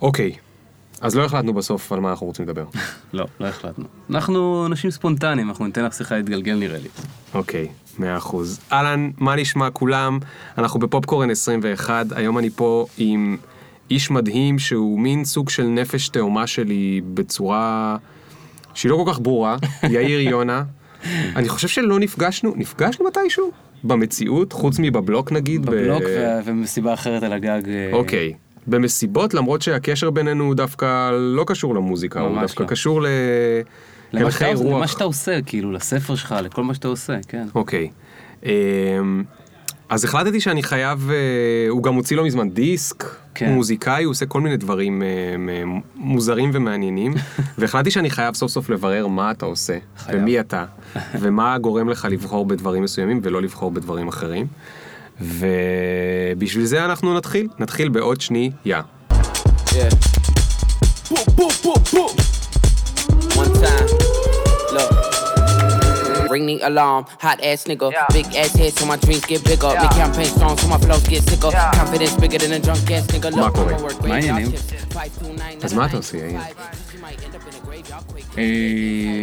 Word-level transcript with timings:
אוקיי, 0.00 0.32
אז 1.00 1.16
לא 1.16 1.24
החלטנו 1.24 1.52
בסוף 1.54 1.92
על 1.92 2.00
מה 2.00 2.10
אנחנו 2.10 2.26
רוצים 2.26 2.44
לדבר. 2.44 2.64
לא, 3.12 3.26
לא 3.40 3.46
החלטנו. 3.46 3.84
אנחנו 4.10 4.66
אנשים 4.66 4.90
ספונטניים, 4.90 5.48
אנחנו 5.48 5.66
ניתן 5.66 5.84
לך 5.84 5.94
שיחה 5.94 6.16
להתגלגל 6.16 6.54
נראה 6.54 6.78
לי. 6.78 6.88
אוקיי, 7.34 7.68
מאה 7.98 8.16
אחוז. 8.16 8.60
אהלן, 8.72 9.10
מה 9.18 9.36
נשמע 9.36 9.70
כולם? 9.70 10.18
אנחנו 10.58 10.80
בפופקורן 10.80 11.30
21, 11.30 12.06
היום 12.10 12.38
אני 12.38 12.50
פה 12.50 12.86
עם 12.98 13.36
איש 13.90 14.10
מדהים 14.10 14.58
שהוא 14.58 15.00
מין 15.00 15.24
סוג 15.24 15.50
של 15.50 15.62
נפש 15.66 16.08
תאומה 16.08 16.46
שלי 16.46 17.00
בצורה 17.14 17.96
שהיא 18.74 18.90
לא 18.90 19.02
כל 19.04 19.12
כך 19.12 19.20
ברורה, 19.20 19.56
יאיר 19.90 20.20
יונה. 20.20 20.62
אני 21.36 21.48
חושב 21.48 21.68
שלא 21.68 21.98
נפגשנו, 21.98 22.52
נפגשנו 22.56 23.06
מתישהו? 23.06 23.50
במציאות, 23.84 24.52
חוץ 24.52 24.76
מבבלוק 24.78 25.32
נגיד? 25.32 25.66
בבלוק 25.66 26.02
ב... 26.02 26.06
ו- 26.06 26.40
ומסיבה 26.44 26.94
אחרת 26.94 27.22
על 27.22 27.32
הגג. 27.32 27.62
אה, 27.68 27.90
אוקיי. 27.92 28.34
במסיבות, 28.68 29.34
למרות 29.34 29.62
שהקשר 29.62 30.10
בינינו 30.10 30.44
הוא 30.44 30.54
דווקא 30.54 31.10
לא 31.12 31.44
קשור 31.46 31.74
למוזיקה, 31.74 32.20
הוא 32.20 32.40
דווקא 32.40 32.62
לא. 32.62 32.68
קשור 32.68 33.00
למה 33.00 33.10
להלכי 34.12 34.44
שאתה, 34.44 34.58
רוח. 34.58 34.76
למה 34.76 34.86
שאתה 34.88 35.04
עושה, 35.04 35.42
כאילו, 35.46 35.72
לספר 35.72 36.14
שלך, 36.14 36.34
לכל 36.42 36.64
מה 36.64 36.74
שאתה 36.74 36.88
עושה, 36.88 37.16
כן. 37.28 37.46
אוקיי. 37.54 37.88
אמ, 38.44 39.24
אז 39.88 40.04
החלטתי 40.04 40.40
שאני 40.40 40.62
חייב, 40.62 41.10
אה, 41.10 41.16
הוא 41.68 41.82
גם 41.82 41.94
הוציא 41.94 42.16
לא 42.16 42.24
מזמן 42.24 42.50
דיסק, 42.50 43.04
כן. 43.34 43.46
הוא 43.46 43.54
מוזיקאי, 43.54 44.04
הוא 44.04 44.10
עושה 44.10 44.26
כל 44.26 44.40
מיני 44.40 44.56
דברים 44.56 45.02
אה, 45.02 45.06
מוזרים 45.96 46.50
ומעניינים, 46.52 47.14
והחלטתי 47.58 47.90
שאני 47.90 48.10
חייב 48.10 48.34
סוף 48.34 48.50
סוף 48.50 48.70
לברר 48.70 49.06
מה 49.06 49.30
אתה 49.30 49.46
עושה, 49.46 49.78
חייב. 49.96 50.18
ומי 50.22 50.40
אתה, 50.40 50.64
ומה 51.14 51.58
גורם 51.58 51.88
לך 51.88 52.08
לבחור 52.10 52.46
בדברים 52.46 52.82
מסוימים 52.82 53.20
ולא 53.22 53.42
לבחור 53.42 53.70
בדברים 53.70 54.08
אחרים. 54.08 54.46
ובשביל 55.20 56.64
זה 56.64 56.84
אנחנו 56.84 57.16
נתחיל, 57.16 57.48
נתחיל 57.58 57.88
בעוד 57.88 58.20
שנייה. 58.20 58.52
Yeah. 59.68 59.92
Boom, 61.10 61.26
boom, 61.36 61.52
boom, 61.64 61.80
boom. 61.92 62.12
One 63.42 63.52
time. 63.64 63.88
Look. 64.74 64.90
Ring 66.30 66.46
the 66.50 66.58
alarm, 66.68 67.02
hot 67.24 67.38
ass 67.50 67.60
nigga. 67.70 67.88
Big 68.12 68.26
ass 68.42 68.52
head 68.60 68.72
so 68.78 68.84
my 68.92 68.96
dreams 69.04 69.24
get 69.32 69.40
bigger. 69.50 69.72
Big 69.82 69.92
campaign 70.02 70.30
strong 70.36 70.54
so 70.60 70.66
my 70.74 70.78
flows 70.84 71.04
get 71.12 71.22
sicker. 71.28 71.50
Confidence 71.80 72.14
bigger 72.22 72.38
than 72.42 72.52
a 72.58 72.60
drunk 72.66 72.90
ass 72.90 73.06
nigga. 73.12 73.36
מה 73.36 73.50
קורה? 73.50 73.74
מה 74.08 74.14
העניינים? 74.14 74.50
אז 75.62 75.72
מה 75.72 75.86
אתה 75.86 75.96
עושה, 75.96 76.16
יאיר? 76.16 76.40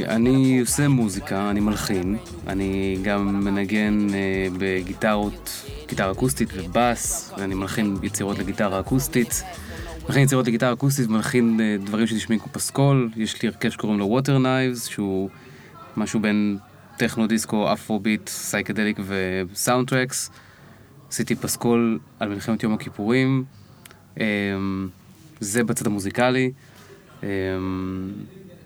אני 0.07 0.59
עושה 0.59 0.87
מוזיקה, 0.87 1.49
אני 1.49 1.59
מלחין, 1.59 2.17
אני 2.47 2.97
גם 3.01 3.43
מנגן 3.43 4.07
אה, 4.13 4.47
בגיטרות, 4.57 5.65
גיטרה 5.89 6.11
אקוסטית 6.11 6.49
ובאס, 6.53 7.33
ואני 7.37 7.55
מלחין 7.55 7.97
יצירות 8.03 8.39
לגיטרה 8.39 8.79
אקוסטית. 8.79 9.43
מלחין 10.07 10.23
יצירות 10.23 10.47
לגיטרה 10.47 10.73
אקוסטית, 10.73 11.09
מלחין 11.09 11.59
אה, 11.59 11.75
דברים 11.85 12.07
שנשמעים 12.07 12.39
כמו 12.39 12.51
פסקול, 12.51 13.09
יש 13.15 13.41
לי 13.41 13.49
הרכב 13.49 13.69
שקוראים 13.69 13.99
לו 13.99 14.05
Water 14.05 14.37
Knives, 14.37 14.87
שהוא 14.87 15.29
משהו 15.97 16.19
בין 16.19 16.57
טכנו 16.97 17.27
דיסקו, 17.27 17.73
Afrobeat, 17.73 18.29
psychedelic 18.29 18.99
ו 19.05 19.87
soundtracks. 19.87 20.29
עשיתי 21.09 21.35
פסקול 21.35 21.99
על 22.19 22.29
מלחמת 22.29 22.63
יום 22.63 22.73
הכיפורים, 22.73 23.43
אה, 24.19 24.25
זה 25.39 25.63
בצד 25.63 25.87
המוזיקלי. 25.87 26.51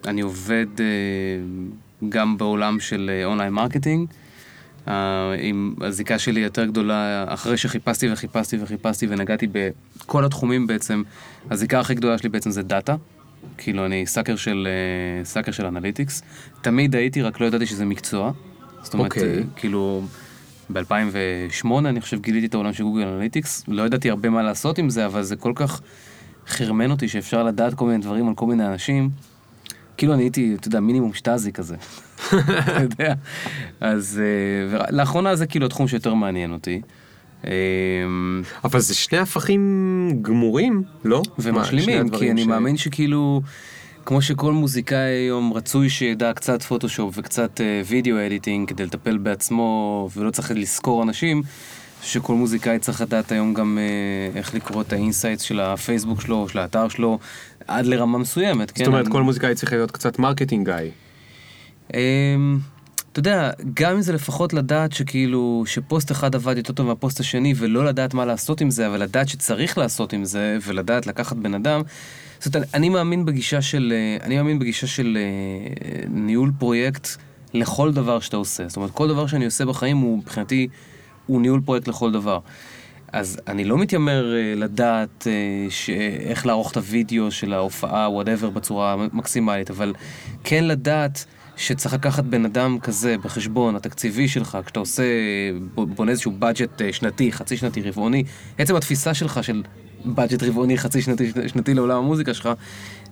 אני 0.08 0.22
עובד 0.22 0.66
אה, 0.80 0.86
גם 2.10 2.38
בעולם 2.38 2.80
של 2.80 3.12
אה, 3.14 3.26
online 3.26 3.54
marketing. 3.54 4.08
אה, 4.88 5.36
עם 5.40 5.76
הזיקה 5.82 6.20
שלי 6.20 6.40
יותר 6.40 6.66
גדולה, 6.66 7.26
אחרי 7.28 7.58
שחיפשתי 7.58 8.12
וחיפשתי 8.12 8.58
וחיפשתי 8.62 9.08
ונגעתי 9.10 9.48
בכל 9.52 10.26
התחומים 10.26 10.68
בעצם, 10.68 11.04
הזיקה 11.50 11.80
הכי 11.80 11.96
גדולה 11.96 12.18
שלי 12.18 12.30
בעצם 12.30 12.52
זה 12.52 12.64
דאטה. 12.64 12.96
כאילו 13.58 13.86
אני 13.86 14.06
sucker 14.06 14.36
של, 14.36 14.68
sucker 15.24 15.52
של 15.52 15.66
analytics. 15.66 16.22
תמיד 16.62 16.96
הייתי, 16.96 17.22
רק 17.22 17.40
לא 17.40 17.46
ידעתי 17.46 17.66
שזה 17.66 17.86
מקצוע. 17.86 18.32
זאת 18.84 18.94
אומרת, 18.94 19.12
אוקיי. 19.12 19.38
אה, 19.38 19.44
כאילו, 19.56 20.02
ב-2008 20.74 21.68
אני 21.86 22.02
חושב 22.02 22.22
גיליתי 22.22 22.46
את 22.46 22.54
העולם 22.54 22.74
של 22.74 22.84
Google 22.84 23.08
Analytics. 23.08 23.64
לא 23.68 23.84
ידעתי 23.84 24.10
הרבה 24.10 24.30
מה 24.30 24.44
לעשות 24.44 24.78
עם 24.78 24.90
זה, 24.90 25.06
אבל 25.06 25.24
זה 25.24 25.36
כל 25.36 25.52
כך 25.56 25.82
חרמן 26.48 26.92
אותי 26.92 27.08
שאפשר 27.08 27.44
לדעת 27.44 27.74
כל 27.74 27.86
מיני 27.86 27.98
דברים 27.98 28.28
על 28.28 28.36
כל 28.36 28.46
מיני 28.46 28.68
אנשים. 28.68 29.10
כאילו 30.00 30.14
אני 30.14 30.24
הייתי, 30.24 30.56
אתה 30.60 30.68
יודע, 30.68 30.80
מינימום 30.80 31.14
שטאזי 31.14 31.52
כזה. 31.52 31.76
אתה 32.60 32.82
יודע. 32.82 33.14
אז 33.82 34.22
אה, 34.22 34.86
לאחרונה 34.92 35.36
זה 35.36 35.46
כאילו 35.48 35.66
התחום 35.66 35.88
שיותר 35.88 36.14
מעניין 36.14 36.52
אותי. 36.52 36.82
אה, 37.46 37.52
אבל 38.64 38.80
זה 38.80 38.96
שני 38.96 39.18
הפכים 39.18 39.62
גמורים, 40.22 40.84
לא? 41.06 41.22
ומשלימים, 41.40 42.10
כי 42.10 42.32
אני 42.32 42.44
ש- 42.44 42.48
מאמין 42.48 42.78
שכאילו, 42.78 43.42
כמו 44.06 44.22
שכל 44.22 44.54
מוזיקאי 44.54 44.98
היום 44.98 45.54
רצוי 45.54 45.90
שידע 45.90 46.34
קצת 46.34 46.64
פוטושופ 46.64 47.14
וקצת 47.18 47.62
אה, 47.62 47.82
וידאו 47.86 48.26
אדיטינג 48.26 48.70
כדי 48.70 48.86
לטפל 48.86 49.18
בעצמו 49.18 50.10
ולא 50.16 50.32
צריך 50.32 50.52
לזכור 50.56 51.04
אנשים, 51.04 51.42
שכל 52.04 52.34
מוזיקאי 52.36 52.80
צריך 52.80 53.02
לדעת 53.02 53.32
היום 53.32 53.54
גם 53.54 53.78
אה, 53.82 54.40
איך 54.40 54.56
לקרוא 54.56 54.82
את 54.82 54.94
ה 54.94 54.99
insights 54.99 55.42
של 55.44 55.60
הפייסבוק 55.60 56.22
שלו, 56.22 56.50
של 56.50 56.60
האתר 56.60 56.88
שלו, 56.90 57.20
עד 57.68 57.86
לרמה 57.86 58.18
מסוימת, 58.18 58.72
כן? 58.72 58.84
זאת 58.84 58.88
אומרת, 58.88 59.06
אני- 59.06 59.12
כל 59.14 59.24
מוזיקאי 59.24 59.56
צריך 59.56 59.74
להיות 59.74 59.92
קצת 59.92 60.20
marketing 60.20 60.68
guy. 60.68 60.90
אמ, 61.94 62.60
אתה 63.12 63.20
יודע, 63.20 63.52
גם 63.74 63.96
אם 63.96 64.02
זה 64.02 64.14
לפחות 64.14 64.54
לדעת 64.54 64.92
שכאילו, 64.94 65.64
שפוסט 65.68 66.12
אחד 66.12 66.36
עבד 66.36 66.58
יותר 66.58 66.74
טוב 66.74 66.88
מהפוסט 66.88 67.20
השני, 67.20 67.54
ולא 67.58 67.86
לדעת 67.86 68.14
מה 68.14 68.26
לעשות 68.26 68.62
עם 68.62 68.70
זה, 68.70 68.88
אבל 68.88 69.02
לדעת 69.02 69.30
שצריך 69.30 69.78
לעשות 69.78 70.14
עם 70.14 70.26
זה, 70.26 70.58
ולדעת 70.66 71.08
לקחת 71.08 71.36
בן 71.38 71.54
אדם. 71.54 71.82
זאת 72.40 72.56
אומרת, 72.56 72.70
אני 72.74 72.90
מאמין 72.90 73.26
בגישה 73.26 73.62
של, 73.62 73.94
אה, 73.96 74.26
אני 74.26 74.38
מאמין 74.38 74.60
בגישה 74.60 74.88
של 74.88 75.18
אה, 75.18 76.02
ניהול 76.10 76.52
פרויקט 76.60 77.08
לכל 77.54 77.92
דבר 77.94 78.20
שאתה 78.20 78.38
עושה. 78.38 78.68
זאת 78.68 78.78
אומרת, 78.78 78.92
כל 78.92 79.08
דבר 79.08 79.28
שאני 79.28 79.46
עושה 79.46 79.66
בחיים 79.66 79.98
הוא, 79.98 80.18
מבחינתי, 80.18 80.68
הוא 81.30 81.42
ניהול 81.42 81.62
פרויקט 81.66 81.88
לכל 81.88 82.12
דבר. 82.12 82.40
אז 83.12 83.40
אני 83.48 83.64
לא 83.64 83.78
מתיימר 83.78 84.36
אה, 84.36 84.54
לדעת 84.56 85.28
אה, 85.28 85.68
ש... 85.70 85.90
איך 86.20 86.46
לערוך 86.46 86.72
את 86.72 86.78
הוידאו 86.78 87.32
של 87.32 87.54
ההופעה, 87.54 88.10
whatever, 88.10 88.50
בצורה 88.50 88.96
מקסימלית, 89.14 89.70
אבל 89.70 89.94
כן 90.44 90.64
לדעת 90.64 91.26
שצריך 91.58 91.94
לקחת 91.94 92.24
בן 92.24 92.46
אדם 92.46 92.80
כזה 92.80 93.18
בחשבון, 93.18 93.76
התקציבי 93.76 94.28
שלך, 94.28 94.58
כשאתה 94.66 94.80
עושה, 94.80 95.04
ב- 95.76 95.82
בונה 95.82 96.12
איזשהו 96.12 96.32
budget 96.40 96.82
אה, 96.82 96.94
שנתי, 96.94 97.32
חצי 97.32 97.58
שנתי, 97.58 97.82
רבעוני, 97.82 98.24
עצם 98.58 98.76
התפיסה 98.76 99.14
שלך 99.14 99.44
של 99.44 99.64
budget 100.06 100.44
רבעוני, 100.44 100.78
חצי 100.78 101.02
שנתי, 101.02 101.32
שנתי 101.48 101.74
לעולם 101.74 101.98
המוזיקה 101.98 102.34
שלך, 102.34 102.50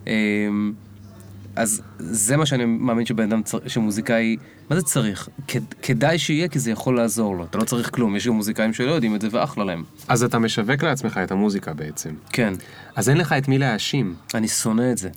אה, 0.07 0.13
אז 1.57 1.81
זה 1.99 2.37
מה 2.37 2.45
שאני 2.45 2.65
מאמין 2.65 3.05
שבן 3.05 3.23
אדם, 3.23 3.43
צר... 3.43 3.57
שמוזיקאי, 3.67 4.37
מה 4.69 4.75
זה 4.75 4.81
צריך? 4.81 5.29
כ- 5.47 5.55
כדאי 5.81 6.19
שיהיה 6.19 6.47
כי 6.47 6.59
זה 6.59 6.71
יכול 6.71 6.95
לעזור 6.95 7.35
לו, 7.37 7.43
אתה 7.43 7.57
לא 7.57 7.63
צריך 7.63 7.89
כלום, 7.93 8.15
יש 8.15 8.27
גם 8.27 8.33
מוזיקאים 8.33 8.73
שלא 8.73 8.91
יודעים 8.91 9.15
את 9.15 9.21
זה 9.21 9.27
ואחלה 9.31 9.63
להם. 9.63 9.83
אז 10.07 10.23
אתה 10.23 10.39
משווק 10.39 10.83
לעצמך 10.83 11.19
את 11.23 11.31
המוזיקה 11.31 11.73
בעצם. 11.73 12.09
כן, 12.33 12.53
אז 12.95 13.09
אין 13.09 13.17
לך 13.17 13.33
את 13.37 13.47
מי 13.47 13.57
להאשים. 13.57 14.15
אני 14.33 14.47
שונא 14.47 14.91
את 14.91 14.97
זה. 14.97 15.09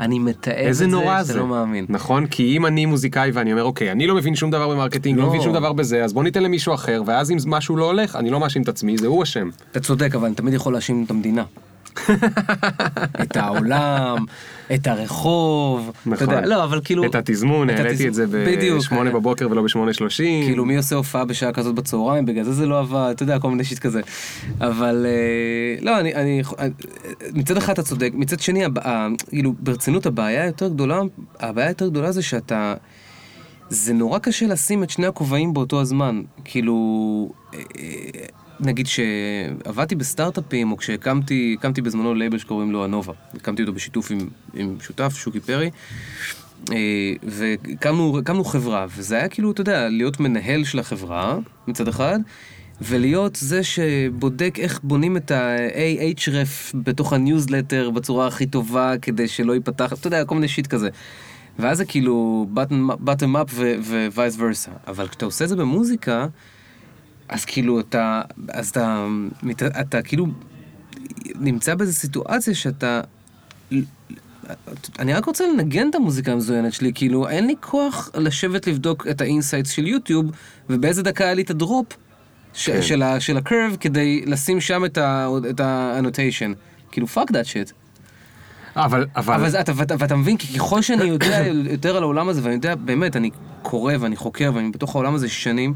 אני 0.00 0.18
מתעב 0.18 0.66
את 0.68 0.74
זה, 0.74 0.86
נורא 0.86 1.12
שאתה 1.22 1.24
זה. 1.24 1.38
לא 1.38 1.46
מאמין. 1.46 1.86
נכון? 1.88 2.26
כי 2.26 2.56
אם 2.56 2.66
אני 2.66 2.86
מוזיקאי 2.86 3.30
ואני 3.30 3.52
אומר, 3.52 3.64
אוקיי, 3.64 3.92
אני 3.92 4.06
לא 4.06 4.14
מבין 4.14 4.34
שום 4.36 4.50
דבר 4.50 4.68
ב 4.68 4.72
marketing, 4.72 5.18
לא 5.18 5.22
לא. 5.24 5.28
מבין 5.28 5.40
שום 5.42 5.52
דבר 5.52 5.72
בזה, 5.72 6.04
אז 6.04 6.12
בוא 6.12 6.22
ניתן 6.24 6.42
למישהו 6.42 6.74
אחר, 6.74 7.02
ואז 7.06 7.30
אם 7.30 7.36
משהו 7.46 7.76
לא 7.76 7.84
הולך, 7.84 8.16
אני 8.16 8.30
לא 8.30 8.40
מאשים 8.40 8.62
את 8.62 8.68
עצמי, 8.68 8.98
זה 8.98 9.06
הוא 9.06 9.22
אשם. 9.22 9.48
אתה 9.70 9.80
צודק, 9.80 10.14
אבל 10.14 10.26
אני 10.26 10.34
תמיד 10.34 10.54
יכול 10.54 10.72
להאשים 10.72 11.04
את 11.04 11.10
המדינה. 11.10 11.44
את 13.22 13.36
העולם, 13.36 14.24
את 14.74 14.86
הרחוב, 14.86 15.92
אתה 16.02 16.10
נכון. 16.10 16.34
יודע, 16.34 16.46
לא, 16.46 16.64
אבל 16.64 16.80
כאילו... 16.84 17.04
את 17.04 17.14
התזמון, 17.14 17.70
את 17.70 17.78
העליתי 17.78 18.08
את 18.08 18.14
זה 18.14 18.26
בדיוק, 18.26 18.84
ב-8 18.84 18.96
אה. 18.96 19.04
בבוקר 19.04 19.48
ולא 19.50 19.62
ב-8.30. 19.62 20.16
כאילו 20.16 20.64
מי 20.64 20.76
עושה 20.76 20.96
הופעה 20.96 21.24
בשעה 21.24 21.52
כזאת 21.52 21.74
בצהריים, 21.74 22.26
בגלל 22.26 22.44
זה 22.44 22.52
זה 22.52 22.66
לא 22.66 22.78
עבד, 22.78 23.12
אתה 23.14 23.22
יודע, 23.22 23.38
כל 23.38 23.50
מיני 23.50 23.64
שיט 23.64 23.78
כזה. 23.78 24.00
אבל 24.60 25.06
אה, 25.08 25.84
לא, 25.84 26.00
אני, 26.00 26.14
אני, 26.14 26.42
אה, 26.58 26.66
מצד 27.32 27.56
אחד 27.56 27.72
אתה 27.72 27.82
צודק, 27.82 28.10
מצד 28.14 28.40
שני, 28.40 28.64
כאילו, 29.28 29.52
ברצינות 29.58 30.06
הבעיה 30.06 30.42
היותר 30.42 30.68
גדולה, 30.68 31.00
הבעיה 31.40 31.66
היותר 31.66 31.88
גדולה 31.88 32.12
זה 32.12 32.22
שאתה, 32.22 32.74
זה 33.68 33.92
נורא 33.92 34.18
קשה 34.18 34.46
לשים 34.46 34.82
את 34.82 34.90
שני 34.90 35.06
הכובעים 35.06 35.54
באותו 35.54 35.80
הזמן. 35.80 36.22
כאילו, 36.44 37.32
אה, 37.54 37.60
נגיד 38.60 38.86
שעבדתי 38.86 39.94
בסטארט-אפים, 39.94 40.72
או 40.72 40.76
כשהקמתי, 40.76 41.56
הקמתי 41.58 41.82
בזמנו 41.82 42.14
לייבל 42.14 42.38
שקוראים 42.38 42.72
לו 42.72 42.84
הנובה. 42.84 43.12
הקמתי 43.34 43.62
אותו 43.62 43.72
בשיתוף 43.72 44.10
עם, 44.10 44.28
עם 44.54 44.76
שותף, 44.80 45.16
שוקי 45.16 45.40
פרי. 45.40 45.70
אה, 46.72 47.12
והקמנו 47.22 48.18
הקמנו 48.18 48.44
חברה, 48.44 48.86
וזה 48.96 49.16
היה 49.16 49.28
כאילו, 49.28 49.50
אתה 49.50 49.60
יודע, 49.60 49.88
להיות 49.88 50.20
מנהל 50.20 50.64
של 50.64 50.78
החברה 50.78 51.38
מצד 51.66 51.88
אחד, 51.88 52.18
ולהיות 52.80 53.36
זה 53.36 53.62
שבודק 53.62 54.54
איך 54.58 54.80
בונים 54.82 55.16
את 55.16 55.30
ה 55.30 55.54
a 55.54 55.79
href 55.79 56.76
בתוך 56.76 57.12
הניוזלטר 57.12 57.90
בצורה 57.90 58.26
הכי 58.26 58.46
טובה 58.46 58.94
כדי 59.02 59.28
שלא 59.28 59.52
ייפתח, 59.52 59.92
אתה 59.92 60.06
יודע, 60.06 60.24
כל 60.24 60.34
מיני 60.34 60.48
shit 60.48 60.66
כזה. 60.66 60.88
ואז 61.58 61.78
זה 61.78 61.84
כאילו 61.84 62.46
bottom 63.04 63.36
up 63.36 63.50
ו-vice 63.50 64.38
versa. 64.38 64.70
אבל 64.86 65.08
כשאתה 65.08 65.24
עושה 65.24 65.44
את 65.44 65.48
זה 65.48 65.56
במוזיקה, 65.56 66.26
אז 67.28 67.44
כאילו 67.44 67.80
אתה, 67.80 68.22
אז 68.48 68.68
אתה, 68.68 69.06
מת- 69.42 69.62
אתה 69.62 70.02
כאילו 70.02 70.26
נמצא 71.34 71.74
באיזו 71.74 71.92
סיטואציה 71.92 72.54
שאתה... 72.54 73.00
אני 74.98 75.14
רק 75.14 75.24
רוצה 75.24 75.44
לנגן 75.46 75.90
את 75.90 75.94
המוזיקה 75.94 76.32
המזוינת 76.32 76.72
שלי, 76.72 76.92
כאילו, 76.94 77.28
אין 77.28 77.46
לי 77.46 77.54
כוח 77.60 78.10
לשבת 78.14 78.66
לבדוק 78.66 79.06
את 79.10 79.20
ה 79.20 79.26
insights 79.26 79.70
של 79.70 79.86
יוטיוב, 79.86 80.26
ובאיזה 80.70 81.02
דקה 81.02 81.24
היה 81.24 81.34
לי 81.34 81.42
את 81.42 81.50
ה 81.50 81.57
drop 81.57 81.86
ש- 82.54 82.70
כן. 82.70 82.82
של, 82.82 83.02
ה- 83.02 83.20
של 83.20 83.36
ה 83.36 83.43
curve 83.43 83.76
כדי 83.80 84.22
לשים 84.26 84.60
שם 84.60 84.82
את 85.50 85.60
ה 85.60 85.68
annotation. 85.68 86.52
כאילו, 86.90 87.06
fuck 87.14 87.28
that 87.30 87.46
shit. 87.46 87.72
אבל, 88.76 89.06
אבל, 89.16 89.34
אבל 89.34 89.60
אתה, 89.60 89.72
ואתה, 89.76 89.94
ואתה 89.98 90.16
מבין, 90.16 90.36
כי 90.36 90.58
ככל 90.58 90.82
שאני 90.82 91.04
יודע 91.04 91.44
יותר 91.70 91.96
על 91.96 92.02
העולם 92.02 92.28
הזה, 92.28 92.40
ואני 92.44 92.54
יודע, 92.54 92.74
באמת, 92.74 93.16
אני 93.16 93.30
קורא 93.62 93.94
ואני 94.00 94.16
חוקר 94.16 94.50
ואני 94.54 94.70
בתוך 94.70 94.94
העולם 94.94 95.14
הזה 95.14 95.28
שנים, 95.28 95.74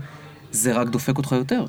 זה 0.52 0.72
רק 0.72 0.88
דופק 0.88 1.18
אותך 1.18 1.32
יותר. 1.32 1.64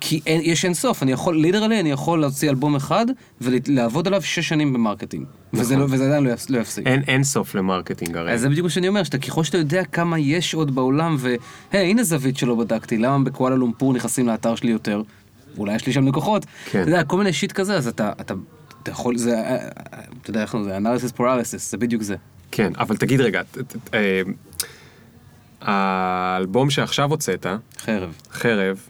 כי 0.00 0.20
אין, 0.26 0.40
יש 0.44 0.64
אין 0.64 0.74
סוף, 0.74 1.02
אני 1.02 1.12
יכול, 1.12 1.36
literally, 1.36 1.80
אני 1.80 1.90
יכול 1.90 2.20
להוציא 2.20 2.50
אלבום 2.50 2.76
אחד 2.76 3.06
ולעבוד 3.40 4.06
עליו 4.06 4.22
שש 4.22 4.48
שנים 4.48 4.72
ב 4.72 4.77
marketing. 4.77 5.24
וזה, 5.52 5.76
לא, 5.76 5.84
וזה 5.90 6.06
עדיין 6.06 6.24
לא, 6.24 6.30
לא 6.48 6.58
יפסיק. 6.58 6.86
אין, 6.86 7.02
אין 7.08 7.24
סוף 7.24 7.54
ל 7.54 7.60
marketing 7.60 8.16
הרי. 8.16 8.32
אז 8.32 8.40
זה 8.40 8.48
בדיוק 8.48 8.64
מה 8.64 8.70
שאני 8.70 8.88
אומר, 8.88 9.02
שאתה 9.02 9.18
ככל 9.18 9.44
שאתה 9.44 9.58
יודע 9.58 9.84
כמה 9.84 10.18
יש 10.18 10.54
עוד 10.54 10.74
בעולם, 10.74 11.16
והי, 11.18 11.36
הנה 11.72 12.02
זווית 12.02 12.36
שלא 12.36 12.54
בדקתי, 12.54 12.98
למה 12.98 13.24
בקואלה 13.24 13.56
לומפור 13.56 13.92
נכנסים 13.92 14.26
לאתר 14.26 14.54
שלי 14.54 14.70
יותר? 14.70 15.02
אולי 15.58 15.74
יש 15.74 15.86
לי 15.86 15.92
שם 15.92 16.06
לקוחות. 16.06 16.46
כן. 16.70 16.82
אתה 16.82 16.90
יודע, 16.90 17.04
כל 17.04 17.18
מיני 17.18 17.32
shit 17.32 17.52
כזה, 17.52 17.76
אז 17.76 17.88
אתה, 17.88 18.12
אתה, 18.20 18.34
אתה 18.82 18.90
יכול, 18.90 19.16
זה, 19.16 19.40
אתה 20.22 20.30
יודע 20.30 20.42
איך 20.42 20.56
זה, 20.64 20.78
analysis 20.78 21.18
paralysis, 21.18 21.58
זה 21.58 21.76
בדיוק 21.76 22.02
זה. 22.02 22.16
כן, 22.52 22.72
אבל 22.78 22.96
תגיד 22.96 23.20
רגע, 23.20 23.42
אה, 23.94 24.22
האלבום 25.60 26.70
שעכשיו 26.70 27.10
הוצאת, 27.10 27.46
חרב. 27.78 28.14
חרב, 28.32 28.80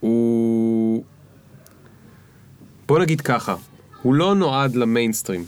הוא... 0.00 1.04
בוא 2.86 2.98
נגיד 2.98 3.20
ככה, 3.20 3.54
הוא 4.02 4.14
לא 4.14 4.34
נועד 4.34 4.74
למיינסטרים. 4.76 5.44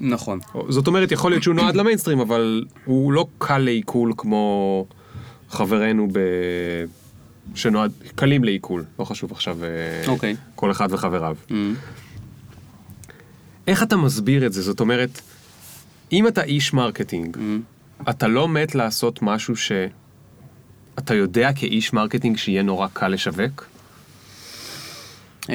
נכון. 0.00 0.38
זאת 0.68 0.86
אומרת, 0.86 1.12
יכול 1.12 1.30
להיות 1.30 1.42
שהוא 1.42 1.54
נועד 1.54 1.76
למיינסטרים, 1.76 2.20
אבל 2.20 2.64
הוא 2.84 3.12
לא 3.12 3.26
קל 3.38 3.58
לעיכול 3.58 4.12
כמו 4.16 4.86
חברינו 5.48 6.08
ב... 6.12 6.18
שנועד, 7.54 7.92
קלים 8.14 8.44
לעיכול, 8.44 8.84
לא 8.98 9.04
חשוב 9.04 9.32
עכשיו 9.32 9.64
אה, 9.64 9.68
אוקיי. 10.06 10.36
כל 10.54 10.70
אחד 10.70 10.88
וחבריו. 10.90 11.36
Mm. 11.48 11.52
איך 13.66 13.82
אתה 13.82 13.96
מסביר 13.96 14.46
את 14.46 14.52
זה? 14.52 14.62
זאת 14.62 14.80
אומרת, 14.80 15.20
אם 16.12 16.28
אתה 16.28 16.42
איש 16.42 16.72
marketing, 16.72 17.36
אתה 18.10 18.28
לא 18.28 18.48
מת 18.48 18.74
לעשות 18.74 19.22
משהו 19.22 19.54
שאתה 19.56 21.14
יודע 21.14 21.50
כאיש 21.52 21.92
marketing 21.92 22.36
שיהיה 22.36 22.62
נורא 22.62 22.88
קל 22.92 23.08
לשווק? 23.08 23.66
אה, 25.50 25.54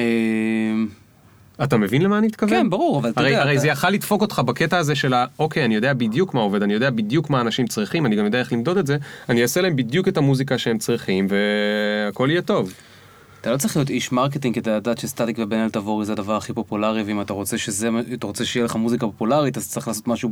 אתה 1.64 1.76
מבין 1.76 2.02
למה 2.02 2.18
אני 2.18 2.26
מתכוון? 2.26 2.50
כן, 2.50 2.70
ברור, 2.70 2.98
אבל 3.00 3.10
אתה 3.10 3.20
הרי, 3.20 3.30
יודע, 3.30 3.42
הרי 3.42 3.52
אתה- 3.52 3.60
זה 3.60 3.68
יכל 3.68 3.90
לדפוק 3.90 4.22
אותך 4.22 4.38
בקטע 4.38 4.78
הזה 4.78 4.94
של 4.94 5.14
ה... 5.14 5.26
אוקיי, 5.38 5.64
אני 5.64 5.74
יודע 5.74 5.92
בדיוק 5.94 6.34
מה 6.34 6.40
עובד, 6.40 6.62
אני 6.62 6.72
יודע 6.74 6.90
בדיוק 6.90 7.30
מה 7.30 7.40
אנשים 7.40 7.66
צריכים, 7.66 8.06
אני 8.06 8.16
גם 8.16 8.24
יודע 8.24 8.38
איך 8.38 8.52
למדוד 8.52 8.76
את 8.76 8.86
זה, 8.86 8.96
אני 9.28 9.42
אעשה 9.42 9.60
להם 9.60 9.76
בדיוק 9.76 10.08
את 10.08 10.16
המוזיקה 10.16 10.58
שהם 10.58 10.78
צריכים, 10.78 11.26
והכל 11.30 12.28
יהיה 12.30 12.42
טוב. 12.42 12.72
אתה 13.40 13.52
לא 13.52 13.56
צריך 13.56 13.76
להיות 13.76 13.90
איש 13.90 14.12
marketing 14.12 14.54
כדי 14.54 14.70
לדעת 14.70 14.98
שסטטיק 14.98 15.36
ובן 15.38 15.56
אל 15.58 15.70
תבורי 15.70 16.04
זה 16.04 16.12
הדבר 16.12 16.36
הכי 16.36 16.52
פופולרי, 16.52 17.02
ואם 17.02 17.20
אתה 17.20 17.32
רוצה 17.32 17.58
שזה, 17.58 17.88
אתה 18.14 18.26
רוצה 18.26 18.44
שיהיה 18.44 18.64
לך 18.64 18.76
מוזיקה 18.76 19.06
פופולרית, 19.06 19.56
אז 19.56 19.68
צריך 19.68 19.88
לעשות 19.88 20.08
משהו. 20.08 20.30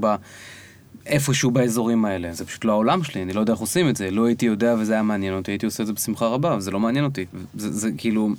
איפשהו 1.09 1.51
באזורים 1.51 2.05
האלה. 2.05 2.33
זה 2.33 2.45
פשוט 2.45 2.65
לא 2.65 2.73
העולם 2.73 3.05
שלי, 3.05 3.23
אני 3.23 3.33
לא 3.33 3.41
יודע 3.41 3.53
איך 3.53 3.61
עושים 3.61 3.89
את 3.89 3.97
זה. 3.97 4.11
לא 4.11 4.27
הייתי 4.27 4.47
יודע 4.47 4.75
וזה 4.79 4.93
היה 4.93 5.03
מעניין 5.03 5.35
אותי, 5.35 5.51
הייתי 5.51 5.67
עושה 5.67 5.83
את 5.83 5.87
זה 5.87 5.93
בשמחה 5.93 6.27
רבה, 6.27 6.61
זה 6.61 6.71
לא 6.71 6.81
מעניין 6.81 7.05
אותי. 7.05 7.25
זה, 7.55 7.73
זה 7.73 7.91
כאילו... 7.97 8.31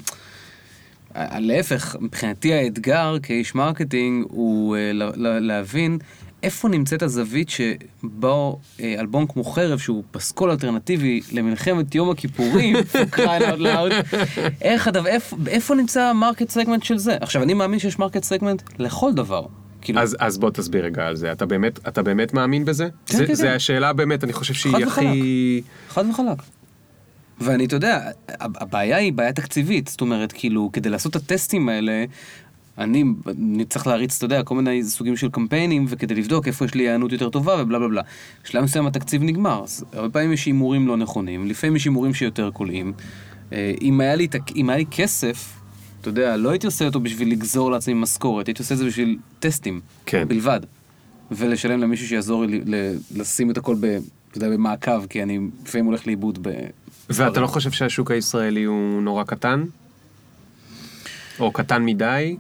להפך, 1.16 1.95
מבחינתי 2.00 2.54
האתגר 2.54 3.18
כאיש 3.24 3.56
marketing 3.56 4.26
הוא 4.30 4.75
אה, 4.75 4.92
ל- 4.94 5.27
ל- 5.27 5.39
להבין 5.39 5.98
איפה 6.44 6.69
נמצאת 6.69 7.04
הזווית 7.04 7.50
שבו 7.50 8.60
אה, 8.80 8.95
אלבום 9.00 9.25
כמו 9.27 9.44
חרב, 9.44 9.80
שהוא 9.80 10.04
פסקול 10.12 10.51
אלטרנטיבי 10.51 11.21
למלחמת 11.31 11.95
יום 11.95 12.10
הכיפורים, 12.10 12.75
crying 13.16 13.42
out 13.42 13.60
loud, 13.60 14.16
איך 14.62 14.88
הדבר, 14.88 15.07
איפה, 15.07 15.38
איפה 15.48 15.75
נמצא 15.75 16.01
ה 16.02 16.08
market 16.08 16.50
segment 16.50 16.84
של 16.83 16.98
זה? 16.98 17.18
עכשיו, 17.21 17.44
אני 17.44 17.54
מאמין 17.54 17.80
שיש 17.80 18.00
market 18.00 18.24
segment 18.24 18.62
לכל 18.80 19.13
דבר. 19.13 19.45
כאילו, 19.81 20.02
אז, 20.02 20.18
אז 20.20 20.38
בוא 20.38 20.50
תסביר 20.50 20.86
רגע 20.86 21.08
על 21.08 21.16
זה, 21.16 21.31
אתה 21.31 21.46
באמת, 21.46 21.80
אתה 21.88 22.04
באמת 22.04 22.34
מאמין 22.34 22.66
בזה? 22.66 22.88
כן, 23.06 23.18
זה, 23.18 23.28
כן, 23.28 23.34
זה 23.34 23.44
כן. 23.44 23.54
השאלה 23.54 23.94
באמת, 23.94 24.24
אני 24.24 24.34
חושב 24.34 24.54
שהיא 24.54 24.74
חד 24.74 24.81
הכי... 24.81 25.62
חד 25.90 26.04
וחלק. 26.10 26.38
ואני, 27.42 27.66
אתה 27.66 27.76
יודע, 27.76 28.10
הבעיה 28.40 28.98
היא 28.98 29.14
בעיה 29.14 29.34
תקציבית, 29.34 29.88
זאת 29.88 30.02
אומרת, 30.02 30.31
כאילו, 30.31 30.70
כדי 30.74 30.90
לעשות 30.90 31.16
את 31.16 31.22
הטסטים 31.22 31.70
האלה, 31.70 32.06
אני, 32.78 33.04
אני 33.28 33.66
צריך 33.66 33.88
להריץ, 33.88 34.16
אתה 34.18 34.26
יודע, 34.26 34.44
כל 34.44 34.56
מיני 34.56 34.84
סוגים 34.84 35.18
של 35.18 35.30
קמפיינים, 35.30 35.86
וכדי 35.88 36.16
לבדוק 36.16 36.48
איפה 36.48 36.66
יש 36.66 36.74
לי 36.74 36.84
היענות 36.84 37.12
יותר 37.12 37.30
טובה, 37.30 37.54
ובלה 37.60 37.80
בלה 37.80 37.88
בלה. 37.88 38.02
בשלב 38.44 38.64
מסוים 38.64 38.88
התקציב 38.88 39.24
נגמר, 39.24 39.64
אז 39.64 39.86
הרבה 39.94 40.10
פעמים 40.10 40.34
יש 40.34 40.46
הימורים 40.46 40.88
לא 40.88 40.98
נכונים, 40.98 41.48
לפעמים 41.48 41.76
יש 41.76 41.86
הימורים 41.86 42.14
שיותר 42.14 42.50
קולעים. 42.52 42.94
אה, 43.54 43.74
אם 43.81 44.02
היה 44.02 44.16
לי, 44.16 44.28
אם 44.56 44.70
היה 44.70 44.78
לי 44.78 44.86
כסף, 44.92 45.59
אתה 46.01 46.10
יודע, 46.10 46.38
לא 46.38 46.50
הייתי 46.50 46.68
עושה 46.68 46.86
אותו 46.86 47.00
בשביל 47.00 47.31
לגזור 47.31 47.72
לעצמי 47.72 47.94
משכורת, 47.94 48.48
הייתי 48.48 48.62
עושה 48.62 48.74
את 48.74 48.80
זה 48.80 48.86
בשביל 48.86 49.18
טסטים, 49.40 49.81
כן. 50.06 50.28
בלבד. 50.28 50.60
ולשלם 51.31 51.80
למישהו 51.80 52.07
שיעזור 52.07 52.46
לי 52.46 52.62
לשים 53.16 53.51
את 53.51 53.57
הכל 53.57 53.75
ב... 53.80 53.86
אתה 53.86 54.38
יודע, 54.38 54.50
במעקב, 54.50 55.06
כי 55.06 55.24
אני 55.24 55.40
לפעמים 55.66 55.86
הולך 55.86 56.07
לאיבוד 56.07 56.40
ב... 56.42 56.51
ואתה 57.10 57.40
לא 57.40 57.48
חושב 57.48 57.72
שהשוק 57.72 58.12
הישראלי 58.12 58.63
הוא 58.63 59.01
נורא 59.01 59.24
קטן? 59.24 59.63
או 61.40 61.51
קטן 61.51 61.86
מדי? 61.86 62.38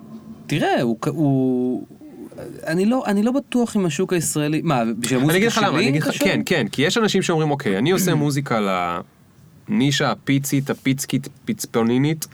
תראה, 0.47 0.81
הוא... 0.81 0.97
הוא... 1.07 1.85
אני 2.67 2.85
לא, 2.85 3.03
אני 3.05 3.23
לא 3.23 3.31
בטוח 3.31 3.75
אם 3.75 3.85
השוק 3.85 4.13
הישראלי... 4.13 4.61
מה, 4.63 4.83
בשביל 4.99 5.19
המוזיקה 5.19 5.61
למה, 5.61 5.69
אני 5.69 5.77
שלי? 5.77 5.89
אגיד 5.89 6.03
לך, 6.03 6.13
שואל? 6.13 6.29
כן, 6.29 6.41
כן, 6.45 6.67
כי 6.71 6.81
יש 6.81 6.97
אנשים 6.97 7.21
שאומרים, 7.21 7.51
אוקיי, 7.51 7.77
אני 7.77 7.91
עושה 7.91 8.15
מוזיקה 8.15 8.59
לנישה 9.69 10.11
הפיצית, 10.11 10.69
הפיצקית, 10.69 11.27
פיצפונינית, 11.45 12.27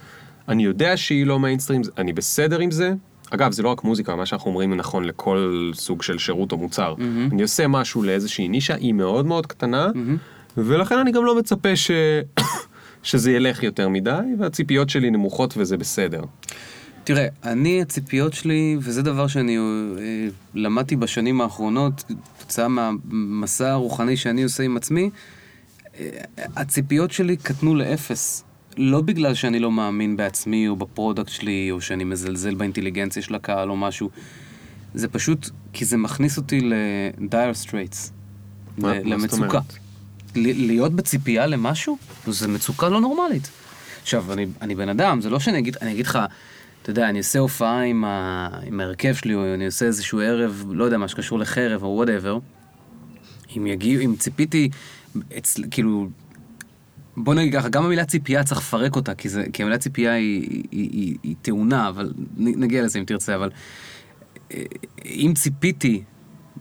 אני 0.50 0.64
יודע 0.64 0.98
שהיא 0.98 1.26
לא 1.26 1.40
מיינסטרים, 1.40 1.82
אני 1.98 2.14
בסדר 2.14 2.60
עם 2.60 2.72
זה. 2.72 2.94
אגב, 3.30 3.52
זה 3.52 3.64
לא 3.64 3.70
רק 3.70 3.84
מוזיקה, 3.84 4.16
מה 4.16 4.26
שאנחנו 4.26 4.50
אומרים 4.50 4.74
נכון 4.74 5.04
לכל 5.04 5.72
סוג 5.74 6.02
של 6.02 6.18
שירות 6.18 6.52
או 6.52 6.58
מוצר. 6.58 6.96
אני 7.32 7.42
עושה 7.42 7.68
משהו 7.68 8.04
לאיזושהי 8.04 8.48
נישה, 8.48 8.76
היא 8.76 8.94
מאוד 8.94 9.26
מאוד 9.26 9.46
קטנה, 9.48 9.88
ולכן 10.58 10.98
אני 10.98 11.12
גם 11.12 11.26
לא 11.26 11.40
מצפה 11.40 11.76
ש... 11.76 11.92
שזה 13.06 13.32
ילך 13.32 13.64
יותר 13.64 13.90
מדי, 13.90 14.20
והציפיות 14.40 14.90
שלי 14.90 15.10
נמוכות 15.12 15.54
וזה 15.58 15.78
בסדר. 15.78 16.22
תראה, 17.04 17.28
אני, 17.44 17.82
הציפיות 17.82 18.34
שלי, 18.34 18.78
וזה 18.80 19.02
דבר 19.02 19.28
שאני 19.28 19.58
אה, 19.58 19.64
למדתי 20.54 20.96
בשנים 20.96 21.42
האחרונות, 21.42 22.04
כתוצאה 22.40 22.68
מהמסע 22.68 23.72
הרוחני 23.72 24.18
שאני 24.18 24.44
עושה 24.44 24.64
עם 24.64 24.78
עצמי, 24.78 25.10
אה, 26.00 26.10
הציפיות 26.56 27.12
שלי 27.12 27.38
קטנו 27.38 27.76
לאפס. 27.76 28.44
לא 28.78 29.02
בגלל 29.02 29.34
שאני 29.34 29.60
לא 29.60 29.72
מאמין 29.72 30.18
בעצמי 30.18 30.68
או 30.68 30.76
ב 30.76 30.83
product 30.83 31.30
שלי, 31.30 31.68
או 31.72 31.82
שאני 31.82 32.04
מזלזל 32.04 32.56
באינטליגנציה 32.56 33.22
של 33.24 33.36
הקהל 33.36 33.70
או 33.70 33.78
משהו. 33.78 34.10
זה 34.94 35.08
פשוט 35.08 35.50
כי 35.74 35.86
זה 35.86 35.98
מכניס 35.98 36.38
אותי 36.38 36.62
ל-dire 36.62 37.66
straits. 37.68 38.12
מה- 38.78 38.94
ל- 39.00 39.04
מה 39.16 39.18
זאת 39.18 39.40
למצוקה. 39.40 39.60
להיות 40.36 40.94
בציפייה 40.94 41.46
למשהו, 41.48 41.98
זה 42.28 42.48
מצוקה 42.48 42.90
לא 42.90 43.02
נורמלית. 43.02 43.50
עכשיו, 44.02 44.34
אני, 44.34 44.46
אני 44.62 44.76
בן 44.76 44.90
אדם, 44.90 45.22
זה 45.22 45.30
לא 45.30 45.40
שאני 45.40 45.58
אגיד, 45.60 45.78
אני 45.82 45.92
אגיד 45.92 46.06
לך, 46.08 46.20
אתה 46.82 46.90
יודע, 46.90 47.10
אני 47.10 47.18
אעשה 47.18 47.40
הופעה 47.40 47.82
עם, 47.84 48.06
ה, 48.06 48.50
עם 48.66 48.80
ההרכב 48.80 49.14
שלי, 49.14 49.34
או 49.36 49.54
אני 49.54 49.66
עושה 49.66 49.86
איזשהו 49.86 50.20
ערב, 50.20 50.66
לא 50.70 50.84
יודע, 50.84 50.98
מה 50.98 51.08
שקשור 51.08 51.40
לחרב 51.40 51.84
או 51.84 51.88
וואטאבר, 51.88 52.40
אם 53.58 53.68
יגיעו, 53.68 54.02
אם 54.02 54.16
ציפיתי, 54.20 54.70
אצל, 55.38 55.64
כאילו, 55.72 56.08
בוא 57.18 57.34
נגיד 57.34 57.54
ככה, 57.54 57.70
גם 57.70 57.86
המילה 57.86 58.06
ציפייה 58.06 58.44
צריך 58.44 58.62
לפרק 58.62 58.96
אותה, 58.96 59.16
כי, 59.16 59.30
זה, 59.30 59.44
כי 59.54 59.64
המילה 59.64 59.78
ציפייה 59.78 60.14
היא, 60.14 60.42
היא, 60.42 60.64
היא, 60.72 60.90
היא, 60.92 61.18
היא 61.24 61.36
טעונה, 61.42 61.90
אבל 61.90 62.14
נגיע 62.38 62.84
לזה 62.84 63.00
אם 63.00 63.04
תרצה, 63.04 63.36
אבל 63.36 63.50
אה, 64.54 64.64
אם 65.06 65.32
ציפיתי, 65.36 66.04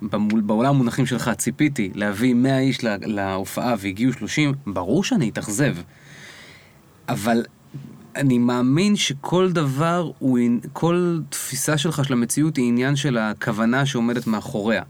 במול- 0.02 0.40
בעולם 0.40 0.75
המונחים 0.75 1.06
שלך, 1.06 1.30
ציפיתי 1.38 1.90
להביא 1.94 2.34
100 2.34 2.58
איש 2.58 2.84
לה- 2.84 2.96
להופעה 3.02 3.75
והגיעו 3.78 4.12
30, 4.12 4.52
ברור 4.66 5.04
שאני 5.04 5.28
אתאכזב. 5.28 5.76
אבל 7.08 7.44
אני 8.16 8.38
מאמין 8.38 8.96
שכל 8.96 9.52
דבר 9.52 10.11
הוא, 10.18 10.38
כל 10.73 11.20
תפיסה 11.28 11.78
שלך 11.78 12.04
של 12.04 12.12
המציאות 12.12 12.56
היא 12.56 12.68
עניין 12.68 12.96
של 12.96 13.18
הכוונה 13.18 13.87
שעומדת 13.87 14.26
מאחוריה. 14.26 14.82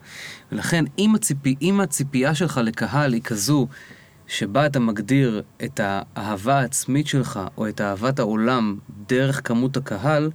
ולכן 0.52 0.84
אם, 0.98 1.14
הציפי, 1.14 1.54
אם 1.62 1.80
הציפייה 1.80 2.34
שלך 2.34 2.60
לקהל 2.64 3.12
היא 3.12 3.22
כזו 3.22 3.66
שבה 4.28 4.66
אתה 4.66 4.80
מגדיר 4.80 5.42
את 5.64 5.80
האהבה 5.82 6.58
העצמית 6.60 7.06
שלך 7.06 7.40
או 7.58 7.68
את 7.68 7.80
אהבת 7.80 8.18
העולם 8.18 8.76
דרך 9.08 9.40
כמות 9.48 9.76
הקהל, 9.76 10.30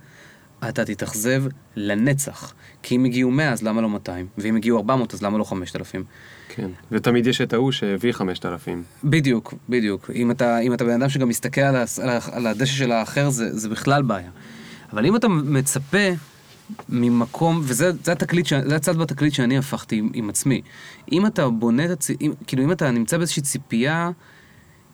אתה 0.69 0.85
תתאכזב 0.85 1.43
לנצח. 1.75 2.53
כי 2.83 2.95
אם 2.95 3.05
הגיעו 3.05 3.31
100 3.31 3.51
אז 3.51 3.63
למה 3.63 3.81
לא 3.81 3.89
200? 3.89 4.27
ואם 4.37 4.55
הגיעו 4.55 4.77
400 4.77 5.13
אז 5.13 5.21
למה 5.23 5.37
לא 5.37 5.43
5,000? 5.43 6.03
כן. 6.55 6.69
ותמיד 6.91 7.27
יש 7.27 7.41
את 7.41 7.53
ההוא 7.53 7.71
שהביא 7.71 8.11
5,000. 8.11 8.83
בדיוק, 9.03 9.53
בדיוק. 9.69 10.09
אם 10.15 10.31
אתה, 10.31 10.59
אם 10.59 10.73
אתה 10.73 10.83
בן 10.85 11.01
אדם 11.01 11.09
שגם 11.09 11.29
מסתכל 11.29 11.61
על, 11.61 11.75
ה- 11.75 12.19
על 12.31 12.47
הדשא 12.47 12.73
של 12.73 12.91
האחר, 12.91 13.29
זה, 13.29 13.57
זה 13.57 13.69
בכלל 13.69 14.01
בעיה. 14.01 14.29
אבל 14.93 15.05
אם 15.05 15.15
אתה 15.15 15.27
מצפה 15.27 15.97
ממקום, 16.89 17.61
וזה 17.63 17.91
זה 18.03 18.11
התקליט, 18.11 18.45
ש- 18.45 18.53
זה 18.53 18.75
הצד 18.75 18.97
בתקליט 18.97 19.33
שאני 19.33 19.57
הפכתי 19.57 19.95
עם, 19.95 20.09
עם 20.13 20.29
עצמי. 20.29 20.61
אם 21.11 21.25
אתה 21.25 21.49
בונה 21.49 21.85
את 21.85 21.89
הצ... 21.89 22.09
אם, 22.21 22.31
כאילו 22.47 22.63
אם 22.63 22.71
אתה 22.71 22.91
נמצא 22.91 23.17
באיזושהי 23.17 23.41
ציפייה, 23.43 24.11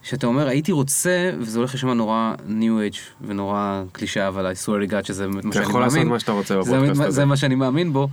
שאתה 0.03 0.27
אומר, 0.27 0.47
הייתי 0.47 0.71
רוצה, 0.71 1.31
וזה 1.39 1.59
הולך 1.59 1.73
לשם 1.75 1.87
נורא 1.89 2.33
New 2.47 2.93
Age 2.93 2.97
ונורא 3.27 3.83
קלישאה, 3.91 4.27
אבל 4.27 4.51
I 4.51 4.65
swear 4.65 4.89
to 4.89 4.91
God 4.91 5.07
שזה 5.07 5.27
מה 5.27 5.39
אתה 5.39 5.47
שאני 5.53 5.65
יכול 5.65 5.81
לעשות 5.81 5.97
מאמין. 5.97 6.11
מה 6.11 6.19
שאתה 6.19 6.31
רוצה 6.31 6.57
בפודקאסט 6.59 6.95
זה, 6.95 7.03
הזה. 7.03 7.11
זה 7.11 7.25
מה 7.25 7.37
שאני 7.37 7.55
מאמין 7.55 7.93
בו. 7.93 8.07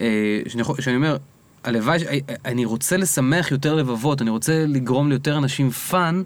אה, 0.00 0.06
שאני, 0.48 0.60
יכול- 0.62 0.80
שאני 0.80 0.96
אומר, 0.96 1.16
הלוואי, 1.64 1.98
ש- 1.98 2.02
אה, 2.02 2.18
אני 2.44 2.64
רוצה 2.64 2.96
לשמח 2.96 3.50
יותר 3.50 3.74
לבבות, 3.74 4.22
אני 4.22 4.30
רוצה 4.30 4.64
לגרום 4.68 5.08
ליותר 5.08 5.38
אנשים 5.38 5.70
fun, 5.70 6.22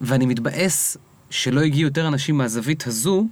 ואני 0.00 0.26
מתבאס 0.26 0.96
שלא 1.30 1.60
הגיעו 1.60 1.88
יותר 1.88 2.08
אנשים 2.08 2.38
מהזווית 2.38 2.86
הזו, 2.86 3.26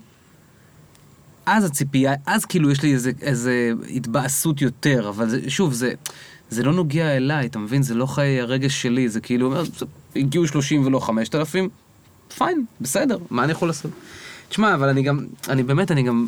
אז 1.50 1.64
הציפייה, 1.64 2.14
אז 2.26 2.44
כאילו 2.44 2.70
יש 2.70 2.82
לי 2.82 2.92
איזה, 2.92 3.10
איזה 3.22 3.52
התבאסות 3.90 4.62
יותר, 4.62 5.08
אבל 5.08 5.28
זה, 5.28 5.50
שוב, 5.50 5.72
זה, 5.72 5.92
זה 6.50 6.62
לא 6.62 6.72
נוגע 6.72 7.16
אליי, 7.16 7.46
אתה 7.46 7.58
מבין? 7.58 7.82
זה 7.82 7.94
לא 7.94 8.06
חיי 8.06 8.40
הרגש 8.40 8.82
שלי, 8.82 9.08
זה 9.08 9.20
כאילו, 9.20 9.46
אומר, 9.46 9.64
"זה- 9.64 9.86
הגיעו 10.16 10.46
30 10.46 10.86
ולא 10.86 10.98
5,000, 11.00 11.68
פיין, 12.38 12.64
בסדר, 12.80 13.18
מה 13.30 13.44
אני 13.44 13.52
יכול 13.52 13.68
לעשות? 13.68 13.90
תשמע, 14.48 14.74
אבל 14.74 14.88
אני 14.88 15.02
גם, 15.02 15.18
אני 15.48 15.62
באמת, 15.62 15.90
אני 15.90 16.02
גם 16.02 16.26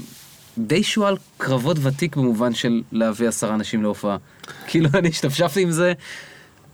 די 0.58 0.82
שועל 0.82 1.16
קרבות 1.38 1.76
ותיק 1.82 2.16
במובן 2.16 2.54
של 2.54 2.82
להביא 2.92 3.28
עשרה 3.28 3.54
אנשים 3.54 3.82
להופעה. 3.82 4.16
כאילו, 4.66 4.88
אני 4.94 5.08
השתפשפתי 5.08 5.62
עם 5.62 5.70
זה, 5.70 5.92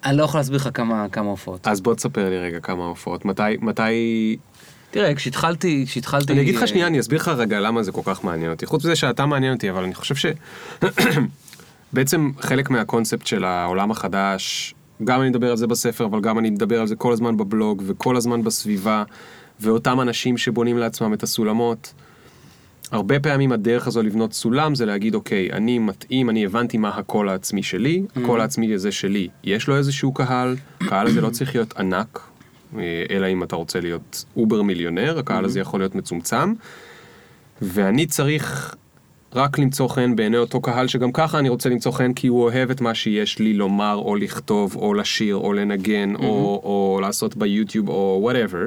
אני 0.05 0.17
לא 0.17 0.23
יכול 0.23 0.41
להסביר 0.41 0.57
לך 0.57 0.69
כמה, 0.75 1.07
כמה 1.13 1.31
הופעות. 1.31 1.67
אז 1.69 1.81
בוא 1.81 1.95
תספר 1.95 2.29
לי 2.31 2.39
רגע 2.39 2.61
כמה 2.61 2.85
הופעות. 2.85 3.25
מתי, 3.25 3.43
מתי... 3.61 3.83
תראה, 4.91 5.15
כשהתחלתי, 5.15 5.85
כשהתחלתי... 5.87 6.33
אני 6.33 6.41
אגיד 6.41 6.55
לך 6.55 6.63
אה, 6.63 6.67
שנייה, 6.67 6.87
אני 6.87 7.01
אסביר 7.01 7.19
לך 7.19 7.29
רגע 7.29 7.61
למה 7.61 7.83
זה 7.83 7.93
כל 7.93 8.01
כך 8.05 8.25
מעניין 8.25 8.51
אותי. 8.51 8.67
חוץ 8.67 8.85
מזה 8.85 8.97
שאתה 8.97 9.27
מעניין 9.27 9.53
אותי, 9.55 9.71
אבל 9.71 9.85
אני 9.85 9.95
חושב 9.95 10.15
ש... 10.15 10.27
בעצם 11.93 12.31
חלק 12.41 12.71
מהקונספט 12.71 13.27
של 13.27 13.45
העולם 13.45 13.91
החדש, 13.91 14.75
גם 15.05 15.21
אני 15.21 15.29
מדבר 15.29 15.51
על 15.51 15.57
זה 15.57 15.67
בספר, 15.67 16.05
אבל 16.05 16.21
גם 16.21 16.39
אני 16.39 16.51
מדבר 16.51 16.81
על 16.81 16.87
זה 16.87 16.97
כל 16.97 17.13
הזמן 17.13 17.37
בבלוג, 17.37 17.83
וכל 17.87 18.17
הזמן 18.17 18.43
בסביבה, 18.43 19.05
ואותם 19.61 20.01
אנשים 20.01 20.37
שבונים 20.37 20.79
לעצמם 20.79 21.15
את 21.15 21.23
הסולמות. 21.23 21.93
הרבה 22.91 23.21
פעמים 23.21 23.53
הדרך 23.53 23.87
הזו 23.87 24.03
לבנות 24.03 24.33
סולם 24.33 24.75
זה 24.75 24.87
להגיד, 24.87 25.15
אוקיי, 25.15 25.53
אני 25.53 25.79
מתאים, 25.79 26.31
אני 26.31 26.45
הבנתי 26.45 26.79
מה 26.79 26.89
הקול 26.89 27.29
העצמי 27.29 27.63
שלי, 27.63 28.03
הקול 28.17 28.41
העצמי 28.41 28.75
הזה 28.75 28.93
שלי. 28.93 29.29
יש 29.45 29.69
לו 29.69 29.77
איזשהו 29.77 30.15
קהל, 30.15 30.57
הקהל 30.81 31.07
הזה 31.07 31.21
לא 31.21 31.31
צריך 31.31 31.55
להיות 31.55 31.77
ענק, 31.77 32.21
אלא 33.11 33.27
אם 33.27 33.43
אתה 33.43 33.57
רוצה 33.57 33.81
להיות 33.81 34.25
אובר 34.37 34.63
מיליונר, 34.63 35.19
הקהל 35.19 35.45
הזה 35.45 35.61
יכול 35.61 35.81
להיות 35.81 35.95
מצומצם, 35.95 36.53
ואני 37.63 38.07
צריך 38.07 38.75
רק 39.35 39.59
למצוא 39.59 39.89
חן 39.89 40.17
בעיני 40.17 40.37
אותו 40.37 40.61
קהל 40.61 40.87
שגם 40.87 41.13
ככה 41.13 41.39
אני 41.39 41.49
רוצה 41.49 41.69
למצוא 41.69 41.93
חן 41.93 42.13
כי 42.13 42.27
הוא 42.27 42.43
אוהב 42.43 42.71
את 42.71 42.81
מה 42.81 42.95
שיש 42.95 43.39
לי 43.39 43.55
לומר 43.55 43.95
או 43.95 44.17
לכתוב 44.17 44.77
או 44.77 44.95
לשיר 44.95 45.37
או 45.37 45.53
לנגן 45.53 46.15
או, 46.15 46.61
או 46.65 46.99
לעשות 47.03 47.37
ביוטיוב 47.37 47.89
או 47.89 48.19
whatever. 48.23 48.67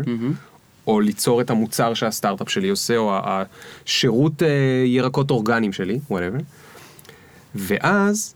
או 0.88 1.00
ליצור 1.00 1.42
את 1.42 1.50
המוצר 1.50 1.94
שהסטארט-אפ 1.94 2.50
שלי 2.50 2.70
עושה, 2.70 2.98
או 2.98 3.18
השירות 3.24 4.44
אה, 4.44 4.84
ירקות 4.86 5.32
אורגניים 5.32 5.74
שלי, 5.74 6.00
whatever. 6.12 6.42
ואז, 7.56 8.36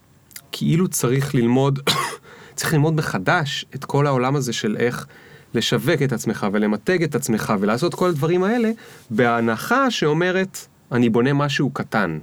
כאילו 0.51 0.87
צריך 0.87 1.35
ללמוד, 1.35 1.79
צריך 2.55 2.73
ללמוד 2.73 2.93
מחדש 2.93 3.65
את 3.75 3.85
כל 3.85 4.07
העולם 4.07 4.35
הזה 4.35 4.53
של 4.53 4.75
איך 4.79 5.07
לשווק 5.53 6.01
את 6.01 6.11
עצמך 6.13 6.47
ולמתג 6.51 7.03
את 7.03 7.15
עצמך 7.15 7.53
ולעשות 7.59 7.95
כל 7.95 8.09
הדברים 8.09 8.43
האלה, 8.43 8.71
בהנחה 9.09 9.91
שאומרת, 9.91 10.57
אני 10.91 11.09
בונה 11.09 11.33
משהו 11.33 11.69
קטן, 11.69 12.19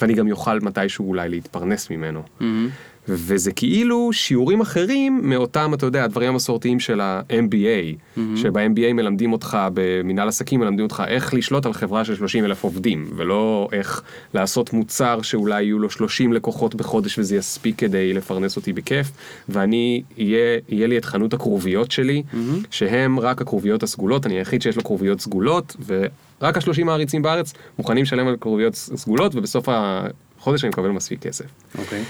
ואני 0.00 0.14
גם 0.14 0.28
יוכל 0.28 0.60
מתישהו 0.60 1.08
אולי 1.08 1.28
להתפרנס 1.28 1.90
ממנו. 1.90 2.22
מהמם. 2.40 2.68
וזה 3.08 3.52
כאילו 3.52 4.10
שיעורים 4.12 4.60
אחרים 4.60 5.20
מאותם, 5.22 5.74
אתה 5.74 5.86
יודע, 5.86 6.04
הדברים 6.04 6.28
המסורתיים 6.28 6.80
של 6.80 7.00
ה-MBA, 7.00 8.18
שב-MBA 8.36 8.92
מלמדים 8.94 9.32
אותך, 9.32 9.58
במנהל 9.74 10.28
עסקים 10.28 10.60
מלמדים 10.60 10.84
אותך 10.84 11.02
איך 11.06 11.34
לשלוט 11.34 11.66
על 11.66 11.72
חברה 11.72 12.04
של 12.04 12.14
30 12.14 12.44
אלף 12.44 12.64
עובדים, 12.64 13.10
ולא 13.16 13.68
איך 13.72 14.02
לעשות 14.34 14.72
מוצר 14.72 15.22
שאולי 15.22 15.62
יהיו 15.62 15.78
לו 15.78 15.90
30 15.90 16.32
לקוחות 16.32 16.74
בחודש 16.74 17.18
וזה 17.18 17.36
יספיק 17.36 17.78
כדי 17.78 18.12
לפרנס 18.14 18.56
אותי 18.56 18.72
בכיף, 18.72 19.10
ואני, 19.48 20.02
יהיה, 20.16 20.58
יהיה 20.68 20.86
לי 20.86 20.98
את 20.98 21.04
חנות 21.04 21.34
הכרוביות 21.34 21.90
שלי, 21.90 22.22
שהם 22.70 23.20
רק 23.20 23.40
הכרוביות 23.40 23.82
הסגולות, 23.82 24.26
אני 24.26 24.34
היחיד 24.34 24.62
שיש 24.62 24.76
לו 24.76 24.84
כרוביות 24.84 25.20
סגולות, 25.20 25.76
ורק 25.86 26.56
ה-30 26.56 26.84
מעריצים 26.84 27.22
בארץ 27.22 27.52
מוכנים 27.78 28.02
לשלם 28.02 28.26
על 28.26 28.36
כרוביות 28.40 28.74
סגולות, 28.74 29.34
ובסוף 29.34 29.68
החודש 29.68 30.64
אני 30.64 30.68
מקבל 30.68 30.88
מספיק 30.88 31.22
כסף. 31.22 31.44
אוקיי. 31.78 32.02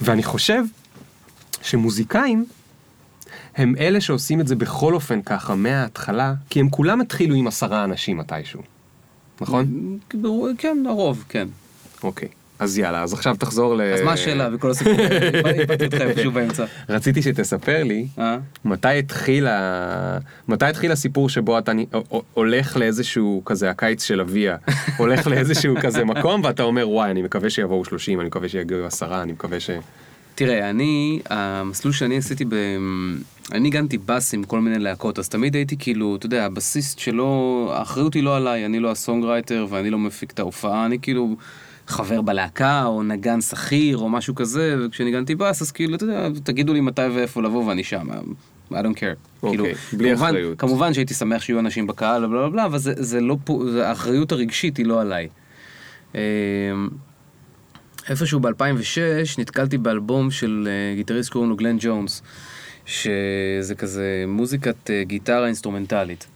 ואני 0.00 0.22
חושב 0.22 0.64
שמוזיקאים 1.62 2.46
הם 3.56 3.74
אלה 3.78 4.00
שעושים 4.00 4.40
את 4.40 4.48
זה 4.48 4.56
בכל 4.56 4.94
אופן 4.94 5.22
ככה 5.22 5.54
מההתחלה, 5.54 6.34
כי 6.50 6.60
הם 6.60 6.70
כולם 6.70 7.00
התחילו 7.00 7.34
עם 7.34 7.46
עשרה 7.46 7.84
אנשים 7.84 8.16
מתישהו, 8.16 8.62
נכון? 9.40 9.98
כן, 10.58 10.84
הרוב, 10.88 11.24
כן. 11.28 11.48
אוקיי. 12.02 12.28
אז 12.58 12.78
יאללה, 12.78 13.02
אז 13.02 13.12
עכשיו 13.12 13.36
תחזור 13.36 13.76
ל... 13.76 13.80
אז 13.80 14.00
מה 14.00 14.12
השאלה 14.12 14.50
בכל 14.50 14.70
הסיפור? 14.70 14.94
הזה? 14.94 15.50
איבדתי 15.60 15.84
אותך 15.84 16.00
איפשהו 16.00 16.32
באמצע. 16.32 16.64
רציתי 16.88 17.22
שתספר 17.22 17.82
לי 17.84 18.06
אה? 18.18 18.38
מתי 18.64 18.88
התחיל, 18.98 19.46
ה... 19.46 20.18
מתי 20.48 20.66
התחיל 20.66 20.92
הסיפור 20.92 21.28
שבו 21.28 21.58
אתה 21.58 21.72
הולך 22.34 22.76
לאיזשהו 22.76 23.42
כזה 23.44 23.70
הקיץ 23.70 24.04
של 24.04 24.20
אביה, 24.20 24.56
הולך 24.98 25.26
לאיזשהו 25.26 25.74
כזה 25.82 26.04
מקום 26.04 26.40
ואתה 26.44 26.62
אומר 26.62 26.88
וואי 26.88 27.10
אני 27.10 27.22
מקווה 27.22 27.50
שיבואו 27.50 27.84
30, 27.84 28.20
אני 28.20 28.26
מקווה 28.26 28.48
שיגיעו 28.48 28.86
עשרה, 28.86 29.22
אני 29.22 29.32
מקווה 29.32 29.60
ש... 29.60 29.70
תראה, 30.34 30.70
אני, 30.70 31.20
המסלול 31.30 31.92
שאני 31.92 32.16
עשיתי 32.18 32.44
ב... 32.44 32.54
אני 33.52 33.60
ניגנתי 33.60 33.98
בס 33.98 34.34
עם 34.34 34.44
כל 34.44 34.60
מיני 34.60 34.78
להקות, 34.78 35.18
אז 35.18 35.28
תמיד 35.28 35.54
הייתי 35.54 35.76
כאילו, 35.78 36.16
אתה 36.16 36.26
יודע, 36.26 36.44
הבסיסט 36.44 36.98
שלו, 36.98 37.70
האחריות 37.74 38.14
היא 38.14 38.22
לא 38.22 38.36
עליי, 38.36 38.66
אני 38.66 38.80
לא 38.80 38.90
הסונגרייטר 38.90 39.66
ואני 39.70 39.90
לא 39.90 39.98
מפיק 39.98 40.30
את 40.30 40.38
ההופעה, 40.38 40.86
אני 40.86 40.98
כאילו 41.02 41.36
חבר 41.86 42.20
בלהקה, 42.20 42.84
או 42.84 43.02
נגן 43.02 43.40
שכיר, 43.40 43.98
או 43.98 44.08
משהו 44.08 44.34
כזה, 44.34 44.76
וכשניגנתי 44.80 45.34
בס, 45.34 45.62
אז 45.62 45.72
כאילו, 45.72 45.94
אתה 45.96 46.04
יודע, 46.04 46.28
תגידו 46.44 46.72
לי 46.72 46.80
מתי 46.80 47.02
ואיפה 47.02 47.42
לבוא 47.42 47.64
ואני 47.64 47.84
שם. 47.84 48.08
I 48.70 48.74
don't 48.74 48.74
care. 48.74 49.42
אוקיי, 49.42 49.58
כאילו, 49.58 49.64
בלי 49.92 50.10
כמובן, 50.10 50.26
אחריות. 50.26 50.58
כמובן 50.58 50.94
שהייתי 50.94 51.14
שמח 51.14 51.42
שיהיו 51.42 51.58
אנשים 51.58 51.86
בקהל, 51.86 52.26
בלה 52.26 52.40
בלה 52.40 52.48
בלה, 52.48 52.64
אבל 52.64 52.78
זה, 52.78 52.92
זה 52.96 53.20
לא 53.20 53.36
פה, 53.44 53.64
האחריות 53.82 54.32
הרגשית 54.32 54.76
היא 54.76 54.86
לא 54.86 55.00
עליי. 55.00 55.28
אמ, 56.14 56.20
איפשהו 58.08 58.40
ב-2006 58.40 59.38
נתקלתי 59.38 59.78
באלבום 59.78 60.30
של 60.30 60.68
אה, 60.70 60.96
גיטריסט 60.96 61.28
שקוראים 61.28 61.50
לו 61.50 61.56
גלן 61.56 61.76
ג'ונס, 61.80 62.22
שזה 62.86 63.74
כזה 63.78 64.24
מוזיקת 64.28 64.90
אה, 64.90 65.04
גיטרה 65.04 65.46
אינסטרומנטלית. 65.46 66.26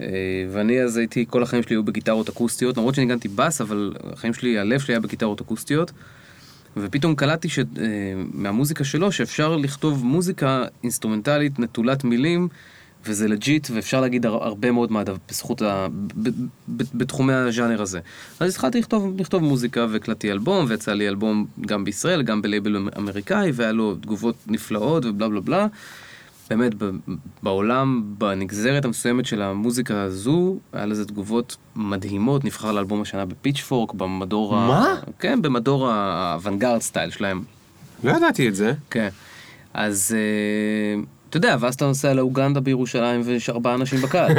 אה, 0.00 0.06
ואני 0.52 0.82
אז 0.82 0.96
הייתי, 0.96 1.24
כל 1.28 1.42
החיים 1.42 1.62
שלי 1.62 1.76
היו 1.76 1.82
בגיטרות 1.82 2.28
אקוסטיות, 2.28 2.76
למרות 2.76 2.94
שניגנתי 2.94 3.28
בס, 3.28 3.60
אבל 3.60 3.92
החיים 4.12 4.34
שלי, 4.34 4.58
הלב 4.58 4.80
שלי 4.80 4.94
היה 4.94 5.00
בגיטרות 5.00 5.40
אקוסטיות. 5.40 5.92
ופתאום 6.76 7.14
קלטתי 7.14 7.48
ש... 7.48 7.58
אה, 7.58 7.64
מהמוזיקה 8.32 8.84
שלו 8.84 9.12
שאפשר 9.12 9.56
לכתוב 9.56 10.04
מוזיקה 10.04 10.64
אינסטרומנטלית 10.82 11.58
נטולת 11.58 12.04
מילים, 12.04 12.48
וזה 13.06 13.28
legit, 13.28 13.68
ואפשר 13.74 14.00
להגיד 14.00 14.26
הר- 14.26 14.44
הרבה 14.44 14.70
מאוד 14.70 14.92
מהדבר, 14.92 15.16
בזכות 15.28 15.62
ה... 15.62 15.86
בתחומי 16.68 17.32
הז'אנר 17.32 17.82
הזה. 17.82 18.00
אז 18.40 18.50
התחלתי 18.50 18.78
לכתוב, 18.78 19.20
לכתוב 19.20 19.42
מוזיקה 19.42 19.86
והקלטתי 19.90 20.30
אלבום, 20.30 20.64
ויצא 20.68 20.92
לי 20.92 21.08
אלבום 21.08 21.46
גם 21.60 21.84
בישראל, 21.84 22.22
גם 22.22 22.42
בלייבל 22.42 22.88
אמריקאי, 22.98 23.50
והיה 23.54 23.72
לו 23.72 23.94
תגובות 23.94 24.36
נפלאות 24.46 25.04
ובלה 25.04 25.28
בלה 25.28 25.40
בלה. 25.40 25.66
באמת, 26.50 26.72
בעולם, 27.42 28.02
בנגזרת 28.18 28.84
המסוימת 28.84 29.26
של 29.26 29.42
המוזיקה 29.42 30.02
הזו, 30.02 30.56
היה 30.72 30.86
לזה 30.86 31.04
תגובות 31.04 31.56
מדהימות, 31.76 32.44
נבחר 32.44 32.72
לאלבום 32.72 33.02
השנה 33.02 33.24
בפיצ'פורק, 33.24 33.92
במדור 33.92 34.56
ה... 34.56 34.66
מה? 34.68 34.94
כן, 35.18 35.42
במדור 35.42 35.88
האוונגרד 35.90 36.80
סטייל 36.80 37.10
שלהם. 37.10 37.42
לא 38.04 38.12
ידעתי 38.16 38.48
את 38.48 38.54
זה. 38.54 38.72
כן. 38.90 39.08
אז 39.74 40.16
אה, 40.18 41.02
אתה 41.30 41.36
יודע, 41.36 41.56
ואז 41.60 41.74
אתה 41.74 41.86
נוסע 41.86 42.14
לאוגנדה 42.14 42.60
בירושלים 42.60 43.20
ויש 43.24 43.50
ארבעה 43.50 43.74
אנשים 43.74 43.98
בקהל. 44.00 44.32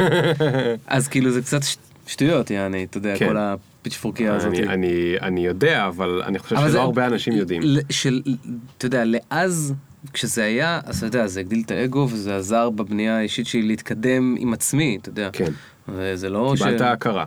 אז 0.86 1.08
כאילו 1.08 1.30
זה 1.30 1.42
קצת 1.42 1.62
ש- 1.62 1.76
שטויות, 2.06 2.50
יעני, 2.50 2.84
אתה 2.84 2.98
יודע, 2.98 3.14
כן. 3.18 3.28
כל 3.28 3.36
הפיצ'פורקיה 3.36 4.34
הזאת. 4.34 4.52
אני, 4.54 4.68
אני, 4.68 4.90
אני 5.22 5.46
יודע, 5.46 5.86
אבל 5.88 6.22
אני 6.26 6.38
חושב 6.38 6.54
אבל 6.56 6.64
שלא 6.64 6.72
זה- 6.72 6.80
הרבה 6.80 7.06
אנשים 7.06 7.32
יודעים. 7.32 7.62
של, 7.90 8.22
אתה 8.78 8.86
יודע, 8.86 9.02
לאז, 9.06 9.74
כשזה 10.12 10.44
היה, 10.44 10.80
אז 10.84 10.96
אתה 10.96 11.06
יודע, 11.06 11.26
זה 11.26 11.40
הגדיל 11.40 11.62
את 11.66 11.70
האגו 11.70 12.08
וזה 12.10 12.36
עזר 12.36 12.70
בבנייה 12.70 13.18
האישית 13.18 13.46
שלי 13.46 13.62
להתקדם 13.62 14.34
עם 14.38 14.52
עצמי, 14.52 14.98
אתה 15.02 15.08
יודע. 15.08 15.30
כן. 15.32 15.52
וזה 15.88 16.28
לא 16.28 16.54
קיבלת 16.56 16.80
הכרה. 16.80 17.24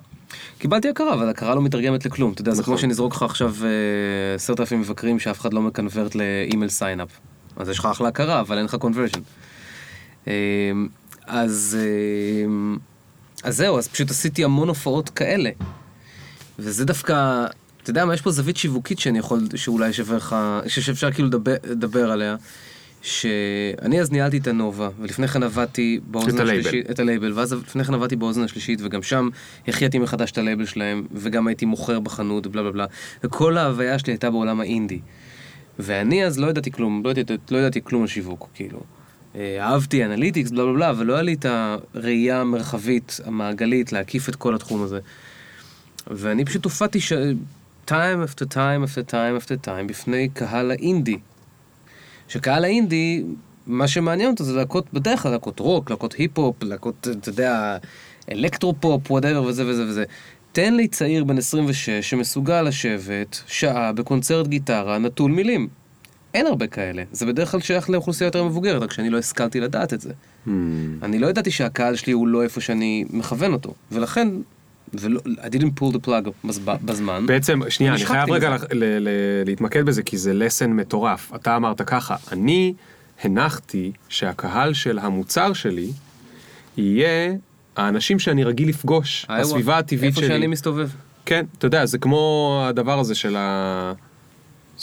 קיבלתי 0.57 0.89
הכרה, 0.89 1.13
אבל 1.13 1.29
הכרה 1.29 1.55
לא 1.55 1.61
מתרגמת 1.61 2.05
לכלום. 2.05 2.31
אתה 2.33 2.41
יודע, 2.41 2.53
זה 2.53 2.61
נכון. 2.61 2.73
כמו 2.73 2.81
שנזרוק 2.81 3.15
לך 3.15 3.23
עכשיו 3.23 3.55
אה, 3.63 4.35
עשרת 4.35 4.59
אלפים 4.59 4.79
מבקרים 4.79 5.19
שאף 5.19 5.39
אחד 5.39 5.53
לא 5.53 5.61
מקונברט 5.61 6.15
ל 6.15 6.24
email 6.24 6.69
signup. 6.69 7.09
אז 7.55 7.69
יש 7.69 7.79
לך 7.79 7.85
אחלה 7.85 8.07
הכרה, 8.07 8.39
אבל 8.39 8.57
אין 8.57 8.65
לך 8.65 8.75
conversion. 8.75 9.19
אז, 11.27 11.77
אה, 11.79 12.77
אז 13.43 13.57
זהו, 13.57 13.77
אז 13.77 13.87
פשוט 13.87 14.09
עשיתי 14.09 14.43
המון 14.43 14.67
הופעות 14.67 15.09
כאלה. 15.09 15.49
וזה 16.59 16.85
דווקא, 16.85 17.45
אתה 17.83 17.89
יודע 17.89 18.05
מה, 18.05 18.13
יש 18.13 18.21
פה 18.21 18.31
זווית 18.31 18.57
שיווקית 18.57 18.99
שאני 18.99 19.19
יכול, 19.19 19.39
שאולי 19.55 19.93
שווה 19.93 20.17
לך, 20.17 20.35
שאפשר 20.67 21.11
כאילו 21.11 21.27
לדבר, 21.27 21.55
לדבר 21.63 22.11
עליה. 22.11 22.35
שאני 23.01 24.01
אז 24.01 24.11
ניהלתי 24.11 24.37
את 24.37 24.47
הנובה, 24.47 24.89
ולפני 24.99 25.27
כן 25.27 25.43
עבדתי 25.43 25.99
באוזן 26.07 26.35
את. 26.35 26.41
השלישית, 26.41 26.89
את 26.89 26.99
הלייבל, 26.99 27.33
ואז 27.33 27.53
לפני 27.53 27.83
כן 27.83 27.93
עבדתי 27.93 28.15
באוזן 28.15 28.43
השלישית, 28.43 28.79
וגם 28.83 29.03
שם 29.03 29.29
החייתי 29.67 29.99
מחדש 29.99 30.31
את 30.31 30.37
הלייבל 30.37 30.65
שלהם, 30.65 31.07
וגם 31.13 31.47
הייתי 31.47 31.65
מוכר 31.65 31.99
בחנות, 31.99 32.47
בלה 32.47 32.61
בלה 32.61 32.71
בלה, 32.71 32.85
וכל 33.23 33.57
ההוויה 33.57 33.99
שלי 33.99 34.13
הייתה 34.13 34.29
בעולם 34.29 34.59
האינדי. 34.59 34.99
ואני 35.79 36.25
אז 36.25 36.39
לא 36.39 36.47
ידעתי 36.47 36.71
כלום, 36.71 37.01
לא 37.05 37.09
ידעתי, 37.09 37.33
לא 37.51 37.57
ידעתי 37.57 37.79
כלום 37.83 38.01
על 38.01 38.07
שיווק, 38.07 38.49
כאילו. 38.53 38.79
אה, 39.35 39.57
אהבתי 39.59 40.05
analytics, 40.05 40.51
בלה 40.51 40.63
בלה 40.63 40.73
בלה, 40.73 40.89
אבל 40.89 41.05
לא 41.05 41.13
היה 41.13 41.21
לי 41.21 41.33
את 41.33 41.45
הראייה 41.45 42.41
המרחבית, 42.41 43.19
המעגלית, 43.25 43.91
להקיף 43.93 44.29
את 44.29 44.35
כל 44.35 44.55
התחום 44.55 44.83
הזה. 44.83 44.99
ואני 46.07 46.45
פשוט 46.45 46.65
הופעתי 46.65 46.99
ש... 47.01 47.13
time 47.87 48.21
after 48.27 48.45
time 48.45 48.83
after 48.87 49.03
time 49.03 49.35
after 49.39 49.67
time 49.67 49.87
בפני 49.87 50.29
קהל 50.33 50.71
האינדי. 50.71 51.17
שקהל 52.31 52.63
האינדי, 52.63 53.23
מה 53.67 53.87
שמעניין 53.87 54.31
אותו 54.31 54.43
זה 54.43 54.53
להקות, 54.53 54.93
בדרך 54.93 55.21
כלל 55.21 55.31
להקות 55.31 55.59
רוק, 55.59 55.89
להקות 55.89 56.13
היפ-הופ, 56.13 56.63
להקות, 56.63 57.07
אתה 57.11 57.29
יודע, 57.29 57.77
אלקטרופופ, 58.31 59.11
whatever 59.11 59.43
וזה 59.43 59.67
וזה 59.67 59.83
וזה. 59.83 60.03
תן 60.51 60.73
לי 60.73 60.87
צעיר 60.87 61.23
בן 61.23 61.37
26 61.37 61.89
שמסוגל 61.89 62.61
לשבת 62.61 63.41
שעה 63.47 63.93
בקונצרט 63.93 64.47
גיטרה 64.47 64.97
נטול 64.97 65.31
מילים. 65.31 65.67
אין 66.33 66.47
הרבה 66.47 66.67
כאלה. 66.67 67.03
זה 67.11 67.25
בדרך 67.25 67.51
כלל 67.51 67.59
שייך 67.59 67.89
לאוכלוסייה 67.89 68.27
יותר 68.27 68.43
מבוגרת, 68.43 68.81
רק 68.81 68.91
שאני 68.91 69.09
לא 69.09 69.17
השכלתי 69.17 69.59
לדעת 69.59 69.93
את 69.93 70.01
זה. 70.01 70.09
Hmm. 70.09 70.49
אני 71.01 71.19
לא 71.19 71.27
ידעתי 71.27 71.51
שהקהל 71.51 71.95
שלי 71.95 72.13
הוא 72.13 72.27
לא 72.27 72.43
איפה 72.43 72.61
שאני 72.61 73.05
מכוון 73.09 73.53
אותו. 73.53 73.73
ולכן, 73.91 74.27
ולא, 74.93 75.19
I 75.25 75.47
didn't 75.55 75.79
pull 75.81 75.93
the 75.93 76.07
plug 76.07 76.47
בז- 76.47 76.59
בזמן. 76.85 77.25
בעצם, 77.25 77.59
שנייה, 77.69 77.93
אני 77.93 78.05
חייב 78.05 78.31
רגע 78.31 78.53
מזה. 78.55 78.65
ל- 78.71 78.75
ל- 78.83 79.07
ל- 79.07 79.09
להתמקד 79.45 79.85
בזה, 79.85 80.03
כי 80.03 80.17
זה 80.17 80.33
לסן 80.33 80.71
מטורף. 80.71 81.31
אתה 81.35 81.55
אמרת 81.55 81.81
ככה, 81.81 82.15
אני 82.31 82.73
הנחתי 83.23 83.91
שהקהל 84.09 84.73
של 84.73 84.99
המוצר 84.99 85.53
שלי 85.53 85.87
יהיה 86.77 87.33
האנשים 87.77 88.19
שאני 88.19 88.43
רגיל 88.43 88.69
לפגוש, 88.69 89.25
הסביבה 89.29 89.77
הטבעית 89.77 90.15
שלי. 90.15 90.23
איפה 90.23 90.33
שאני 90.33 90.47
מסתובב. 90.47 90.89
כן, 91.25 91.45
אתה 91.57 91.67
יודע, 91.67 91.85
זה 91.85 91.97
כמו 91.97 92.25
הדבר 92.69 92.99
הזה 92.99 93.15
של 93.15 93.35
ה... 93.37 93.93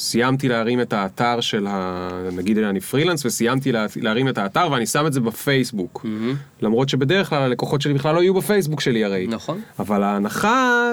סיימתי 0.00 0.48
להרים 0.48 0.80
את 0.80 0.92
האתר 0.92 1.40
של 1.40 1.66
ה... 1.70 2.08
נגיד 2.32 2.58
אני 2.58 2.80
פרילנס 2.80 3.26
וסיימתי 3.26 3.72
לה... 3.72 3.86
להרים 3.96 4.28
את 4.28 4.38
האתר 4.38 4.68
ואני 4.72 4.86
שם 4.86 5.06
את 5.06 5.12
זה 5.12 5.20
בפייסבוק. 5.20 6.06
למרות 6.62 6.88
שבדרך 6.88 7.28
כלל 7.28 7.42
הלקוחות 7.42 7.80
שלי 7.82 7.94
בכלל 7.94 8.14
לא 8.14 8.20
יהיו 8.20 8.34
בפייסבוק 8.34 8.80
שלי 8.80 9.04
הרי. 9.04 9.26
נכון. 9.26 9.60
אבל 9.78 10.02
ההנחה... 10.02 10.90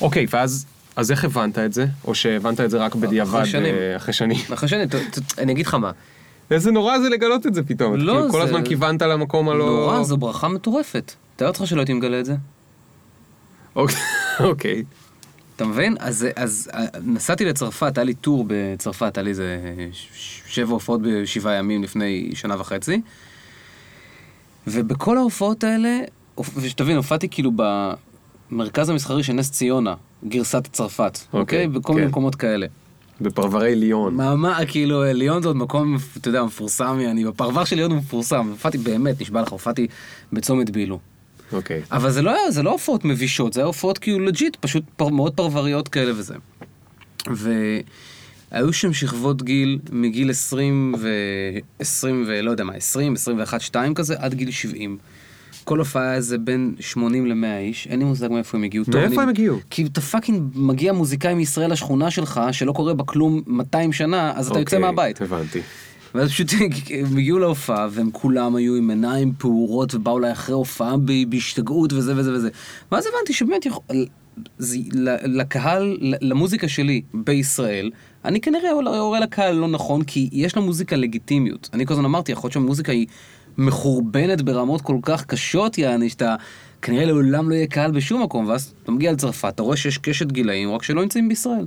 אוקיי, 0.00 0.26
ואז... 0.30 0.66
אז 0.96 1.10
איך 1.10 1.24
הבנת 1.24 1.58
את 1.58 1.72
זה? 1.72 1.86
או 2.04 2.14
שהבנת 2.14 2.60
את 2.60 2.70
זה 2.70 2.78
רק 2.78 2.94
בדיעבד 2.94 3.44
שנים. 3.44 3.74
אה, 3.74 3.96
אחרי 3.96 4.12
שנים? 4.12 4.38
אחרי 4.54 4.68
שאני, 4.68 4.86
ת- 4.86 4.94
ת- 4.94 5.38
אני 5.38 5.52
אגיד 5.52 5.66
לך 5.66 5.74
מה, 5.74 5.90
איזה 6.50 6.70
נורא 6.70 6.98
זה 6.98 7.08
לגלות 7.08 7.46
את 7.46 7.54
זה 7.54 7.62
פתאום. 7.62 7.96
לא, 7.96 8.12
כאילו 8.12 8.30
כל 8.30 8.38
זה- 8.38 8.44
הזמן 8.44 8.64
כיוונת 8.64 9.02
למקום 9.02 9.48
הלא... 9.48 9.66
נורא, 9.66 10.02
זו 10.02 10.16
ברכה 10.16 10.48
מטורפת. 10.48 11.12
תאר 11.36 11.48
אותך 11.48 11.62
שלא 11.66 11.80
הייתי 11.80 11.92
מגלה 11.92 12.20
את 12.20 12.24
זה. 12.24 12.34
אוקיי, 13.76 13.96
אוקיי. 14.40 14.82
אתה 15.56 15.64
מבין? 15.64 15.96
אז, 16.00 16.26
אז 16.36 16.70
אה, 16.74 16.84
נסעתי 17.04 17.44
לצרפת, 17.44 17.98
היה 17.98 18.04
לי 18.04 18.14
טור 18.14 18.44
בצרפת, 18.48 19.18
היה 19.18 19.24
לי 19.24 19.30
איזה 19.30 19.58
שבע 20.46 20.72
הופעות 20.72 21.00
בשבעה 21.02 21.54
ימים 21.54 21.82
לפני 21.82 22.30
שנה 22.34 22.60
וחצי. 22.60 23.00
ובכל 24.66 25.18
ההופעות 25.18 25.64
האלה, 25.64 26.00
ושתבין, 26.56 26.96
הופעתי 26.96 27.28
כאילו 27.28 27.50
במרכז 28.50 28.88
המסחרי 28.88 29.22
של 29.22 29.32
נס 29.32 29.50
ציונה, 29.50 29.94
גרסת 30.28 30.66
צרפת, 30.72 31.18
אוקיי, 31.32 31.40
אוקיי? 31.40 31.68
בכל 31.68 31.92
מיני 31.92 32.06
כן. 32.06 32.10
מקומות 32.10 32.34
כאלה. 32.34 32.66
בפרברי 33.20 33.74
ליון. 33.74 34.14
מה, 34.14 34.36
מה, 34.36 34.66
כאילו, 34.66 35.04
ליון 35.04 35.42
זה 35.42 35.48
עוד 35.48 35.56
מקום, 35.56 35.96
אתה 36.16 36.28
יודע, 36.28 36.44
מפורסם, 36.44 36.98
אני 37.10 37.24
בפרבר 37.24 37.64
של 37.64 37.76
ליון 37.76 37.90
הוא 37.90 37.98
מפורסם. 37.98 38.48
הופעתי 38.50 38.78
באמת, 38.78 39.20
נשבע 39.20 39.42
לך, 39.42 39.48
הופעתי 39.48 39.86
בצומת 40.32 40.70
בילו. 40.70 40.98
אוקיי. 41.52 41.82
אבל 41.92 42.10
זה 42.10 42.22
לא 42.22 42.30
היה, 42.30 42.50
זה 42.50 42.62
לא 42.62 42.70
הופעות 42.70 43.04
מבישות, 43.04 43.52
זה 43.52 43.60
היה 43.60 43.66
הופעות 43.66 43.98
כאילו 43.98 44.24
legit, 44.24 44.56
פשוט 44.60 44.84
פר, 44.96 45.08
מאוד 45.08 45.32
פרבריות 45.34 45.88
כאלה 45.88 46.12
וזה. 46.16 46.34
והיו 47.26 48.72
שם 48.72 48.92
שכבות 48.92 49.42
גיל 49.42 49.78
מגיל 49.92 50.30
20 50.30 50.94
ו... 50.98 51.08
20 51.78 52.24
ולא 52.26 52.50
יודע 52.50 52.64
מה, 52.64 52.72
20, 52.72 53.14
21, 53.14 53.60
2 53.60 53.94
כזה, 53.94 54.14
עד 54.18 54.34
גיל 54.34 54.50
70. 54.50 54.98
כל 55.64 55.78
הופעה 55.78 56.02
היה 56.02 56.14
איזה 56.14 56.38
בין 56.38 56.74
80 56.80 57.26
ל-100 57.26 57.58
איש, 57.58 57.86
אין 57.86 57.98
לי 57.98 58.04
מושג 58.04 58.28
מאיפה 58.30 58.58
הם 58.58 58.64
הגיעו. 58.64 58.84
מאיפה 58.88 59.22
הם 59.22 59.28
הגיעו? 59.28 59.58
כי 59.70 59.86
אתה 59.86 60.00
fucking 60.00 60.42
מגיע 60.54 60.92
מוזיקאי 60.92 61.34
מישראל 61.34 61.72
לשכונה 61.72 62.10
שלך, 62.10 62.40
שלא 62.52 62.72
קורה 62.72 62.94
בה 62.94 63.04
כלום 63.04 63.42
200 63.46 63.92
שנה, 63.92 64.32
אז 64.36 64.48
אתה 64.48 64.58
יוצא 64.58 64.76
אוקיי, 64.76 64.90
מהבית. 64.90 65.22
הבנתי. 65.22 65.60
ואז 66.16 66.30
פשוט 66.30 66.52
הם 67.10 67.16
הגיעו 67.16 67.38
להופעה 67.38 67.88
והם 67.90 68.10
כולם 68.10 68.56
היו 68.56 68.74
עם 68.74 68.90
עיניים 68.90 69.32
פעורות 69.38 69.94
ובאו 69.94 70.18
אליי 70.18 70.32
אחרי 70.32 70.54
הופעה 70.54 70.94
בהשתגעות 71.28 71.92
וזה 71.92 72.12
וזה 72.16 72.32
וזה. 72.32 72.48
ואז 72.92 73.06
הבנתי 73.06 73.32
שבאמת 73.32 73.66
יכול... 73.66 73.82
זה, 74.58 74.78
לקהל, 75.24 75.98
למוזיקה 76.20 76.68
שלי 76.68 77.02
בישראל, 77.14 77.90
אני 78.24 78.40
כנראה 78.40 78.68
יורה 78.96 79.20
לקהל 79.20 79.54
לא 79.54 79.68
נכון, 79.68 80.04
כי 80.04 80.28
יש 80.32 80.56
למוזיקה 80.56 80.96
לגיטימיות. 80.96 81.70
אני 81.72 81.86
כל 81.86 81.94
הזמן 81.94 82.04
אמרתי, 82.04 82.32
יכול 82.32 82.48
להיות 82.48 82.52
שהמוזיקה 82.52 82.92
היא 82.92 83.06
מחורבנת 83.58 84.42
ברמות 84.42 84.80
כל 84.80 84.98
כך 85.02 85.24
קשות, 85.24 85.78
יעני, 85.78 86.08
שאתה 86.08 86.36
כנראה 86.82 87.04
לעולם 87.04 87.50
לא 87.50 87.54
יהיה 87.54 87.66
קהל 87.66 87.90
בשום 87.90 88.22
מקום, 88.22 88.46
ואז 88.46 88.74
אתה 88.82 88.92
מגיע 88.92 89.12
לצרפת, 89.12 89.52
אתה 89.54 89.62
רואה 89.62 89.76
שיש 89.76 89.98
קשת 89.98 90.32
גילאים, 90.32 90.72
רק 90.72 90.82
שלא 90.82 91.02
נמצאים 91.02 91.28
בישראל. 91.28 91.66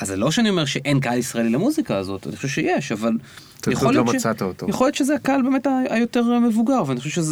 אז 0.00 0.08
זה 0.08 0.16
לא 0.16 0.30
שאני 0.30 0.50
אומר 0.50 0.64
שאין 0.64 1.00
קהל 1.00 1.18
ישראלי 1.18 1.50
למוזיקה 1.50 1.96
הזאת, 1.96 2.26
אני 2.26 2.36
חושב 2.36 2.48
שיש, 2.48 2.92
אבל... 2.92 3.12
יכול 3.70 3.94
לא 3.94 3.94
להיות 3.94 4.08
ש- 4.08 4.14
מצאת 4.14 4.42
אותו. 4.42 4.66
יכול 4.68 4.86
להיות 4.86 4.94
שזה 4.94 5.14
הקהל 5.14 5.42
באמת 5.42 5.66
היותר 5.90 6.38
מבוגר, 6.38 6.82
ואני 6.86 7.00
חושב 7.00 7.22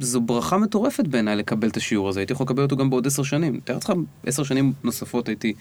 שזו 0.00 0.20
ברכה 0.20 0.58
מטורפת 0.58 1.06
בעיניי 1.06 1.36
לקבל 1.36 1.68
את 1.68 1.76
השיעור 1.76 2.08
הזה, 2.08 2.20
הייתי 2.20 2.32
יכול 2.32 2.44
לקבל 2.44 2.62
אותו 2.62 2.76
גם 2.76 2.90
בעוד 2.90 3.06
עשר 3.06 3.22
שנים. 3.22 3.60
תאר 3.64 3.74
לעצמך, 3.74 3.96
עשר 4.26 4.42
שנים 4.42 4.72
נוספות 4.84 5.28
הייתי 5.28 5.52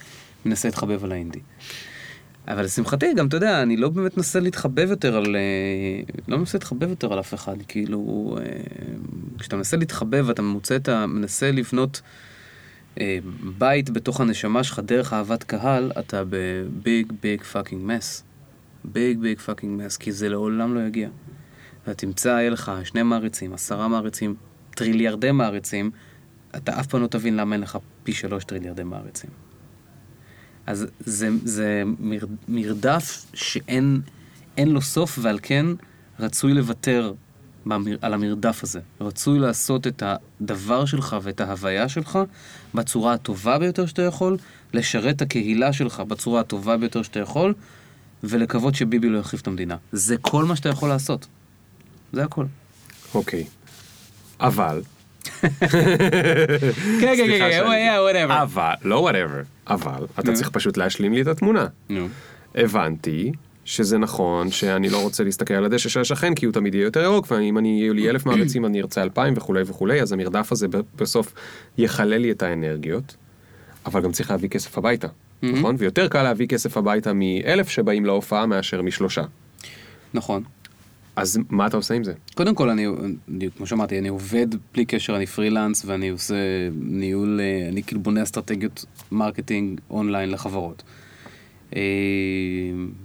מנסה 0.46 0.68
להתחבב 0.68 1.04
על 1.04 1.12
האינדי. 1.12 1.40
אבל 2.48 2.64
לשמחתי, 2.64 3.14
גם 3.14 3.28
אתה 3.28 3.38
יודע, 3.38 3.62
אני 3.62 3.78
לא 3.78 3.90
באמת 3.90 4.18
מנסה 4.18 4.40
להתחבב 4.40 4.90
יותר 4.90 5.16
על... 5.18 5.36
אה, 5.36 6.16
לא 6.28 6.38
מנסה 6.38 6.58
להתחבב 6.58 6.90
יותר 6.90 7.14
על 7.14 7.20
אף 7.20 7.34
אחד, 7.34 7.56
כאילו... 7.68 8.36
אה, 8.40 8.44
כשאתה 9.40 9.56
מנסה 9.56 9.78
להתחבב, 9.78 10.30
אתה 10.30 10.42
מוצא 10.42 10.76
את 10.76 10.90
ה... 10.90 11.06
מנסה 11.06 11.52
לבנות 11.52 12.02
בית 13.58 13.90
בתוך 13.90 14.22
הנשמה 14.22 14.64
שלך 14.64 14.80
דרך 14.80 15.14
אהבת 15.14 15.44
קהל, 15.44 15.92
אתה 16.00 16.24
ב 16.30 16.51
big 16.51 17.14
big 17.22 17.44
fucking 17.44 17.82
mess. 17.86 18.24
Big 18.84 19.20
big 19.20 19.40
fucking 19.40 19.82
mess, 19.82 19.98
כי 19.98 20.12
זה 20.12 20.30
לעולם 20.30 20.76
לא 20.76 20.80
יגיע. 20.80 21.10
אתה 21.84 21.94
תמצא, 21.94 22.28
יהיה 22.30 22.50
לך 22.50 22.72
שני 22.84 23.04
מעריצים, 23.04 23.54
עשרה 23.54 23.88
מעריצים, 23.88 24.36
טריליארדי 24.76 25.32
מעריצים, 25.32 25.92
אתה 26.56 26.80
אף 26.80 26.88
פעם 26.88 27.02
לא 27.02 27.08
תבין 27.08 27.36
למה 27.36 27.56
אין 27.56 27.62
לך 27.62 27.78
פי 28.04 28.14
שלוש 28.14 28.44
טריליארדי 28.44 28.84
מעריצים. 28.84 29.30
אז 30.66 30.88
זה, 31.00 31.30
זה 31.44 31.84
מר, 32.00 32.26
מרדף 32.48 33.26
שאין 33.34 34.02
אין 34.58 34.70
לו 34.70 34.82
סוף, 34.82 35.20
ועל 35.22 35.40
כן 35.42 35.66
רצוי 36.20 36.54
לוותר 36.54 37.14
במר, 37.66 37.96
על 38.02 38.14
המרדף 38.14 38.64
הזה. 38.64 38.80
רצוי 39.02 39.40
לעשות 39.40 39.88
את 39.88 40.04
הדבר 40.42 40.86
שלך 40.86 41.16
ואת 41.22 41.42
ההוויה 41.42 41.90
שלך 41.90 42.20
בצורה 42.76 43.14
הטובה 43.14 43.60
ביותר 43.60 43.86
שאתה 43.86 44.02
יכול, 44.02 44.38
לשרת 44.74 45.16
את 45.16 45.22
הקהילה 45.22 45.74
שלך 45.74 46.00
בצורה 46.00 46.42
הטובה 46.42 46.78
ביותר 46.78 47.02
שאתה 47.04 47.20
יכול, 47.20 47.54
ולקוות 48.24 48.76
שביבי 48.76 49.10
לא 49.10 49.18
יחריב 49.20 49.40
את 49.42 49.48
המדינה. 49.48 49.76
זה 49.92 50.18
כל 50.18 50.46
מה 50.46 50.56
שאתה 50.56 50.70
יכול 50.70 50.90
לעשות. 50.90 51.28
זה 52.14 52.24
הכל. 52.24 52.46
אוקיי. 53.16 53.44
אבל, 54.40 54.82
כן, 57.02 57.16
סליחה 57.16 57.52
שאני- 57.52 57.90
whatever. 57.98 58.34
אבל, 58.44 58.74
לא 58.84 59.10
whatever, 59.10 59.72
אבל, 59.74 60.06
אתה. 60.20 60.34
צריך 60.34 60.50
פשוט 60.50 60.78
להשלים 60.78 61.14
לי 61.14 61.22
את 61.22 61.28
התמונה. 61.28 61.68
נו. 61.90 62.08
הבנתי 62.56 63.32
שזה 63.66 63.98
נכון 63.98 64.52
שאני 64.52 64.90
לא 64.90 65.02
רוצה 65.02 65.24
להסתכל 65.24 65.54
על 65.54 65.66
הדשא 65.66 65.90
של 65.90 66.00
השכן 66.00 66.36
כי 66.36 66.46
הוא 66.46 66.54
תמיד 66.54 66.76
יהיה 66.76 66.84
יותר 66.84 67.02
ירוק 67.02 67.32
ואם 67.32 67.58
אני 67.58 67.80
יהיו 67.82 67.94
לי 67.94 68.10
אלף 68.10 68.26
מעריצים 68.26 68.66
אני 68.66 68.82
ארצה 68.82 69.04
אלפיים 69.04 69.34
וכולי 69.38 69.62
וכולי 69.66 70.02
אז 70.02 70.12
המרדף 70.12 70.52
הזה 70.52 70.68
בסוף 70.96 71.34
יחלל 71.78 72.18
לי 72.18 72.32
את 72.32 72.44
האנרגיות. 72.44 73.16
אבל 73.86 74.02
גם 74.02 74.12
צריך 74.12 74.32
להביא 74.32 74.50
כסף 74.50 74.78
הביתה, 74.78 75.08
נכון? 75.44 75.76
ויותר 75.80 76.08
קל 76.08 76.24
להביא 76.24 76.48
כסף 76.48 76.78
הביתה 76.78 77.14
מאלף 77.14 77.70
שבאים 77.70 78.06
להופעה 78.06 78.46
מאשר 78.46 78.82
משלושה. 78.82 79.24
נכון. 80.14 80.44
אז 81.16 81.40
מה 81.50 81.68
אתה 81.68 81.78
עושה 81.78 81.94
עם 81.94 82.04
זה? 82.04 82.14
קודם 82.36 82.56
כל, 82.56 82.70
אני, 82.70 82.88
אני, 82.88 83.50
כמו 83.58 83.68
שאמרתי, 83.68 84.00
אני 84.00 84.08
עובד 84.08 84.48
בלי 84.74 84.86
קשר, 84.86 85.16
אני 85.16 85.26
פרילנס 85.26 85.86
ואני 85.86 86.10
עושה 86.10 86.36
ניהול, 86.82 87.40
אה, 87.42 87.70
אני 87.70 87.84
כאילו 87.84 88.02
בונה 88.02 88.24
אסטרטגיות 88.24 88.86
marketing 89.12 89.80
online 89.90 90.32
לחברות. 90.32 90.84
אה, 91.76 91.82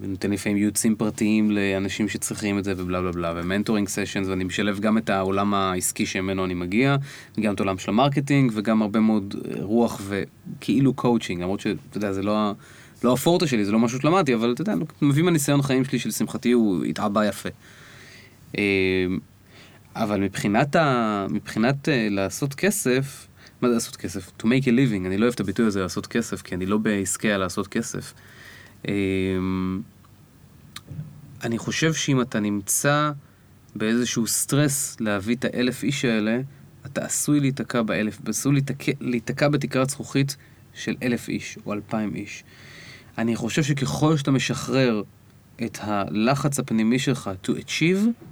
נותן 0.00 0.30
לפעמים 0.30 0.58
ייעוצים 0.58 0.96
פרטיים 0.96 1.50
לאנשים 1.50 2.08
שצריכים 2.08 2.58
את 2.58 2.64
זה 2.64 2.72
ובלה 2.76 3.00
בלה 3.00 3.12
בלה, 3.12 3.32
ו 3.36 3.41
mentoring 3.41 3.88
sessions, 3.88 4.26
ואני 4.28 4.44
משלב 4.44 4.80
גם 4.80 4.98
את 4.98 5.10
העולם 5.10 5.54
העסקי 5.54 6.06
שממנו 6.06 6.44
אני 6.44 6.54
מגיע, 6.54 6.96
וגם 7.38 7.54
את 7.54 7.60
העולם 7.60 7.78
של 7.78 7.90
ה 7.90 7.96
marketing, 7.96 8.52
וגם 8.54 8.82
הרבה 8.82 9.00
מאוד 9.00 9.34
אה, 9.44 9.62
רוח 9.62 10.00
וכאילו 10.08 10.94
קואוצ'ינג, 10.94 11.42
למרות 11.42 11.60
שאתה 11.60 11.96
יודע, 11.96 12.12
זה 12.12 12.22
לא, 12.22 12.52
לא 13.04 13.12
הפורטה 13.12 13.46
שלי, 13.46 13.64
זה 13.64 13.72
לא 13.72 13.78
משהו 13.78 14.00
שלמדתי, 14.00 14.34
אבל 14.34 14.52
אתה 14.52 14.62
יודע, 14.62 14.74
מביא 15.02 15.22
מהניסיון 15.22 15.60
החיים 15.60 15.84
שלי, 15.84 15.98
שלשמחתי 15.98 16.52
הוא 16.52 16.84
התעבה 16.84 17.26
יפה. 17.26 17.48
אה, 18.58 18.62
אבל 19.96 20.20
מבחינת, 20.20 20.76
ה... 20.76 21.26
מבחינת 21.30 21.88
uh, 21.88 21.90
לעשות 22.10 22.54
כסף, 22.54 23.26
מה 23.62 23.68
זה 23.68 23.74
לעשות 23.74 23.96
כסף? 23.96 24.30
To 24.38 24.42
make 24.42 24.64
a 24.64 24.68
living, 24.68 25.06
אני 25.06 25.18
לא 25.18 25.22
אוהב 25.22 25.34
את 25.34 25.40
הביטוי 25.40 25.66
הזה 25.66 25.80
לעשות 25.82 26.06
כסף, 26.06 26.42
כי 26.42 26.54
אני 26.54 26.66
לא 26.66 26.78
בעסקי 26.78 27.28
לעשות 27.28 27.66
כסף. 27.66 28.12
Um, 28.84 28.88
אני 31.42 31.58
חושב 31.58 31.94
שאם 31.94 32.20
אתה 32.20 32.40
נמצא 32.40 33.10
באיזשהו 33.76 34.26
סטרס 34.26 34.96
להביא 35.00 35.36
את 35.36 35.44
האלף 35.44 35.82
איש 35.82 36.04
האלה, 36.04 36.40
אתה 36.86 37.04
עשוי 37.04 37.40
להיתקע 37.40 37.82
באלף, 37.82 38.18
עשוי 38.28 38.52
להיתקע, 38.52 38.92
להיתקע 39.00 39.48
בתקרת 39.48 39.90
זכוכית 39.90 40.36
של 40.74 40.96
אלף 41.02 41.28
איש 41.28 41.58
או 41.66 41.72
אלפיים 41.72 42.14
איש. 42.14 42.44
אני 43.18 43.36
חושב 43.36 43.62
שככל 43.62 44.16
שאתה 44.16 44.30
משחרר 44.30 45.02
את 45.64 45.78
הלחץ 45.80 46.58
הפנימי 46.58 46.98
שלך 46.98 47.30
to 47.44 47.48
achieve, 47.48 48.24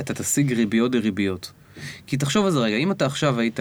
אתה 0.00 0.14
תשיג 0.14 0.52
ריביות 0.52 0.92
דריביות. 0.92 1.52
כי 2.06 2.16
תחשוב 2.16 2.46
על 2.46 2.52
זה 2.52 2.58
רגע, 2.58 2.76
אם 2.76 2.92
אתה 2.92 3.06
עכשיו 3.06 3.40
היית 3.40 3.60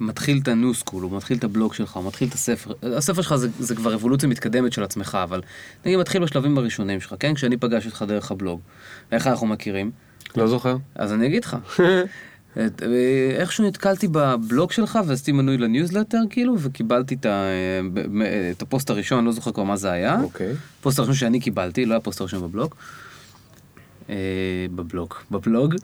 מתחיל 0.00 0.40
את 0.42 0.48
ה-new 0.48 0.82
school, 0.84 0.92
או 1.02 1.08
מתחיל 1.10 1.36
את 1.38 1.44
הבלוג 1.44 1.74
שלך, 1.74 1.96
או 1.96 2.02
מתחיל 2.02 2.28
את 2.28 2.34
הספר, 2.34 2.72
הספר 2.96 3.22
שלך 3.22 3.34
זה, 3.36 3.48
זה 3.58 3.74
כבר 3.74 3.94
אבולוציה 3.94 4.28
מתקדמת 4.28 4.72
של 4.72 4.82
עצמך, 4.82 5.18
אבל 5.22 5.40
נגיד 5.86 5.98
מתחיל 5.98 6.22
בשלבים 6.22 6.58
הראשונים 6.58 7.00
שלך, 7.00 7.14
כן? 7.20 7.34
כשאני 7.34 7.56
פגש 7.56 7.86
אותך 7.86 8.04
דרך 8.08 8.30
הבלוג, 8.30 8.60
ואיך 9.12 9.26
אנחנו 9.26 9.46
מכירים? 9.46 9.90
לא 10.36 10.46
זוכר. 10.46 10.76
אז 10.94 11.12
אני 11.12 11.26
אגיד 11.26 11.44
לך. 11.44 11.56
את- 12.66 12.82
אה, 12.82 12.88
איכשהו 13.40 13.66
נתקלתי 13.66 14.08
בבלוג 14.12 14.72
שלך 14.72 14.98
ועשיתי 15.06 15.32
מנוי 15.32 15.58
לניוזלטר 15.58 16.18
כאילו 16.30 16.54
וקיבלתי 16.58 17.14
את, 17.14 17.26
ה, 17.26 17.44
מ- 18.08 18.22
את 18.50 18.62
הפוסט 18.62 18.90
הראשון, 18.90 19.24
לא 19.24 19.32
זוכר 19.32 19.52
כבר 19.52 19.64
מה 19.64 19.76
זה 19.76 19.90
היה. 19.90 20.20
אוקיי. 20.22 20.52
הפוסט 20.80 20.98
הראשון 20.98 21.14
שאני 21.14 21.40
קיבלתי, 21.40 21.84
לא 21.86 21.92
היה 21.92 21.98
הפוסט 21.98 22.20
הראשון 22.20 22.42
בבלוג. 22.42 22.74
אה, 24.10 24.14
בבלוג, 24.74 25.14
בבלוג, 25.30 25.74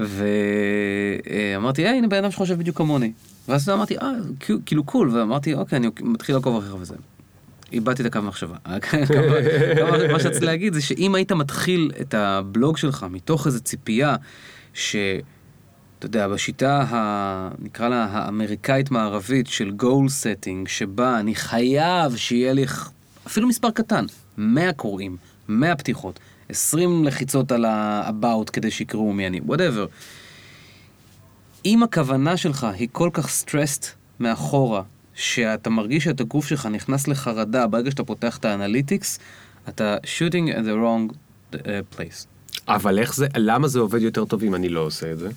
ואמרתי, 0.00 1.82
היי, 1.86 1.98
הנה 1.98 2.08
בן 2.08 2.16
אדם 2.16 2.30
שחושב 2.30 2.58
בדיוק 2.58 2.76
כמוני. 2.76 3.12
ואז 3.48 3.68
אמרתי, 3.68 3.98
אה, 3.98 4.10
כאילו- 4.40 4.58
כאילו 4.66 4.84
cool, 4.84 5.16
ואמרתי, 5.16 5.54
אוקיי, 5.54 5.76
אני 5.76 5.88
מתחיל 6.00 6.34
לעקוב 6.34 6.56
אחריך 6.56 6.76
וזה. 6.80 6.94
איבדתי 7.72 8.02
את 8.02 8.06
הקו 8.06 8.22
מחשבה. 8.22 8.56
כמה- 9.78 10.12
מה 10.12 10.20
שרציתי 10.20 10.46
להגיד 10.46 10.74
זה 10.74 10.80
שאם 10.82 11.14
היית 11.14 11.32
מתחיל 11.32 11.90
את 12.00 12.14
הבלוג 12.14 12.76
שלך 12.76 13.06
מתוך 13.10 13.46
איזו 13.46 13.60
ציפייה 13.60 14.16
ש... 14.74 14.96
אתה 15.98 16.06
יודע, 16.06 16.28
בשיטה, 16.28 16.82
ה... 16.90 17.48
נקרא 17.58 17.88
לה 17.88 18.04
האמריקאית-מערבית 18.04 19.46
של 19.46 19.72
goal 19.80 20.08
setting, 20.08 20.68
שבה 20.68 21.20
אני 21.20 21.34
חייב 21.34 22.16
שיהיה 22.16 22.52
לי 22.52 22.64
אפילו 23.26 23.48
מספר 23.48 23.70
קטן, 23.70 24.04
100 24.38 24.72
קוראים, 24.72 25.16
100 25.48 25.76
פתיחות, 25.76 26.18
20 26.48 27.04
לחיצות 27.04 27.52
על 27.52 27.64
ה-about 27.64 28.50
כדי 28.52 28.70
שיקראו 28.70 29.12
מי 29.12 29.26
אני, 29.26 29.40
whatever. 29.48 29.86
אם 31.64 31.82
הכוונה 31.82 32.36
שלך 32.36 32.64
היא 32.64 32.88
כל 32.92 33.10
כך 33.12 33.28
stressed 33.28 33.84
מאחורה, 34.20 34.82
שאתה 35.14 35.70
מרגיש 35.70 36.04
שאת 36.04 36.20
הגוף 36.20 36.46
שלך 36.46 36.66
נכנס 36.66 37.08
לחרדה 37.08 37.66
ברגע 37.66 37.90
שאתה 37.90 38.04
פותח 38.04 38.36
את 38.36 38.44
האנליטיקס, 38.44 39.18
אתה 39.68 39.96
shooting 40.02 40.48
at 40.50 40.64
the 40.64 40.74
wrong 40.82 41.14
uh, 41.52 41.56
place. 41.96 42.26
אבל 42.68 42.98
איך 42.98 43.14
זה, 43.14 43.26
למה 43.36 43.68
זה 43.68 43.78
עובד 43.78 44.02
יותר 44.02 44.24
טוב 44.24 44.42
אם 44.42 44.54
אני 44.54 44.68
לא 44.68 44.80
עושה 44.80 45.12
את 45.12 45.18
זה? 45.18 45.28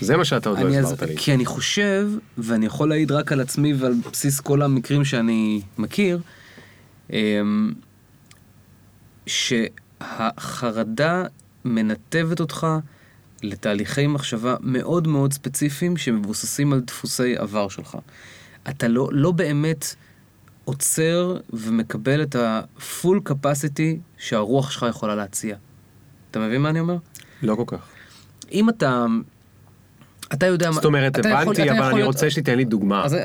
זה 0.00 0.16
מה 0.16 0.24
שאתה 0.24 0.48
עוד 0.48 0.58
לא 0.58 0.68
הסברת 0.68 1.02
לי. 1.02 1.16
כי 1.16 1.34
אני 1.34 1.44
חושב, 1.46 2.08
ואני 2.38 2.66
יכול 2.66 2.88
להעיד 2.88 3.12
רק 3.12 3.32
על 3.32 3.40
עצמי 3.40 3.74
ועל 3.74 3.94
בסיס 4.12 4.40
כל 4.40 4.62
המקרים 4.62 5.04
שאני 5.04 5.62
מכיר, 5.78 6.20
אמ, 7.12 7.72
שהחרדה 9.26 11.24
מנתבת 11.64 12.40
אותך 12.40 12.66
לתהליכי 13.42 14.06
מחשבה 14.06 14.54
מאוד 14.60 15.08
מאוד 15.08 15.32
ספציפיים 15.32 15.96
שמבוססים 15.96 16.72
על 16.72 16.80
דפוסי 16.80 17.36
עבר 17.36 17.68
שלך. 17.68 17.96
אתה 18.70 18.88
לא, 18.88 19.08
לא 19.12 19.32
באמת 19.32 19.94
עוצר 20.64 21.36
ומקבל 21.52 22.22
את 22.22 22.36
ה-full 22.36 23.30
capacity 23.30 23.96
שהרוח 24.18 24.70
שלך 24.70 24.86
יכולה 24.90 25.14
להציע. 25.14 25.56
אתה 26.30 26.38
מבין 26.38 26.62
מה 26.62 26.68
אני 26.70 26.80
אומר? 26.80 26.96
לא 27.42 27.54
כל 27.54 27.64
כך. 27.66 27.78
אם 28.52 28.68
אתה... 28.68 29.06
אתה 30.32 30.46
יודע 30.46 30.66
מה... 30.68 30.72
זאת 30.74 30.84
אומרת, 30.84 31.18
יכול- 31.18 31.30
הבנתי, 31.32 31.62
אתה 31.62 31.70
אבל 31.70 31.78
יכול 31.78 31.84
אני 31.90 31.94
להיות- 31.98 32.06
רוצה 32.14 32.30
שתיתן 32.30 32.56
לי 32.56 32.64
דוגמה. 32.64 33.04
אז 33.04 33.16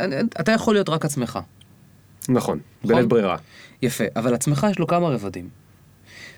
אתה 0.41 0.51
יכול 0.51 0.75
להיות 0.75 0.89
רק 0.89 1.05
עצמך. 1.05 1.39
נכון, 2.29 2.59
נכון? 2.83 2.95
בלית 2.95 3.07
ברירה. 3.07 3.37
יפה, 3.81 4.03
אבל 4.15 4.33
עצמך 4.33 4.67
יש 4.71 4.79
לו 4.79 4.87
כמה 4.87 5.07
רבדים. 5.09 5.49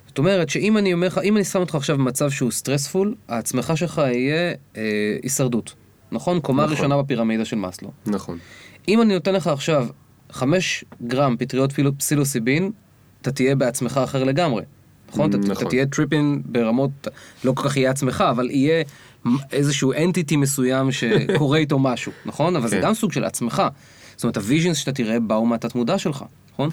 זאת 0.08 0.18
אומרת 0.18 0.50
שאם 0.50 0.78
אני 0.78 0.94
אומר 0.94 1.08
לך, 1.08 1.20
אם 1.24 1.38
אני 1.38 1.44
שם 1.46 1.60
אותך 1.60 1.76
עכשיו 1.76 1.98
במצב 1.98 2.30
שהוא 2.30 2.52
stressful, 2.52 3.16
העצמך 3.28 3.72
שלך 3.76 3.98
יהיה 3.98 4.54
אה, 4.78 5.18
הישרדות. 5.24 5.74
נכון? 6.12 6.40
קומה 6.40 6.64
נכון. 6.64 6.76
ראשונה 6.76 6.98
בפירמידה 6.98 7.46
של 7.46 7.56
מאסלו. 7.56 7.92
נכון. 8.06 8.38
אם 8.88 9.02
אני 9.02 9.14
נותן 9.14 9.34
לך 9.34 9.48
עכשיו 9.48 9.88
5 10.32 10.86
גרם 11.08 11.36
פטריות 11.40 11.74
פסילוסיבין, 11.98 12.72
אתה 13.22 13.32
תהיה 13.32 13.56
בעצמך 13.56 13.98
אחר 14.04 14.24
לגמרי. 14.24 14.64
נכון? 15.10 15.30
אתה, 15.30 15.38
נכון. 15.38 15.52
אתה 15.52 15.66
תהיה 15.66 15.86
tripping 15.86 16.42
ברמות, 16.46 17.08
לא 17.44 17.54
כל 17.56 17.70
כך 17.70 17.78
יהיה 17.78 17.92
עצמך, 17.92 18.24
אבל 18.30 18.50
יהיה 18.50 18.84
איזשהו 19.52 19.94
entity 19.94 20.36
מסוים 20.36 20.92
שקורה 20.92 21.58
איתו 21.58 21.80
משהו, 21.80 22.12
נכון? 22.26 22.56
אבל 22.56 22.68
זה 22.68 22.76
כן. 22.76 22.82
גם 22.82 22.94
סוג 22.94 23.12
של 23.12 23.24
עצמך. 23.24 23.64
זאת 24.16 24.24
אומרת, 24.24 24.38
ה 24.38 24.43
visions 24.43 24.78
שאתה 24.78 24.92
תראה 24.92 25.20
באו 25.20 25.46
מהתת 25.46 25.76
מודע 25.76 25.98
שלך, 25.98 26.24
נכון? 26.54 26.70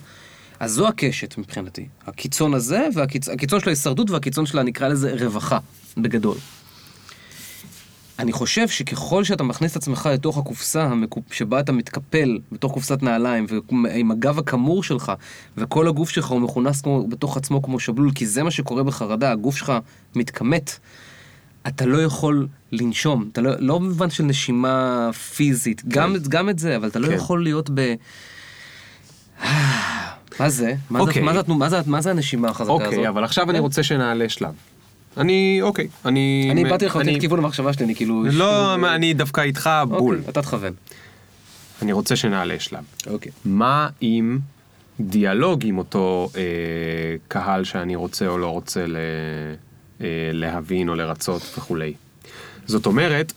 אז 0.60 0.72
זו 0.72 0.88
הקשת 0.88 1.38
מבחינתי. 1.38 1.88
הקיצון 2.06 2.54
הזה, 2.54 2.86
והקיצון 2.94 3.60
של 3.60 3.68
ההישרדות 3.68 4.10
והקיצון 4.10 4.46
של, 4.46 4.62
נקרא 4.62 4.88
לזה, 4.88 5.14
רווחה, 5.20 5.58
בגדול. 5.96 6.36
אני 8.18 8.32
חושב 8.32 8.68
שככל 8.68 9.24
שאתה 9.24 9.42
מכניס 9.42 9.72
את 9.72 9.76
עצמך 9.76 10.08
לתוך 10.12 10.38
הקופסה 10.38 10.84
המקופ... 10.84 11.32
שבה 11.32 11.60
אתה 11.60 11.72
מתקפל 11.72 12.38
בתוך 12.52 12.72
קופסת 12.72 13.02
נעליים 13.02 13.46
ועם 13.48 14.10
הגב 14.10 14.38
הכמור 14.38 14.82
שלך 14.82 15.12
וכל 15.56 15.88
הגוף 15.88 16.10
שלך 16.10 16.26
הוא 16.26 16.40
מכונס 16.40 16.80
כמו, 16.80 17.06
בתוך 17.08 17.36
עצמו 17.36 17.62
כמו 17.62 17.80
שבלול 17.80 18.10
כי 18.14 18.26
זה 18.26 18.42
מה 18.42 18.50
שקורה 18.50 18.82
בחרדה, 18.82 19.32
הגוף 19.32 19.56
שלך 19.56 19.72
מתכמת, 20.14 20.78
אתה 21.68 21.86
לא 21.86 22.02
יכול 22.02 22.46
לנשום, 22.72 23.28
אתה 23.32 23.40
לא, 23.40 23.50
לא 23.58 23.78
במובן 23.78 24.10
של 24.10 24.24
נשימה 24.24 25.10
פיזית, 25.12 25.80
כן. 25.80 25.88
גם, 25.88 26.14
גם 26.28 26.48
את 26.48 26.58
זה, 26.58 26.76
אבל 26.76 26.88
אתה 26.88 26.98
לא 26.98 27.08
כן. 27.08 27.14
יכול 27.14 27.42
להיות 27.42 27.70
ב... 27.74 27.94
מה 30.40 30.50
זה? 30.50 30.74
מה, 30.90 31.00
אוקיי. 31.00 31.14
זה, 31.14 31.20
מה, 31.20 31.32
זה, 31.32 31.40
מה, 31.54 31.68
זה, 31.68 31.80
מה 31.86 32.00
זה 32.00 32.10
הנשימה 32.10 32.48
החזקה 32.48 32.72
הזאת? 32.72 32.86
אוקיי, 32.86 33.08
אבל 33.08 33.24
עכשיו 33.24 33.50
אני 33.50 33.58
כן. 33.58 33.62
רוצה 33.62 33.82
שנעלה 33.82 34.28
שלב. 34.28 34.52
אני, 35.16 35.58
אוקיי, 35.62 35.88
אני... 36.04 36.48
אני 36.50 36.64
באתי 36.64 36.86
לך 36.86 36.96
אני- 36.96 37.10
לתת 37.12 37.20
כיוון 37.20 37.38
למחשבה 37.38 37.72
שלי, 37.72 37.84
אני 37.84 37.94
כאילו... 37.94 38.24
לא, 38.32 38.74
אני 38.94 39.14
דווקא 39.14 39.40
איתך 39.40 39.70
בול. 39.88 40.16
אוקיי, 40.16 40.30
אתה 40.30 40.42
תכוון. 40.42 40.72
אני 41.82 41.92
רוצה 41.92 42.16
שנעלה 42.16 42.54
שלב. 42.60 42.84
אוקיי. 43.06 43.32
מה 43.44 43.88
עם 44.00 44.38
דיאלוג 45.00 45.66
עם 45.66 45.78
אותו 45.78 46.30
אה, 46.36 46.40
קהל 47.28 47.64
שאני 47.64 47.96
רוצה 47.96 48.26
או 48.26 48.38
לא 48.38 48.46
רוצה 48.46 48.86
ל, 48.86 48.96
אה, 50.00 50.06
להבין 50.32 50.88
או 50.88 50.94
לרצות 50.94 51.42
וכולי. 51.58 51.94
זאת 52.66 52.86
אומרת, 52.86 53.32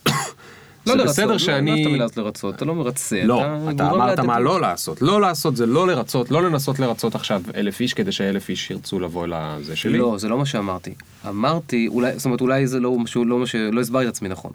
לא 0.86 0.92
זה 0.92 0.98
לרצות, 0.98 1.12
בסדר 1.12 1.32
לא- 1.32 1.38
שאני... 1.38 1.70
לא 1.70 1.76
יש 1.76 1.80
את 1.82 1.86
המילה 1.86 2.04
הזאת 2.04 2.16
לרצות, 2.16 2.54
אתה 2.54 2.64
לא 2.64 2.74
מרצה. 2.74 3.22
לא, 3.24 3.44
אתה 3.70 3.88
גורם 3.88 4.00
אמרת. 4.02 4.18
מה 4.18 4.40
לא 4.40 4.60
לעשות. 4.60 5.02
לא 5.02 5.20
לעשות 5.20 5.56
זה 5.56 5.66
לא 5.66 5.86
לרצות, 5.86 6.30
לא 6.30 6.42
לנסות 6.42 6.78
לרצות 6.78 7.14
עכשיו 7.14 7.42
אלף 7.54 7.80
איש 7.80 7.94
כדי 7.94 8.12
שאלף 8.12 8.48
איש 8.48 8.70
ירצו 8.70 9.00
לבוא 9.00 9.26
לזה 9.26 9.76
שלי. 9.76 9.98
לא, 9.98 10.18
זה 10.18 10.28
לא 10.28 10.38
מה 10.38 10.46
שאמרתי. 10.46 10.94
אמרתי, 11.28 11.88
אולי, 11.88 12.12
זאת 12.16 12.24
אומרת, 12.24 12.40
אולי 12.40 12.66
זה 12.66 12.80
לא 12.80 12.98
משהו, 12.98 13.24
לא 13.24 13.38
מה 13.38 13.46
ש... 13.46 13.54
לא 13.54 13.80
הסברתי 13.80 14.08
את 14.08 14.12
עצמי 14.12 14.28
נכון. 14.28 14.52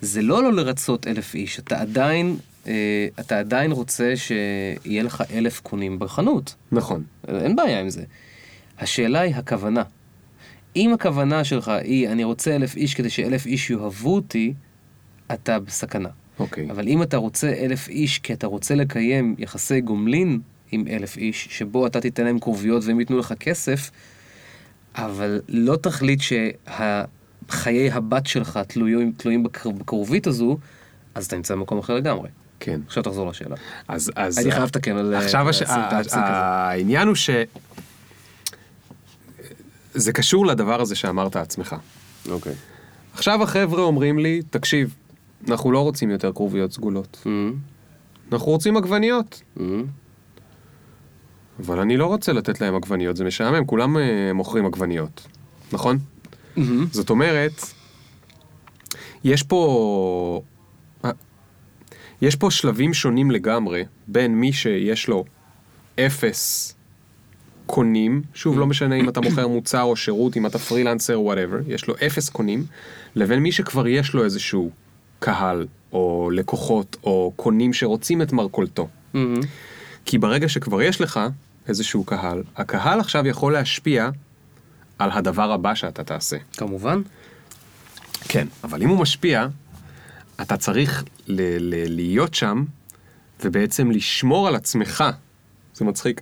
זה 0.00 0.22
לא 0.22 0.42
לא 0.42 0.52
לרצות 0.52 1.06
אלף 1.06 1.34
איש, 1.34 1.58
אתה 1.58 1.80
עדיין, 1.80 2.36
אה, 2.66 3.06
אתה 3.20 3.38
עדיין 3.38 3.72
רוצה 3.72 4.12
שיהיה 4.16 5.02
לך 5.02 5.22
אלף 5.32 5.60
קונים 5.60 5.98
בחנות. 5.98 6.54
נכון. 6.72 7.02
אין 7.28 7.56
בעיה 7.56 7.80
עם 7.80 7.90
זה. 7.90 8.02
השאלה 8.78 9.20
היא 9.20 9.34
הכוונה. 9.34 9.82
אם 10.76 10.92
הכוונה 10.92 11.44
שלך 11.44 11.68
היא, 11.68 12.08
אני 12.08 12.24
רוצה 12.24 12.56
אלף 12.56 12.76
איש 12.76 12.94
כדי 12.94 13.10
שאלף 13.10 13.46
איש 13.46 13.70
יאהבו 13.70 14.14
אותי, 14.14 14.54
אתה 15.32 15.58
בסכנה. 15.58 16.08
אוקיי. 16.38 16.70
אבל 16.70 16.88
אם 16.88 17.02
אתה 17.02 17.16
רוצה 17.16 17.52
אלף 17.52 17.88
איש 17.88 18.18
כי 18.18 18.32
אתה 18.32 18.46
רוצה 18.46 18.74
לקיים 18.74 19.34
יחסי 19.38 19.80
גומלין 19.80 20.40
עם 20.70 20.84
אלף 20.90 21.16
איש, 21.16 21.48
שבו 21.50 21.86
אתה 21.86 22.00
תיתן 22.00 22.24
להם 22.24 22.38
קרוביות 22.38 22.84
והם 22.84 23.00
ייתנו 23.00 23.18
לך 23.18 23.34
כסף, 23.40 23.90
אבל 24.94 25.40
לא 25.48 25.76
תחליט 25.76 26.20
שחיי 27.48 27.90
הבת 27.90 28.26
שלך 28.26 28.60
תלויים, 28.68 29.12
תלויים 29.16 29.42
בקר- 29.42 29.70
בקרובית 29.70 30.26
הזו, 30.26 30.58
אז 31.14 31.26
אתה 31.26 31.36
נמצא 31.36 31.54
במקום 31.54 31.78
אחר 31.78 31.94
לגמרי. 31.94 32.28
כן. 32.60 32.80
עכשיו 32.86 33.02
תחזור 33.02 33.30
לשאלה. 33.30 33.56
אז, 33.88 34.10
אז... 34.16 34.38
הייתי 34.38 34.50
חייב 34.52 34.64
לתקן 34.64 34.96
על... 34.96 35.14
עכשיו 35.14 35.48
הש... 35.48 35.62
העניין 36.12 37.08
הוא 37.08 37.14
ש... 37.14 37.30
זה 39.94 40.12
קשור 40.12 40.46
לדבר 40.46 40.80
הזה 40.80 40.94
שאמרת 40.96 41.36
עצמך. 41.36 41.76
אוקיי. 42.28 42.52
עכשיו 43.14 43.42
החבר'ה 43.42 43.82
אומרים 43.82 44.18
לי, 44.18 44.42
תקשיב, 44.50 44.94
אנחנו 45.48 45.72
לא 45.72 45.80
רוצים 45.80 46.10
יותר 46.10 46.32
כרוביות 46.32 46.72
סגולות. 46.72 47.26
אנחנו 48.32 48.46
רוצים 48.52 48.76
עגבניות. 48.76 49.42
אבל 51.66 51.80
אני 51.80 51.96
לא 51.96 52.06
רוצה 52.06 52.32
לתת 52.32 52.60
להם 52.60 52.74
עגבניות, 52.74 53.16
זה 53.16 53.24
משעמם, 53.24 53.64
כולם 53.64 53.96
אה, 53.96 54.32
מוכרים 54.34 54.66
עגבניות, 54.66 55.26
נכון? 55.72 55.98
זאת 56.92 57.10
אומרת, 57.10 57.52
יש 59.24 59.42
פה... 59.42 60.42
אה, 61.04 61.10
יש 62.22 62.36
פה 62.36 62.50
שלבים 62.50 62.94
שונים 62.94 63.30
לגמרי 63.30 63.84
בין 64.08 64.34
מי 64.34 64.52
שיש 64.52 65.08
לו 65.08 65.24
אפס 66.00 66.74
קונים, 67.66 68.22
שוב, 68.34 68.58
לא 68.58 68.66
משנה 68.66 68.94
אם 68.94 69.08
אתה 69.08 69.20
מוכר 69.20 69.48
מוצר 69.48 69.82
או 69.82 69.96
שירות, 69.96 70.36
אם 70.36 70.46
אתה 70.46 70.58
פרילנסר, 70.58 71.20
whatever, 71.20 71.58
יש 71.66 71.86
לו 71.86 71.94
אפס 72.06 72.28
קונים, 72.28 72.64
לבין 73.14 73.38
מי 73.38 73.52
שכבר 73.52 73.88
יש 73.88 74.14
לו 74.14 74.24
איזשהו 74.24 74.70
קהל, 75.18 75.66
או 75.92 76.30
לקוחות, 76.32 76.96
או 77.04 77.32
קונים 77.36 77.72
שרוצים 77.72 78.22
את 78.22 78.32
מרכולתו. 78.32 78.88
כי 80.04 80.18
ברגע 80.18 80.48
שכבר 80.48 80.82
יש 80.82 81.00
לך 81.00 81.20
איזשהו 81.68 82.04
קהל, 82.04 82.42
הקהל 82.56 83.00
עכשיו 83.00 83.26
יכול 83.26 83.52
להשפיע 83.52 84.10
על 84.98 85.10
הדבר 85.12 85.52
הבא 85.52 85.74
שאתה 85.74 86.04
תעשה. 86.04 86.36
כמובן. 86.56 87.02
כן. 88.28 88.46
אבל 88.64 88.82
אם 88.82 88.88
הוא 88.88 88.98
משפיע, 88.98 89.46
אתה 90.40 90.56
צריך 90.56 91.04
ל- 91.26 91.40
ל- 91.74 91.94
להיות 91.96 92.34
שם, 92.34 92.64
ובעצם 93.44 93.90
לשמור 93.90 94.48
על 94.48 94.54
עצמך. 94.54 95.04
זה 95.74 95.84
מצחיק. 95.84 96.20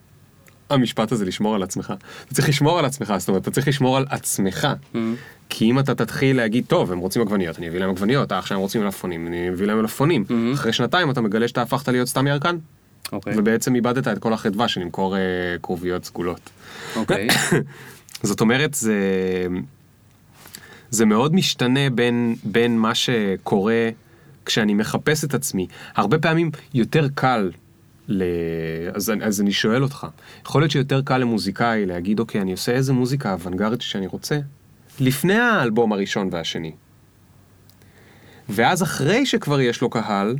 המשפט 0.70 1.12
הזה, 1.12 1.24
לשמור 1.24 1.54
על 1.54 1.62
עצמך. 1.62 1.94
אתה 2.26 2.34
צריך 2.34 2.48
לשמור 2.48 2.78
על 2.78 2.84
עצמך, 2.84 3.14
זאת 3.18 3.28
אומרת, 3.28 3.42
אתה 3.42 3.50
צריך 3.50 3.68
לשמור 3.68 3.96
על 3.96 4.06
עצמך. 4.10 4.68
כי 5.48 5.70
אם 5.70 5.78
אתה 5.78 5.94
תתחיל 5.94 6.36
להגיד, 6.36 6.64
טוב, 6.66 6.92
הם 6.92 6.98
רוצים 6.98 7.22
עגבניות, 7.22 7.58
אני 7.58 7.68
אביא 7.68 7.80
להם 7.80 7.90
עגבניות, 7.90 8.32
אה, 8.32 8.38
עכשיו 8.38 8.56
הם 8.56 8.62
רוצים 8.62 8.82
מלפפונים, 8.82 9.26
אני 9.26 9.48
אביא 9.48 9.66
להם 9.66 9.80
מלפפונים. 9.80 10.24
אחרי 10.54 10.72
שנתיים 10.72 11.10
אתה 11.10 11.20
מגלה 11.20 11.48
שאתה 11.48 11.62
הפכת 11.62 11.88
להיות 11.88 12.08
סתם 12.08 12.26
ירקן, 12.26 12.56
אוקיי. 13.12 13.38
ובעצם 13.38 13.74
איבדת 13.74 14.08
את 14.08 14.18
כל 14.18 14.32
החדווה 14.32 14.68
של 14.68 14.80
למכור 14.80 15.16
אה, 15.16 15.20
כרוביות 15.62 16.04
סגולות. 16.04 16.50
אוקיי. 16.96 17.28
זאת 18.22 18.40
אומרת, 18.40 18.74
זה, 18.74 18.96
זה 20.90 21.04
מאוד 21.04 21.34
משתנה 21.34 21.90
בין, 21.90 22.36
בין 22.44 22.78
מה 22.78 22.94
שקורה 22.94 23.88
כשאני 24.46 24.74
מחפש 24.74 25.24
את 25.24 25.34
עצמי. 25.34 25.66
הרבה 25.94 26.18
פעמים 26.18 26.50
יותר 26.74 27.06
קל, 27.14 27.50
ל... 28.08 28.22
אז, 28.94 29.12
אז 29.22 29.40
אני 29.40 29.52
שואל 29.52 29.82
אותך, 29.82 30.06
יכול 30.46 30.62
להיות 30.62 30.70
שיותר 30.70 31.02
קל 31.04 31.18
למוזיקאי 31.18 31.86
להגיד, 31.86 32.20
אוקיי, 32.20 32.40
אני 32.40 32.52
עושה 32.52 32.72
איזה 32.72 32.92
מוזיקה 32.92 33.32
אוונגרדית 33.32 33.80
שאני 33.80 34.06
רוצה, 34.06 34.38
לפני 35.00 35.34
האלבום 35.34 35.92
הראשון 35.92 36.28
והשני. 36.32 36.72
ואז 38.48 38.82
אחרי 38.82 39.26
שכבר 39.26 39.60
יש 39.60 39.80
לו 39.80 39.90
קהל, 39.90 40.36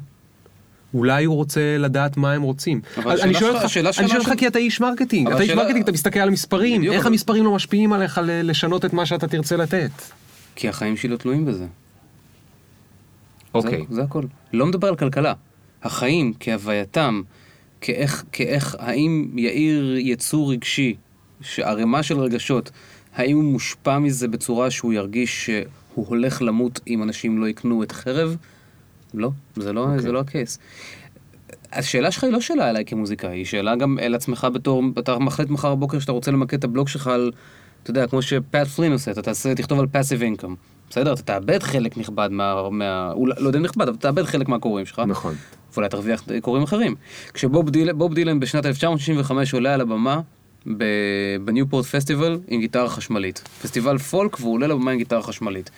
אולי 0.94 1.24
הוא 1.24 1.36
רוצה 1.36 1.78
לדעת 1.78 2.16
מה 2.16 2.32
הם 2.32 2.42
רוצים. 2.42 2.80
אבל 2.96 3.20
אני 3.20 3.34
שואל 3.34 3.52
אותך, 3.52 3.64
השאלה 3.64 3.90
אני 3.98 4.08
שואל 4.08 4.20
אותך 4.20 4.32
כי 4.38 4.46
אתה 4.46 4.58
איש 4.58 4.80
marketing, 4.80 5.26
אתה 5.28 5.36
איש 5.40 5.50
השאלה- 5.50 5.62
marketing, 5.62 5.82
אתה 5.82 5.92
מסתכל 5.92 6.20
על 6.20 6.30
מספרים, 6.30 6.80
בדיוק, 6.80 6.94
איך 6.94 7.02
אבל- 7.02 7.12
המספרים 7.12 7.44
לא 7.44 7.54
משפיעים 7.54 7.92
עליך 7.92 8.20
לשנות 8.24 8.84
את 8.84 8.92
מה 8.92 9.06
שאתה 9.06 9.28
תרצה 9.28 9.56
לתת. 9.56 9.90
כי 10.56 10.68
החיים 10.68 10.96
שלי 10.96 11.08
לא 11.08 11.16
תלויים 11.16 11.44
בזה. 11.44 11.66
אוקיי. 13.54 13.84
זה, 13.88 13.94
זה 13.94 14.02
הכל. 14.02 14.22
לא 14.52 14.66
מדבר 14.66 14.88
על 14.88 14.96
כלכלה. 14.96 15.32
החיים 15.82 16.32
כהווייתם, 16.40 17.22
כאיך, 17.86 18.24
כאיך, 18.32 18.76
האם 18.78 19.30
יאיר 19.36 19.96
יצור 19.98 20.52
רגשי, 20.52 20.94
שערימה 21.40 22.02
של 22.02 22.18
רגשות, 22.18 22.70
האם 23.14 23.36
הוא 23.36 23.44
מושפע 23.44 23.98
מזה 23.98 24.28
בצורה 24.28 24.70
שהוא 24.70 24.92
ירגיש 24.92 25.44
שהוא 25.44 26.06
הולך 26.08 26.42
למות 26.42 26.80
אם 26.86 27.02
אנשים 27.02 27.38
לא 27.38 27.48
יקנו 27.48 27.82
את 27.82 27.92
חרב? 27.92 28.36
לא, 29.14 29.30
זה 29.56 29.72
לא, 29.72 29.80
אוקיי. 29.80 30.00
זה 30.00 30.12
לא 30.12 30.20
הקייס. 30.20 30.58
השאלה 31.72 32.10
שלך 32.10 32.24
היא 32.24 32.32
לא 32.32 32.40
שאלה 32.40 32.70
אליי 32.70 32.84
כמוזיקאי, 32.84 33.36
היא 33.36 33.44
שאלה 33.44 33.76
גם 33.76 33.98
אל 33.98 34.14
עצמך 34.14 34.46
בתור, 34.52 34.82
אתה 34.98 35.18
מחליט 35.18 35.50
מחר 35.50 35.74
בבוקר 35.74 35.98
שאתה 35.98 36.12
רוצה 36.12 36.30
למקד 36.30 36.58
את 36.58 36.64
הבלוג 36.64 36.88
שלך 36.88 37.06
על, 37.06 37.32
אתה 37.82 37.90
יודע, 37.90 38.06
כמו 38.06 38.22
שפאט 38.22 38.66
פלין 38.66 38.92
עושה, 38.92 39.10
אתה 39.10 39.22
תעשה, 39.22 39.54
תכתוב 39.54 39.80
על 39.80 39.86
passive 39.86 40.40
income. 40.40 40.54
בסדר, 40.90 41.12
אתה 41.12 41.22
תאבד 41.22 41.62
חלק 41.62 41.98
נכבד 41.98 42.28
מה... 42.32 42.70
מה 42.70 43.12
לא 43.16 43.46
יודע 43.46 43.58
אם 43.58 43.64
נכבד, 43.64 43.88
אבל 43.88 43.96
תאבד 43.96 44.24
חלק 44.24 44.48
מהקוראים 44.48 44.86
שלך. 44.86 45.02
נכון. 45.06 45.34
ואולי 45.76 45.88
תרוויח 45.88 46.24
קוראים 46.42 46.62
אחרים. 46.62 46.94
כשבוב 47.34 47.70
דיל, 47.70 47.90
דילן 48.14 48.40
בשנת 48.40 48.66
1965 48.66 49.54
עולה 49.54 49.74
על 49.74 49.80
הבמה 49.80 50.20
בניופורט 51.44 51.86
פסטיבל 51.86 52.38
עם 52.48 52.60
גיטרה 52.60 52.88
חשמלית. 52.88 53.42
פסטיבל 53.62 53.98
פולק 53.98 54.40
והוא 54.40 54.52
עולה 54.52 54.66
לבמה 54.66 54.90
עם 54.90 54.98
גיטרה 54.98 55.22
חשמלית. 55.22 55.70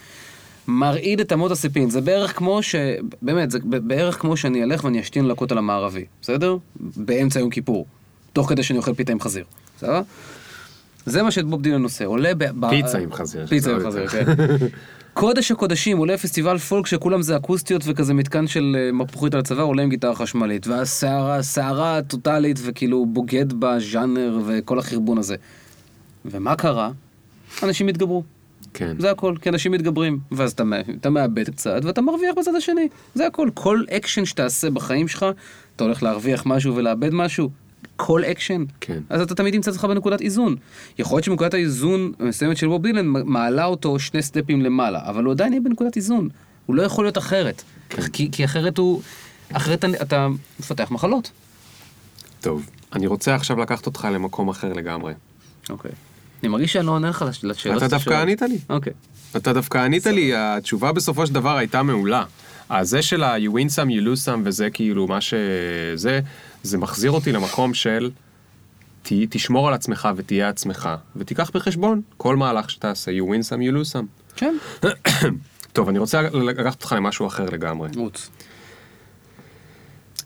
מרעיד 0.68 1.20
את 1.20 1.32
אמות 1.32 1.50
הסיפים, 1.50 1.90
זה 1.90 2.00
בערך 2.00 2.38
כמו 2.38 2.62
ש... 2.62 2.74
באמת, 3.22 3.50
זה 3.50 3.58
בערך 3.62 4.20
כמו 4.20 4.36
שאני 4.36 4.62
אלך 4.62 4.84
ואני 4.84 5.00
אשתין 5.00 5.28
לכותל 5.28 5.58
המערבי, 5.58 6.04
בסדר? 6.22 6.56
באמצע 6.76 7.40
יום 7.40 7.50
כיפור. 7.50 7.86
תוך 8.32 8.48
כדי 8.48 8.62
שאני 8.62 8.78
אוכל 8.78 8.94
פיתה 8.94 9.12
עם 9.12 9.20
חזיר, 9.20 9.44
בסדר? 9.76 10.00
זה 11.08 11.22
מה 11.22 11.30
שבוב 11.30 11.62
דילן 11.62 11.82
עושה, 11.82 12.04
עולה 12.06 12.34
ב... 12.34 12.68
פיצה 12.70 12.98
עם 12.98 13.12
חזיר, 13.12 13.46
פיצה 13.46 13.70
עם 13.70 13.76
עוד 13.76 13.86
חזיר. 13.86 14.06
כן. 14.08 14.24
קודש 15.14 15.50
הקודשים, 15.50 15.98
עולה 15.98 16.18
פסטיבל 16.18 16.58
פולק 16.58 16.86
שכולם 16.86 17.22
זה 17.22 17.36
אקוסטיות 17.36 17.82
וכזה 17.84 18.14
מתקן 18.14 18.46
של 18.46 18.76
אה, 18.78 18.92
מפוחית 18.92 19.34
על 19.34 19.40
הצוואר, 19.40 19.64
עולה 19.64 19.82
עם 19.82 19.88
גיטרה 19.88 20.14
חשמלית. 20.14 20.66
והסערה, 20.66 21.42
סערה 21.42 22.00
טוטאלית 22.02 22.58
וכאילו 22.62 23.06
בוגד 23.06 23.52
בז'אנר 23.52 24.40
וכל 24.46 24.78
החרבון 24.78 25.18
הזה. 25.18 25.36
ומה 26.24 26.56
קרה? 26.56 26.90
אנשים 27.62 27.88
התגברו. 27.88 28.22
כן. 28.74 28.94
זה 28.98 29.10
הכל, 29.10 29.34
כי 29.42 29.48
אנשים 29.48 29.72
מתגברים. 29.72 30.18
ואז 30.32 30.52
אתה, 30.52 30.62
אתה 31.00 31.10
מאבד 31.10 31.50
קצת 31.50 31.80
ואתה 31.84 32.00
מרוויח 32.00 32.34
בצד 32.38 32.54
השני. 32.54 32.88
זה 33.14 33.26
הכל. 33.26 33.50
כל 33.54 33.82
אקשן 33.90 34.24
שתעשה 34.24 34.70
בחיים 34.70 35.08
שלך, 35.08 35.26
אתה 35.76 35.84
הולך 35.84 36.02
להרוויח 36.02 36.42
משהו 36.46 36.76
ולאבד 36.76 37.14
משהו. 37.14 37.50
כל 37.96 38.22
אקשן. 38.24 38.64
כן. 38.80 38.98
אז 39.10 39.20
אתה 39.20 39.34
תמיד 39.34 39.54
תמצא 39.54 39.70
את 39.70 39.76
עצמך 39.76 39.90
בנקודת 39.90 40.20
איזון. 40.20 40.56
יכול 40.98 41.16
להיות 41.16 41.24
שנקודת 41.24 41.54
האיזון 41.54 42.12
המסוימת 42.20 42.56
של 42.56 42.66
בוב 42.66 42.82
דילן 42.82 43.06
מעלה 43.06 43.64
אותו 43.64 43.98
שני 43.98 44.22
סטפים 44.22 44.62
למעלה, 44.62 45.00
אבל 45.08 45.24
הוא 45.24 45.32
עדיין 45.32 45.52
יהיה 45.52 45.60
בנקודת 45.62 45.96
איזון. 45.96 46.28
הוא 46.66 46.76
לא 46.76 46.82
יכול 46.82 47.04
להיות 47.04 47.18
אחרת. 47.18 47.62
כי, 48.12 48.28
כי 48.32 48.44
אחרת 48.44 48.78
הוא... 48.78 49.02
אחרת 49.52 49.84
אתה- 50.02 50.28
מפתח 50.60 50.90
מחלות. 50.90 51.30
טוב, 52.40 52.70
אני 52.92 53.06
רוצה 53.06 53.34
עכשיו 53.34 53.58
לקחת 53.60 53.86
אותך 53.86 54.08
למקום 54.12 54.48
אחר 54.48 54.72
לגמרי. 54.72 55.12
אוקיי. 55.70 55.90
אני 56.42 56.48
מרגיש 56.48 56.72
שאני 56.72 56.86
לא 56.86 56.90
עונה 56.90 57.08
לך 57.10 57.24
לש- 57.28 57.44
לשאלות. 57.44 57.78
אתה 57.82 57.88
דווקא 57.88 58.22
ענית 58.22 58.42
לי. 58.42 58.58
אוקיי. 58.70 58.92
אתה 59.36 59.52
דווקא 59.52 59.78
ענית 59.78 60.06
לי, 60.06 60.32
התשובה 60.36 60.92
בסופו 60.92 61.26
של 61.26 61.34
דבר 61.34 61.56
הייתה 61.56 61.82
מעולה. 61.82 62.24
הזה 62.70 63.02
של 63.02 63.22
ה-you 63.22 63.48
win 63.50 63.68
some, 63.70 63.88
you 63.90 64.04
lose 64.04 64.26
some, 64.26 64.38
וזה 64.44 64.70
כאילו 64.70 65.06
מה 65.06 65.18
שזה, 65.20 66.20
זה 66.62 66.78
מחזיר 66.78 67.10
אותי 67.10 67.32
למקום 67.32 67.74
של 67.74 68.10
ת, 69.02 69.12
תשמור 69.30 69.68
על 69.68 69.74
עצמך 69.74 70.08
ותהיה 70.16 70.48
עצמך, 70.48 70.88
ותיקח 71.16 71.50
בחשבון 71.54 72.02
כל 72.16 72.36
מהלך 72.36 72.70
שתעשה, 72.70 73.10
you 73.10 73.22
win 73.24 73.50
some, 73.50 73.60
you 73.60 73.74
lose 73.74 73.92
some. 73.92 74.36
כן. 74.36 74.54
טוב, 75.72 75.88
אני 75.88 75.98
רוצה 75.98 76.22
לקחת 76.22 76.74
אותך 76.82 76.92
למשהו 76.92 77.26
אחר 77.26 77.44
לגמרי. 77.44 77.88
רוץ. 77.96 78.30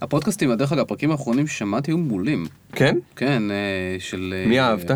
הפודקאסטים, 0.01 0.55
דרך 0.55 0.73
אגב, 0.73 0.81
הפרקים 0.81 1.11
האחרונים 1.11 1.47
ששמעתי 1.47 1.91
היו 1.91 1.99
מעולים. 1.99 2.47
כן? 2.73 2.99
כן, 3.17 3.51
אה, 3.51 3.97
של... 3.99 4.35
אה, 4.37 4.49
מי 4.49 4.61
אהבת? 4.61 4.91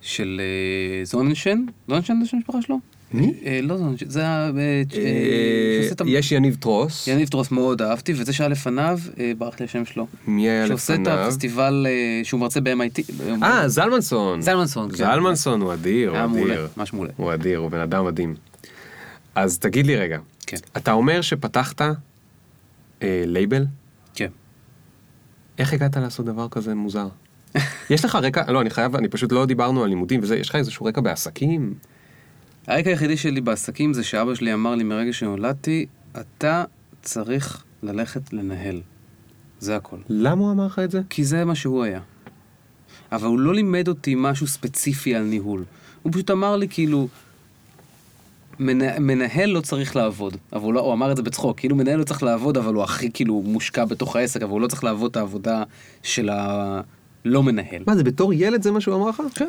של 0.00 0.40
אה, 0.40 1.04
זוננשן? 1.04 1.64
זוננשן 1.88 2.20
זה 2.22 2.28
שם 2.28 2.36
המשפחה 2.36 2.62
שלו? 2.62 2.78
מי? 3.12 3.34
אה, 3.46 3.60
לא 3.62 3.76
זה 4.06 4.28
ה... 4.28 4.50
אה, 4.50 4.82
אה, 4.96 5.90
ה- 6.00 6.08
יש 6.10 6.32
יניב 6.32 6.56
טרוס. 6.60 7.08
יניב 7.08 7.28
טרוס 7.28 7.50
מאוד 7.50 7.82
אהבתי, 7.82 8.12
וזה 8.16 8.32
שהיה 8.32 8.48
לפניו, 8.48 8.98
ברח 9.38 9.60
לי 9.60 9.64
השם 9.64 9.84
שלו. 9.84 10.06
מי 10.26 10.48
היה 10.50 10.66
שעושה 10.66 10.94
את 10.94 10.98
לפניו? 11.00 11.18
הפסטיבל 11.18 11.86
שהוא 12.24 12.40
מרצה 12.40 12.60
ב-MIT. 12.60 13.12
אה, 13.42 13.68
זלמנסון. 13.68 14.40
זלמנסון, 14.42 14.90
כן. 14.90 14.96
זלמנסון 14.96 15.60
הוא 15.60 15.72
אדיר, 15.74 16.10
הוא 16.10 16.40
אדיר. 16.40 16.68
ממש 16.76 16.92
מעולה. 16.92 17.10
הוא 17.16 17.34
אדיר, 17.34 17.58
הוא 17.58 17.70
בן 17.70 17.80
אדם 17.80 18.04
מדהים. 18.06 18.34
אז 19.34 19.58
תגיד 19.58 19.86
לי 19.86 19.96
רגע, 19.96 20.18
כן. 20.46 20.56
אתה 20.76 20.92
אומר 20.92 21.20
שפתחת 21.20 21.80
לייבל? 23.02 23.66
כן. 24.14 24.28
איך 25.58 25.72
הגעת 25.72 25.96
לעשות 25.96 26.26
דבר 26.26 26.48
כזה 26.50 26.74
מוזר? 26.74 27.08
יש 27.90 28.04
לך 28.04 28.14
רקע, 28.14 28.52
לא, 28.52 28.60
אני 28.60 28.70
חייב, 28.70 28.96
אני 28.96 29.08
פשוט 29.08 29.32
לא 29.32 29.46
דיברנו 29.46 29.82
על 29.82 29.88
לימודים 29.88 30.20
וזה, 30.22 30.36
יש 30.36 30.48
לך 30.48 30.54
איזשהו 30.56 30.86
רקע 30.86 31.00
בעסקים? 31.00 31.74
הרקע 32.66 32.90
היחידי 32.90 33.16
שלי 33.16 33.40
בעסקים 33.40 33.92
זה 33.94 34.04
שאבא 34.04 34.34
שלי 34.34 34.54
אמר 34.54 34.74
לי 34.74 34.84
מרגע 34.84 35.12
שנולדתי, 35.12 35.86
אתה 36.20 36.64
צריך 37.02 37.62
ללכת 37.82 38.32
לנהל. 38.32 38.80
זה 39.60 39.76
הכל. 39.76 39.96
למה 40.08 40.40
הוא 40.44 40.52
אמר 40.52 40.66
לך 40.66 40.78
את 40.78 40.90
זה? 40.90 41.00
כי 41.10 41.24
זה 41.24 41.44
מה 41.44 41.54
שהוא 41.54 41.84
היה. 41.84 42.00
אבל 43.12 43.26
הוא 43.26 43.38
לא 43.38 43.54
לימד 43.54 43.88
אותי 43.88 44.14
משהו 44.16 44.46
ספציפי 44.46 45.14
על 45.14 45.22
ניהול. 45.22 45.64
הוא 46.02 46.12
פשוט 46.12 46.30
אמר 46.30 46.56
לי 46.56 46.68
כאילו, 46.68 47.08
מנה- 48.58 48.98
מנהל 48.98 49.50
לא 49.50 49.60
צריך 49.60 49.96
לעבוד, 49.96 50.36
אבל 50.52 50.62
הוא, 50.62 50.74
לא, 50.74 50.80
הוא 50.80 50.92
אמר 50.92 51.12
את 51.12 51.16
זה 51.16 51.22
בצחוק, 51.22 51.58
כאילו 51.58 51.76
מנהל 51.76 51.98
לא 51.98 52.04
צריך 52.04 52.22
לעבוד, 52.22 52.56
אבל 52.56 52.74
הוא 52.74 52.82
הכי 52.82 53.10
כאילו 53.12 53.42
מושקע 53.46 53.84
בתוך 53.84 54.16
העסק, 54.16 54.42
אבל 54.42 54.50
הוא 54.52 54.60
לא 54.60 54.66
צריך 54.66 54.84
לעבוד 54.84 55.10
את 55.10 55.16
העבודה 55.16 55.62
של 56.02 56.28
הלא 56.32 57.42
מנהל. 57.42 57.82
מה, 57.86 57.96
זה 57.96 58.04
בתור 58.04 58.32
ילד 58.32 58.62
זה 58.62 58.70
מה 58.70 58.80
שהוא 58.80 58.94
אמר 58.96 59.08
לך? 59.08 59.22
כן. 59.34 59.48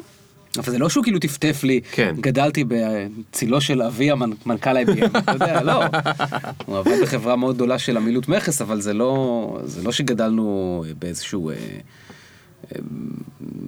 אבל 0.57 0.71
זה 0.71 0.79
לא 0.79 0.89
שהוא 0.89 1.03
כאילו 1.03 1.19
טפטף 1.19 1.63
לי, 1.63 1.81
כן. 1.91 2.15
גדלתי 2.19 2.63
בצילו 2.67 3.61
של 3.61 3.81
אבי 3.81 4.11
המנכ"ל 4.11 4.77
IBM, 4.77 5.17
אתה 5.17 5.31
יודע, 5.31 5.63
לא. 5.63 5.83
הוא 6.65 6.77
עבד 6.77 7.01
בחברה 7.01 7.35
מאוד 7.35 7.55
גדולה 7.55 7.79
של 7.79 7.97
עמילות 7.97 8.29
מכס, 8.29 8.61
אבל 8.61 8.81
זה 8.81 8.93
לא, 8.93 9.59
זה 9.63 9.83
לא 9.83 9.91
שגדלנו 9.91 10.83
באיזשהו 10.99 11.49
אה, 11.49 11.55
אה, 11.55 12.79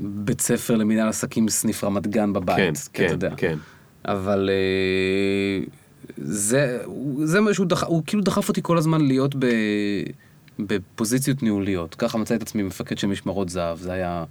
בית 0.01 0.41
ספר 0.41 0.75
למנהל 0.75 1.07
עסקים 1.07 1.49
סניף 1.49 1.83
רמת 1.83 2.07
גן 2.07 2.33
בבית, 2.33 2.57
כן, 2.57 2.73
אתה 2.73 2.89
כן, 2.93 3.07
יודע. 3.09 3.33
כן. 3.37 3.57
אבל 4.05 4.49
אה, 4.49 5.65
זה, 6.17 6.79
זה 7.23 7.41
מה 7.41 7.53
שהוא 7.53 7.65
דחף, 7.65 7.87
הוא 7.87 8.03
כאילו 8.05 8.23
דחף 8.23 8.49
אותי 8.49 8.61
כל 8.63 8.77
הזמן 8.77 9.01
להיות 9.01 9.35
ב, 9.39 9.45
בפוזיציות 10.59 11.43
ניהוליות. 11.43 11.95
ככה 11.95 12.17
מצאתי 12.17 12.35
את 12.35 12.41
עצמי 12.41 12.63
מפקד 12.63 12.97
של 12.97 13.07
משמרות 13.07 13.49
זהב, 13.49 13.77
זה 13.77 13.91
היה 13.91 14.23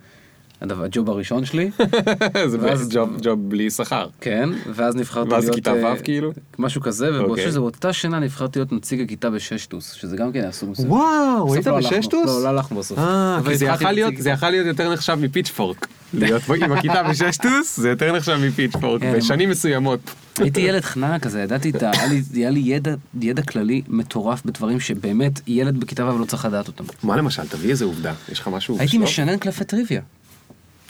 הג'וב 0.70 1.10
הראשון 1.10 1.44
שלי. 1.44 1.70
זה 2.50 2.58
ואז- 2.60 2.88
ג'וב- 2.92 3.16
ג'וב 3.22 3.50
בלי 3.50 3.70
שכר. 3.70 4.06
כן, 4.20 4.48
ואז 4.74 4.96
נבחרתי 4.96 5.30
ואז 5.30 5.44
להיות... 5.44 5.54
כיתה 5.54 5.72
אה, 5.72 5.94
ו' 5.94 6.04
כאילו? 6.04 6.32
משהו 6.58 6.80
כזה, 6.80 7.08
אוקיי. 7.18 7.48
ובאותה 7.50 7.92
שנה 7.92 8.18
נבחרתי 8.18 8.58
להיות 8.58 8.72
נציג 8.72 9.00
הכיתה 9.00 9.30
בששטוס, 9.30 9.92
שזה 9.92 10.16
גם 10.16 10.32
כן 10.32 10.40
היה 10.40 10.52
סוג 10.52 10.70
מסוים. 10.70 10.90
וואו, 10.90 11.54
היית 11.54 11.66
לא 11.66 11.78
בששטוס? 11.78 12.26
לא, 12.26 12.42
לא 12.42 12.48
הלכנו 12.48 12.78
בסוף. 12.78 12.98
אה, 12.98 13.36
אבל 13.38 13.50
כי 13.52 13.56
זה 13.58 13.64
יכול 13.66 13.90
להיות, 13.90 14.12
נציג- 14.14 14.44
להיות 14.44 14.66
יותר 14.66 14.92
נחשב 14.92 15.14
מפיצ'פורק. 15.20 15.86
להיות 16.14 16.42
פה 16.42 16.56
עם 16.56 16.72
הכיתה 16.72 17.02
בששטוס 17.02 17.76
זה 17.80 17.88
יותר 17.88 18.12
נחשב 18.16 18.38
מפיצ'פורק, 18.48 19.00
כן. 19.00 19.12
בשנים 19.16 19.50
מסוימות. 19.50 20.00
הייתי 20.38 20.60
ילד 20.60 20.82
חננה 20.84 21.18
כזה, 21.18 21.40
ידעתי 21.42 21.70
את 21.70 21.82
ה... 21.82 21.90
היה 21.90 22.06
לי- 22.06 22.22
היה 22.34 22.50
לי 22.50 22.60
ידע- 22.60 22.94
ידע 23.20 23.42
כללי 23.42 23.82
מטורף 23.88 24.42
בדברים 24.46 24.80
שבאמת 24.80 25.40
ילד 25.46 25.80
בכיתה 25.80 26.06
ו' 26.06 26.18
לא 26.18 26.24
צריך 26.24 26.44
לדעת 26.44 26.68
אותם. 26.68 26.84
מה 27.02 27.16
למשל, 27.16 27.42
תביא 27.46 27.70
איזה 27.70 27.84
עובדה, 27.84 28.12
יש 28.32 28.40
לך 28.40 28.48
משהו 28.48 28.76
הייתי? 28.78 28.98
משנן 28.98 29.36
קלפי 29.36 29.64
טריוויה. 29.64 30.00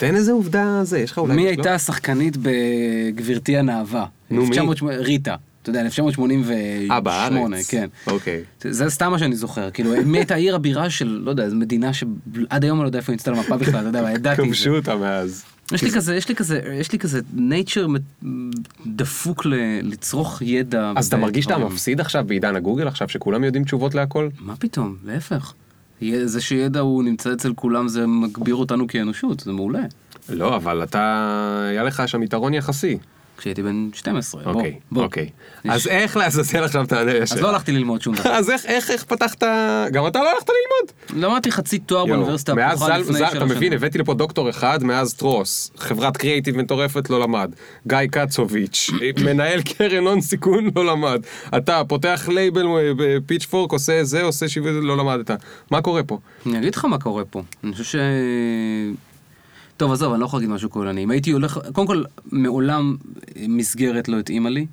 תן 0.03 0.17
איזה 0.17 0.33
עובדה 0.33 0.81
זה, 0.85 0.99
יש 0.99 1.11
לך 1.11 1.19
אולי 1.19 1.35
מי? 1.35 1.47
הייתה 1.47 1.75
השחקנית 1.75 2.37
בגברתי 2.37 3.57
הנאווה? 3.57 4.07
נו, 4.31 4.37
מי? 4.37 4.49
1908 4.49 4.97
ריטה. 4.97 5.37
אתה 5.63 5.71
יודע, 5.71 5.81
1988, 5.81 6.95
אה, 6.95 7.01
בארץ. 7.01 7.71
כן. 7.71 7.89
אוקיי. 8.07 8.43
זה 8.61 8.91
סתם 8.91 9.11
מה 9.11 9.19
שאני 9.19 9.37
זוכר, 9.37 9.71
כאילו, 9.71 9.91
מי 10.05 10.19
הייתה 10.19 10.35
עיר 10.35 10.55
הבירה 10.55 10.91
של, 10.91 11.21
לא 11.25 11.31
יודע, 11.31 11.45
איזו 11.45 11.57
מדינה 11.57 11.93
שעד 11.93 12.65
היום 12.65 12.79
אני 12.79 12.85
לא 12.85 12.89
יודע 12.89 12.99
איפה 12.99 13.13
היא 13.13 13.15
נמצאת 13.15 13.29
על 13.29 13.35
המפה 13.35 13.57
בכלל, 13.57 13.89
אתה 13.89 13.99
יודע, 13.99 14.13
ידעתי. 14.13 14.43
כבשו 14.43 14.77
אותה 14.77 14.97
מאז. 14.97 15.45
יש 15.73 15.83
לי 15.83 15.91
כזה, 15.91 16.17
יש 16.17 16.29
לי 16.29 16.35
כזה, 16.35 16.61
יש 16.81 16.93
לי 16.93 16.99
כזה 16.99 17.21
nature 17.37 17.99
דפוק 18.87 19.47
לצרוך 19.83 20.43
ידע. 20.43 20.93
אז 20.97 21.07
אתה 21.07 21.17
מרגיש 21.17 21.45
שאתה. 21.45 21.59
מפסיד 21.59 22.01
עכשיו 22.01 22.25
בעידן 22.27 22.57
הגוגל 22.57 22.89
עכשיו 22.89 23.09
שכולם 23.09 23.45
יודעים 23.45 23.65
תשובות 23.65 23.95
להכל? 23.95 24.29
מה 24.41 24.57
פתאום, 24.57 24.97
להפך. 25.05 25.55
זה 26.25 26.41
שידע 26.41 26.81
הוא 26.81 27.03
נמצא 27.03 27.33
אצל 27.33 27.53
כולם 27.55 27.89
זה 27.89 28.07
מגביר 28.07 28.55
אותנו 28.55 28.87
כאנושות, 28.87 29.41
זה 29.41 29.53
מעולה. 29.53 29.83
לא, 30.29 30.57
אבל 30.57 30.83
אתה, 30.83 31.67
היה 31.71 31.83
לך 31.83 32.09
שם 32.09 32.23
יתרון 32.23 32.55
יחסי. 32.55 32.99
כשהייתי 33.43 33.63
בן 33.63 33.89
12, 33.95 34.43
בוא, 34.43 34.53
אוקיי. 34.53 34.79
אוקיי. 34.97 35.29
אז 35.69 35.87
איך 35.87 36.17
לעזאזל 36.17 36.65
עכשיו 36.65 36.87
תענה 36.87 37.11
ישר? 37.17 37.35
אז 37.35 37.41
לא 37.41 37.49
הלכתי 37.49 37.73
ללמוד 37.73 38.03
שום 38.03 38.15
דבר. 38.15 38.31
אז 38.31 38.51
איך, 38.51 38.67
איך, 38.67 38.91
איך 38.91 39.05
פתחת, 39.05 39.43
גם 39.93 40.07
אתה 40.07 40.19
לא 40.19 40.31
הלכת 40.31 40.49
ללמוד? 40.49 41.23
למדתי 41.25 41.53
חצי 41.53 41.79
תואר 41.79 42.07
באוניברסיטה 42.07 42.53
הפתוחה 42.53 42.99
לפני 42.99 43.19
שלוש 43.19 43.33
אתה 43.33 43.45
מבין, 43.45 43.59
שנים. 43.59 43.73
הבאתי 43.73 43.99
לפה 43.99 44.15
דוקטור 44.15 44.51
אחד 44.51 44.85
מאז 44.85 45.15
טרוס, 45.15 45.71
חברת 45.77 46.17
קריאיטיב 46.17 46.57
מטורפת 46.57 47.11
לא 47.11 47.21
למד, 47.21 47.55
גיא 47.87 47.99
קצוביץ', 48.11 48.91
מנהל 49.25 49.63
קרן 49.63 50.07
הון 50.07 50.21
סיכון 50.21 50.71
לא 50.77 50.87
למד, 50.87 51.23
אתה 51.57 51.83
פותח 51.89 52.29
לייבל 52.33 52.67
בפיצ'פורק, 52.97 53.73
עושה 53.73 54.05
זה, 54.05 54.23
עושה 54.23 54.49
שיווי, 54.49 54.73
לא 54.73 54.97
למדת, 54.97 55.31
מה 55.71 55.83
קורה 55.83 56.03
פה? 56.03 56.19
אני 56.47 56.59
אגיד 56.59 56.75
לך 56.75 56.85
מה 56.85 56.99
קורה 56.99 57.25
פה. 57.25 57.43
אני 57.65 57.73
חושב 57.73 57.85
ש... 57.85 57.97
טוב, 59.83 59.93
עזוב, 59.93 60.13
אני 60.13 60.21
לא 60.21 60.27
יכול 60.27 60.39
להגיד 60.39 60.51
משהו 60.51 60.71
כוללני. 60.71 61.05
אם 61.05 61.11
הייתי 61.11 61.31
הולך... 61.31 61.61
קודם 61.73 61.87
כל, 61.87 62.03
מעולם 62.33 62.97
מסגרת 63.49 64.09
לא 64.09 64.19
התאימה 64.19 64.51
לי. 64.51 64.67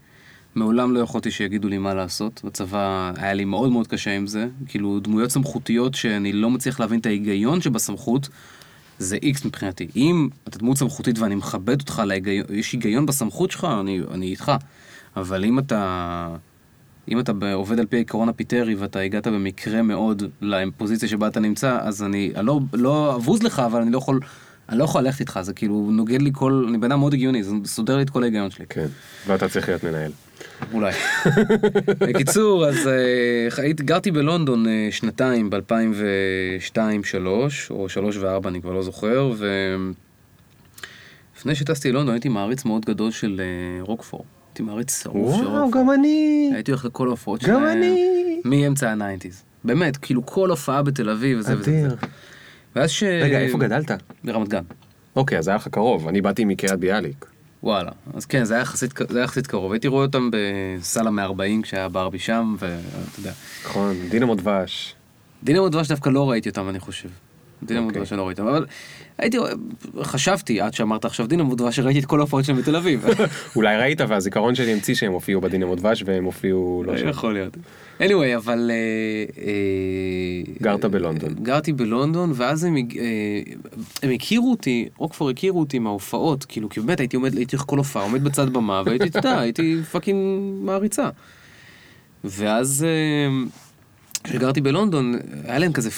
מעולם 0.55 0.93
לא 0.93 0.99
יכולתי 0.99 1.31
שיגידו 1.31 1.67
לי 1.67 1.77
מה 1.77 1.93
לעשות. 1.93 2.41
בצבא 2.43 3.11
היה 3.15 3.33
לי 3.33 3.45
מאוד 3.45 3.71
מאוד 3.71 3.87
קשה 3.87 4.15
עם 4.15 4.27
זה. 4.27 4.47
כאילו, 4.67 4.99
דמויות 4.99 5.31
סמכותיות 5.31 5.95
שאני 5.95 6.33
לא 6.33 6.49
מצליח 6.49 6.79
להבין 6.79 6.99
את 6.99 7.05
ההיגיון 7.05 7.61
שבסמכות, 7.61 8.29
זה 8.99 9.17
איקס 9.23 9.45
מבחינתי. 9.45 9.87
אם 9.95 10.29
אתה 10.47 10.59
דמות 10.59 10.77
סמכותית 10.77 11.19
ואני 11.19 11.35
מכבד 11.35 11.81
אותך, 11.81 12.01
להיגיון, 12.05 12.45
יש 12.49 12.71
היגיון 12.71 13.05
בסמכות 13.05 13.51
שלך, 13.51 13.67
אני, 13.79 14.01
אני 14.11 14.25
איתך. 14.25 14.51
אבל 15.17 15.45
אם 15.45 15.59
אתה... 15.59 16.35
אם 17.11 17.19
אתה 17.19 17.31
עובד 17.53 17.79
על 17.79 17.85
פי 17.85 17.95
העיקרון 17.95 18.29
הפיטרי 18.29 18.75
ואתה 18.75 18.99
הגעת 18.99 19.27
במקרה 19.27 19.81
מאוד 19.81 20.23
לפוזיציה 20.41 21.09
שבה 21.09 21.27
אתה 21.27 21.39
נמצא, 21.39 21.77
אז 21.81 22.03
אני, 22.03 22.31
אני 22.35 22.45
לא, 22.45 22.59
לא 22.73 23.15
אבוז 23.15 23.43
לך, 23.43 23.59
אבל 23.59 23.81
אני 23.81 23.91
לא 23.91 23.97
יכול, 23.97 24.19
אני 24.69 24.77
לא 24.79 24.83
יכול 24.83 25.01
ללכת 25.01 25.19
איתך, 25.19 25.39
זה 25.41 25.53
כאילו 25.53 25.89
נוגד 25.91 26.21
לי 26.21 26.29
כל, 26.33 26.65
אני 26.69 26.77
בן 26.77 26.91
אדם 26.91 26.99
מאוד 26.99 27.13
הגיוני, 27.13 27.43
זה 27.43 27.51
סודר 27.65 27.97
לי 27.97 28.03
את 28.03 28.09
כל 28.09 28.23
ההיגיון 28.23 28.51
שלי. 28.51 28.65
כן, 28.69 28.87
ואתה 29.27 29.49
צריך 29.49 29.69
להיות 29.69 29.83
מנהל. 29.83 30.11
אולי. 30.73 30.91
בקיצור, 31.99 32.65
אז 32.65 32.87
אה, 32.87 33.63
הייתי, 33.63 33.83
גרתי 33.83 34.11
בלונדון 34.11 34.67
אה, 34.67 34.87
שנתיים, 34.91 35.49
ב-2002-2003, 35.49 36.77
או 37.69 37.89
3 37.89 38.17
ו-4, 38.17 38.47
אני 38.47 38.61
כבר 38.61 38.73
לא 38.73 38.83
זוכר, 38.83 39.31
ולפני 41.35 41.55
שטסתי 41.55 41.91
ללונדון 41.91 42.13
הייתי 42.13 42.29
מעריץ 42.29 42.65
מאוד 42.65 42.85
גדול 42.85 43.11
של 43.11 43.41
אה, 43.43 43.83
רוקפור. 43.83 44.25
הייתי 44.49 44.63
מעריץ 44.63 45.03
שרוף 45.03 45.35
של 45.35 45.47
וואו, 45.47 45.63
רוקפור. 45.63 45.81
גם 45.81 45.91
אני. 45.91 46.51
הייתי 46.53 46.71
הולך 46.71 46.85
לכל 46.85 47.07
ההופעות 47.07 47.43
גם 47.43 47.47
שלהם. 47.47 47.77
אני. 47.77 48.41
מאמצע 48.45 48.91
הניינטיז. 48.91 49.43
באמת, 49.63 49.97
כאילו 49.97 50.25
כל 50.25 50.49
הופעה 50.49 50.81
בתל 50.81 51.09
אביב 51.09 51.39
וזה 51.39 51.57
וזה. 51.57 51.87
ואז 52.75 52.89
ש... 52.89 53.03
רגע, 53.03 53.39
איפה 53.39 53.57
גדלת? 53.57 53.91
ברמת 54.23 54.47
גן. 54.47 54.63
אוקיי, 55.15 55.37
אז 55.37 55.47
היה 55.47 55.57
לך 55.57 55.67
קרוב, 55.67 56.07
אני 56.07 56.21
באתי 56.21 56.45
מקריית 56.45 56.79
ביאליק. 56.79 57.25
וואלה. 57.63 57.91
אז 58.13 58.25
כן, 58.25 58.43
זה 58.43 58.53
היה 58.53 58.61
יחסית, 58.61 58.93
זה 59.09 59.17
היה 59.17 59.23
יחסית 59.23 59.47
קרוב. 59.47 59.71
הייתי 59.71 59.87
רואה 59.87 60.05
אותם 60.05 60.29
בסלמה 60.31 61.09
40 61.09 61.63
כשהיה 61.63 61.89
ברבי 61.89 62.19
שם, 62.19 62.55
ואתה 62.59 63.19
יודע. 63.19 63.31
נכון, 63.65 63.95
דינמו 64.09 64.35
דבש. 64.35 64.95
דינמו 65.43 65.69
דבש 65.69 65.87
דווקא 65.87 66.09
לא 66.09 66.29
ראיתי 66.29 66.49
אותם, 66.49 66.69
אני 66.69 66.79
חושב. 66.79 67.09
דינמו 67.63 67.87
אוקיי. 67.87 68.01
דבש 68.01 68.11
אני 68.11 68.17
לא 68.17 68.27
ראיתי 68.27 68.41
אותם, 68.41 68.53
אבל 68.53 68.65
הייתי, 69.19 69.37
חשבתי, 70.01 70.61
עד 70.61 70.73
שאמרת 70.73 71.05
עכשיו 71.05 71.27
דינמו 71.27 71.55
דבש, 71.55 71.75
שראיתי 71.75 71.99
את 71.99 72.05
כל 72.05 72.19
ההופעות 72.19 72.45
שלהם 72.45 72.57
בתל 72.57 72.75
אביב. 72.75 73.05
אולי 73.55 73.77
ראית 73.77 74.01
והזיכרון 74.07 74.55
שלי 74.55 74.73
המציא 74.73 74.95
שהם 74.95 75.11
הופיעו 75.11 75.41
בדינמו 75.41 75.75
דבש 75.75 76.03
והם 76.05 76.23
הופיעו 76.23 76.83
לא 76.87 76.97
שם. 76.97 77.07
יכול 77.07 77.33
להיות. 77.33 77.57
anyway, 77.99 78.35
אבל... 78.37 78.71
אה, 78.73 79.43
אה, 79.43 80.53
גרת 80.61 80.85
בלונדון. 80.85 81.33
גרתי 81.33 81.73
בלונדון, 81.73 82.31
ואז 82.35 82.63
הם, 82.63 82.75
אה, 82.75 82.81
הם 84.03 84.11
הכירו 84.11 84.51
אותי, 84.51 84.89
רוקפור 84.97 85.29
הכירו 85.29 85.59
אותי 85.59 85.79
מההופעות, 85.79 86.45
כאילו, 86.45 86.69
כי 86.69 86.79
באמת 86.79 86.99
הייתי 86.99 87.15
עומד, 87.15 87.37
הייתי 87.37 87.57
כל 87.65 87.77
הופעה, 87.77 88.03
עומד 88.03 88.23
בצד 88.23 88.49
במה, 88.49 88.81
והייתי, 88.85 89.07
אתה 89.07 89.19
יודע, 89.19 89.39
הייתי 89.39 89.75
fucking 89.91 90.39
מעריצה. 90.65 91.09
ואז 92.23 92.85
אה, 92.87 93.49
כשגרתי 94.23 94.61
בלונדון, 94.61 95.15
היה 95.43 95.59
להם 95.59 95.73
כזה, 95.73 95.89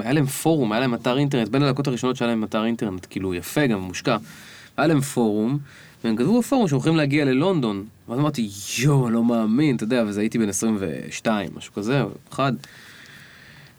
היה 0.00 0.12
להם 0.12 0.26
פורום, 0.26 0.72
היה 0.72 0.80
להם 0.80 0.94
אתר 0.94 1.18
אינטרנט, 1.18 1.48
בין 1.48 1.62
הלהקות 1.62 1.86
הראשונות 1.86 2.16
שהיה 2.16 2.30
להם 2.30 2.44
אתר 2.44 2.64
אינטרנט, 2.64 3.06
כאילו 3.10 3.34
יפה, 3.34 3.66
גם 3.66 3.80
מושקע. 3.80 4.16
היה 4.76 4.86
להם 4.86 5.00
פורום, 5.00 5.58
והם 6.04 6.16
כתבו 6.16 6.40
בפורום 6.40 6.68
שהם 6.68 6.76
הולכים 6.76 6.96
להגיע 6.96 7.24
ללונדון. 7.24 7.84
ואז 8.08 8.18
אמרתי, 8.18 8.48
יואו, 8.78 9.10
לא 9.10 9.24
מאמין, 9.24 9.76
אתה 9.76 9.84
יודע, 9.84 10.04
וזה 10.06 10.20
הייתי 10.20 10.38
בן 10.38 10.48
22, 10.48 11.50
משהו 11.56 11.72
כזה, 11.72 12.02
אחד. 12.32 12.52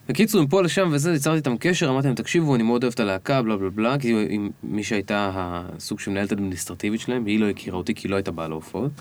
בקיצור, 0.09 0.43
מפה 0.43 0.61
לשם 0.61 0.89
וזה, 0.91 1.13
יצרתי 1.13 1.37
איתם 1.37 1.57
קשר, 1.57 1.89
אמרתי 1.89 2.07
להם, 2.07 2.15
תקשיבו, 2.15 2.55
אני 2.55 2.63
מאוד 2.63 2.83
אוהב 2.83 2.93
את 2.93 2.99
הלהקה, 2.99 3.41
בלה 3.41 3.57
בלה 3.57 3.69
בלה, 3.69 3.97
כי 3.99 4.25
עם 4.29 4.49
מי 4.63 4.83
שהייתה 4.83 5.31
הסוג 5.35 5.99
של 5.99 6.11
מנהלת 6.11 6.31
אדמיניסטרטיבית 6.31 6.99
שלהם, 7.01 7.23
והיא 7.23 7.39
לא 7.39 7.49
הכירה 7.49 7.77
אותי 7.77 7.95
כי 7.95 8.07
לא 8.07 8.15
הייתה 8.15 8.31
באה 8.31 8.47
להופעות. 8.47 8.91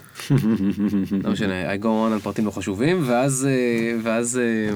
לא 1.23 1.31
משנה, 1.31 1.73
I 1.73 1.77
go 1.77 1.85
on 1.85 2.13
על 2.13 2.19
פרטים 2.19 2.45
לא 2.45 2.51
חשובים, 2.51 3.03
ואז, 3.05 3.47
אה, 3.49 3.97
ואז, 4.03 4.37
אה, 4.37 4.75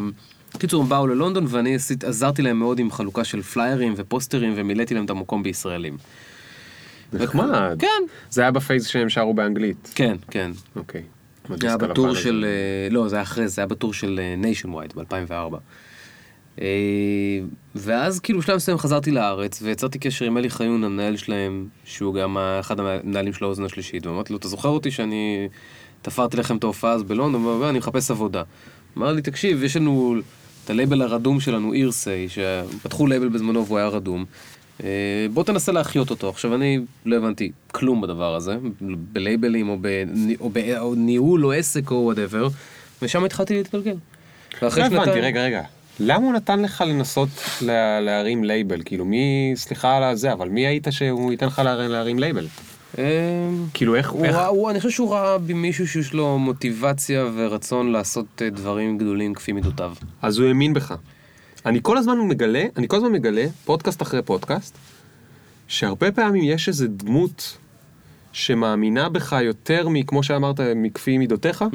בקיצור, 0.56 0.84
הם 0.84 0.90
באו 0.90 1.08
ללונדון 1.08 1.46
ואני 1.50 1.76
עשית, 1.76 2.04
עזרתי 2.04 2.42
להם 2.42 2.60
מאוד 2.60 2.80
עם 2.80 2.92
חלוקה 2.92 3.24
של 3.24 3.42
פליירים 3.42 3.94
ופוסטרים 3.98 4.54
ומילאתי 4.56 4.94
להם 4.94 5.06
את 5.06 5.10
המקום 5.10 5.44
בישראלים. 5.44 5.98
נחמד. 7.14 7.76
כן. 7.80 7.88
זה 8.30 8.42
היה 8.42 8.52
ב-phase 8.52 8.86
שהם 8.86 9.10
שרו 9.10 9.34
באנגלית. 9.34 9.92
כן, 9.96 10.16
כן. 10.32 10.52
אוקיי. 10.76 11.02
זה 11.56 11.68
היה 11.68 11.78
ב-tour 11.78 12.16
של, 12.16 12.46
אה, 12.48 12.90
לא, 12.90 13.08
זה 13.08 13.16
היה 13.16 13.24
אחרי, 13.24 13.48
זה 13.48 13.62
היה 13.62 13.68
ב-tour 13.68 13.94
של 13.94 14.20
Nationwide 14.38 14.94
ב-2004. 14.96 15.58
ואז 17.76 18.20
כאילו 18.20 18.40
בשלב 18.40 18.56
מסוים 18.56 18.78
חזרתי 18.78 19.12
לארץ 19.12 19.62
ויצרתי 19.62 20.00
קשר 20.00 20.26
עם 20.26 20.38
אלי 20.38 20.50
חיון, 20.50 20.84
המנהל 20.84 21.18
שלהם, 21.18 21.68
שהוא 21.86 22.14
גם 22.14 22.38
אחד 22.38 22.80
המנהלים 22.80 23.34
של 23.34 23.46
האוזן 23.46 23.64
השלישית, 23.64 24.06
ואמרתי 24.06 24.34
לו, 24.34 24.40
אתה 24.40 24.48
זוכר 24.48 24.70
אותי 24.70 24.92
שאני 24.92 25.48
תפרתי 26.02 26.38
לכם 26.38 26.58
את 26.58 26.64
ההופעה 26.64 26.92
אז 26.92 27.04
בלונדון, 27.04 27.44
הוא 27.44 27.52
אומר, 27.52 27.70
אני 27.70 27.78
מחפש 27.78 28.12
עבודה. 28.12 28.44
אמר 28.98 29.14
לי, 29.14 29.22
תקשיב, 29.22 29.64
יש 29.64 29.78
לנו 29.78 30.16
את 30.66 30.70
הלייבל 30.70 31.02
הרדום 31.02 31.40
שלנו, 31.40 31.74
Earsay, 31.74 32.28
שפתחו 32.30 33.08
לייבל 33.08 33.30
בזמנו 33.30 33.66
והוא 33.66 33.78
היה 33.78 33.88
רדום. 33.88 34.26
אה, 34.84 35.28
בוא 35.34 35.44
תנסה 35.44 35.72
להחיות 35.72 36.10
אותו. 36.10 36.30
עכשיו, 36.30 36.56
אני 36.56 36.80
לא 37.06 37.16
הבנתי 37.16 37.52
כלום 37.72 38.02
בדבר 38.02 38.36
הזה, 38.36 38.58
בלייבלים 38.82 39.70
או, 39.70 39.78
בני, 40.52 41.18
או, 41.18 41.52
עסק 41.52 41.92
או 41.92 41.96
whatever, 41.96 42.48
ושם 43.02 43.24
התחלתי 43.24 43.54
להתגלגל. 43.54 43.96
לא 44.62 44.68
הבנתי, 44.68 45.20
רגע, 45.20 45.44
רגע. 45.44 45.62
למה 46.00 46.26
הוא 46.26 46.34
נתן 46.34 46.62
לך 46.62 46.84
לנסות 46.88 47.30
לה- 47.62 48.00
להרים 48.02 48.44
לייבל? 48.44 48.82
כאילו 48.86 49.06
מי, 49.06 49.54
סליחה 49.56 49.98
על 49.98 50.16
זה, 50.16 50.34
אבל 50.34 50.50
מי 50.50 50.68
היית 50.68 50.88
שהוא 50.90 51.32
ייתן 51.32 51.46
לך 51.46 51.60
לה- 51.60 51.88
להרים 51.88 52.20
לייבל? 52.20 52.48
אה, 52.98 53.04
כאילו 53.74 53.96
איך, 53.96 54.10
הוא 54.10 54.26
איך, 54.26 54.36
הוא, 54.50 54.70
אני 54.72 54.80
חושב 54.80 54.90
שהוא 54.90 55.14
ראה 55.14 55.38
בי 55.38 55.54
מישהו 55.54 55.88
שיש 55.88 56.14
לו 56.14 56.40
מוטיבציה 56.40 57.26
ורצון 57.36 57.92
לעשות 57.92 58.42
אה, 58.42 58.50
דברים 58.50 58.98
גדולים 58.98 59.34
כפי 59.34 59.52
מידותיו. 59.52 59.94
אז 60.22 60.38
הוא 60.40 60.48
האמין 60.48 60.74
בך. 60.74 60.96
אני 61.66 61.80
כל 61.82 61.98
הזמן 61.98 62.18
מגלה, 62.20 62.64
אני 62.78 62.88
כל 62.88 62.98
הזמן 62.98 63.12
מגלה, 63.12 63.46
פודקאסט 63.66 64.02
אחרי 64.02 64.22
פודקאסט, 64.22 64.78
שהרבה 65.68 66.12
פעמים 66.12 66.44
יש 66.44 66.68
איזה 66.68 66.88
דמות 66.88 67.58
שמאמינה 68.32 69.10
בך 69.10 69.36
יותר 69.42 69.90
מכמו 69.90 70.24
שאמרת, 70.24 70.60
מכפי 70.76 71.18
מידותיך, 71.18 71.66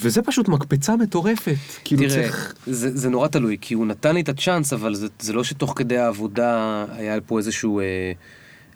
וזה 0.00 0.22
פשוט 0.22 0.48
מקפצה 0.48 0.96
מטורפת. 0.96 1.56
כאילו 1.84 2.02
תראה, 2.02 2.14
צריך... 2.14 2.54
זה, 2.66 2.96
זה 2.96 3.10
נורא 3.10 3.28
תלוי, 3.28 3.56
כי 3.60 3.74
הוא 3.74 3.86
נתן 3.86 4.14
לי 4.14 4.20
את 4.20 4.28
הצ'אנס, 4.28 4.72
אבל 4.72 4.94
זה, 4.94 5.06
זה 5.20 5.32
לא 5.32 5.44
שתוך 5.44 5.72
כדי 5.76 5.98
העבודה 5.98 6.84
היה 6.96 7.20
פה 7.20 7.38
איזשהו 7.38 7.80
אה, 7.80 8.12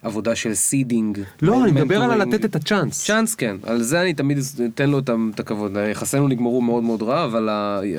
עבודה 0.02 0.34
של 0.34 0.54
seeding. 0.54 1.20
לא, 1.42 1.64
אני 1.64 1.72
מדבר 1.72 2.02
על. 2.02 2.22
לתת 2.22 2.44
את 2.44 2.56
הצ'אנס. 2.56 3.04
צ'אנס 3.04 3.34
כן, 3.34 3.56
על 3.62 3.82
זה 3.82 4.02
אני 4.02 4.14
תמיד 4.14 4.38
אתן 4.74 4.90
לו 4.90 4.98
את 4.98 5.10
את 5.34 5.40
הכבוד. 5.40 5.76
יחסינו 5.90 6.28
נגמרו 6.28 6.60
מאוד 6.60 6.82
מאוד 6.82 7.02
רע, 7.02 7.24
אבל, 7.24 7.48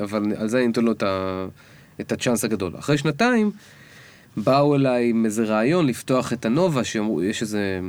אבל 0.03 0.33
על 0.37 0.47
זה 0.47 0.57
אני 0.57 0.67
נותן 0.67 0.83
לו 0.83 0.91
את, 0.91 1.03
ה, 1.03 1.45
את 2.01 2.11
הצ'אנס 2.11 2.43
הגדול. 2.43 2.73
אחרי 2.79 2.97
שנתיים, 2.97 3.51
באו 4.43 4.75
אליי 4.75 5.09
עם 5.09 5.25
איזה 5.25 5.43
רעיון 5.43 5.85
לפתוח 5.85 6.33
את 6.33 6.45
אנובה, 6.45 6.83
שאמרו, 6.83 7.23
יש 7.23 7.41
איזה, 7.41 7.79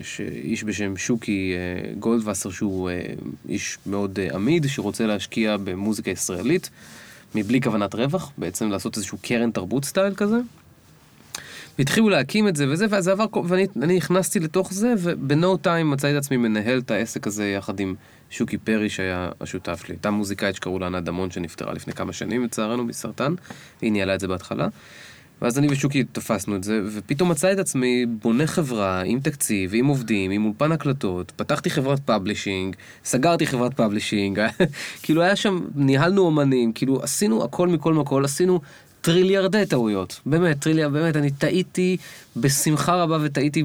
יש 0.00 0.20
איש 0.20 0.64
בשם 0.64 0.96
שוקי 0.96 1.52
אה, 1.54 1.92
גולדווסר, 1.98 2.50
שהוא 2.50 2.90
אה, 2.90 3.00
איש 3.48 3.78
מאוד 3.86 4.18
אה, 4.18 4.34
אמיד, 4.34 4.66
שרוצה 4.68 5.06
להשקיע 5.06 5.56
במוזיקה 5.56 6.10
ישראלית, 6.10 6.70
מבלי 7.34 7.60
כוונת 7.60 7.94
רווח, 7.94 8.32
בעצם 8.38 8.70
לעשות 8.70 8.96
איזשהו 8.96 9.18
קרן 9.22 9.50
תרבות 9.50 9.84
סטייל 9.84 10.14
כזה. 10.14 10.36
והתחילו 11.78 12.08
להקים 12.08 12.48
את 12.48 12.56
זה 12.56 12.66
וזה, 12.68 12.86
ואז 12.90 13.04
זה 13.04 13.12
עבר, 13.12 13.26
ואני 13.44 13.66
אני 13.82 13.96
נכנסתי 13.96 14.40
לתוך 14.40 14.72
זה, 14.72 14.94
וב-no 14.98 15.56
time 15.56 15.90
מצאתי 15.90 16.18
את 16.18 16.22
עצמי 16.22 16.36
מנהל 16.36 16.78
את 16.78 16.90
העסק 16.90 17.26
הזה 17.26 17.48
יחד 17.48 17.80
עם 17.80 17.94
שוקי 18.30 18.58
פרי 18.58 18.90
שהיה 18.90 19.30
השותף 19.40 19.82
שלי. 19.84 19.94
הייתה 19.94 20.10
מוזיקאית 20.10 20.56
שקראו 20.56 20.78
לה 20.78 20.86
ענת 20.86 21.04
דמון 21.04 21.30
שנפטרה 21.30 21.72
לפני 21.72 21.92
כמה 21.92 22.12
שנים 22.12 22.44
לצערנו 22.44 22.84
מסרטן, 22.84 23.34
היא 23.80 23.92
ניהלה 23.92 24.14
את 24.14 24.20
זה 24.20 24.28
בהתחלה. 24.28 24.68
ואז 25.42 25.58
אני 25.58 25.66
ושוקי 25.70 26.04
תפסנו 26.04 26.56
את 26.56 26.64
זה, 26.64 26.80
ופתאום 26.92 27.30
מצאתי 27.30 27.52
את 27.52 27.58
עצמי 27.58 28.06
בונה 28.06 28.46
חברה 28.46 29.02
עם 29.02 29.20
תקציב, 29.20 29.70
עם 29.74 29.86
עובדים, 29.86 30.30
עם 30.30 30.44
אולפן 30.44 30.72
הקלטות, 30.72 31.32
פתחתי 31.36 31.70
חברת 31.70 32.00
publishing, 32.00 32.76
סגרתי 33.04 33.46
חברת 33.46 33.74
publishing, 33.74 34.40
כאילו 35.02 35.22
היה 35.22 35.36
שם, 35.36 35.60
ניהלנו 35.74 36.22
אומנים, 36.22 36.72
כאילו 36.72 37.02
עשינו 37.02 37.44
הכל 37.44 37.68
מכל 37.68 37.94
מכל, 37.94 38.24
עשינו 38.24 38.60
טריליארדי 39.00 39.66
טעויות, 39.66 40.20
באמת, 40.26 40.58
טריליאר, 40.60 40.88
באמת, 40.88 41.16
אני 41.16 41.30
טעיתי 41.30 41.96
בשמחה 42.36 43.02
רבה 43.02 43.18
וטעיתי 43.22 43.64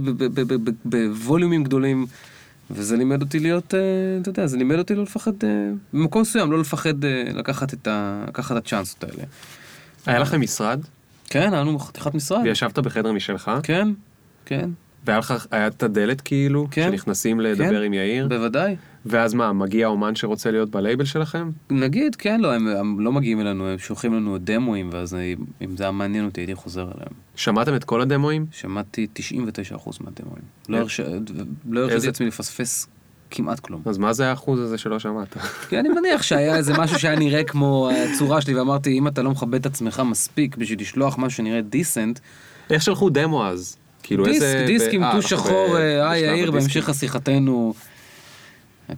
בווליומים 0.86 1.64
גדולים, 1.64 2.06
וזה 2.72 2.98
לימד 2.98 3.22
אותי 3.22 3.40
להיות, 3.40 3.74
אה, 3.74 3.80
אתה 4.22 4.30
יודע, 4.30 4.48
זה 4.48 4.58
לימד 4.58 4.78
אותי 4.78 4.96
לא 4.96 5.04
לפחד, 5.04 5.32
אה, 5.44 5.50
במקום 5.94 6.22
מסוים, 6.22 6.52
לא 6.52 6.60
לפחד 6.60 7.06
אה, 7.06 7.24
לקחת 7.34 7.74
את 7.74 7.88
ה- 7.88 8.26
לקחת 8.28 8.58
את 8.58 8.64
הצ'אנסות 8.66 9.04
האלה. 9.04 9.24
היה 10.06 10.20
לכם 10.20 10.42
משרד? 10.42 10.80
כן, 11.30 11.54
היה 11.54 11.62
לנו 11.62 11.80
חתיכת 11.80 12.14
משרד. 12.16 12.42
וישבת 12.44 12.80
בחדר 12.80 13.12
משלך? 13.12 13.52
כן, 13.64 13.88
כן, 14.46 14.70
והיה 15.06 15.20
לך, 15.20 15.48
היה 15.52 15.68
את 15.68 15.84
הדלת 15.84 16.22
כאילו, 16.22 16.68
כן. 16.72 16.88
שנכנסים 16.92 17.40
לדבר 17.40 17.70
כן. 17.80 17.84
עם 17.86 17.94
יאיר? 17.94 18.28
בוודאי. 18.28 18.76
ואז 19.06 19.34
מה, 19.34 19.54
מגיע 19.54 19.88
אומן 19.88 20.16
שרוצה 20.16 20.52
להיות 20.52 20.70
בלייבל 20.70 21.06
שלכם? 21.06 21.50
נגיד, 21.70 22.16
כן, 22.16 22.40
לא, 22.42 22.54
הם, 22.54 22.68
הם 22.68 23.00
לא 23.00 23.12
מגיעים 23.12 23.42
אלינו, 23.42 23.68
הם 23.68 23.78
שולחים 23.78 24.14
לנו 24.14 24.38
דמואים, 24.38 24.90
ואז 24.94 25.18
אם 25.62 25.78
זה 25.78 25.84
היה 25.84 25.92
מעניין 25.92 26.26
אותי, 26.26 26.42
הייתי 26.42 26.56
חוזר 26.56 26.82
אליהם. 26.84 27.12
שמעתם 27.36 27.76
את 27.76 27.84
כל 27.84 28.02
הדמואים? 28.02 28.46
שמעתי 28.52 29.08
99% 29.14 29.22
מהדמואים. 30.02 30.44
לא. 30.70 30.78
הרש- 30.78 31.00
לא 31.70 31.80
הרשיתי 31.80 31.96
איזה- 31.96 32.08
לעצמי 32.08 32.28
לפספס 32.28 32.88
כמעט 33.32 33.60
כלום. 33.60 33.82
אז 33.86 33.98
מה 33.98 34.14
זה 34.14 34.30
האחוז 34.30 34.60
הזה 34.60 34.78
שלא 34.78 35.00
שמעת? 35.00 35.38
כי 35.70 35.80
אני 35.80 35.90
מניח 35.90 36.24
שהיה 36.24 36.56
איזה 36.56 36.74
משהו 36.78 37.00
שהיה 37.00 37.16
נראה 37.16 37.44
כמו 37.44 37.90
הצורה 37.92 38.42
שלי, 38.42 38.56
ואמרתי, 38.56 38.98
אם 38.98 39.08
אתה 39.08 39.22
לא 39.22 39.32
מכבד 39.32 39.60
את 39.60 39.66
עצמך 39.66 40.02
מספיק 40.06 40.58
בשביל 40.58 40.82
לשלוח 40.82 41.18
משהו 41.18 41.38
שנראה 41.38 41.62
דיסנט, 41.62 42.20
איך 42.70 42.84
שלחו 42.84 43.10
דמו 43.10 43.48
אז? 43.48 43.78
כאילו 44.04 44.26
דיסק, 44.26 44.44
איזה... 44.44 44.64
דיסק 44.68 44.94
עם 44.94 45.04
אה, 45.04 45.08
אנחנו 45.08 45.22
שחור, 45.22 45.78
אה, 45.78 46.12
היי 46.12 46.24
יאיר. 46.24 46.52
בהמשך 46.52 46.90
שיחתנו. 46.94 47.74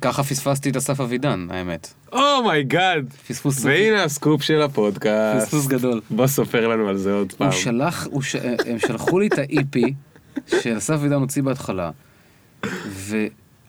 ככה 0.01 0.23
פספסתי 0.23 0.69
את 0.69 0.75
אסף 0.75 0.99
אבידן, 0.99 1.47
האמת. 1.49 1.93
Oh 2.11 2.37
my 2.37 2.62
God! 2.62 3.13
פספוס 3.27 3.65
והנה 3.65 4.03
הסקופ 4.03 4.41
של 4.41 4.61
הפודקאסט. 4.61 5.47
פספוס 5.47 5.67
גדול. 5.67 6.01
בוא 6.09 6.27
ספר 6.27 6.67
לנו 6.67 6.89
על 6.89 6.97
זה 6.97 7.13
עוד 7.13 7.33
פעם. 7.33 7.47
הוא 7.47 7.55
שלח, 7.55 8.07
הוא 8.11 8.21
ש... 8.21 8.35
הם 8.65 8.79
שלחו 8.79 9.19
לי 9.19 9.27
את 9.27 9.39
ה-EP 9.39 9.79
שאסף 10.63 10.77
אבידן 10.77 11.13
הוציא 11.13 11.43
בהתחלה, 11.43 11.91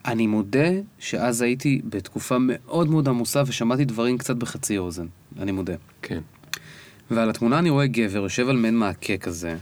ואני 0.05 0.26
מודה 0.26 0.68
שאז 0.99 1.42
הייתי 1.42 1.80
בתקופה 1.84 2.36
מאוד 2.40 2.90
מאוד 2.90 3.09
עמוסה 3.09 3.42
ושמעתי 3.46 3.84
דברים 3.84 4.18
קצת 4.18 4.36
בחצי 4.36 4.78
אוזן, 4.78 5.07
אני 5.38 5.53
מודה. 5.53 5.74
כן. 6.03 6.20
ועל 7.11 7.30
התמונה 7.30 7.59
אני 7.59 7.70
רואה 7.70 7.86
גבר 7.86 8.18
יושב 8.18 8.49
על 8.49 8.57
מעין 8.57 8.76
מעקה 8.76 9.16
כזה, 9.16 9.57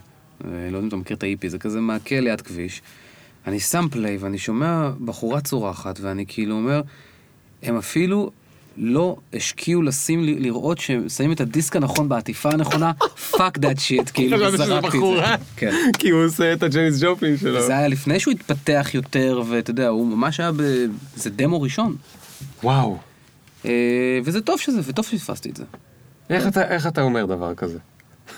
אה, 0.44 0.50
לא 0.70 0.76
יודע 0.76 0.78
אם 0.78 0.88
אתה 0.88 0.96
מכיר 0.96 1.16
את 1.16 1.22
ה-EP, 1.22 1.48
זה 1.48 1.58
כזה 1.58 1.80
מעקה 1.80 2.20
ליד 2.20 2.40
כביש. 2.40 2.82
אני 3.46 3.60
שם 3.60 3.86
play 3.90 4.16
ואני 4.16 4.38
שומע 4.38 4.90
בחורה 5.04 5.40
צורחת, 5.40 6.00
ואני 6.00 6.24
כאילו 6.28 6.54
אומר, 6.54 6.82
הם 7.62 7.76
אפילו 7.76 8.30
לא 8.78 9.16
השקיעו 9.34 9.82
לשים, 9.82 10.24
לראות 10.24 10.78
שהם 10.78 11.08
שמים 11.08 11.32
את 11.32 11.40
הדיסק 11.40 11.76
הנכון 11.76 12.08
בעטיפה 12.08 12.50
הנכונה, 12.50 12.92
fuck 13.32 13.58
that 13.58 13.78
shit, 13.78 14.10
כאילו, 14.14 14.36
וזרקתי 14.52 14.96
את 14.98 15.02
זה. 15.16 15.34
כן. 15.56 15.72
כי 15.98 16.10
הוא 16.10 16.24
עושה 16.24 16.52
את 16.52 16.62
הג'ניס 16.62 17.02
ג'ופלין 17.02 17.36
שלו. 17.36 17.62
זה 17.66 17.76
היה 17.78 17.88
לפני 17.88 18.20
שהוא 18.20 18.32
התפתח 18.32 18.90
יותר, 18.94 19.42
ואתה 19.48 19.70
יודע, 19.70 19.88
הוא 19.88 20.06
ממש 20.06 20.40
היה 20.40 20.52
ב... 20.52 20.56
זה 21.16 21.30
דמו 21.30 21.62
ראשון. 21.62 21.96
וואו. 22.62 22.98
אה, 23.64 23.70
וזה 24.24 24.40
טוב 24.40 24.60
שזה, 24.60 24.80
וטוב 24.84 25.04
שפספסתי 25.04 25.50
את 25.50 25.56
זה. 25.56 25.64
איך 26.30 26.46
אתה- 26.46 26.68
איך 26.68 26.86
אתה 26.86 27.02
אומר 27.02 27.26
דבר 27.26 27.54
כזה? 27.54 27.78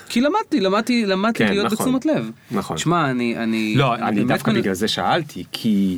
כי 0.09 0.21
למדתי, 0.21 0.59
למדתי, 0.59 1.05
למדתי 1.05 1.37
כן, 1.45 1.49
להיות 1.51 1.65
נכון. 1.65 1.77
בתשומת 1.77 2.05
לב. 2.05 2.31
נכון. 2.51 2.77
שמע, 2.77 3.11
אני, 3.11 3.37
אני... 3.37 3.73
לא, 3.75 3.95
אני 3.95 4.15
באמת 4.15 4.27
דווקא 4.27 4.51
מנ- 4.51 4.59
בגלל 4.59 4.73
זה 4.73 4.87
שאלתי, 4.87 5.43
כי 5.51 5.97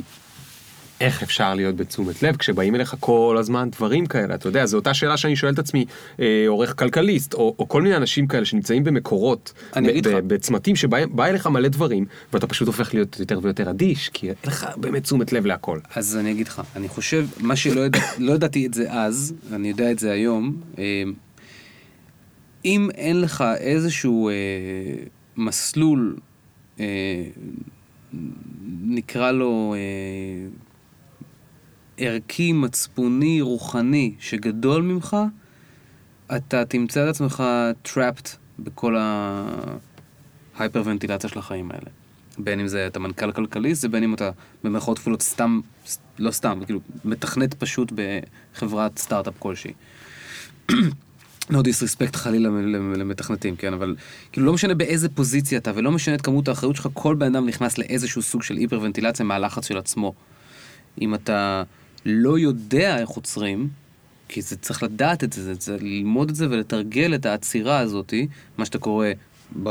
איך 1.02 1.22
אפשר 1.22 1.54
להיות 1.54 1.76
בתשומת 1.76 2.22
לב 2.22 2.36
כשבאים 2.36 2.74
אליך 2.74 2.96
כל 3.00 3.36
הזמן 3.40 3.70
דברים 3.70 4.06
כאלה, 4.06 4.34
אתה 4.34 4.48
יודע, 4.48 4.66
זו 4.66 4.76
אותה 4.76 4.94
שאלה 4.94 5.16
שאני 5.16 5.36
שואל 5.36 5.52
את 5.52 5.58
עצמי, 5.58 5.84
אה, 6.20 6.44
עורך 6.48 6.78
כלכליסט, 6.78 7.34
או, 7.34 7.54
או 7.58 7.68
כל 7.68 7.82
מיני 7.82 7.96
אנשים 7.96 8.26
כאלה 8.26 8.44
שנמצאים 8.44 8.84
במקורות, 8.84 9.52
בצמתים 10.26 10.76
שבהם 10.76 11.16
בא 11.16 11.26
אליך 11.26 11.46
מלא 11.46 11.68
דברים, 11.68 12.06
ואתה 12.32 12.46
פשוט 12.46 12.66
הופך 12.66 12.94
להיות 12.94 13.20
יותר 13.20 13.38
ויותר 13.42 13.70
אדיש, 13.70 14.08
כי 14.08 14.28
אין 14.28 14.34
לך 14.44 14.66
באמת 14.76 15.02
תשומת 15.02 15.32
לב 15.32 15.46
להכל. 15.46 15.78
אז 15.94 16.16
אני 16.16 16.30
אגיד 16.30 16.48
לך, 16.48 16.62
אני 16.76 16.88
חושב, 16.88 17.26
מה 17.40 17.56
שלא 17.56 17.80
ידע, 17.80 17.98
לא 18.18 18.32
ידעתי 18.32 18.66
את 18.66 18.74
זה 18.74 18.92
אז, 18.92 19.34
אני 19.52 19.68
יודע 19.68 19.90
את 19.90 19.98
זה 19.98 20.12
היום, 20.12 20.56
אה, 20.78 21.02
אם 22.64 22.88
אין 22.94 23.20
לך 23.20 23.44
איזשהו 23.58 24.28
אה, 24.28 24.34
מסלול, 25.36 26.16
אה, 26.80 26.84
נקרא 28.84 29.32
לו 29.32 29.74
אה, 29.76 30.48
ערכי, 31.96 32.52
מצפוני, 32.52 33.40
רוחני, 33.40 34.14
שגדול 34.20 34.82
ממך, 34.82 35.16
אתה 36.36 36.64
תמצא 36.64 37.04
את 37.04 37.08
עצמך 37.08 37.42
trapped 37.84 38.28
בכל 38.58 38.96
ההייפרוונטילציה 40.56 41.30
של 41.30 41.38
החיים 41.38 41.70
האלה. 41.70 41.90
בין 42.38 42.60
אם 42.60 42.66
זה 42.68 42.86
אתה 42.86 42.98
מנכ"ל 42.98 43.32
כלכליסט, 43.32 43.84
ובין 43.84 44.02
אם 44.02 44.14
אתה 44.14 44.30
במרכאות 44.64 44.98
כפולות 44.98 45.22
סתם, 45.22 45.60
לא 46.18 46.30
סתם, 46.30 46.60
כאילו 46.64 46.80
מתכנת 47.04 47.54
פשוט 47.54 47.92
בחברת 47.94 48.98
סטארט-אפ 48.98 49.34
כלשהי. 49.38 49.72
לא 51.50 51.62
דיסרספקט 51.62 52.16
חלילה 52.16 52.48
למ- 52.48 52.92
למתכנתים, 52.92 53.56
כן, 53.56 53.72
אבל 53.72 53.96
כאילו 54.32 54.46
לא 54.46 54.52
משנה 54.52 54.74
באיזה 54.74 55.08
פוזיציה 55.08 55.58
אתה, 55.58 55.72
ולא 55.74 55.92
משנה 55.92 56.14
את 56.14 56.22
כמות 56.22 56.48
האחריות 56.48 56.76
שלך, 56.76 56.88
כל 56.92 57.14
בן 57.14 57.36
אדם 57.36 57.46
נכנס 57.46 57.78
לאיזשהו 57.78 58.22
סוג 58.22 58.42
של 58.42 58.56
היפרוונטילציה 58.56 59.24
מהלחץ 59.24 59.68
של 59.68 59.78
עצמו. 59.78 60.14
אם 61.00 61.14
אתה 61.14 61.62
לא 62.04 62.38
יודע 62.38 62.98
איך 62.98 63.08
עוצרים, 63.08 63.68
כי 64.28 64.42
זה 64.42 64.56
צריך 64.56 64.82
לדעת 64.82 65.24
את 65.24 65.32
זה, 65.32 65.42
זה, 65.42 65.54
זה 65.54 65.76
ללמוד 65.80 66.28
את 66.28 66.34
זה 66.34 66.46
ולתרגל 66.50 67.14
את 67.14 67.26
העצירה 67.26 67.78
הזאתי, 67.78 68.26
מה 68.58 68.64
שאתה 68.64 68.78
קורא, 68.78 69.06
ב, 69.62 69.68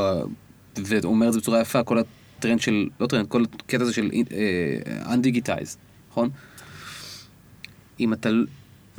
ואומר 0.76 1.28
את 1.28 1.32
זה 1.32 1.38
בצורה 1.38 1.60
יפה, 1.60 1.82
כל 1.82 1.98
הטרנד 1.98 2.60
של, 2.60 2.88
לא 3.00 3.06
טרנד, 3.06 3.28
כל 3.28 3.44
הקטע 3.54 3.82
הזה 3.82 3.92
של 3.92 4.10
אה, 4.32 5.14
undigitize, 5.14 5.76
נכון? 6.10 6.30
אם 8.00 8.12
אתה, 8.12 8.28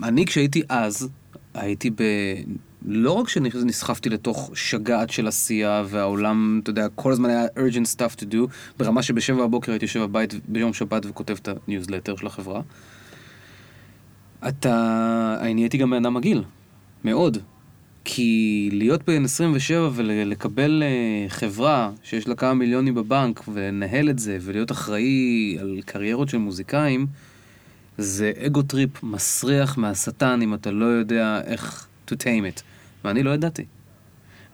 אני 0.04 0.26
כשהייתי 0.26 0.62
אז, 0.70 1.10
הייתי 1.54 1.90
ב, 1.90 2.04
לא 2.86 3.12
רק 3.12 3.30
שנסחפתי 3.30 4.10
לתוך 4.10 4.52
שיגעת 4.56 5.10
של 5.10 5.28
עשייה 5.28 5.84
והעולם, 5.88 6.60
אתה 6.64 6.70
יודע, 6.70 6.88
כל 6.96 7.12
הזמן 7.12 7.30
היה 7.30 7.46
urgent 7.46 7.96
stuff 7.98 8.20
to 8.20 8.24
do, 8.34 8.38
ברמה 8.78 9.04
שבשבע 9.04 9.46
בבוקר 9.46 9.72
הייתי 9.72 9.86
יושב 9.86 10.00
בבית 10.00 10.34
ביום 10.48 10.74
שבת 10.74 11.06
וכותב 11.06 11.38
את 11.42 11.50
הניוזלטר 11.68 12.16
של 12.16 12.28
החברה. 12.28 12.62
אתה... 14.48 15.38
אני 15.42 15.54
נהייתי 15.54 15.78
גם 15.78 15.90
בן 15.90 16.06
אדם 16.06 16.14
מגעיל, 16.14 16.44
מאוד. 17.04 17.38
כי 18.06 18.70
להיות 18.74 19.02
בן 19.08 19.24
27 19.24 19.90
ולקבל 19.96 20.84
אה, 20.84 21.30
חברה 21.30 21.92
שיש 22.04 22.28
לה 22.28 22.36
כמה 22.36 22.54
מיליונים 22.54 22.96
בבנק 22.96 23.44
ולנהל 23.54 24.10
את 24.10 24.20
זה 24.20 24.38
ולהיות 24.42 24.72
אחראי 24.72 25.58
על 25.60 25.80
קריירות 25.86 26.30
של 26.30 26.38
מוזיקאים, 26.38 27.08
זה 27.98 28.32
ego 28.46 28.62
trip 28.62 29.04
מסריח 29.04 29.78
מהשטן 29.78 30.40
אם 30.42 30.54
אתה 30.54 30.72
לא 30.72 30.86
יודע 30.86 31.42
איך 31.46 31.88
to 32.08 32.14
tame 32.14 32.58
it. 32.58 32.62
ואני 33.04 33.24
לא 33.24 33.30
ידעתי. 33.30 33.66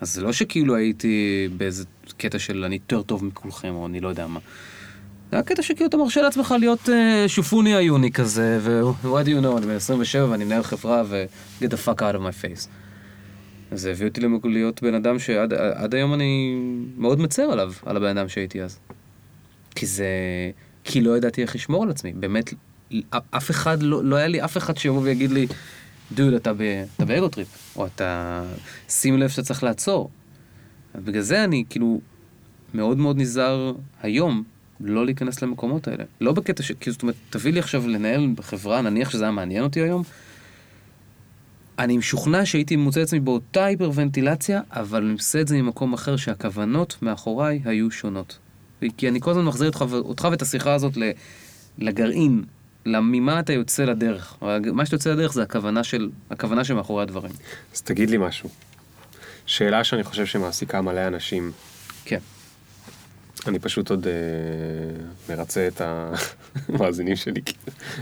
אז 0.02 0.14
זה 0.14 0.22
לא 0.22 0.34
שכאילו 0.34 0.76
הייתי 0.76 1.48
באיזה 1.58 1.86
קטע 2.18 2.40
של 2.40 2.64
אני 2.64 2.76
יותר 2.76 3.02
טוב 3.02 3.26
מכולכם 3.26 3.74
או 3.76 3.88
אני 3.88 4.00
לא 4.00 4.08
יודע 4.08 4.28
מה. 4.28 4.40
זה 5.32 5.36
היה 5.38 5.44
קטע 5.44 5.62
שכאילו 5.62 5.90
אתה 5.90 5.98
מרשה 5.98 6.22
לעצמך 6.22 6.56
להיות 6.60 6.90
uh, 6.90 6.92
שופוני 7.28 7.76
שופוני 7.76 8.12
כזה, 8.12 8.60
ו-what 8.62 9.26
do 9.26 9.30
you 9.30 9.44
know, 9.44 9.58
אני 9.58 9.66
בן 9.66 9.76
27 9.76 10.30
ואני 10.30 10.46
מנהל 10.46 10.64
חברה 10.64 11.04
ו- 11.06 11.26
get 11.62 11.68
the 11.68 11.88
fuck 11.88 12.00
out 12.00 12.16
of 12.16 12.20
my 12.20 12.44
face. 12.44 12.68
זה 13.72 13.92
הביא 13.92 14.08
אותי 14.08 14.22
להיות 14.44 14.82
בן 14.82 14.94
אדם 14.94 15.20
שעד 15.20 15.96
היום 15.96 16.14
אני 16.14 16.56
מאוד 16.98 17.20
מצר 17.20 17.42
עליו, 17.42 17.74
על 17.86 17.98
הבן 17.98 18.18
אדם 18.18 18.30
שהייתי 18.30 18.62
אז. 18.62 18.80
כי 19.76 19.86
זה... 19.86 20.08
כי 20.84 21.02
לא 21.02 21.18
ידעתי 21.18 21.42
איך 21.42 21.56
לשמור 21.56 21.84
על 21.84 21.90
עצמי. 21.90 22.14
באמת, 22.14 22.54
אף 23.12 23.52
אחד, 23.52 23.84
לא, 23.84 24.04
לא 24.04 24.16
היה 24.16 24.28
לי 24.28 24.44
אף 24.44 24.58
אחד 24.58 24.78
שיבוא 24.78 25.02
ויגיד 25.02 25.32
לי, 25.32 25.48
דוד, 26.12 26.34
אתה, 26.34 26.54
ב, 26.54 26.62
אתה 26.96 27.06
ב 27.06 27.11
ego 27.11 27.28
trip, 27.28 27.48
או 27.76 27.86
אתה... 27.86 28.44
שים 28.90 29.18
לב 29.18 29.30
שאתה 29.30 29.44
צריך 29.44 29.64
לעצור. 29.64 30.10
בגלל 30.96 31.22
זה 31.22 31.44
אני 31.44 31.64
כאילו 31.70 32.02
מאוד 32.74 32.98
מאוד 32.98 33.18
נזהר 33.18 33.74
היום 34.02 34.44
לא 34.82 35.06
להיכנס 35.06 35.42
למקומות 35.42 35.88
האלה. 35.88 36.04
לא 36.22 36.32
בקטע 36.32 36.64
ש... 36.64 36.72
כאילו, 36.72 36.94
זאת 36.94 37.02
אומרת, 37.02 37.16
תביא 37.30 37.54
לי 37.54 37.60
עכשיו 37.60 37.88
לנהל 37.88 38.28
בחברה, 38.36 38.82
נניח 38.82 39.10
שזה 39.10 39.24
היה 39.24 39.32
מעניין 39.32 39.64
אותי 39.64 39.80
היום, 39.80 40.04
אני 41.80 41.98
משוכנע 41.98 42.46
שהייתי 42.46 42.76
מוצא 42.76 43.02
את 43.02 43.06
עצמי 43.06 43.20
באותה 43.20 43.66
היפרוונטילציה, 43.66 44.62
אבל 44.72 45.04
אני 45.04 45.14
עושה 45.14 45.42
את 45.42 45.48
זה 45.48 45.62
ממקום 45.62 45.94
אחר 45.94 46.16
שהכוונות 46.16 46.98
מאחוריי 47.02 47.62
היו 47.66 47.92
שונות. 47.92 48.38
כי 48.98 49.10
אני 49.10 49.22
כל 49.22 49.32
הזמן 49.32 49.46
מחזיר 49.46 49.68
אותך, 49.68 49.86
אותך 49.92 50.28
ואת 50.32 50.42
השיחה 50.42 50.74
הזאת 50.74 50.98
לגרעין, 51.78 52.44
ממה 52.86 53.40
אתה 53.40 53.54
יוצא 53.54 53.84
לדרך. 53.84 54.38
מה 54.74 54.86
שאתה 54.86 54.96
יוצא 54.96 55.14
לדרך 55.14 55.34
זה 55.34 55.44
הכוונה, 55.44 55.84
של, 55.84 56.10
הכוונה 56.30 56.64
שמאחורי 56.64 57.04
הדברים. 57.04 57.32
אז 57.74 57.82
תגיד 57.82 58.10
לי 58.10 58.18
משהו. 58.18 58.50
שאלה 59.46 59.84
שאני 59.84 60.04
חושב 60.04 60.26
שמעסיקה 60.26 60.82
מלא 60.82 61.08
אנשים. 61.08 61.52
כן. 62.06 62.20
אני 63.48 63.60
פשוט 63.60 63.90
עוד 63.90 64.08
אה, 64.08 64.14
מרצה 65.36 65.68
את 65.68 65.82
המאזינים 66.70 67.16
שלי, 67.16 67.42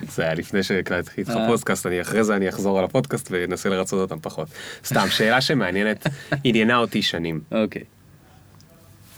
זה 0.09 0.23
היה 0.23 0.33
לפני 0.33 0.63
שהקלטתי 0.63 1.21
איתך 1.21 1.29
אה. 1.29 1.47
פודקאסט, 1.47 1.85
אני 1.85 2.01
אחרי 2.01 2.23
זה 2.23 2.35
אני 2.35 2.49
אחזור 2.49 2.79
על 2.79 2.85
הפודקאסט 2.85 3.27
ואנסה 3.31 3.69
לרצות 3.69 3.99
אותם 4.11 4.19
פחות. 4.21 4.47
סתם, 4.85 5.07
שאלה 5.09 5.41
שמעניינת, 5.41 6.07
עניינה 6.43 6.77
אותי 6.77 7.01
שנים. 7.01 7.41
אוקיי. 7.51 7.83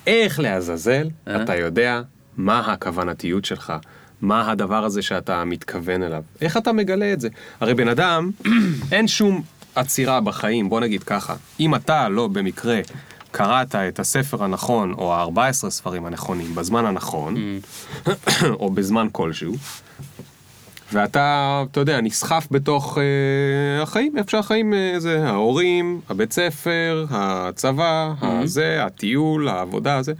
איך 0.08 0.40
לעזאזל 0.40 1.08
אה? 1.28 1.44
אתה 1.44 1.56
יודע 1.56 2.02
מה 2.38 2.60
הכוונתיות 2.60 3.46
שלך? 3.46 3.74
מה 4.22 4.52
הדבר 4.52 4.86
הזה 4.86 5.02
שאתה 5.02 5.46
מתכוון 5.46 6.04
אליו? 6.04 6.24
איך 6.42 6.58
אתה 6.58 6.72
מגלה 6.72 7.14
את 7.14 7.22
זה? 7.22 7.30
הרי 7.60 7.74
בן 7.74 7.88
אדם, 7.88 8.32
אין 8.92 9.08
שום 9.08 9.42
עצירה 9.76 10.22
בחיים, 10.22 10.70
בוא 10.70 10.80
נגיד 10.80 11.04
ככה, 11.04 11.36
אם 11.60 11.76
אתה 11.76 12.10
לא 12.10 12.28
במקרה 12.28 12.82
קראת 13.32 13.76
את 13.76 14.00
הספר 14.00 14.44
הנכון, 14.44 14.94
או 14.94 15.14
ה-14 15.14 15.70
ספרים 15.70 16.06
הנכונים, 16.06 16.56
בזמן 16.56 16.86
הנכון, 16.86 17.36
mm. 17.36 18.10
או 18.60 18.70
בזמן 18.70 19.08
כלשהו, 19.12 19.54
ואתה, 20.94 21.64
אתה 21.72 21.80
יודע, 21.80 22.02
נסחף 22.02 22.48
בתוך 22.52 22.98
אה, 22.98 23.84
החיים, 23.84 24.18
איפה 24.18 24.32
שהחיים 24.32 24.74
אה, 24.74 24.94
זה 24.98 25.28
ההורים, 25.28 26.02
הבית 26.10 26.34
ספר, 26.34 27.06
הצבא, 27.10 28.14
mm-hmm. 28.22 28.26
הזה, 28.26 28.86
הטיול, 28.86 29.48
העבודה, 29.48 29.98
הזה. 29.98 30.14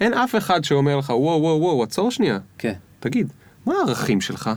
אין 0.00 0.14
אף 0.14 0.36
אחד 0.36 0.64
שאומר 0.64 0.96
לך, 0.96 1.10
וואו, 1.10 1.42
וואו, 1.42 1.60
וואו, 1.60 1.82
עצור 1.82 2.10
שנייה. 2.10 2.38
כן. 2.58 2.72
תגיד, 3.00 3.32
מה 3.66 3.74
הערכים 3.74 4.20
שלך? 4.20 4.50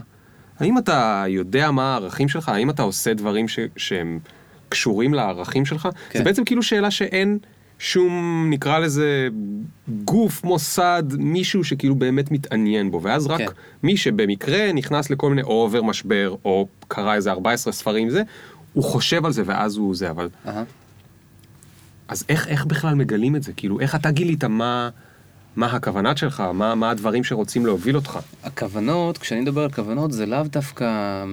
האם 0.58 0.78
אתה 0.78 1.24
יודע 1.28 1.70
מה 1.70 1.92
הערכים 1.92 2.28
שלך? 2.28 2.48
האם 2.48 2.70
אתה 2.70 2.82
עושה 2.82 3.14
דברים 3.14 3.48
ש- 3.48 3.58
שהם 3.76 4.18
קשורים 4.68 5.14
לערכים 5.14 5.64
שלך? 5.64 5.88
כן. 6.10 6.18
זה 6.18 6.24
בעצם 6.24 6.44
כאילו 6.44 6.62
שאלה 6.62 6.90
שאין... 6.90 7.38
שום, 7.82 8.46
נקרא 8.50 8.78
לזה, 8.78 9.28
גוף, 10.04 10.44
מוסד, 10.44 11.02
מישהו 11.18 11.64
שכאילו 11.64 11.94
באמת 11.94 12.30
מתעניין 12.30 12.90
בו, 12.90 13.02
ואז 13.02 13.26
רק 13.26 13.38
כן. 13.38 13.46
מי 13.82 13.96
שבמקרה 13.96 14.72
נכנס 14.72 15.10
לכל 15.10 15.28
מיני, 15.28 15.42
או 15.42 15.52
עובר 15.52 15.82
משבר, 15.82 16.34
או 16.44 16.66
קרא 16.88 17.14
איזה 17.14 17.30
14 17.30 17.72
ספרים 17.72 18.10
זה, 18.10 18.22
הוא 18.72 18.84
חושב 18.84 19.26
על 19.26 19.32
זה 19.32 19.42
ואז 19.46 19.76
הוא 19.76 19.94
זה, 19.94 20.10
אבל... 20.10 20.28
Uh-huh. 20.46 20.50
אז 22.08 22.24
איך, 22.28 22.48
איך 22.48 22.66
בכלל 22.66 22.94
מגלים 22.94 23.36
את 23.36 23.42
זה? 23.42 23.52
כאילו, 23.52 23.80
איך 23.80 23.94
אתה 23.94 24.10
גילית 24.10 24.44
מה... 24.44 24.88
מה 25.56 25.66
הכוונת 25.66 26.18
שלך? 26.18 26.40
מה, 26.40 26.74
מה 26.74 26.90
הדברים 26.90 27.24
שרוצים 27.24 27.66
להוביל 27.66 27.96
אותך? 27.96 28.18
הכוונות, 28.44 29.18
כשאני 29.18 29.40
מדבר 29.40 29.62
על 29.62 29.70
כוונות, 29.70 30.12
זה 30.12 30.26
לאו 30.26 30.42
דווקא... 30.42 31.24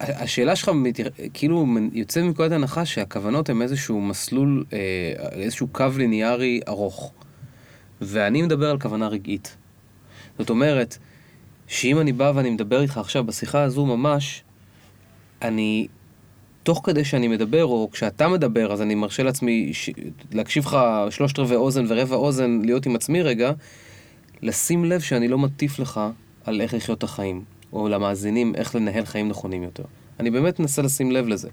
השאלה 0.00 0.56
שלך 0.56 0.70
כאילו 1.34 1.66
יוצא 1.92 2.22
מנקודת 2.22 2.52
הנחה 2.52 2.84
שהכוונות 2.84 3.50
הן 3.50 3.62
איזשהו 3.62 4.00
מסלול, 4.00 4.64
אה, 4.72 4.78
איזשהו 5.32 5.68
קו 5.72 5.86
ליניארי 5.96 6.60
ארוך. 6.68 7.12
ואני 8.00 8.42
מדבר 8.42 8.70
על 8.70 8.78
כוונה 8.78 9.08
רגעית. 9.08 9.56
זאת 10.38 10.50
אומרת, 10.50 10.98
שאם 11.66 12.00
אני 12.00 12.12
בא 12.12 12.32
ואני 12.34 12.50
מדבר 12.50 12.80
איתך 12.82 12.98
עכשיו 12.98 13.24
בשיחה 13.24 13.62
הזו 13.62 13.86
ממש, 13.86 14.42
אני, 15.42 15.86
תוך 16.62 16.80
כדי 16.84 17.04
שאני 17.04 17.28
מדבר, 17.28 17.64
או 17.64 17.88
כשאתה 17.92 18.28
מדבר, 18.28 18.72
אז 18.72 18.82
אני 18.82 18.94
מרשה 18.94 19.22
לעצמי 19.22 19.74
ש... 19.74 19.90
להקשיב 20.32 20.66
לך 20.66 20.78
שלושת 21.10 21.38
רבעי 21.38 21.56
אוזן 21.56 21.84
ורבע 21.88 22.16
אוזן, 22.16 22.60
להיות 22.64 22.86
עם 22.86 22.96
עצמי 22.96 23.22
רגע, 23.22 23.52
לשים 24.42 24.84
לב 24.84 25.00
שאני 25.00 25.28
לא 25.28 25.38
מטיף 25.38 25.78
לך 25.78 26.00
על 26.44 26.60
איך 26.60 26.74
לחיות 26.74 26.98
את 26.98 27.02
החיים. 27.02 27.44
או 27.72 27.88
למאזינים 27.88 28.54
איך 28.54 28.74
לנהל 28.74 29.04
חיים 29.04 29.28
נכונים 29.28 29.62
יותר. 29.62 29.84
אני 30.20 30.30
באמת 30.30 30.60
מנסה 30.60 30.82
לשים 30.82 31.12
לב 31.12 31.28
לזה. 31.28 31.48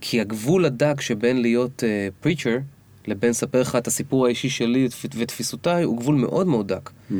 כי 0.00 0.20
הגבול 0.20 0.64
הדק 0.64 1.00
שבין 1.00 1.42
להיות 1.42 1.82
פריצ'ר 2.20 2.58
uh, 2.58 3.10
לבין 3.10 3.30
לספר 3.30 3.60
לך 3.60 3.76
את 3.76 3.86
הסיפור 3.86 4.26
האישי 4.26 4.48
שלי 4.48 4.88
ותפיסותיי 5.14 5.82
הוא 5.82 5.98
גבול 5.98 6.14
מאוד 6.14 6.46
מאוד 6.46 6.68
דק. 6.68 6.90
Mm-hmm. 6.90 7.14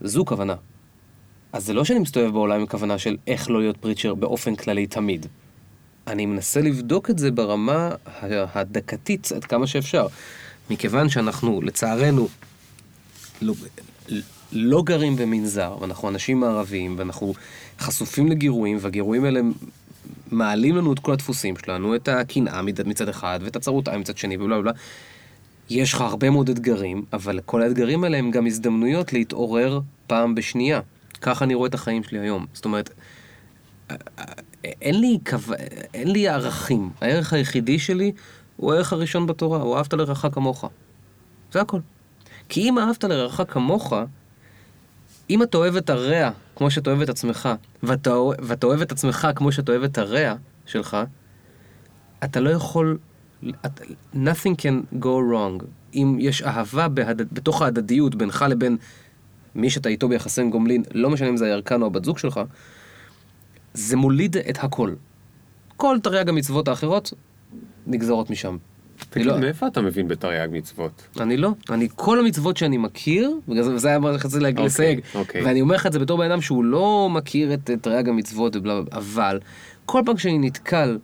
זו 0.00 0.24
כוונה. 0.24 0.54
אז 1.52 1.64
זה 1.64 1.72
לא 1.72 1.84
שאני 1.84 1.98
מסתובב 1.98 2.32
בעולם 2.32 2.60
עם 2.60 2.66
כוונה 2.66 2.98
של 2.98 3.16
איך 3.26 3.50
לא 3.50 3.60
להיות 3.60 3.76
פריצ'ר 3.76 4.14
באופן 4.14 4.54
כללי 4.56 4.86
תמיד. 4.86 5.26
אני 6.06 6.26
מנסה 6.26 6.60
לבדוק 6.60 7.10
את 7.10 7.18
זה 7.18 7.30
ברמה 7.30 7.90
הדקתית 8.54 9.32
עד 9.32 9.44
כמה 9.44 9.66
שאפשר. 9.66 10.06
מכיוון 10.70 11.08
שאנחנו, 11.08 11.62
לצערנו, 11.62 12.28
לא, 13.42 13.54
לא 14.52 14.82
גרים 14.82 15.16
במנזר, 15.16 15.76
ואנחנו 15.80 16.08
אנשים 16.08 16.40
מערביים, 16.40 16.94
ואנחנו 16.98 17.34
חשופים 17.78 18.28
לגירויים, 18.28 18.78
והגירויים 18.80 19.24
האלה 19.24 19.40
מעלים 20.30 20.76
לנו 20.76 20.92
את 20.92 20.98
כל 20.98 21.12
הדפוסים 21.12 21.56
שלנו, 21.56 21.94
את 21.94 22.08
הקנאה 22.08 22.62
מצד 22.62 23.08
אחד, 23.08 23.40
ואת 23.42 23.56
הצרות 23.56 23.88
מצד 23.88 24.16
שני, 24.16 24.36
ובלה 24.36 24.60
בלה. 24.60 24.72
יש 25.70 25.92
לך 25.92 26.00
הרבה 26.00 26.30
מאוד 26.30 26.48
אתגרים, 26.48 27.04
אבל 27.12 27.40
כל 27.46 27.62
האתגרים 27.62 28.04
האלה 28.04 28.18
הם 28.18 28.30
גם 28.30 28.46
הזדמנויות 28.46 29.12
להתעורר 29.12 29.80
פעם 30.06 30.34
בשנייה. 30.34 30.80
ככה 31.20 31.44
אני 31.44 31.54
רואה 31.54 31.68
את 31.68 31.74
החיים 31.74 32.02
שלי 32.02 32.18
היום. 32.18 32.46
זאת 32.52 32.64
אומרת, 32.64 32.90
אין 34.64 35.00
לי, 35.00 35.18
קו... 35.30 35.36
אין 35.94 36.10
לי 36.10 36.28
ערכים. 36.28 36.90
הערך 37.00 37.32
היחידי 37.32 37.78
שלי 37.78 38.12
הוא 38.56 38.72
הערך 38.72 38.92
הראשון 38.92 39.26
בתורה, 39.26 39.58
הוא 39.58 39.76
אהבת 39.76 39.92
לרעך 39.92 40.26
כמוך. 40.32 40.64
זה 41.52 41.60
הכל. 41.60 41.80
כי 42.48 42.60
אם 42.68 42.78
אהבת 42.78 43.04
לרעך 43.04 43.40
כמוך, 43.48 43.92
אם 45.30 45.42
אתה 45.42 45.58
אוהב 45.58 45.76
את 45.76 45.90
הרע 45.90 46.30
כמו 46.56 46.70
שאתה 46.70 46.90
אוהב 46.90 47.02
את 47.02 47.08
עצמך, 47.08 47.48
ואתה, 47.82 48.14
ואתה 48.38 48.66
אוהב 48.66 48.80
את 48.80 48.92
עצמך 48.92 49.28
כמו 49.36 49.52
שאתה 49.52 49.72
אוהב 49.72 49.82
את 49.82 49.98
הרע 49.98 50.34
שלך, 50.66 50.96
אתה 52.24 52.40
לא 52.40 52.50
יכול... 52.50 52.98
nothing 54.14 54.54
can 54.58 55.02
go 55.02 55.04
wrong. 55.04 55.64
אם 55.94 56.16
יש 56.20 56.42
אהבה 56.42 56.88
בהד... 56.88 57.22
בתוך 57.32 57.62
ההדדיות 57.62 58.14
בינך 58.14 58.44
לבין 58.48 58.76
מי 59.54 59.70
שאתה 59.70 59.88
איתו 59.88 60.08
ביחסי 60.08 60.48
גומלין, 60.48 60.82
לא 60.94 61.10
משנה 61.10 61.28
אם 61.28 61.36
זה 61.36 61.44
הירקן 61.44 61.82
או 61.82 61.86
הבת 61.86 62.04
זוג 62.04 62.18
שלך, 62.18 62.40
זה 63.74 63.96
מוליד 63.96 64.36
את 64.36 64.58
הכל. 64.64 64.94
כל 65.76 65.98
תרי"ג 66.02 66.28
המצוות 66.28 66.68
האחרות 66.68 67.12
נגזרות 67.86 68.30
משם. 68.30 68.56
תגיד, 69.10 69.26
לא... 69.26 69.38
מאיפה 69.38 69.66
אתה 69.66 69.80
מבין 69.80 70.08
בתרי"ג 70.08 70.48
מצוות? 70.52 71.08
אני 71.20 71.36
לא. 71.36 71.50
אני, 71.70 71.88
כל 71.94 72.20
המצוות 72.20 72.56
שאני 72.56 72.76
מכיר, 72.78 73.30
וזה 73.48 73.88
היה 73.88 73.98
מה 73.98 74.18
שרציתי 74.18 74.44
okay, 74.44 74.60
לסייג, 74.60 75.00
okay. 75.14 75.38
ואני 75.44 75.60
אומר 75.60 75.74
לך 75.74 75.86
את 75.86 75.92
זה 75.92 75.98
בתור 75.98 76.18
בן 76.18 76.30
אדם 76.30 76.40
שהוא 76.40 76.64
לא 76.64 77.08
מכיר 77.10 77.54
את 77.54 77.70
תרי"ג 77.82 78.08
המצוות, 78.08 78.56
אבל 78.92 79.40
כל 79.86 80.02
פעם 80.06 80.18
שאני 80.18 80.38
נתקל 80.38 80.98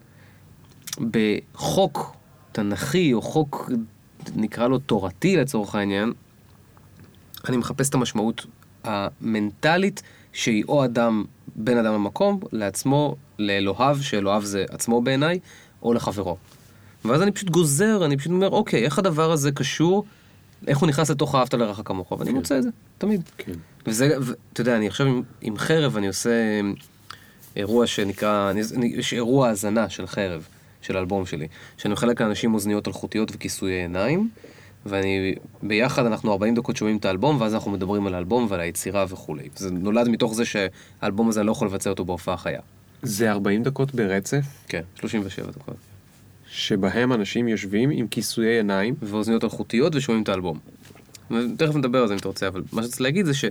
בחוק 1.10 2.16
תנכי 2.52 3.12
או 3.12 3.22
חוק, 3.22 3.70
נקרא 4.36 4.68
לו 4.68 4.78
תורתי 4.78 5.36
לצורך 5.36 5.74
העניין, 5.74 6.12
אני 7.48 7.56
מחפש 7.56 7.88
את 7.88 7.94
המשמעות 7.94 8.46
המנטלית 8.84 10.02
שהיא 10.32 10.64
או 10.68 10.84
אדם, 10.84 11.24
בן 11.56 11.76
אדם 11.76 11.94
למקום, 11.94 12.40
לעצמו, 12.52 13.16
לאלוהיו, 13.38 13.96
שאלוהיו 14.00 14.42
זה 14.42 14.64
עצמו 14.70 15.02
בעיניי, 15.02 15.38
או 15.82 15.94
לחברו. 15.94 16.36
ואז 17.04 17.22
אני 17.22 17.32
פשוט 17.32 17.50
גוזר, 17.50 18.04
אני 18.04 18.16
פשוט 18.16 18.32
אומר, 18.32 18.50
אוקיי, 18.50 18.84
איך 18.84 18.98
הדבר 18.98 19.32
הזה 19.32 19.52
קשור, 19.52 20.04
איך 20.66 20.78
הוא 20.78 20.88
נכנס 20.88 21.10
לתוך 21.10 21.34
אהבת 21.34 21.54
לרעך 21.54 21.80
כמוך, 21.84 22.12
ואני 22.12 22.30
כן. 22.30 22.36
מוצא 22.36 22.58
את 22.58 22.62
זה, 22.62 22.68
תמיד. 22.98 23.22
כן. 23.38 23.52
וזה, 23.86 24.16
אתה 24.52 24.60
יודע, 24.60 24.76
אני 24.76 24.86
עכשיו 24.86 25.06
עם, 25.06 25.22
עם 25.40 25.58
חרב, 25.58 25.96
אני 25.96 26.06
עושה 26.06 26.60
אירוע 27.56 27.86
שנקרא, 27.86 28.50
אני, 28.50 28.60
אני, 28.76 28.86
יש 28.86 29.12
אירוע 29.12 29.48
האזנה 29.48 29.88
של 29.88 30.06
חרב, 30.06 30.46
של 30.82 30.96
האלבום 30.96 31.26
שלי, 31.26 31.48
שאני 31.76 31.92
מחלק 31.92 32.20
לאנשים 32.20 32.54
אוזניות 32.54 32.88
אלחוטיות 32.88 33.30
וכיסויי 33.34 33.80
עיניים, 33.80 34.28
ואני, 34.86 35.34
ביחד 35.62 36.06
אנחנו 36.06 36.32
40 36.32 36.54
דקות 36.54 36.76
שומעים 36.76 36.96
את 36.96 37.04
האלבום, 37.04 37.40
ואז 37.40 37.54
אנחנו 37.54 37.70
מדברים 37.70 38.06
על 38.06 38.14
האלבום 38.14 38.46
ועל 38.50 38.60
היצירה 38.60 39.04
וכולי. 39.08 39.48
זה 39.56 39.70
נולד 39.70 40.08
מתוך 40.08 40.34
זה 40.34 40.44
שהאלבום 40.44 41.28
הזה, 41.28 41.40
אני 41.40 41.46
לא 41.46 41.52
יכול 41.52 41.68
לבצע 41.68 41.90
אותו 41.90 42.04
בהופעה 42.04 42.36
חיה. 42.36 42.60
זה 43.02 43.30
40 43.30 43.62
דקות 43.62 43.94
ברצף, 43.94 44.44
כן, 44.68 44.82
37 44.94 45.50
דקות. 45.50 45.93
שבהם 46.56 47.12
אנשים 47.12 47.48
יושבים 47.48 47.90
עם 47.90 48.08
כיסויי 48.08 48.56
עיניים. 48.56 48.94
ואוזניות 49.02 49.44
אלחוטיות 49.44 49.94
ושומעים 49.94 50.22
את 50.22 50.28
האלבום. 50.28 50.58
תכף 51.56 51.74
נדבר 51.74 52.02
על 52.02 52.08
זה 52.08 52.14
אם 52.14 52.18
אתה 52.18 52.28
רוצה, 52.28 52.48
אבל 52.48 52.62
מה 52.72 52.82
שרציתי 52.82 53.02
להגיד 53.02 53.26
זה 53.26 53.34
ש... 53.34 53.44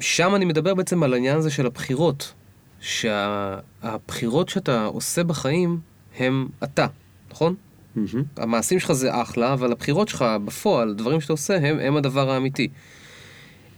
שם 0.00 0.34
אני 0.34 0.44
מדבר 0.44 0.74
בעצם 0.74 1.02
על 1.02 1.12
העניין 1.12 1.36
הזה 1.36 1.50
של 1.50 1.66
הבחירות. 1.66 2.32
שהבחירות 2.80 4.48
שאתה 4.48 4.84
עושה 4.84 5.24
בחיים 5.24 5.80
הם 6.18 6.48
אתה, 6.64 6.86
נכון? 7.30 7.54
מהמם. 7.96 8.22
המעשים 8.36 8.80
שלך 8.80 8.92
זה 8.92 9.22
אחלה, 9.22 9.52
אבל 9.52 9.72
הבחירות 9.72 10.08
שלך 10.08 10.24
בפועל, 10.44 10.94
דברים 10.94 11.20
שאתה 11.20 11.32
עושה, 11.32 11.56
הם, 11.56 11.78
הם 11.78 11.96
הדבר 11.96 12.30
האמיתי. 12.30 12.68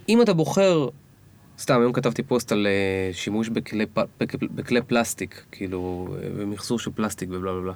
אם 0.09 0.23
אתה 0.23 0.33
בוחר, 0.33 0.89
סתם, 1.59 1.81
היום 1.81 1.93
כתבתי 1.93 2.23
פוסט 2.23 2.53
על 2.53 2.67
אה, 2.67 3.13
שימוש 3.13 3.49
בכלי, 3.49 3.87
פ- 3.87 3.99
בכ- 4.21 4.35
בכלי 4.55 4.83
פלסטיק, 4.83 5.45
כאילו, 5.53 6.09
אה, 6.23 6.29
ומחזור 6.37 6.79
של 6.79 6.91
פלסטיק 6.95 7.29
ובלה 7.33 7.53
בלה 7.53 7.61
בלה. 7.61 7.73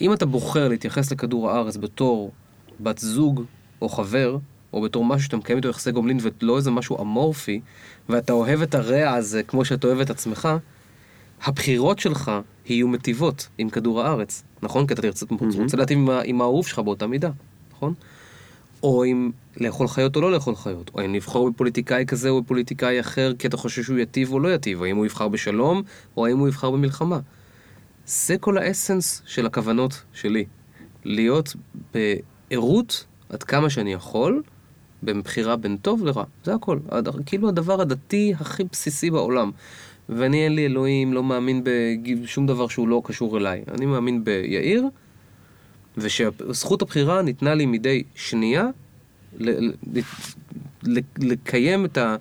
אם 0.00 0.12
אתה 0.12 0.26
בוחר 0.26 0.68
להתייחס 0.68 1.12
לכדור 1.12 1.50
הארץ 1.50 1.76
בתור 1.76 2.32
בת 2.80 2.98
זוג 2.98 3.44
או 3.82 3.88
חבר, 3.88 4.38
או 4.72 4.80
בתור 4.82 5.04
משהו 5.04 5.24
שאתה 5.24 5.36
מקיים 5.36 5.56
איתו 5.56 5.68
יחסי 5.68 5.92
גומלין 5.92 6.18
ולא 6.20 6.56
איזה 6.56 6.70
משהו 6.70 7.00
אמורפי, 7.02 7.60
ואתה 8.08 8.32
אוהב 8.32 8.62
את 8.62 8.74
הרע 8.74 9.10
הזה 9.14 9.42
כמו 9.42 9.64
שאתה 9.64 9.86
אוהב 9.86 10.00
את 10.00 10.10
עצמך, 10.10 10.48
הבחירות 11.44 11.98
שלך 11.98 12.30
יהיו 12.66 12.88
מטיבות 12.88 13.48
עם 13.58 13.70
כדור 13.70 14.02
הארץ, 14.02 14.42
נכון? 14.62 14.86
כי 14.86 14.94
אתה 14.94 15.02
תרצה. 15.02 15.26
רוצה 15.62 15.76
להטיב 15.76 15.98
עם 16.24 16.40
האהוב 16.40 16.66
שלך 16.66 16.78
באותה 16.78 17.06
מידה, 17.06 17.30
נכון? 17.72 17.94
או 18.94 19.04
אם 19.04 19.30
לאכול 19.56 19.88
חיות 19.88 20.16
או 20.16 20.20
לא 20.20 20.32
לאכול 20.32 20.56
חיות, 20.56 20.90
או 20.94 21.04
אם 21.04 21.14
לבחור 21.14 21.50
בפוליטיקאי 21.50 22.04
כזה 22.06 22.28
או 22.28 22.42
בפוליטיקאי 22.42 23.00
אחר 23.00 23.32
כי 23.38 23.46
אתה 23.48 23.56
חושב 23.56 23.82
שהוא 23.82 23.98
יטיב 23.98 24.32
או 24.32 24.40
לא 24.40 24.54
יטיב, 24.54 24.80
או 24.80 24.86
אם 24.86 24.96
הוא 24.96 25.06
יבחר 25.06 25.28
בשלום, 25.28 25.82
או 26.16 26.26
האם 26.26 26.38
הוא 26.38 26.48
יבחר 26.48 26.70
במלחמה. 26.70 27.18
זה 28.06 28.38
כל 28.38 28.58
האסנס 28.58 29.22
של 29.26 29.46
הכוונות 29.46 30.02
שלי. 30.12 30.44
להיות 31.04 31.56
בערות 31.94 33.04
עד 33.28 33.42
כמה 33.42 33.70
שאני 33.70 33.92
יכול, 33.92 34.42
בבחירה 35.02 35.56
בין 35.56 35.76
טוב 35.76 36.04
לרע. 36.04 36.24
זה 36.44 36.54
הכל. 36.54 36.78
הד- 36.88 37.08
כאילו 37.26 37.48
הדבר 37.48 37.80
הדתי 37.80 38.34
הכי 38.40 38.64
בסיסי 38.72 39.10
בעולם. 39.10 39.50
ואני 40.08 40.44
אין 40.44 40.54
לי 40.54 40.66
אלוהים, 40.66 41.12
לא 41.12 41.22
מאמין 41.22 41.62
בשום 42.22 42.46
דבר 42.46 42.68
שהוא 42.68 42.88
לא 42.88 43.02
קשור 43.04 43.38
אליי. 43.38 43.62
אני 43.70 43.86
מאמין 43.86 44.24
ביאיר, 44.24 44.84
ושזכות 45.96 46.82
הבחירה 46.82 47.22
ניתנה 47.22 47.54
לי 47.54 47.66
מדי 47.66 48.02
שנייה 48.14 48.66
ל- 49.38 49.50
ל- 49.50 50.00
ל- 50.82 51.00
לקיים 51.18 51.84
את 51.84 51.98
ה... 51.98 52.16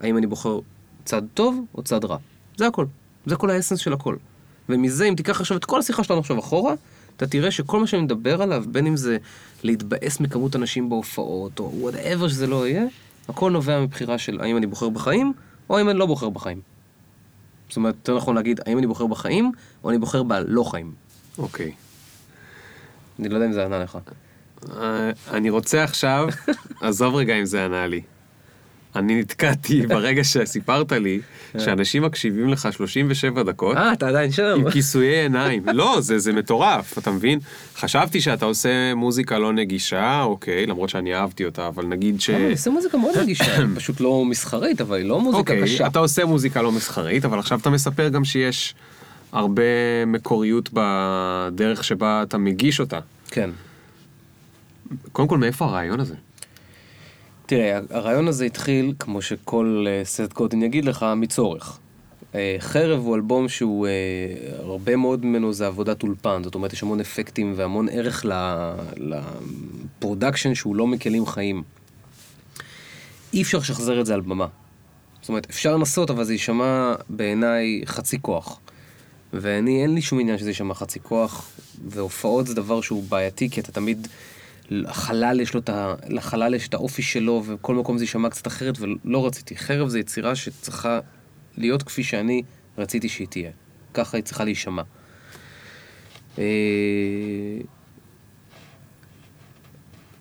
האם 0.00 0.16
אני 0.16 0.26
בוחר 0.26 0.58
צד 1.04 1.22
טוב 1.34 1.64
או 1.74 1.82
צד 1.82 2.04
רע. 2.04 2.16
זה 2.56 2.66
הכל. 2.66 2.86
זה 3.26 3.36
כל 3.36 3.50
ה 3.50 3.54
essence 3.54 3.78
של 3.78 3.92
הכל. 3.92 4.16
ומזה, 4.68 5.04
אם 5.04 5.14
תיקח 5.14 5.40
עכשיו 5.40 5.56
את 5.56 5.64
כל 5.64 5.78
השיחה 5.78 6.04
שלנו 6.04 6.20
עכשיו 6.20 6.38
אחורה, 6.38 6.74
אתה 7.16 7.26
תראה 7.26 7.50
שכל 7.50 7.80
מה 7.80 7.86
שאני 7.86 8.02
מדבר 8.02 8.42
עליו, 8.42 8.64
בין 8.68 8.86
אם 8.86 8.96
זה 8.96 9.18
להתבאס 9.62 10.20
מכמות 10.20 10.56
אנשים 10.56 10.88
בהופעות, 10.88 11.58
או 11.58 11.72
whatever 11.74 12.28
שזה 12.28 12.46
לא 12.46 12.68
יהיה, 12.68 12.84
הכל 13.28 13.50
נובע 13.50 13.80
מבחירה 13.80 14.18
של 14.18 14.40
האם 14.40 14.56
אני 14.56 14.66
בוחר 14.66 14.88
בחיים, 14.88 15.32
או 15.70 15.78
האם 15.78 15.88
אני 15.88 15.98
לא 15.98 16.06
בוחר 16.06 16.28
בחיים. 16.28 16.60
זאת 17.68 17.76
אומרת, 17.76 17.94
יותר 17.94 18.16
נכון 18.16 18.34
להגיד, 18.36 18.60
האם 18.66 18.78
אני 18.78 18.86
בוחר 18.86 19.06
בחיים, 19.06 19.52
או 19.84 19.90
אני 19.90 19.98
בוחר 19.98 20.22
בלא 20.22 20.64
חיים. 20.64 20.92
אוקיי. 21.38 21.72
אני 23.20 23.28
לא 23.28 23.34
יודע 23.34 23.46
אם 23.46 23.52
זה 23.52 23.64
ענה 23.64 23.78
לך. 23.78 23.98
אה, 24.76 25.10
אני 25.30 25.50
רוצה 25.50 25.84
עכשיו, 25.84 26.28
עזוב 26.80 27.14
רגע 27.14 27.34
אם 27.34 27.44
זה 27.44 27.64
ענה 27.64 27.86
לי. 27.86 28.00
אני 28.96 29.20
נתקעתי 29.20 29.82
ברגע 29.86 30.24
שסיפרת 30.24 30.92
לי 30.92 31.20
שאנשים 31.58 32.02
מקשיבים 32.02 32.48
לך 32.48 32.68
37 32.72 33.42
דקות 33.42 33.76
אה, 33.76 33.92
אתה 33.92 34.08
עדיין 34.08 34.32
שם. 34.32 34.54
עם 34.56 34.70
כיסויי 34.70 35.20
עיניים. 35.22 35.62
לא, 35.72 36.00
זה, 36.00 36.18
זה 36.18 36.32
מטורף, 36.32 36.98
אתה 36.98 37.10
מבין? 37.10 37.38
חשבתי 37.76 38.20
שאתה 38.20 38.44
עושה 38.44 38.94
מוזיקה 38.94 39.38
לא 39.38 39.52
נגישה, 39.52 40.22
אוקיי, 40.22 40.66
למרות 40.66 40.88
שאני 40.88 41.14
אהבתי 41.14 41.44
אותה, 41.44 41.66
אבל 41.66 41.86
נגיד 41.86 42.20
ש... 42.20 42.30
לא, 42.30 42.36
אני 42.36 42.50
עושה 42.50 42.70
מוזיקה 42.70 42.98
מאוד 42.98 43.18
נגישה, 43.18 43.56
פשוט 43.76 44.00
לא 44.00 44.24
מסחרית, 44.24 44.80
אבל 44.80 44.96
היא 44.96 45.04
לא 45.04 45.20
מוזיקה 45.20 45.38
אוקיי, 45.38 45.62
קשה. 45.62 45.86
אתה 45.86 45.98
עושה 45.98 46.24
מוזיקה 46.24 46.62
לא 46.62 46.72
מסחרית, 46.72 47.24
אבל 47.24 47.38
עכשיו 47.38 47.58
אתה 47.58 47.70
מספר 47.70 48.08
גם 48.08 48.24
שיש 48.24 48.74
הרבה 49.32 49.62
מקוריות 50.06 50.70
בדרך 50.72 51.84
שבה 51.84 52.22
אתה 52.22 52.38
מגיש 52.38 52.80
אותה. 52.80 52.98
כן. 53.30 53.50
קודם 55.12 55.28
כל, 55.28 55.38
מאיפה 55.38 55.64
הרעיון 55.64 56.00
הזה? 56.00 56.14
תראה, 57.46 57.80
הרעיון 57.90 58.28
הזה 58.28 58.44
התחיל, 58.44 58.94
כמו 58.98 59.22
שכל 59.22 59.84
אה, 59.88 60.04
Seth 60.04 60.32
Godin 60.32 60.62
יגיד 60.62 60.84
לך, 60.84 61.06
מצורך. 61.16 61.78
אה, 62.34 62.56
חרב 62.58 63.00
הוא 63.00 63.16
אלבום 63.16 63.48
שהוא, 63.48 63.86
אה, 63.86 63.92
הרבה 64.58 64.96
מאוד 64.96 65.24
ממנו 65.24 65.52
זה 65.52 65.66
עבודת 65.66 66.02
אולפן, 66.02 66.42
זאת 66.44 66.54
אומרת 66.54 66.72
יש 66.72 66.82
המון 66.82 67.00
אפקטים 67.00 67.52
והמון 67.56 67.88
ערך 67.88 68.24
ל 69.98 70.03
production 70.03 70.54
שהוא 70.54 70.76
לא 70.76 70.86
מכלים 70.86 71.26
חיים. 71.26 71.62
אי 73.32 73.42
אפשר 73.42 73.58
לשחזר 73.58 74.00
את 74.00 74.06
זה 74.06 74.14
על 74.14 74.20
במה. 74.20 74.46
זאת 75.20 75.28
אומרת, 75.28 75.46
אפשר 75.50 75.76
לנסות, 75.76 76.10
אבל 76.10 76.24
זה 76.24 76.32
יישמע 76.32 76.94
בעיניי 77.08 77.82
חצי 77.86 78.18
כוח. 78.22 78.60
ואני, 79.32 79.82
אין 79.82 79.94
לי 79.94 80.02
שום 80.02 80.20
עניין 80.20 80.38
שזה 80.38 80.50
יישמע 80.50 80.74
חצי 80.74 81.00
כוח, 81.02 81.50
והופעות 81.88 82.46
זה 82.46 82.54
דבר 82.54 82.80
שהוא 82.80 83.04
בעייתי, 83.08 83.50
כי 83.50 83.60
אתה 83.60 83.72
תמיד, 83.72 84.08
לחלל 84.70 85.40
יש 85.40 85.54
לו 85.54 85.60
את 85.60 85.68
ה... 85.68 85.94
לחלל 86.08 86.54
יש 86.54 86.68
את 86.68 86.74
האופי 86.74 87.02
שלו, 87.02 87.42
וכל 87.46 87.74
מקום 87.74 87.98
זה 87.98 88.04
יישמע 88.04 88.30
קצת 88.30 88.46
אחרת, 88.46 88.78
ולא 88.80 89.26
רציתי. 89.26 89.56
חרב 89.56 89.88
זה 89.88 89.98
יצירה 89.98 90.34
שצריכה 90.34 91.00
להיות 91.56 91.82
כפי 91.82 92.02
שאני 92.02 92.42
רציתי 92.78 93.08
שהיא 93.08 93.26
תהיה. 93.26 93.50
ככה 93.94 94.16
היא 94.16 94.24
צריכה 94.24 94.44
להישמע. 94.44 94.82
אה, 96.38 96.44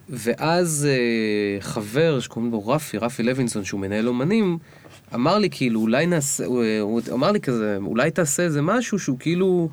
ואז 0.10 0.88
אה, 0.90 1.62
חבר 1.62 2.20
שקוראים 2.20 2.52
לו 2.52 2.68
רפי, 2.68 2.98
רפי 2.98 3.24
לוינסון, 3.24 3.66
שהוא 3.66 3.80
מנהל 3.80 4.08
אומנים, 4.08 4.58
אמר 5.16 5.38
לי 5.38 5.50
כאילו, 5.50 5.82
אולי 5.82 6.06
נעשה, 6.06 6.46
הוא, 6.46 6.64
אמר 7.14 7.32
לי 7.32 7.40
כזה, 7.42 7.78
אולי 7.86 8.12
תעשה 8.12 8.44
איזה 8.44 8.62
משהו 8.62 9.00
שהוא 9.00 9.20
כאילו, 9.20 9.70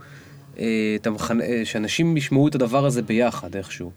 אה, 0.58 0.64
אתה 1.00 1.10
מכנ... 1.10 1.40
אה, 1.40 1.60
שאנשים 1.64 2.16
ישמעו 2.16 2.48
את 2.48 2.54
הדבר 2.54 2.86
הזה 2.86 3.02
ביחד 3.02 3.56
איכשהו. 3.56 3.90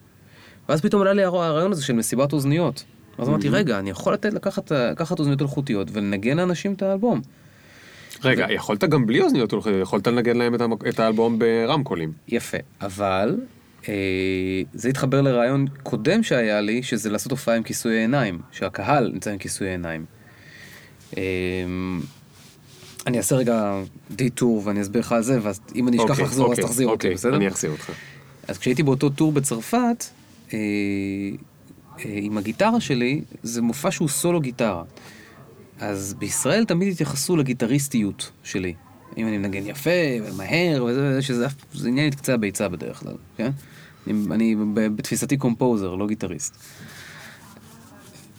ואז 0.70 0.82
פתאום 0.82 1.02
עלה 1.02 1.14
לי 1.14 1.24
הר- 1.24 1.44
הרעיון 1.44 1.72
הזה 1.72 1.84
של 1.84 1.94
מסיבת 1.94 2.34
אוזניות. 2.34 2.84
אז 3.18 3.30
אמרתי, 3.30 3.50
רגע, 3.50 3.80
אני 3.80 3.90
יכול 3.90 4.14
לתת, 4.14 4.34
לקחת, 4.34 4.72
לקחת 4.72 5.20
אוזניות 5.20 5.42
אלחוטיות 5.42 5.88
ולנגן 5.94 6.38
לאנשים 6.38 6.74
את 6.74 6.82
האלבום. 6.82 7.22
רגע, 8.24 8.46
יכולת 8.50 8.84
גם 8.84 9.06
בלי 9.06 9.22
אוזניות, 9.22 9.54
יכולת 9.82 10.08
לנגן 10.08 10.38
להם 10.38 10.56
את 10.56 10.62
המק- 10.62 10.88
את 10.90 11.00
האלבום 11.00 11.40
ברמקולים. 11.40 12.12
יפה, 12.28 12.58
אבל 12.82 13.36
אה, 13.90 13.94
זה 14.74 14.90
התחבר 14.90 15.22
לרעיון 15.22 15.66
קודם 15.84 16.24
שהיה 16.24 16.62
לי, 16.62 16.84
שזה 16.84 17.10
לעשות 17.10 17.32
הופעה 17.32 17.56
עם 17.56 17.64
כיסויי 17.64 17.98
עיניים, 17.98 18.40
שהקהל 18.52 19.10
נמצא 19.14 19.32
עם 19.32 19.38
כיסויי 19.38 19.70
עיניים. 19.72 20.06
אה, 21.18 21.22
אני 23.08 23.18
אעשה 23.18 23.36
רגע 23.36 23.82
דיטור 24.12 24.62
ואני 24.66 24.82
אסביר 24.82 25.02
לך 25.02 25.12
על 25.12 25.22
זה, 25.24 25.40
ואז 25.42 25.60
אם 25.76 25.88
אני 25.88 25.98
אשכח 25.98 26.10
אוקיי, 26.10 26.24
לחזור, 26.26 26.46
אז 26.46 26.52
אוקיי, 26.52 26.64
תחזיר 26.66 26.88
אותי, 26.88 26.96
אוקיי, 27.08 27.14
בסדר? 27.14 27.36
אני 27.36 27.48
אחזיר 27.48 27.72
אותך. 27.72 27.92
אז 28.48 28.58
כשהייתי 28.58 28.84
באותו 28.84 29.10
טור 29.10 29.32
בצרפת, 29.32 30.06
אה, 30.54 30.58
אה, 32.00 32.20
עם 32.22 32.38
הגיטרה 32.38 32.80
שלי, 32.80 33.22
זה 33.44 33.62
מופע 33.62 33.92
שהוא 33.92 34.08
סולו 34.10 34.42
גיטרה. 34.42 34.84
אז 35.80 36.14
בישראל 36.20 36.66
תמיד 36.66 36.94
התייחסו 36.94 37.38
לגיטריסטיות 37.38 38.32
שלי. 38.44 38.74
אם 39.18 39.28
אני 39.28 39.38
מנגן 39.38 39.66
יפה 39.66 39.90
ומהר 40.24 40.84
וזה 40.84 41.10
וזה, 41.10 41.22
שזה 41.22 41.46
אף- 41.46 41.54
זה 41.74 41.88
עניין 41.88 42.08
את 42.10 42.16
קצה 42.16 42.34
הביצה 42.34 42.68
בדרך 42.68 43.00
כלל, 43.00 43.14
כן? 43.38 43.52
אני, 44.08 44.14
אני 44.32 44.56
בתפיסתי 44.96 45.38
קומפוזר, 45.38 45.96
לא 45.96 46.08
גיטריסט. 46.08 46.58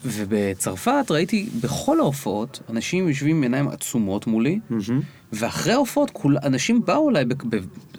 ובצרפת 0.04 1.04
ראיתי 1.10 1.48
בכל 1.60 2.00
ההופעות, 2.00 2.60
אנשים 2.70 3.08
יושבים 3.08 3.36
עם 3.36 3.42
עיניים 3.42 3.68
עצומות 3.68 4.26
מולי, 4.26 4.60
ואחרי 5.32 5.72
ההופעות, 5.72 6.10
כול, 6.10 6.36
אנשים 6.42 6.84
באו 6.84 7.10
אליי, 7.10 7.24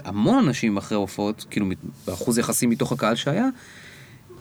המון 0.03 0.37
אנשים 0.37 0.77
אחרי 0.77 0.95
ההופעות, 0.95 1.45
כאילו 1.49 1.65
באחוז 2.07 2.37
יחסי 2.37 2.65
מתוך 2.65 2.91
הקהל 2.91 3.15
שהיה, 3.15 3.47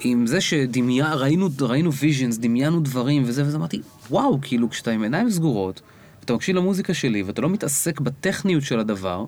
עם 0.00 0.26
זה 0.26 0.40
שדמיינו, 0.40 1.08
ראינו, 1.18 1.48
ראינו 1.60 1.92
ויז'נס, 1.92 2.38
דמיינו 2.38 2.80
דברים 2.80 3.22
וזה, 3.26 3.44
וזה 3.44 3.56
אמרתי, 3.56 3.80
וואו, 4.10 4.38
כאילו, 4.42 4.70
כשאתה 4.70 4.90
עם 4.90 5.02
עיניים 5.02 5.30
סגורות, 5.30 5.80
ואתה 6.20 6.34
מקשיב 6.34 6.56
למוזיקה 6.56 6.94
שלי, 6.94 7.22
ואתה 7.22 7.42
לא 7.42 7.48
מתעסק 7.48 8.00
בטכניות 8.00 8.62
של 8.62 8.80
הדבר, 8.80 9.24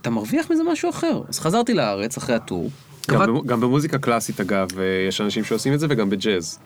אתה 0.00 0.10
מרוויח 0.10 0.50
מזה 0.50 0.62
משהו 0.72 0.90
אחר. 0.90 1.22
אז 1.28 1.38
חזרתי 1.38 1.74
לארץ 1.74 2.16
אחרי 2.16 2.34
הטור. 2.34 2.70
גם, 3.08 3.40
גם 3.46 3.60
במוזיקה 3.60 3.98
קלאסית 3.98 4.40
אגב, 4.40 4.68
אה, 4.78 4.84
יש 5.08 5.20
אנשים 5.20 5.44
שעושים 5.44 5.74
את 5.74 5.80
זה 5.80 5.86
וגם 5.90 6.10
בג'אז. 6.10 6.58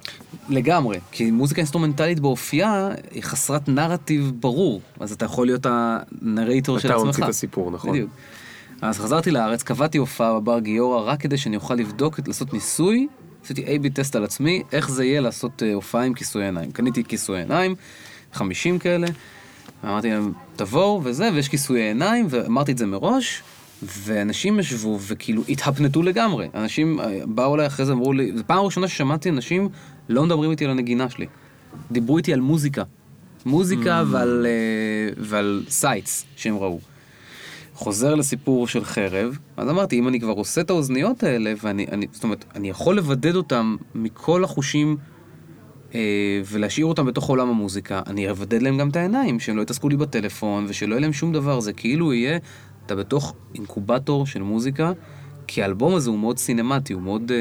לגמרי, 0.48 0.98
כי 1.12 1.30
מוזיקה 1.30 1.60
אינסטרומנטלית 1.60 2.20
באופייה 2.20 2.88
היא 3.10 3.22
חסרת 3.22 3.68
נרטיב 3.68 4.32
ברור, 4.40 4.80
אז 5.00 5.12
אתה 5.12 5.24
יכול 5.24 5.46
להיות 5.46 5.66
ה 5.70 5.82
narrator 5.82 6.78
של 6.78 6.88
אתה 6.88 6.94
עצמך. 6.94 7.06
ממציא 7.06 7.24
את 7.24 7.28
הסיפור, 7.28 7.70
נכון. 7.70 7.90
בדיוק. 7.90 8.10
אז 8.82 8.98
חזרתי 8.98 9.30
לארץ, 9.30 9.62
קבעתי 9.62 9.98
הופעה 9.98 10.40
בבר 10.40 10.58
גיורא 10.58 11.00
רק 11.00 11.20
כדי 11.20 11.36
שאני 11.36 11.56
אוכל 11.56 11.74
לבדוק, 11.74 12.20
לעשות 12.26 12.52
ניסוי, 12.52 13.06
עשיתי 13.44 13.64
A-B 13.64 13.88
test 13.94 14.16
על 14.16 14.24
עצמי, 14.24 14.62
איך 14.72 14.90
זה 14.90 15.04
יהיה 15.04 15.20
לעשות 15.20 15.62
אה, 15.62 15.74
הופעה 15.74 16.04
עם 16.04 16.14
כיסוי 16.14 16.44
עיניים. 16.44 16.70
קניתי 16.72 17.04
כיסוי 17.04 17.38
עיניים, 17.38 17.74
50 18.32 18.78
כאלה, 18.78 19.06
אמרתי 19.84 20.10
להם, 20.10 20.32
תבואו 20.56 21.00
וזה, 21.04 21.30
ויש 21.34 21.48
כיסוי 21.48 21.80
עיניים, 21.80 22.26
ואמרתי 22.30 22.72
את 22.72 22.78
זה 22.78 22.86
מראש, 22.86 23.42
ואנשים 23.82 24.60
ישבו 24.60 24.98
וכאילו 25.00 25.42
התהפנטו 25.48 26.02
לגמרי. 26.02 26.48
אנשים 26.54 27.00
אה, 27.00 27.20
באו 27.26 27.54
אליי 27.54 27.66
אחרי 27.66 27.86
זה, 27.86 27.92
אמרו 27.92 28.12
לי, 28.12 28.32
זו 28.36 28.42
פעם 28.46 28.64
ראשונה 28.64 28.88
ששמעתי 28.88 29.28
אנשים 29.28 29.68
לא 30.08 30.24
מדברים 30.24 30.50
איתי 30.50 30.64
על 30.64 30.70
הנגינה 30.70 31.10
שלי. 31.10 31.26
דיברו 31.90 32.18
איתי 32.18 32.32
על 32.32 32.40
מוזיקה. 32.40 32.82
מוזיקה 33.46 34.02
Mm. 34.02 34.04
ועל, 34.10 34.46
אה, 34.46 35.14
ועל 35.18 35.64
sights 35.68 36.24
שהם 36.36 36.56
ראו. 36.56 36.80
חוזר 37.74 38.14
לסיפור 38.14 38.66
של 38.66 38.84
חרב, 38.84 39.38
אז 39.56 39.68
אמרתי, 39.68 39.98
אם 39.98 40.08
אני 40.08 40.20
כבר 40.20 40.32
עושה 40.32 40.60
את 40.60 40.70
האוזניות 40.70 41.22
האלה, 41.22 41.52
ואני, 41.62 41.86
אני, 41.92 42.06
זאת 42.12 42.24
אומרת, 42.24 42.44
אני 42.54 42.70
יכול 42.70 42.96
לבדד 42.96 43.36
אותם 43.36 43.76
מכל 43.94 44.44
החושים 44.44 44.96
אה, 45.94 46.00
ולהשאיר 46.46 46.86
אותם 46.86 47.06
בתוך 47.06 47.28
עולם 47.28 47.48
המוזיקה, 47.48 48.02
אני 48.06 48.30
אבדד 48.30 48.62
להם 48.62 48.78
גם 48.78 48.88
את 48.88 48.96
העיניים, 48.96 49.40
שהם 49.40 49.56
לא 49.56 49.62
יתעסקו 49.62 49.88
לי 49.88 49.96
בטלפון, 49.96 50.66
ושלא 50.68 50.94
יהיה 50.94 51.00
להם 51.00 51.12
שום 51.12 51.32
דבר, 51.32 51.60
זה 51.60 51.72
כאילו 51.72 52.12
יהיה, 52.12 52.38
אתה 52.86 52.94
בתוך 52.96 53.34
אינקובטור 53.54 54.26
של 54.26 54.42
מוזיקה, 54.42 54.92
כי 55.46 55.62
האלבום 55.62 55.94
הזה 55.94 56.10
הוא 56.10 56.18
מאוד 56.18 56.38
סינמטי, 56.38 56.92
הוא 56.92 57.02
מאוד, 57.02 57.32
אה, 57.34 57.36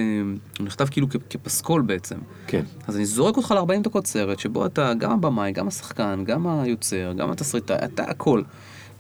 הוא 0.60 0.66
נכתב 0.66 0.88
כאילו 0.92 1.08
כ- 1.10 1.16
כפסקול 1.30 1.82
בעצם. 1.82 2.16
כן. 2.48 2.62
אז 2.88 2.96
אני 2.96 3.06
זורק 3.06 3.38
אותך 3.38 3.52
ל-40 3.52 3.84
דקות 3.84 4.08
סרט, 4.08 4.40
שבו 4.40 4.66
אתה 4.66 4.94
גם 4.94 5.12
הבמאי, 5.12 5.52
גם 5.52 5.68
השחקן, 5.68 6.24
גם 6.26 6.48
היוצר, 6.48 7.14
גם 7.18 7.32
התסריטאי, 7.32 7.76
אתה 7.84 8.04
הכל. 8.04 8.42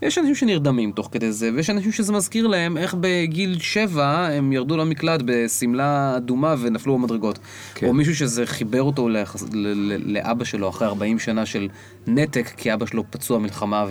יש 0.02 0.18
אנשים 0.18 0.36
שנרדמים 0.36 0.91
תוך 0.91 1.10
כדי 1.12 1.32
זה, 1.32 1.50
ויש 1.56 1.70
אנשים 1.70 1.91
שזה 1.91 2.14
מזכיר 2.14 2.48
להם 2.48 2.78
איך 2.78 2.96
בגיל 3.00 3.60
שבע 3.60 4.28
הם 4.28 4.52
ירדו 4.52 4.78
למקלט 4.78 5.22
בשמלה 5.26 6.18
אדומה 6.18 6.56
ונפלו 6.60 6.98
במדרגות. 6.98 7.39
כן. 7.76 7.88
או 7.88 7.94
מישהו 7.94 8.16
שזה 8.16 8.46
חיבר 8.46 8.82
אותו 8.82 9.10
ליחס, 9.10 9.44
ל- 9.44 9.48
ל- 9.54 10.14
לאבא 10.14 10.44
שלו 10.44 10.70
אחרי 10.70 10.88
40 10.88 11.20
שנה 11.20 11.46
של 11.46 11.68
נתק, 12.08 12.52
כי 12.58 12.74
אבא 12.74 12.86
שלו 12.86 13.04
פצוע 13.10 13.39
מלחמה 13.39 13.86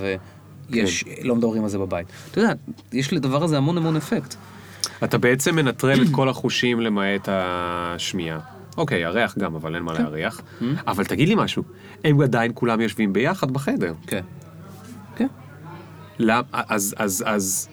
ויש, 0.80 1.04
לא 1.22 1.36
מדברים 1.36 1.62
על 1.62 1.68
זה 1.68 1.78
בבית. 1.78 2.06
אתה 2.30 2.40
יודע, 2.40 2.52
יש 2.92 3.12
לדבר 3.12 3.44
הזה 3.44 3.56
המון 3.56 3.76
המון 3.78 3.96
אפקט. 3.96 4.34
אתה 5.04 5.18
בעצם 5.18 5.56
מנטרל 5.56 6.02
את 6.02 6.08
כל 6.12 6.28
החושים 6.28 6.80
למעט 6.80 7.28
השמיעה. 7.32 8.38
אוקיי, 8.76 9.04
הריח 9.04 9.38
גם, 9.38 9.54
אבל 9.54 9.74
אין 9.74 9.82
מה 9.82 9.92
להריח. 9.92 10.40
אבל 10.86 11.04
תגיד 11.04 11.28
לי 11.28 11.34
משהו, 11.34 11.62
הם 12.04 12.20
עדיין 12.20 12.52
כולם 12.54 12.80
יושבים 12.80 13.12
ביחד 13.12 13.50
בחדר. 13.50 13.94
כן. 14.06 14.20
כן. 15.16 15.26
למ- 16.18 16.42
אז, 16.52 16.94
אז, 16.98 17.24
אז, 17.26 17.68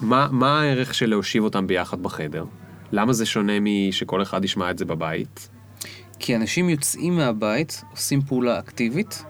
מה, 0.00 0.28
מה 0.30 0.60
הערך 0.60 0.94
של 0.94 1.10
להושיב 1.10 1.44
אותם 1.44 1.66
ביחד 1.66 2.02
בחדר? 2.02 2.44
למה 2.92 3.12
זה 3.12 3.26
שונה 3.26 3.52
משכל 3.60 4.22
אחד 4.22 4.44
ישמע 4.44 4.70
את 4.70 4.78
זה 4.78 4.84
בבית? 4.84 5.48
כי 6.18 6.36
אנשים 6.36 6.68
יוצאים 6.68 7.16
מהבית, 7.16 7.82
עושים 7.92 8.20
פעולה 8.22 8.58
אקטיבית, 8.58 9.24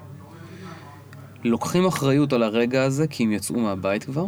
לוקחים 1.47 1.87
אחריות 1.87 2.33
על 2.33 2.43
הרגע 2.43 2.85
הזה, 2.85 3.07
כי 3.07 3.25
הם 3.25 3.33
יצאו 3.33 3.61
מהבית 3.61 4.05
כבר. 4.05 4.27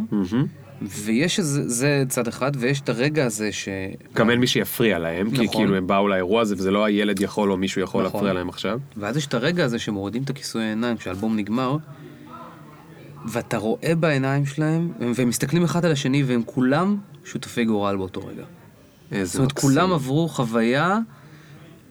ויש 0.81 1.39
איזה, 1.39 1.69
זה 1.69 2.03
צד 2.09 2.27
אחד, 2.27 2.51
ויש 2.57 2.81
את 2.81 2.89
הרגע 2.89 3.25
הזה 3.25 3.51
ש... 3.51 3.69
גם 4.15 4.29
אין 4.29 4.39
מי 4.39 4.47
שיפריע 4.47 4.99
להם, 4.99 5.31
כי 5.31 5.43
נכון. 5.43 5.47
כאילו 5.47 5.75
הם 5.75 5.87
באו 5.87 6.07
לאירוע 6.07 6.41
הזה 6.41 6.55
וזה 6.57 6.71
לא 6.71 6.85
הילד 6.85 7.21
יכול 7.21 7.51
או 7.51 7.57
מישהו 7.57 7.81
יכול 7.81 8.05
נכון. 8.05 8.15
להפריע 8.15 8.33
להם 8.33 8.49
עכשיו. 8.49 8.79
ואז 8.97 9.17
יש 9.17 9.27
את 9.27 9.33
הרגע 9.33 9.65
הזה 9.65 9.79
שמורידים 9.79 10.23
את 10.23 10.29
הכיסוי 10.29 10.63
העיניים 10.63 10.97
כשהאלבום 10.97 11.35
נגמר, 11.35 11.77
ואתה 13.25 13.57
רואה 13.57 13.95
בעיניים 13.99 14.45
שלהם, 14.45 14.91
והם, 15.15 15.29
מסתכלים 15.29 15.63
אחד 15.63 15.85
על 15.85 15.91
השני, 15.91 16.23
והם 16.23 16.41
כולם 16.45 16.97
שותפי 17.25 17.65
גורל 17.65 17.95
באותו 17.95 18.27
רגע. 18.27 18.43
איזה 19.11 19.25
זאת 19.25 19.35
אומרת, 19.35 19.51
מקסים. 19.51 19.69
כולם 19.69 19.93
עברו 19.93 20.27
חוויה 20.27 20.99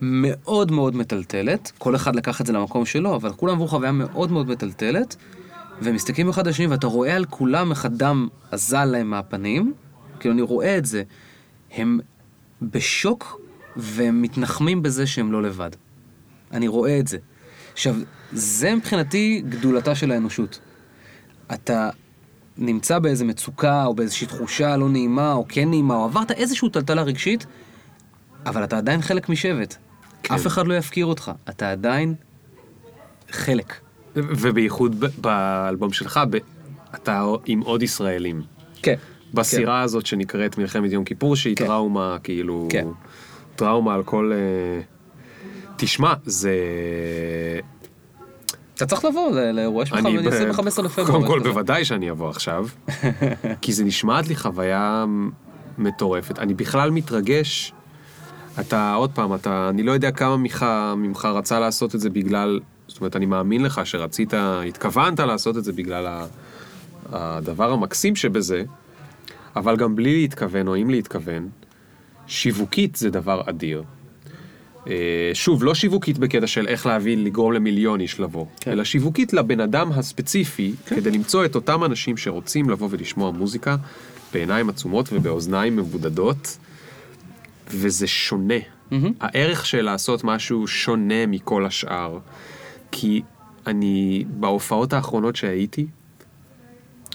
מאוד 0.01 0.71
מאוד 0.71 0.95
מטלטלת, 0.95 1.71
כל 1.77 1.95
אחד 1.95 2.15
לקח 2.15 2.41
את 2.41 2.45
זה 2.45 2.53
למקום 2.53 2.85
שלו, 2.85 3.15
אבל 3.15 3.33
כולם 3.33 3.53
עברו 3.53 3.67
חוויה 3.67 3.91
מאוד 3.91 4.31
מאוד 4.31 4.49
מטלטלת, 4.49 5.15
והם 5.81 5.95
מסתכלים 5.95 6.29
אחד 6.29 6.47
על 6.47 6.49
השני, 6.49 6.67
ואתה 6.67 6.87
רואה 6.87 7.15
על 7.15 7.25
כולם 7.25 7.71
איך 7.71 7.85
הדם 7.85 8.27
אזל 8.51 8.85
להם 8.85 9.09
מהפנים, 9.09 9.73
כאילו 10.19 10.33
אני 10.33 10.41
רואה 10.41 10.77
את 10.77 10.85
זה, 10.85 11.03
הם 11.71 11.99
בשוק, 12.61 13.41
והם 13.75 14.21
מתנחמים 14.21 14.83
בזה 14.83 15.07
שהם 15.07 15.31
לא 15.31 15.43
לבד. 15.43 15.69
אני 16.51 16.67
רואה 16.67 16.99
את 16.99 17.07
זה. 17.07 17.17
עכשיו, 17.73 17.95
זה 18.31 18.75
מבחינתי 18.75 19.43
גדולתה 19.49 19.95
של 19.95 20.11
האנושות. 20.11 20.59
אתה 21.53 21.89
נמצא 22.57 22.99
באיזה 22.99 23.25
מצוקה, 23.25 23.85
או 23.85 23.93
באיזושהי 23.93 24.27
תחושה 24.27 24.77
לא 24.77 24.89
נעימה, 24.89 25.33
או 25.33 25.45
כן 25.49 25.69
נעימה, 25.69 25.95
או 25.95 26.03
עברת 26.03 26.31
איזושהי 26.31 26.69
טלטלה 26.69 27.01
רגשית, 27.01 27.45
אבל 28.45 28.63
אתה 28.63 28.77
עדיין 28.77 29.01
חלק 29.01 29.29
משבט. 29.29 29.77
כן. 30.23 30.33
אף 30.33 30.47
אחד 30.47 30.67
לא 30.67 30.73
יפקיר 30.73 31.05
אותך, 31.05 31.31
אתה 31.49 31.71
עדיין 31.71 32.15
חלק. 33.31 33.73
ובייחוד 34.15 35.05
באלבום 35.17 35.93
שלך, 35.93 36.19
ב- 36.29 36.37
אתה 36.95 37.25
עם 37.45 37.59
עוד 37.59 37.83
ישראלים. 37.83 38.41
כן. 38.81 38.95
בסירה 39.33 39.81
הזאת 39.81 40.05
שנקראת 40.05 40.57
מלחמת 40.57 40.91
יום 40.91 41.03
כיפור, 41.03 41.35
שהיא 41.35 41.55
כן. 41.55 41.65
טראומה, 41.65 42.17
כאילו... 42.23 42.67
כן. 42.71 42.87
טראומה 43.55 43.93
על 43.93 44.03
כל... 44.03 44.31
אה, 44.33 44.81
תשמע, 45.77 46.13
זה... 46.25 46.53
אתה 48.75 48.85
צריך 48.85 49.05
לבוא 49.05 49.31
לאירוע 49.53 49.85
שלך, 49.85 49.99
ואני 50.03 50.27
אעשה 50.27 50.51
ב-15 50.51 50.81
לפברואר. 50.81 51.11
קודם 51.11 51.27
כל. 51.27 51.39
בוודאי 51.39 51.85
שאני 51.85 52.11
אבוא 52.11 52.29
עכשיו, 52.29 52.67
כי 53.61 53.73
זה 53.73 53.83
נשמעת 53.83 54.27
לי 54.27 54.35
חוויה 54.35 55.05
מטורפת. 55.77 56.39
אני 56.39 56.53
בכלל 56.53 56.91
מתרגש. 56.91 57.73
אתה, 58.59 58.93
עוד 58.93 59.11
פעם, 59.11 59.35
אתה, 59.35 59.69
אני 59.69 59.83
לא 59.83 59.91
יודע 59.91 60.11
כמה 60.11 60.37
ממך, 60.37 60.65
ממך 60.97 61.25
רצה 61.25 61.59
לעשות 61.59 61.95
את 61.95 61.99
זה 61.99 62.09
בגלל, 62.09 62.59
זאת 62.87 62.99
אומרת, 62.99 63.15
אני 63.15 63.25
מאמין 63.25 63.63
לך 63.63 63.81
שרצית, 63.83 64.33
התכוונת 64.33 65.19
לעשות 65.19 65.57
את 65.57 65.63
זה 65.63 65.73
בגלל 65.73 66.07
ה, 66.07 66.25
הדבר 67.11 67.71
המקסים 67.71 68.15
שבזה, 68.15 68.63
אבל 69.55 69.75
גם 69.75 69.95
בלי 69.95 70.21
להתכוון, 70.21 70.67
או 70.67 70.75
אם 70.75 70.89
להתכוון, 70.89 71.49
שיווקית 72.27 72.95
זה 72.95 73.09
דבר 73.09 73.41
אדיר. 73.45 73.83
אה, 74.87 75.31
שוב, 75.33 75.63
לא 75.63 75.75
שיווקית 75.75 76.17
בקטע 76.17 76.47
של 76.47 76.67
איך 76.67 76.85
להביא, 76.85 77.17
לגרום 77.17 77.53
למיליון 77.53 77.99
איש 77.99 78.19
לבוא, 78.19 78.45
כן. 78.59 78.71
אלא 78.71 78.83
שיווקית 78.83 79.33
לבן 79.33 79.59
אדם 79.59 79.91
הספציפי, 79.91 80.73
כדי 80.85 81.11
למצוא 81.11 81.45
את 81.45 81.55
אותם 81.55 81.83
אנשים 81.83 82.17
שרוצים 82.17 82.69
לבוא 82.69 82.87
ולשמוע 82.91 83.31
מוזיקה 83.31 83.75
בעיניים 84.33 84.69
עצומות 84.69 85.09
ובאוזניים 85.11 85.75
מבודדות, 85.75 86.57
וזה 87.69 88.07
שונה. 88.07 88.53
הערך 89.19 89.65
של 89.65 89.81
לעשות 89.81 90.23
משהו 90.23 90.67
שונה 90.67 91.25
מכל 91.25 91.65
השאר, 91.65 92.19
כי 92.91 93.21
אני, 93.67 94.25
בהופעות 94.29 94.93
האחרונות 94.93 95.35
שהייתי, 95.35 95.87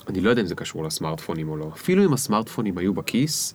אני 0.08 0.20
לא 0.20 0.30
יודע 0.30 0.42
אם 0.42 0.46
זה 0.46 0.54
קשור 0.54 0.84
לסמארטפונים 0.84 1.48
או 1.48 1.56
לא. 1.56 1.70
אפילו 1.74 2.04
אם 2.04 2.12
הסמארטפונים 2.12 2.78
היו 2.78 2.94
בכיס, 2.94 3.54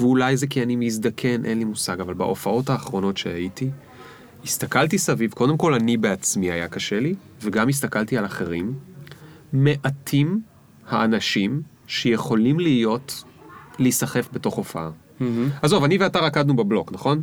ואולי 0.00 0.36
זה 0.36 0.46
כי 0.46 0.62
אני 0.62 0.76
מזדקן, 0.76 1.44
אין 1.44 1.58
לי 1.58 1.64
מושג, 1.64 2.00
אבל 2.00 2.14
בהופעות 2.14 2.70
האחרונות 2.70 3.16
שהייתי, 3.16 3.70
הסתכלתי 4.44 4.98
סביב, 4.98 5.32
קודם 5.32 5.56
כל 5.56 5.74
אני 5.74 5.96
בעצמי 5.96 6.50
היה 6.50 6.68
קשה 6.68 7.00
לי, 7.00 7.14
וגם 7.42 7.68
הסתכלתי 7.68 8.18
על 8.18 8.24
אחרים. 8.24 8.74
מעטים 9.52 10.40
האנשים 10.88 11.62
שיכולים 11.86 12.60
להיות, 12.60 13.24
להיסחף 13.78 14.28
בתוך 14.32 14.54
הופעה. 14.54 14.90
עזוב, 15.62 15.84
אני 15.84 15.98
ואתה 15.98 16.18
רקדנו 16.18 16.56
בבלוק, 16.56 16.92
נכון? 16.92 17.20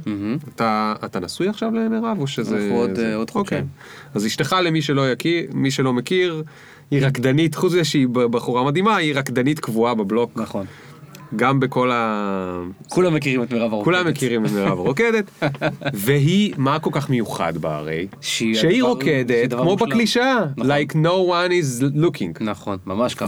אתה, 0.55 0.93
אתה 1.05 1.19
נשוי 1.19 1.47
עכשיו 1.47 1.71
למירב, 1.71 2.17
או 2.19 2.27
שזה... 2.27 2.55
אנחנו 2.57 2.75
עוד, 2.75 2.95
זה- 2.95 3.09
אה, 3.09 3.15
עוד 3.15 3.29
חודשיים. 3.29 3.61
אוקיי. 3.63 4.13
אז 4.15 4.25
אשתך, 4.25 4.55
למי 4.63 4.81
שלא 4.81 5.11
יכיר, 5.11 5.45
מי 5.53 5.71
שלא 5.71 5.93
מכיר, 5.93 6.43
היא 6.91 7.05
רקדנית, 7.05 7.55
חוץ 7.55 7.71
מזה 7.73 7.83
שהיא 7.83 8.07
בחורה 8.07 8.63
מדהימה, 8.63 8.95
היא 8.95 9.15
רקדנית 9.15 9.59
קבועה 9.59 9.93
בבלוק. 9.95 10.31
נכון. 10.35 10.65
גם 11.35 11.59
בכל 11.59 11.91
ה... 11.93 12.63
כולם 12.89 13.13
מכירים 13.13 13.43
את 13.43 13.51
מירב 13.53 13.73
הרוקדת. 13.73 13.85
כולם 13.85 14.07
מכירים 14.07 14.45
את 14.45 14.51
מירב 14.51 14.79
הרוקדת, 14.79 15.25
והיא, 15.93 16.53
מה 16.57 16.79
כל 16.79 16.89
כך 16.93 17.09
מיוחד 17.09 17.57
בה 17.57 17.75
הרי? 17.77 18.07
שהיא 18.21 18.55
שהיא 18.55 18.83
רוקדת 18.83 19.53
כמו. 19.53 19.75
בקלישאה, 19.75 20.45
נכון. 20.57 20.71
like 20.71 20.91
no 20.91 21.29
one 21.31 21.51
is 21.51 21.83
looking. 21.97 22.43
נכון, 22.43 22.77
ממש 22.85 23.15
ככה. 23.15 23.25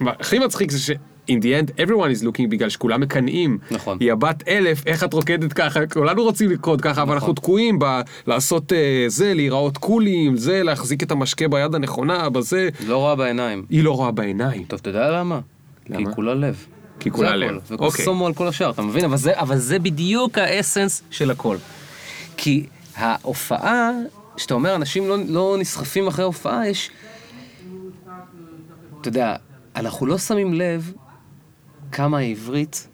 והכי 0.00 0.38
מצחיק 0.38 0.70
זה 0.70 0.78
ש... 0.78 0.90
in 1.28 1.40
the 1.42 1.44
end 1.44 1.80
everyone 1.80 2.20
is 2.20 2.24
looking 2.24 2.48
בגלל 2.48 2.68
שכולם 2.68 3.00
מקנאים. 3.00 3.58
נכון. 3.70 3.98
היא 4.00 4.12
הבת 4.12 4.48
אלף, 4.48 4.86
איך 4.86 5.04
את 5.04 5.12
רוקדת 5.12 5.52
ככה, 5.52 5.86
כולנו 5.86 6.22
רוצים 6.22 6.50
לרקוד 6.50 6.80
ככה, 6.80 7.02
אבל 7.02 7.14
אנחנו 7.14 7.32
תקועים 7.32 7.78
ב... 7.78 7.84
לעשות 8.26 8.72
אה, 8.72 9.04
זה, 9.08 9.34
להיראות 9.34 9.78
קולים, 9.78 10.36
זה, 10.36 10.62
להחזיק 10.62 11.02
את 11.02 11.10
המשקה 11.10 11.48
ביד 11.48 11.74
הנכונה, 11.74 12.28
בזה. 12.28 12.68
לא 12.86 12.96
רואה 12.96 13.14
בעיניים. 13.14 13.64
היא 13.70 13.84
לא 13.84 13.96
רואה 13.96 14.10
בעיניים. 14.10 14.64
טוב, 14.64 14.78
אתה 14.82 14.90
יודע 14.90 15.10
למה? 15.10 15.40
כי 15.84 15.92
למה? 15.92 16.08
היא 16.08 16.14
כולה 16.14 16.34
לב. 16.34 16.66
כי 17.00 17.10
כולה 17.10 17.36
לב. 17.36 17.54
אוקיי. 17.54 17.74
וקוסומו 17.76 18.26
על 18.26 18.34
כל 18.34 18.48
השאר, 18.48 18.70
אתה 18.70 18.82
מבין? 18.82 19.04
אבל 19.04 19.16
זה, 19.16 19.40
אבל 19.40 19.56
זה 19.56 19.78
בדיוק 19.78 20.38
האסנס 20.38 21.02
של 21.10 21.30
הכל. 21.30 21.56
כי 22.36 22.66
ההופעה, 22.96 23.90
שאתה 24.36 24.54
אומר, 24.54 24.74
אנשים 24.74 25.08
לא, 25.08 25.16
לא 25.28 25.56
נסחפים 25.58 26.06
אחרי 26.06 26.22
ההופעה, 26.22 26.68
יש... 26.68 26.90
אתה 29.00 29.08
יודע, 29.08 29.36
אנחנו 29.76 30.06
לא 30.06 30.18
שמים 30.18 30.54
לב 30.54 30.92
כמה 31.92 32.18
העברית 32.18 32.88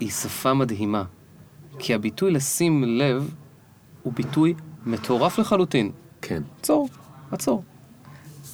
היא 0.00 0.10
שפה 0.10 0.54
מדהימה. 0.54 1.04
כי 1.78 1.94
הביטוי 1.94 2.30
לשים 2.30 2.84
לב 2.84 3.34
הוא 4.02 4.12
ביטוי 4.12 4.54
מטורף 4.86 5.38
לחלוטין. 5.38 5.90
כן. 6.22 6.42
עצור, 6.60 6.88
עצור. 7.30 7.64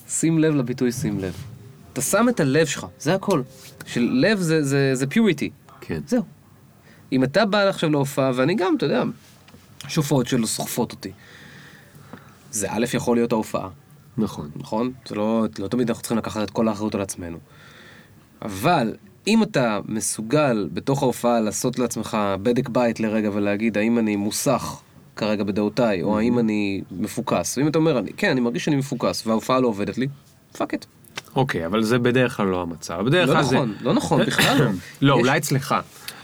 שים 0.08 0.38
לב 0.38 0.54
לביטוי 0.54 0.92
שים 0.92 1.18
לב. 1.18 1.34
אתה 1.92 2.00
שם 2.00 2.28
את 2.28 2.40
הלב 2.40 2.66
שלך, 2.66 2.86
זה 2.98 3.14
הכל. 3.14 3.42
של 3.86 4.10
לב 4.12 4.38
זה, 4.38 4.62
זה, 4.62 4.90
זה 4.94 5.06
פיוריטי. 5.06 5.50
כן. 5.80 6.00
זהו. 6.06 6.22
אם 7.12 7.24
אתה 7.24 7.46
בא 7.46 7.58
עכשיו 7.58 7.90
להופעה, 7.90 8.30
ואני 8.34 8.54
גם, 8.54 8.74
אתה 8.76 8.86
יודע, 8.86 9.02
יש 9.86 9.96
הופעות 9.96 10.26
שלא 10.26 10.46
סוחפות 10.46 10.92
אותי. 10.92 11.12
זה 12.50 12.66
א', 12.70 12.84
יכול 12.94 13.16
להיות 13.16 13.32
ההופעה, 13.32 13.68
נכון. 14.16 14.50
נכון? 14.56 14.92
זה 15.08 15.14
לא, 15.14 15.46
לא 15.58 15.68
תמיד 15.68 15.88
אנחנו 15.88 16.02
צריכים 16.02 16.18
לקחת 16.18 16.42
את 16.42 16.50
כל 16.50 16.68
האחריות 16.68 16.94
על 16.94 17.00
עצמנו. 17.00 17.38
אבל 18.42 18.96
אם 19.30 19.42
אתה 19.42 19.78
מסוגל 19.88 20.68
בתוך 20.72 21.02
ההופעה 21.02 21.40
לעשות 21.40 21.78
לעצמך 21.78 22.16
בדק 22.42 22.68
בית 22.68 23.00
לרגע 23.00 23.30
ולהגיד 23.32 23.78
האם 23.78 23.98
אני 23.98 24.16
מוסך 24.16 24.80
כרגע 25.16 25.44
בדעותיי, 25.44 26.02
או 26.02 26.18
האם 26.18 26.38
אני 26.38 26.80
מפוקס, 26.90 27.58
ואם 27.58 27.68
אתה 27.68 27.78
אומר, 27.78 27.98
אני, 27.98 28.10
כן, 28.16 28.30
אני 28.30 28.40
מרגיש 28.40 28.64
שאני 28.64 28.76
מפוקס, 28.76 29.26
וההופעה 29.26 29.60
לא 29.60 29.68
עובדת 29.68 29.98
לי, 29.98 30.06
fuck 30.58 30.74
it. 30.74 30.86
אוקיי, 31.36 31.66
אבל 31.66 31.82
זה 31.82 31.98
בדרך 31.98 32.36
כלל 32.36 32.46
לא 32.46 32.62
המצב. 32.62 33.00
בדרך 33.06 33.28
לא 33.28 33.34
כלל 33.34 33.42
זה... 33.42 33.56
נכון, 33.56 33.74
לא 33.80 33.92
נכון, 33.92 34.22
בכלל 34.26 34.58
לא. 34.58 34.70
לא, 35.08 35.14
אולי 35.14 35.38
אצלך. 35.38 35.74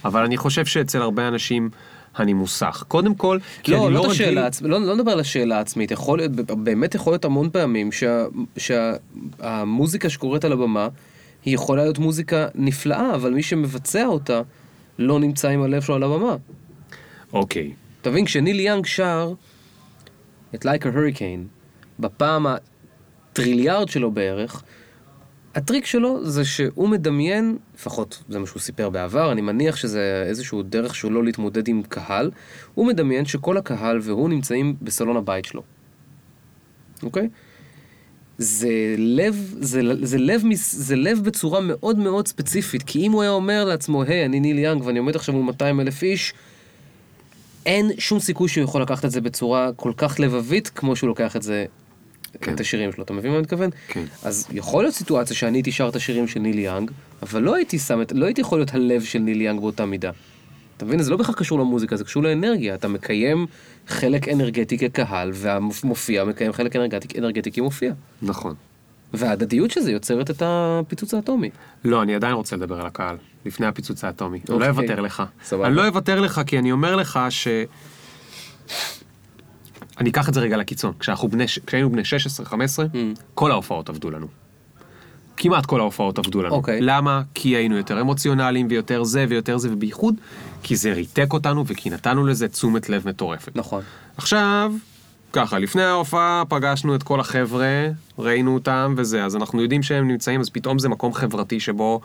אבל 0.04 0.24
אני 0.24 0.36
חושב 0.36 0.66
שאצל 0.66 1.02
הרבה 1.02 1.28
אנשים 1.28 1.70
אני 2.18 2.32
מוסך. 2.32 2.84
קודם 2.88 3.14
כל, 3.14 3.38
כי 3.62 3.72
לא, 3.72 3.76
אני 3.76 3.84
לא, 3.84 3.90
לא 3.92 4.00
רגיל... 4.00 4.10
השאלה, 4.12 4.48
עצמ- 4.48 4.66
לא, 4.66 4.80
לא 4.80 4.94
נדבר 4.94 5.12
על 5.12 5.20
השאלה 5.20 5.58
העצמית, 5.58 5.90
יכול 5.90 6.18
להיות, 6.18 6.32
באמת 6.32 6.94
יכול 6.94 7.12
להיות 7.12 7.24
המון 7.24 7.50
פעמים 7.50 7.92
שה- 7.92 8.26
שהמוזיקה 8.56 10.08
שקורית 10.10 10.44
על 10.44 10.52
הבמה, 10.52 10.88
היא 11.46 11.54
יכולה 11.54 11.82
להיות 11.82 11.98
מוזיקה 11.98 12.48
נפלאה, 12.54 13.14
אבל 13.14 13.34
מי 13.34 13.42
שמבצע 13.42 14.06
אותה 14.06 14.42
לא 14.98 15.20
נמצא 15.20 15.48
עם 15.48 15.62
הלב 15.62 15.82
שלו 15.82 15.94
על 15.94 16.02
הבמה. 16.02 16.36
אוקיי. 17.32 17.72
אתה 18.00 18.10
מבין, 18.10 18.24
כשניל 18.24 18.60
יאנג 18.60 18.86
שר 18.86 19.32
את 20.54 20.64
Like 20.64 20.82
a 20.82 20.86
Hurricane, 20.86 21.46
בפעם 21.98 22.46
הטריליארד 22.46 23.88
שלו 23.88 24.10
בערך, 24.10 24.62
הטריק 25.54 25.86
שלו 25.86 26.30
זה 26.30 26.44
שהוא 26.44 26.88
מדמיין, 26.88 27.58
לפחות 27.74 28.22
זה 28.28 28.38
מה 28.38 28.46
שהוא 28.46 28.60
סיפר 28.60 28.90
בעבר, 28.90 29.32
אני 29.32 29.40
מניח 29.40 29.76
שזה 29.76 30.24
איזשהו 30.26 30.62
דרך 30.62 30.94
שלו 30.94 31.10
לא 31.10 31.24
להתמודד 31.24 31.68
עם 31.68 31.82
קהל, 31.82 32.30
הוא 32.74 32.86
מדמיין 32.86 33.24
שכל 33.24 33.56
הקהל 33.56 33.98
והוא 34.02 34.28
נמצאים 34.28 34.76
בסלון 34.82 35.16
הבית 35.16 35.44
שלו. 35.44 35.62
אוקיי? 37.02 37.28
זה 38.38 38.94
לב, 38.98 39.54
זה, 39.60 39.80
זה, 40.02 40.18
לב, 40.18 40.42
זה 40.56 40.96
לב 40.96 41.20
בצורה 41.24 41.60
מאוד 41.60 41.98
מאוד 41.98 42.28
ספציפית, 42.28 42.82
כי 42.82 42.98
אם 43.06 43.12
הוא 43.12 43.22
היה 43.22 43.30
אומר 43.30 43.64
לעצמו, 43.64 44.02
היי, 44.02 44.24
אני 44.24 44.40
ניל 44.40 44.58
יאנג 44.58 44.84
ואני 44.84 44.98
עומד 44.98 45.16
עכשיו 45.16 45.34
מול 45.34 45.44
200 45.44 45.80
אלף 45.80 46.02
איש, 46.02 46.34
אין 47.66 47.90
שום 47.98 48.20
סיכוי 48.20 48.48
שהוא 48.48 48.64
יכול 48.64 48.82
לקחת 48.82 49.04
את 49.04 49.10
זה 49.10 49.20
בצורה 49.20 49.70
כל 49.76 49.92
כך 49.96 50.20
לבבית 50.20 50.68
כמו 50.68 50.96
שהוא 50.96 51.08
לוקח 51.08 51.36
את 51.36 51.42
זה, 51.42 51.64
כן. 52.40 52.54
את 52.54 52.60
השירים 52.60 52.92
שלו. 52.92 53.04
אתה 53.04 53.12
מבין 53.12 53.30
מה 53.30 53.36
אני 53.36 53.42
מתכוון? 53.42 53.70
כן. 53.88 54.04
אז 54.22 54.48
יכול 54.52 54.84
להיות 54.84 54.94
סיטואציה 54.94 55.36
שאני 55.36 55.58
הייתי 55.58 55.72
שר 55.72 55.88
את 55.88 55.96
השירים 55.96 56.28
של 56.28 56.40
ניל 56.40 56.58
יאנג, 56.58 56.90
אבל 57.22 57.42
לא 57.42 57.54
הייתי 57.54 57.78
שם 57.78 58.02
את, 58.02 58.12
לא 58.12 58.24
הייתי 58.24 58.40
יכול 58.40 58.58
להיות 58.58 58.74
הלב 58.74 59.02
של 59.02 59.18
ניל 59.18 59.40
יאנג 59.40 59.60
באותה 59.60 59.86
מידה. 59.86 60.10
אתה 60.76 60.84
מבין? 60.84 61.02
זה 61.02 61.10
לא 61.10 61.16
בהכרח 61.16 61.34
קשור 61.34 61.58
למוזיקה, 61.58 61.96
זה 61.96 62.04
קשור 62.04 62.22
לאנרגיה. 62.22 62.74
אתה 62.74 62.88
מקיים 62.88 63.46
חלק 63.88 64.28
אנרגטי 64.28 64.78
כקהל, 64.78 65.30
והמופיע 65.34 66.24
מקיים 66.24 66.52
חלק 66.52 66.76
אנרגטי, 66.76 67.18
אנרגטי 67.18 67.52
כמופיע. 67.52 67.92
נכון. 68.22 68.54
וההדדיות 69.14 69.70
של 69.70 69.80
זה 69.80 69.92
יוצרת 69.92 70.30
את 70.30 70.42
הפיצוץ 70.46 71.14
האטומי. 71.14 71.50
לא, 71.84 72.02
אני 72.02 72.14
עדיין 72.14 72.34
רוצה 72.34 72.56
לדבר 72.56 72.80
על 72.80 72.86
הקהל, 72.86 73.16
לפני 73.46 73.66
הפיצוץ 73.66 74.04
האטומי. 74.04 74.38
אני 74.38 74.44
לא 74.48 74.54
אוקיי. 74.54 74.68
אוותר 74.68 75.00
לך. 75.00 75.22
סבבה. 75.44 75.66
אני 75.66 75.74
לא 75.76 75.86
אוותר 75.86 76.20
לך 76.20 76.40
כי 76.46 76.58
אני 76.58 76.72
אומר 76.72 76.96
לך 76.96 77.20
ש... 77.30 77.48
אני 80.00 80.10
אקח 80.10 80.28
את 80.28 80.34
זה 80.34 80.40
רגע 80.40 80.56
לקיצון. 80.56 80.92
כשאנחנו 80.98 81.28
בני, 81.28 81.44
כשהיינו 81.66 81.90
בני 81.92 82.02
16-15, 82.02 82.52
Mm. 82.92 82.96
כל 83.34 83.50
ההופעות 83.50 83.88
עבדו 83.88 84.10
לנו. 84.10 84.26
כמעט 85.36 85.66
כל 85.66 85.80
ההופעות 85.80 86.18
עבדו 86.18 86.42
לנו. 86.42 86.54
אוקיי. 86.54 86.80
למה? 86.80 87.22
כי 87.34 87.48
היינו 87.48 87.76
יותר 87.76 88.00
אמוציונליים 88.00 88.66
ויותר 88.70 89.04
זה 89.04 89.26
ויותר 89.28 89.58
זה, 89.58 89.72
ובייחוד 89.72 90.14
כי 90.62 90.76
זה 90.76 90.92
ריתק 90.92 91.32
אותנו 91.32 91.64
וכי 91.66 91.90
נתנו 91.90 92.26
לזה 92.26 92.48
תשומת 92.48 92.88
לב 92.88 93.08
מטורפת. 93.08 93.56
נכון. 93.56 93.82
עכשיו, 94.16 94.72
ככה, 95.32 95.58
לפני 95.58 95.82
ההופעה 95.82 96.42
פגשנו 96.48 96.94
את 96.94 97.02
כל 97.02 97.20
החבר'ה, 97.20 97.88
ראינו 98.18 98.54
אותם 98.54 98.94
וזה, 98.96 99.24
אז 99.24 99.36
אנחנו 99.36 99.62
יודעים 99.62 99.82
שהם 99.82 100.08
נמצאים, 100.08 100.40
אז 100.40 100.48
פתאום 100.50 100.78
זה 100.78 100.88
מקום 100.88 101.12
חברתי 101.12 101.60
שבו 101.60 102.00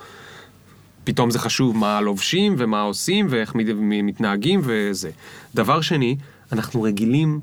פתאום 1.03 1.32
זה 1.32 1.39
חשוב 1.39 1.77
מה 1.77 2.01
לובשים 2.01 2.55
ומה 2.57 2.82
עושים 2.82 3.27
ואיך 3.29 3.55
מת- 3.55 3.65
מתנהגים 4.03 4.61
וזה. 4.63 5.09
דבר 5.55 5.82
שני, 5.82 6.15
אנחנו 6.51 6.82
רגילים 6.82 7.39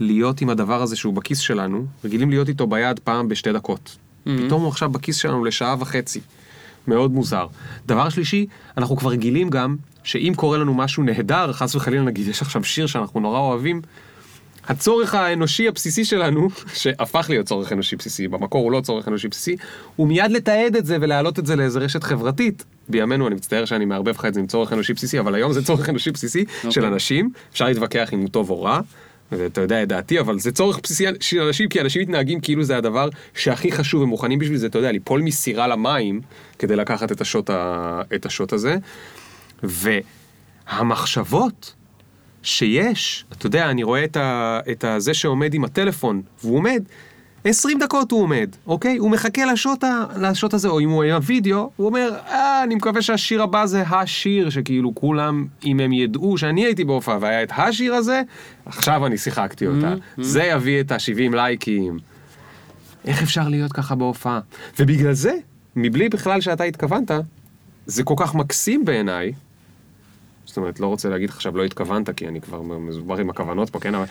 להיות 0.00 0.40
עם 0.40 0.50
הדבר 0.50 0.82
הזה 0.82 0.96
שהוא 0.96 1.14
בכיס 1.14 1.38
שלנו, 1.38 1.86
רגילים 2.04 2.30
להיות 2.30 2.48
איתו 2.48 2.66
ביד 2.66 2.98
פעם 2.98 3.28
בשתי 3.28 3.52
דקות. 3.52 3.96
פתאום 4.46 4.62
הוא 4.62 4.68
עכשיו 4.68 4.90
בכיס 4.90 5.16
שלנו 5.16 5.44
לשעה 5.44 5.76
וחצי. 5.78 6.20
מאוד 6.88 7.12
מוזר. 7.12 7.46
דבר 7.86 8.08
שלישי, 8.08 8.46
אנחנו 8.76 8.96
כבר 8.96 9.10
רגילים 9.10 9.50
גם 9.50 9.76
שאם 10.04 10.32
קורה 10.36 10.58
לנו 10.58 10.74
משהו 10.74 11.02
נהדר, 11.02 11.52
חס 11.52 11.74
וחלילה 11.74 12.02
נגיד 12.02 12.28
יש 12.28 12.42
עכשיו 12.42 12.64
שיר 12.64 12.86
שאנחנו 12.86 13.20
נורא 13.20 13.38
אוהבים, 13.38 13.82
הצורך 14.68 15.14
האנושי 15.14 15.68
הבסיסי 15.68 16.04
שלנו, 16.04 16.48
שהפך 16.80 17.26
להיות 17.28 17.46
צורך 17.46 17.72
אנושי 17.72 17.96
בסיסי, 17.96 18.28
במקור 18.28 18.62
הוא 18.64 18.72
לא 18.72 18.80
צורך 18.80 19.08
אנושי 19.08 19.28
בסיסי, 19.28 19.56
הוא 19.96 20.08
מיד 20.08 20.30
לתעד 20.30 20.76
את 20.76 20.86
זה 20.86 20.96
ולהעלות 21.00 21.38
את 21.38 21.46
זה 21.46 21.56
לאיזה 21.56 21.78
רשת 21.78 22.02
חברתית. 22.02 22.64
בימינו, 22.88 23.26
אני 23.26 23.34
מצטער 23.34 23.64
שאני 23.64 23.84
מערבב 23.84 24.14
לך 24.14 24.24
את 24.24 24.34
זה 24.34 24.40
עם 24.40 24.46
צורך 24.46 24.72
אנושי 24.72 24.92
בסיסי, 24.92 25.20
אבל 25.20 25.34
היום 25.34 25.52
זה 25.52 25.64
צורך 25.64 25.88
אנושי 25.88 26.10
בסיסי 26.10 26.44
okay. 26.64 26.70
של 26.70 26.84
אנשים, 26.84 27.30
אפשר 27.52 27.64
להתווכח 27.64 28.12
אם 28.12 28.20
הוא 28.20 28.28
טוב 28.28 28.50
או 28.50 28.62
רע, 28.62 28.80
ואתה 29.32 29.60
יודע 29.60 29.82
את 29.82 29.88
דעתי, 29.88 30.20
אבל 30.20 30.38
זה 30.38 30.52
צורך 30.52 30.80
בסיסי 30.82 31.04
של 31.20 31.40
אנשים, 31.40 31.68
כי 31.68 31.80
אנשים 31.80 32.02
מתנהגים 32.02 32.40
כאילו 32.40 32.64
זה 32.64 32.76
הדבר 32.76 33.08
שהכי 33.34 33.72
חשוב, 33.72 34.02
הם 34.02 34.08
מוכנים 34.08 34.38
בשביל 34.38 34.58
זה, 34.58 34.66
אתה 34.66 34.78
יודע, 34.78 34.92
ליפול 34.92 35.22
מסירה 35.22 35.66
למים, 35.66 36.20
כדי 36.58 36.76
לקחת 36.76 37.12
את 37.12 37.20
השוט, 37.20 37.50
ה... 37.50 38.00
את 38.14 38.26
השוט 38.26 38.52
הזה. 38.52 38.76
והמחשבות 39.62 41.74
שיש, 42.42 43.24
אתה 43.32 43.46
יודע, 43.46 43.70
אני 43.70 43.82
רואה 43.82 44.04
את, 44.04 44.16
ה, 44.16 44.60
את 44.70 44.84
זה 44.98 45.14
שעומד 45.14 45.54
עם 45.54 45.64
הטלפון, 45.64 46.22
והוא 46.42 46.56
עומד, 46.56 46.84
20 47.48 47.78
דקות 47.78 48.10
הוא 48.10 48.22
עומד, 48.22 48.48
אוקיי? 48.66 48.96
הוא 48.96 49.10
מחכה 49.10 49.44
לשוט, 49.44 49.84
ה, 49.84 50.04
לשוט 50.20 50.54
הזה, 50.54 50.68
או 50.68 50.80
אם 50.80 50.90
הוא 50.90 51.02
היה 51.02 51.18
וידאו, 51.22 51.70
הוא 51.76 51.86
אומר, 51.86 52.16
אה, 52.28 52.62
אני 52.62 52.74
מקווה 52.74 53.02
שהשיר 53.02 53.42
הבא 53.42 53.66
זה 53.66 53.82
השיר, 53.82 54.50
שכאילו 54.50 54.94
כולם, 54.94 55.46
אם 55.64 55.80
הם 55.80 55.92
ידעו 55.92 56.38
שאני 56.38 56.64
הייתי 56.64 56.84
בהופעה 56.84 57.18
והיה 57.20 57.42
את 57.42 57.52
השיר 57.56 57.94
הזה, 57.94 58.22
עכשיו 58.66 59.06
אני 59.06 59.18
שיחקתי 59.18 59.66
אותה. 59.66 59.94
זה 60.18 60.42
יביא 60.42 60.80
את 60.80 60.92
ה-70 60.92 61.34
לייקים. 61.34 61.98
איך 63.04 63.22
אפשר 63.22 63.48
להיות 63.48 63.72
ככה 63.72 63.94
בהופעה? 63.94 64.40
ובגלל 64.78 65.12
זה, 65.12 65.36
מבלי 65.76 66.08
בכלל 66.08 66.40
שאתה 66.40 66.64
התכוונת, 66.64 67.10
זה 67.86 68.04
כל 68.04 68.14
כך 68.16 68.34
מקסים 68.34 68.84
בעיניי, 68.84 69.32
זאת 70.44 70.56
אומרת, 70.56 70.80
לא 70.80 70.86
רוצה 70.86 71.08
להגיד 71.08 71.30
עכשיו 71.30 71.56
לא 71.56 71.64
התכוונת, 71.64 72.10
כי 72.10 72.28
אני 72.28 72.40
כבר 72.40 72.62
מזובר 72.62 73.16
עם 73.16 73.30
הכוונות 73.30 73.70
פה, 73.70 73.80
כן? 73.80 73.94
אבל 73.94 74.04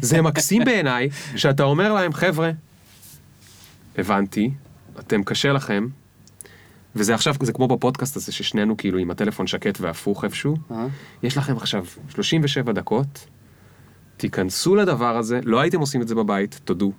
זה 0.00 0.22
מקסים 0.22 0.64
בעיניי, 0.64 1.08
שאתה 1.36 1.62
אומר 1.62 1.92
להם, 1.92 2.12
חבר'ה, 2.12 2.50
הבנתי, 3.98 4.50
אתם 4.98 5.22
קשה 5.22 5.52
לכם, 5.52 5.86
וזה 6.96 7.14
עכשיו, 7.14 7.34
זה 7.42 7.52
כמו 7.52 7.68
בפודקאסט 7.68 8.16
הזה, 8.16 8.32
ששנינו 8.32 8.76
כאילו 8.76 8.98
עם 8.98 9.10
הטלפון 9.10 9.46
שקט 9.46 9.80
והפוך 9.80 10.24
איפשהו, 10.24 10.56
אה? 10.70 10.86
יש 11.22 11.36
לכם 11.36 11.56
עכשיו 11.56 11.84
37 12.08 12.72
דקות, 12.72 13.26
תיכנסו 14.16 14.74
לדבר 14.76 15.16
הזה, 15.16 15.40
לא 15.44 15.60
הייתם 15.60 15.80
עושים 15.80 16.02
את 16.02 16.08
זה 16.08 16.14
בבית, 16.14 16.60
תודו. 16.64 16.92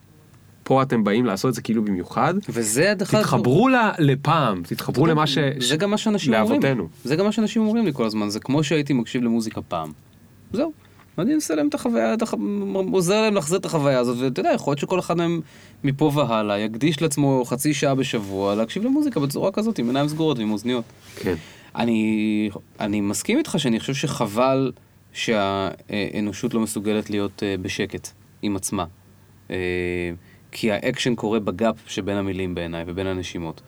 פה 0.64 0.82
אתם 0.82 1.04
באים 1.04 1.26
לעשות 1.26 1.50
את 1.50 1.54
זה 1.56 1.62
כאילו 1.62 1.86
במיוחד. 1.86 2.34
וזה 2.50 2.94
דרך 2.98 3.14
אגב- 3.14 3.24
תתחברו 3.24 3.68
ל- 3.70 3.76
לפעם, 4.00 4.62
תתחברו 4.68 5.06
למה 5.06 5.28
ש... 5.28 5.38
זה 5.60 5.76
גם 5.78 5.92
מה 5.92 5.98
שאנשים 5.98 6.34
אומרים. 6.34 6.52
לאבותינו. 6.52 6.88
זה 7.04 7.16
גם 7.16 7.26
מה 7.26 7.32
שאנשים 7.32 7.62
אומרים 7.62 7.86
לי 7.86 7.94
כל 7.94 8.06
הזמן, 8.06 8.30
זה 8.30 8.40
כמו 8.40 8.64
שהייתי 8.64 8.94
מקשיב 8.94 9.24
למוזיקה 9.24 9.62
פעם. 9.62 9.92
זהו. 10.54 10.72
ואני 11.18 11.34
מנסה 11.34 11.56
להם 11.56 11.68
את 11.68 11.74
החוויה, 11.74 12.14
את 12.14 12.22
הח- 12.22 12.34
עוזר 12.92 13.22
להם 13.22 13.34
להחזיר 13.36 13.58
את 13.60 13.66
החוויה 13.66 14.00
הזאת, 14.00 14.18
ואתה 14.20 14.40
יודע, 14.40 14.52
יכול 14.54 14.72
להיות 14.72 14.80
שכל 14.80 15.00
אחד 15.00 15.18
מהם 15.18 15.42
מפה 15.84 16.12
והלאה 16.16 16.60
יקדיש 16.60 17.02
לעצמו 17.02 17.44
חצי 17.46 17.74
שעה 17.74 17.96
בשבוע 17.96 18.56
להקשיב 18.56 18.84
למוזיקה 18.84 19.20
בצורה 19.20 19.52
כזאת, 19.52 19.80
עם 19.80 19.88
עיניים 19.88 20.08
סגורות 20.08 20.38
ועם 20.38 20.52
אוזניות. 20.52 20.84
כן. 21.16 21.36
אני, 21.76 22.50
אני 22.80 23.02
מסכים 23.02 23.38
איתך 23.38 23.56
שאני 23.58 23.80
חושב 23.80 23.94
שחבל 23.94 24.72
שהאנושות 25.14 26.54
לא 26.54 26.60
מסוגלת 26.60 27.10
להיות 27.10 27.44
אה, 27.44 27.56
בשקט 27.62 28.08
עם 28.42 28.56
עצמה. 28.56 28.86
אה, 29.52 29.56
כי 30.52 30.72
האקשן 30.72 31.16
קורה 31.16 31.40
ב 31.40 31.49
gap 31.49 31.76
שבין 31.88 32.18
המילים 32.18 32.56
בעיניי 32.56 32.84
ובין 32.88 33.08
הנשימות. 33.08 33.62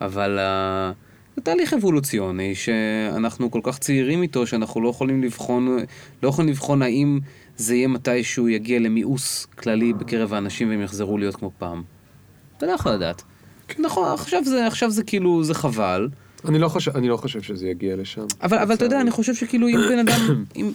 אבל 0.00 0.38
אה, 0.38 0.92
זה 1.36 1.42
תהליך 1.42 1.74
אבולוציוני 1.74 2.54
שאנחנו 2.54 3.50
כל 3.50 3.60
כך 3.62 3.78
צעירים 3.78 4.22
איתו 4.22 4.46
שאנחנו 4.46 4.80
לא 4.80 4.88
יכולים 4.88 5.22
לבחון, 5.22 5.78
לא 6.22 6.28
יכולים 6.28 6.50
לבחון 6.50 6.82
האם 6.82 7.18
זה 7.56 7.74
יהיה 7.74 7.88
מתישהו 7.88 8.48
יגיע 8.48 8.78
למיאוס 8.78 9.46
כללי 9.58 9.92
בקרב 9.92 10.34
האנשים 10.34 10.70
והם 10.70 10.82
יחזרו 10.82 11.18
להיות 11.18 11.36
כמו 11.36 11.50
פעם. 11.58 11.82
אתה 12.56 12.66
לא 12.66 12.72
יכול 12.72 12.92
לדעת. 12.92 13.22
נכון, 13.78 14.12
עכשיו 14.12 14.44
זה, 14.44 14.66
עכשיו 14.66 14.90
זה 14.90 15.04
כאילו, 15.04 15.44
זה 15.44 15.54
חבל. 15.54 16.08
אני 16.48 16.58
לא 16.58 16.68
חושב, 16.68 16.96
אני 16.96 17.08
לא 17.08 17.16
חושב 17.16 17.42
שזה 17.42 17.68
יגיע 17.68 17.96
לשם. 17.96 18.26
אבל, 18.42 18.58
אבל 18.58 18.74
אתה 18.74 18.84
יודע. 18.84 19.00
אני 19.00 19.10
חושב 19.10 19.34
שכאילו 19.34 19.68
אם 19.68 19.78
בן 19.88 19.98
אדם, 19.98 20.44
אם, 20.56 20.72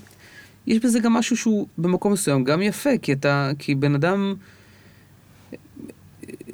יש 0.67 0.79
בזה 0.79 0.99
גם 0.99 1.13
משהו 1.13 1.37
שהוא 1.37 1.67
במקום 1.77 2.13
מסוים 2.13 2.43
גם 2.43 2.61
יפה, 2.61 2.97
כי 3.01 3.13
אתה, 3.13 3.51
כי 3.59 3.75
בן 3.75 3.95
אדם 3.95 4.35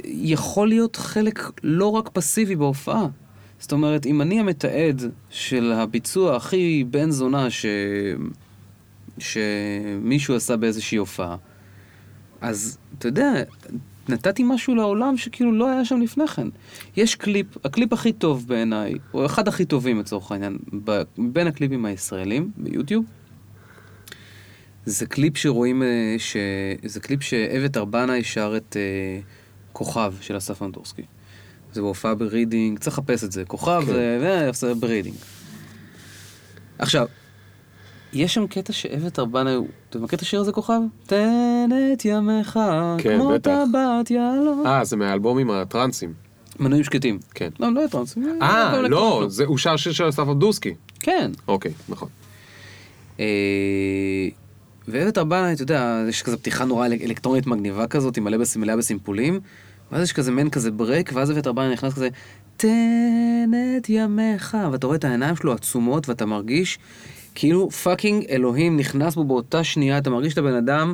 יכול 0.04 0.68
להיות 0.68 0.96
חלק 0.96 1.52
לא 1.64 1.88
רק 1.88 2.10
פסיבי 2.14 2.56
בהופעה. 2.56 3.08
זאת 3.64 3.72
אומרת, 3.72 4.06
אם 4.06 4.22
אני 4.22 4.40
המתעד 4.40 5.02
של 5.30 5.72
הביצוע 5.72 6.36
הכי 6.36 6.84
בן 6.90 7.12
זונה 7.12 7.50
ש... 7.50 7.66
שמישהו 9.18 10.36
עשה 10.36 10.58
באיזושהי 10.58 10.98
הופעה, 10.98 11.36
אז 12.42 12.78
אתה 12.98 13.08
יודע, 13.08 13.34
נתתי 14.10 14.44
משהו 14.46 14.76
לעולם 14.76 15.18
שכאילו 15.18 15.52
לא 15.52 15.70
היה 15.70 15.86
שם 15.86 16.02
לפני 16.02 16.28
כן. 16.28 16.48
יש 16.96 17.16
קליפ, 17.16 17.66
הקליפ 17.66 17.94
הכי 17.94 18.14
טוב 18.14 18.48
בעיניי, 18.48 18.94
או 19.14 19.26
אחד 19.26 19.48
הכי 19.48 19.66
טובים 19.66 20.00
לצורך 20.00 20.32
העניין, 20.32 20.58
בין 21.18 21.48
הקליפים 21.48 21.86
הישראלים 21.86 22.52
ביוטיוב, 22.58 23.06
זה 24.86 25.06
קליפ 25.06 25.38
שרואים, 25.38 25.84
אה, 25.84 26.16
ש... 26.18 26.38
זה 26.86 27.00
קליפ 27.00 27.24
שאביתר 27.24 27.78
בנאי 27.78 28.24
שר 28.24 28.54
את 28.58 28.78
אה, 28.80 29.20
כוכב 29.74 30.14
של 30.22 30.38
אסף 30.38 30.62
אמדורסקי. 30.62 31.04
זה 31.74 31.82
בהופעה 31.82 32.16
ברידינג, 32.16 32.80
צריך 32.80 32.98
לחפש 32.98 33.24
את 33.24 33.32
זה, 33.32 33.44
כוכב 33.46 33.84
כן. 33.88 34.52
זה 34.54 34.74
ברידינג. 34.76 35.16
עכשיו, 36.80 37.08
יש 38.14 38.34
שם 38.34 38.48
קטע 38.48 38.74
שאביתר 38.74 39.20
בנאי, 39.20 39.54
הוא- 39.54 39.68
אתה 39.90 40.00
מכיר 40.00 40.18
את 40.18 40.22
השיר 40.22 40.40
הזה 40.40 40.52
כוכב? 40.52 40.80
תן 41.06 41.70
את 41.94 42.06
ימיך, 42.06 42.60
כן, 42.98 43.18
כמו. 43.20 43.38
טבעת 43.40 44.12
יהלום. 44.12 44.64
אה, 44.66 44.84
זה 44.84 44.96
מהאלבומים 44.96 45.52
הטרנסים. 45.52 46.14
מנויים 46.60 46.84
שקטים. 46.84 47.20
כן. 47.36 47.50
לא, 47.60 47.74
לא 47.74 47.82
טרנס. 47.92 48.18
אה, 48.42 48.82
לא, 48.82 49.26
זה, 49.28 49.46
הוא 49.46 49.58
שר 49.58 49.76
שיר 49.78 49.92
של 49.94 50.10
אסף 50.10 50.20
אמדורסקי. 50.20 50.74
כן. 51.00 51.32
אוקיי, 51.48 51.72
נכון. 51.90 52.10
אה, 53.20 53.26
ואביתר 54.88 55.18
בנאי, 55.18 55.54
אתה 55.54 55.64
יודע, 55.64 56.04
יש 56.10 56.22
כזה 56.24 56.38
פתיחה 56.38 56.66
נורא 56.66 56.86
אלק- 56.86 57.02
אלקטרונית 57.02 57.48
מגניבה 57.48 57.88
כזאת, 57.88 58.18
עם 58.18 58.24
מלא 58.62 58.76
בסימפולים, 58.76 59.40
ואז 59.92 60.04
יש 60.04 60.14
כזה 60.14 60.32
מעין 60.32 60.50
כזה 60.50 60.72
break, 60.72 61.12
ואז 61.14 61.32
אביתר 61.32 61.48
בנאי 61.48 61.74
נכנס 61.74 61.94
כזה, 61.94 62.10
תן 62.58 63.52
את 63.78 63.90
ימיך, 63.90 64.58
ואתה 64.72 64.88
רואה 64.88 64.98
את 64.98 65.06
העיניים 65.06 65.36
שלו 65.36 65.54
עצומות, 65.54 66.10
ואתה 66.10 66.26
מרגיש 66.26 66.80
כאילו 67.36 67.70
fucking 67.70 68.26
אלוהים 68.30 68.78
נכנס 68.78 69.16
בו 69.16 69.24
באותה 69.24 69.64
שנייה, 69.64 69.98
אתה 69.98 70.10
מרגיש 70.10 70.34
את 70.34 70.38
הבן 70.38 70.56
אדם 70.56 70.94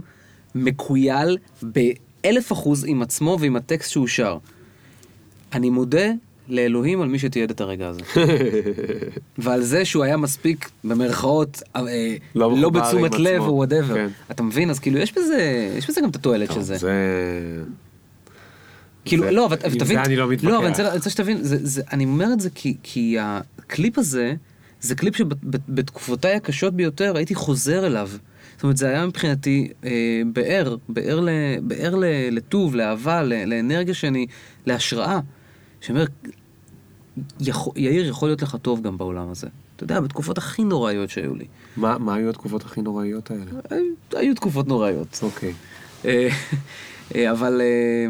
מכויל 0.56 1.38
באלף 1.62 2.52
אחוז 2.52 2.86
עם 2.88 3.02
עצמו 3.02 3.38
ועם 3.40 3.56
הטקסט 3.56 3.92
שהוא 3.92 4.08
שר. 4.08 4.38
אני 5.54 5.70
מודה 5.70 6.08
לאלוהים 6.48 7.02
על 7.02 7.08
מי 7.08 7.20
שתיעד 7.20 7.50
את 7.50 7.62
הרגע 7.62 7.88
הזה. 7.88 8.02
ועל 9.38 9.62
זה 9.62 9.86
שהוא 9.86 10.04
היה 10.04 10.18
מספיק, 10.18 10.70
במרכאות, 10.84 11.62
אה, 11.76 12.16
לא 12.36 12.58
לא 12.58 12.70
בתשומת 12.70 13.20
לב. 13.20 13.42
או 13.42 13.56
whatever. 13.56 13.94
כן. 13.96 14.08
אתה 14.32 14.44
מבין? 14.44 14.70
אז 14.70 14.80
כאילו 14.80 14.98
יש 14.98 15.14
בזה, 15.18 15.72
יש 15.78 15.90
בזה 15.90 16.02
גם 16.02 16.10
את 16.10 16.16
התועלת 16.16 16.52
של 16.54 16.62
זה. 16.62 16.78
זה... 16.78 17.64
כאילו, 19.10 19.24
זה- 19.24 19.32
לא, 19.32 19.46
אבל 19.46 19.58
אבל 19.64 19.74
אם 19.74 19.80
תבין, 19.80 19.98
זה 19.98 20.04
אני 20.04 20.16
לא 20.16 20.28
מתווכח. 20.30 20.52
לא, 20.54 20.58
אבל 20.58 20.66
אני 20.68 20.94
רוצה- 20.96 21.10
שתבין, 21.10 21.38
זה- 21.44 21.66
זה- 21.66 21.82
אני 21.94 22.06
אומר 22.06 22.34
את 22.34 22.40
זה 22.40 22.50
כי- 22.50 22.78
כי 22.84 23.18
הקליפ 23.20 23.98
הזה, 23.98 24.34
זה 24.82 24.96
קליפ 24.96 25.16
שבתקופותיי 25.16 26.36
הקשות 26.36 26.74
ביותר 26.74 27.18
הייתי 27.18 27.36
חוזר 27.36 27.86
אליו. 27.86 28.10
זאת 28.56 28.64
אומרת, 28.64 28.78
זה 28.78 28.88
היה 28.90 29.06
מבחינתי 29.06 29.68
אה, 29.86 29.90
באר, 30.34 30.76
באר 30.90 31.20
ל- 31.20 31.30
באר 31.62 31.96
ל- 31.96 32.06
לטוב, 32.32 32.76
לאהבה, 32.76 33.24
ל- 33.24 33.46
לאנרגיה 33.46 33.94
שאני, 33.94 34.26
להשראה. 34.66 35.20
שאומר, 35.82 36.06
יכול- 37.40 37.74
יאיר, 37.76 38.08
יכול 38.08 38.30
להיות 38.30 38.42
לך 38.42 38.58
טוב 38.62 38.82
גם 38.82 38.98
בעולם 38.98 39.30
הזה. 39.32 39.48
אתה 39.76 39.84
יודע, 39.84 40.00
בתקופות 40.02 40.38
הכי 40.38 40.64
נוראיות 40.64 41.10
שהיו 41.10 41.36
לי. 41.36 41.46
מה 41.78 41.98
מה 41.98 42.16
היו 42.16 42.30
התקופות 42.30 42.64
הכי 42.66 42.82
נוראיות 42.82 43.32
האלה? 43.32 43.44
היו- 43.70 43.84
היו 44.16 44.36
תקופות 44.36 44.68
נוראיות. 44.68 45.20
אוקיי. 45.24 45.54
אה, 46.06 46.28
אה, 47.16 47.32
אבל 47.32 47.62
אה, 47.62 48.08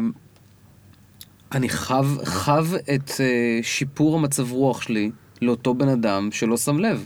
אני 1.52 1.68
חב, 1.68 2.06
חב 2.24 2.66
את 2.94 3.10
אה, 3.20 3.58
שיפור 3.62 4.16
המצב 4.16 4.52
רוח 4.52 4.82
שלי 4.82 5.10
לאותו 5.42 5.74
בן 5.74 5.88
אדם 5.88 6.28
שלא 6.32 6.56
שם 6.56 6.78
לב. 6.78 7.04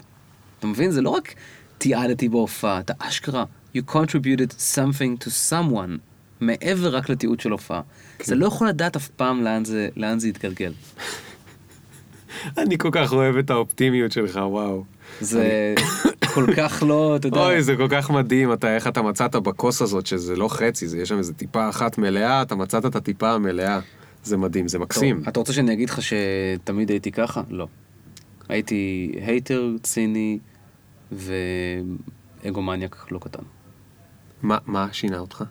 אתה 0.58 0.66
מבין? 0.66 0.90
זה 0.90 1.02
לא 1.02 1.10
רק 1.10 1.34
תיעדתי 1.78 2.28
בהופעה, 2.28 2.80
אתה 2.80 2.92
אשכרה, 2.98 3.44
you 3.76 3.80
contributed 3.90 4.52
something 4.74 5.24
to 5.24 5.28
someone, 5.50 5.98
מעבר 6.40 6.96
רק 6.96 7.08
לתיעוד 7.08 7.40
של 7.40 7.50
הופעה. 7.50 7.80
זה 8.22 8.34
לא 8.34 8.46
יכול 8.46 8.68
לדעת 8.68 8.96
אף 8.96 9.08
פעם 9.08 9.42
לאן 9.42 9.64
זה, 9.64 9.88
לאן 9.96 10.18
זה 10.18 10.28
יתגלגל. 10.28 10.72
אני 12.58 12.78
כל 12.78 12.90
כך 12.92 13.12
אוהב 13.12 13.36
את 13.36 13.50
האופטימיות 13.50 14.12
שלך, 14.12 14.36
וואו. 14.36 14.84
זה 15.20 15.74
כל 16.34 16.46
כך 16.56 16.82
לא, 16.86 17.16
אתה 17.16 17.28
יודע... 17.28 17.40
אוי, 17.40 17.62
זה 17.62 17.76
כל 17.76 17.88
כך 17.90 18.10
מדהים, 18.10 18.52
אתה, 18.52 18.74
איך 18.74 18.86
אתה 18.86 19.02
מצאת 19.02 19.36
בכוס 19.36 19.82
הזאת, 19.82 20.06
שזה 20.06 20.36
לא 20.36 20.48
חצי, 20.48 20.88
זה, 20.88 20.98
יש 20.98 21.08
שם 21.08 21.18
איזה 21.18 21.34
טיפה 21.34 21.68
אחת 21.68 21.98
מלאה, 21.98 22.42
אתה 22.42 22.54
מצאת 22.54 22.86
את 22.86 22.96
הטיפה 22.96 23.30
המלאה. 23.30 23.80
זה 24.24 24.36
מדהים, 24.36 24.68
זה 24.68 24.78
מקסים. 24.78 25.22
אתה 25.28 25.40
רוצה 25.40 25.52
שאני 25.52 25.72
אגיד 25.72 25.90
לך 25.90 25.98
שתמיד 26.02 26.90
הייתי 26.90 27.12
ככה? 27.12 27.42
לא. 27.50 27.66
הייתי 28.48 29.12
הייטר, 29.26 29.72
ציני 29.82 30.38
ואגומניאק 31.12 33.06
לא 33.10 33.18
קטן. 33.18 33.42
מה, 34.42 34.58
מה 34.66 34.88
שינה 34.92 35.18
אותך? 35.18 35.44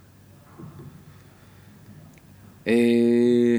אה, 2.67 3.57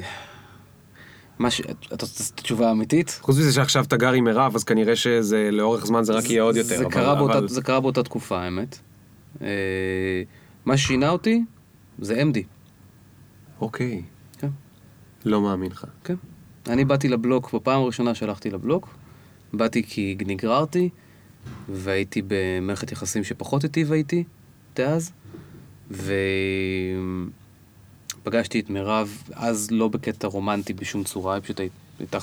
מה 1.39 1.51
ש... 1.51 1.61
אתה 1.61 2.07
רוצה 2.07 2.25
את 2.35 2.39
התשובה 2.39 2.69
האמיתית? 2.69 3.19
חוץ 3.23 3.39
מזה 3.39 3.53
שעכשיו 3.53 3.85
אתה 3.85 3.97
גר 3.97 4.12
עם 4.12 4.25
מירב, 4.25 4.55
אז 4.55 4.65
כנראה 4.65 4.97
שזה 4.97 5.49
לאורך 5.53 5.87
זמן 5.87 6.05
זה 6.05 6.12
רק 6.12 6.31
יהיה 6.31 6.43
עוד 6.43 6.57
יותר. 6.57 6.79
זה, 6.79 6.85
קרה 6.91 7.15
באותה, 7.15 7.47
זה 7.47 7.62
קרה 7.62 7.81
באותה 7.81 8.03
תקופה, 8.03 8.43
האמת. 8.43 8.79
אה, 9.43 9.49
מה 10.65 10.77
ששינה 10.77 11.11
אותי 11.11 11.45
זה 11.99 12.23
MD. 12.23 12.39
אוקיי. 13.61 14.03
לא 15.25 15.41
מאמין 15.43 15.70
לך. 15.70 15.85
כן. 16.05 16.14
אני 16.66 16.85
באתי 16.85 17.09
לבלוק, 17.09 17.55
בפעם 17.55 17.83
הראשונה 17.83 18.14
שהלכתי 18.14 18.51
לבלוק, 18.51 18.89
באתי 19.53 19.83
כי 19.83 20.16
נגררתי, 20.27 20.89
והייתי 21.68 22.22
במערכת 22.27 22.93
יחסים 22.93 23.25
שפחות 23.25 23.62
היטיבה 23.62 23.95
איתי, 23.95 24.25
דאז, 24.77 25.12
ופגשתי 28.22 28.61
את 28.61 28.70
מירב, 28.70 29.22
אז 29.33 29.68
לא 29.70 29.89
בקטע 29.89 30.27
רומנטי 30.29 30.72
בשום 30.72 31.05
צורה, 31.05 31.35
היא 31.35 31.43
פשוט 31.43 31.61
הי- 31.61 31.68
הייתה... 31.99 32.18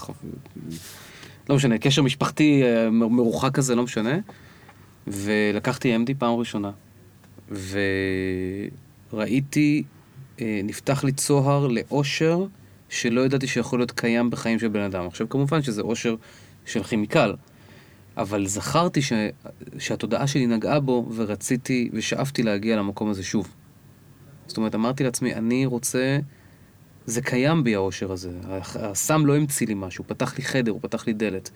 לא 1.49 1.55
משנה, 1.55 1.77
קשר 1.77 2.01
משפחתי 2.01 2.63
אה, 2.63 2.89
מרוחק 2.89 3.53
כזה, 3.53 3.75
לא 3.75 3.83
משנה, 3.83 4.17
ולקחתי 5.07 5.95
MD 5.95 6.09
פעם 6.17 6.33
ראשונה, 6.35 6.71
וראיתי, 9.13 9.83
אה, 10.41 10.61
נפתח 10.63 11.03
לי 11.03 11.11
צוהר 11.11 11.67
לאושר 11.67 12.45
שלא 12.91 13.21
ידעתי 13.21 13.47
שיכול 13.47 13.79
להיות 13.79 13.91
קיים 13.91 14.29
בחיים 14.29 14.59
של 14.59 14.67
בן 14.67 14.81
אדם. 14.81 15.07
עכשיו, 15.07 15.29
כמובן 15.29 15.61
שזה 15.61 15.81
אושר 15.81 16.15
של 16.65 16.83
כימיקל, 16.83 17.33
אבל 18.17 18.47
זכרתי 18.47 19.01
ש... 19.01 19.13
שהתודעה 19.79 20.27
שלי 20.27 20.47
נגעה 20.47 20.79
בו, 20.79 21.09
ורציתי 21.15 21.89
ושאפתי 21.93 22.43
להגיע 22.43 22.77
למקום 22.77 23.09
הזה 23.09 23.23
שוב. 23.23 23.47
זאת 24.47 24.57
אומרת, 24.57 24.75
אמרתי 24.75 25.03
לעצמי, 25.03 25.33
אני 25.33 25.65
רוצה... 25.65 26.19
זה 27.05 27.21
קיים 27.21 27.63
בי 27.63 27.75
האושר 27.75 28.11
הזה. 28.11 28.31
הסם 28.75 29.25
לא 29.25 29.35
המציא 29.35 29.67
לי 29.67 29.73
משהו, 29.73 30.03
הוא 30.03 30.15
פתח 30.15 30.37
לי 30.37 30.43
חדר, 30.43 30.71
הוא 30.71 30.79
פתח 30.81 31.07
לי 31.07 31.13
דלת. 31.13 31.49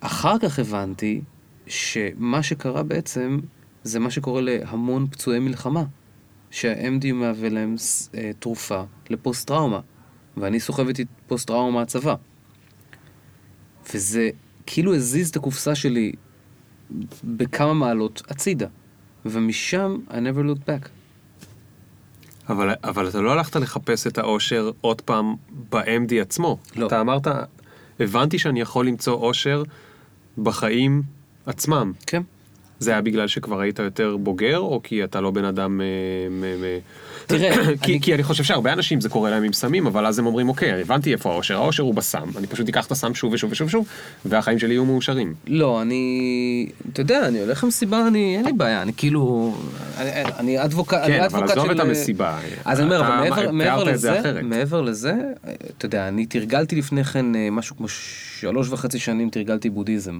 אחר 0.00 0.38
כך 0.38 0.58
הבנתי 0.58 1.20
שמה 1.66 2.42
שקרה 2.42 2.82
בעצם, 2.82 3.40
זה 3.84 3.98
מה 3.98 4.10
שקורה 4.10 4.40
להמון 4.40 5.06
פצועי 5.10 5.38
מלחמה. 5.38 5.84
שה-MD 6.50 7.12
מהווה 7.12 7.48
להם 7.48 7.74
אה, 8.14 8.30
תרופה 8.38 8.82
לפוסט-טראומה, 9.10 9.80
ואני 10.36 10.60
סוחב 10.60 10.88
איתי 10.88 11.04
פוסט-טראומה 11.26 11.78
מהצבא. 11.78 12.14
וזה 13.94 14.30
כאילו 14.66 14.94
הזיז 14.94 15.28
את 15.28 15.36
הקופסה 15.36 15.74
שלי 15.74 16.12
בכמה 17.24 17.74
מעלות 17.74 18.22
הצידה, 18.28 18.66
ומשם 19.26 19.96
I 20.08 20.12
never 20.12 20.40
looked 20.40 20.66
back. 20.66 20.88
אבל, 22.48 22.74
אבל 22.84 23.08
אתה 23.08 23.20
לא 23.20 23.32
הלכת 23.32 23.56
לחפש 23.56 24.06
את 24.06 24.18
האושר 24.18 24.70
עוד 24.80 25.00
פעם 25.00 25.34
ב-MD 25.70 26.14
עצמו. 26.20 26.58
לא. 26.76 26.86
אתה 26.86 27.00
אמרת, 27.00 27.26
הבנתי 28.00 28.38
שאני 28.38 28.60
יכול 28.60 28.86
למצוא 28.86 29.14
אושר 29.14 29.62
בחיים 30.38 31.02
עצמם. 31.46 31.92
כן. 32.06 32.22
זה 32.82 32.90
היה 32.90 33.00
בגלל 33.00 33.26
שכבר 33.28 33.60
היית 33.60 33.78
יותר 33.78 34.16
בוגר, 34.16 34.58
או 34.58 34.80
כי 34.84 35.04
אתה 35.04 35.20
לא 35.20 35.30
בן 35.30 35.44
אדם... 35.44 35.80
אה, 35.80 36.78
תראה, 37.26 37.50
כי, 37.82 37.92
אני- 37.92 38.00
כי 38.00 38.14
אני 38.14 38.22
חושב 38.22 38.44
שהרבה 38.44 38.72
אנשים 38.72 39.00
זה 39.00 39.08
קורה 39.08 39.30
להם 39.30 39.42
עם 39.42 39.52
סמים, 39.52 39.86
אבל 39.86 40.06
אז 40.06 40.18
הם 40.18 40.26
אומרים, 40.26 40.48
אוקיי, 40.48 40.80
הבנתי 40.80 41.12
איפה 41.12 41.32
האושר, 41.32 41.56
האושר 41.56 41.82
הוא 41.82 41.94
בסם, 41.94 42.28
אני 42.36 42.46
פשוט 42.46 42.68
אקח 42.68 42.86
את 42.86 42.92
הסם 42.92 43.14
שוב 43.14 43.32
ושוב 43.32 43.52
ושוב 43.52 43.68
ושוב, 43.68 43.86
והחיים 44.24 44.58
שלי 44.58 44.74
יהיו 44.74 44.84
מאושרים. 44.84 45.34
לא, 45.46 45.82
אני... 45.82 46.68
אתה 46.92 47.00
יודע, 47.00 47.28
אני 47.28 47.40
הולך 47.40 47.64
למסיבה, 47.64 48.06
אני... 48.06 48.36
אין 48.36 48.44
לי 48.44 48.52
בעיה, 48.52 48.82
אני 48.82 48.92
כאילו... 48.96 49.54
אני, 49.98 50.10
אני 50.38 50.64
אדבוקט, 50.64 50.94
אני 50.94 51.06
כן, 51.12 51.20
אבל 51.24 51.38
אדבוקט 51.38 51.50
עזוב 51.50 51.66
של... 51.66 51.72
את 51.72 51.80
המסיבה. 51.80 52.38
אז 52.64 52.80
אני 52.80 52.86
אומר, 52.86 53.00
אבל 53.00 53.28
מעבר, 53.30 53.50
מעבר 53.52 53.84
לזה. 53.84 54.20
מעבר 54.42 54.80
לזה, 54.80 55.14
אתה 55.78 55.86
יודע, 55.86 56.08
אני 56.08 56.26
תרגלתי 56.26 56.76
לפני 56.76 57.04
כן 57.04 57.34
אה, 57.34 57.48
משהו 57.50 57.76
כמו 57.76 57.86
שלוש 57.88 58.68
וחצי 58.68 58.98
שנים 58.98 59.30
תרגלתי 59.30 59.70
בודהיזם. 59.70 60.18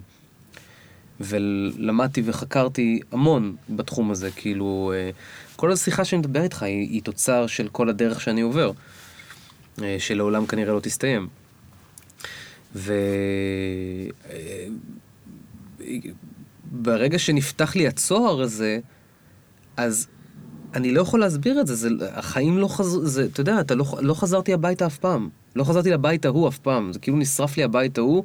ולמדתי 1.24 2.22
וחקרתי 2.24 3.00
המון 3.12 3.56
בתחום 3.70 4.10
הזה, 4.10 4.30
כאילו, 4.36 4.92
אה, 4.94 5.10
כל 5.56 5.72
השיחה 5.72 6.04
שאני 6.04 6.18
מדבר 6.18 6.42
איתך 6.42 6.62
היא, 6.62 6.88
היא 6.90 7.02
תוצר 7.02 7.46
של 7.46 7.68
כל 7.68 7.88
הדרך 7.88 8.20
שאני 8.20 8.40
עובר, 8.40 8.72
אה, 9.82 9.96
שלעולם 9.98 10.46
כנראה 10.46 10.72
לא 10.72 10.80
תסתיים. 10.80 11.28
וברגע 16.72 17.18
שנפתח 17.18 17.76
לי 17.76 17.88
הצוהר 17.88 18.40
הזה, 18.42 18.78
אז 19.76 20.08
אני 20.74 20.92
לא 20.92 21.00
יכול 21.00 21.20
להסביר 21.20 21.60
את 21.60 21.66
זה, 21.66 21.74
זה 21.74 21.88
החיים 22.12 22.58
לא 22.58 22.68
חזרו, 22.68 23.02
אתה 23.32 23.40
יודע, 23.40 23.60
אתה 23.60 23.74
לא, 23.74 23.84
לא 24.00 24.14
חזרתי 24.14 24.52
הביתה 24.52 24.86
אף 24.86 24.98
פעם. 24.98 25.28
לא 25.56 25.64
חזרתי 25.64 25.90
לבית 25.90 26.24
ההוא 26.24 26.48
אף 26.48 26.58
פעם, 26.58 26.92
זה 26.92 26.98
כאילו 26.98 27.16
נשרף 27.16 27.56
לי 27.56 27.62
הבית 27.62 27.98
ההוא, 27.98 28.24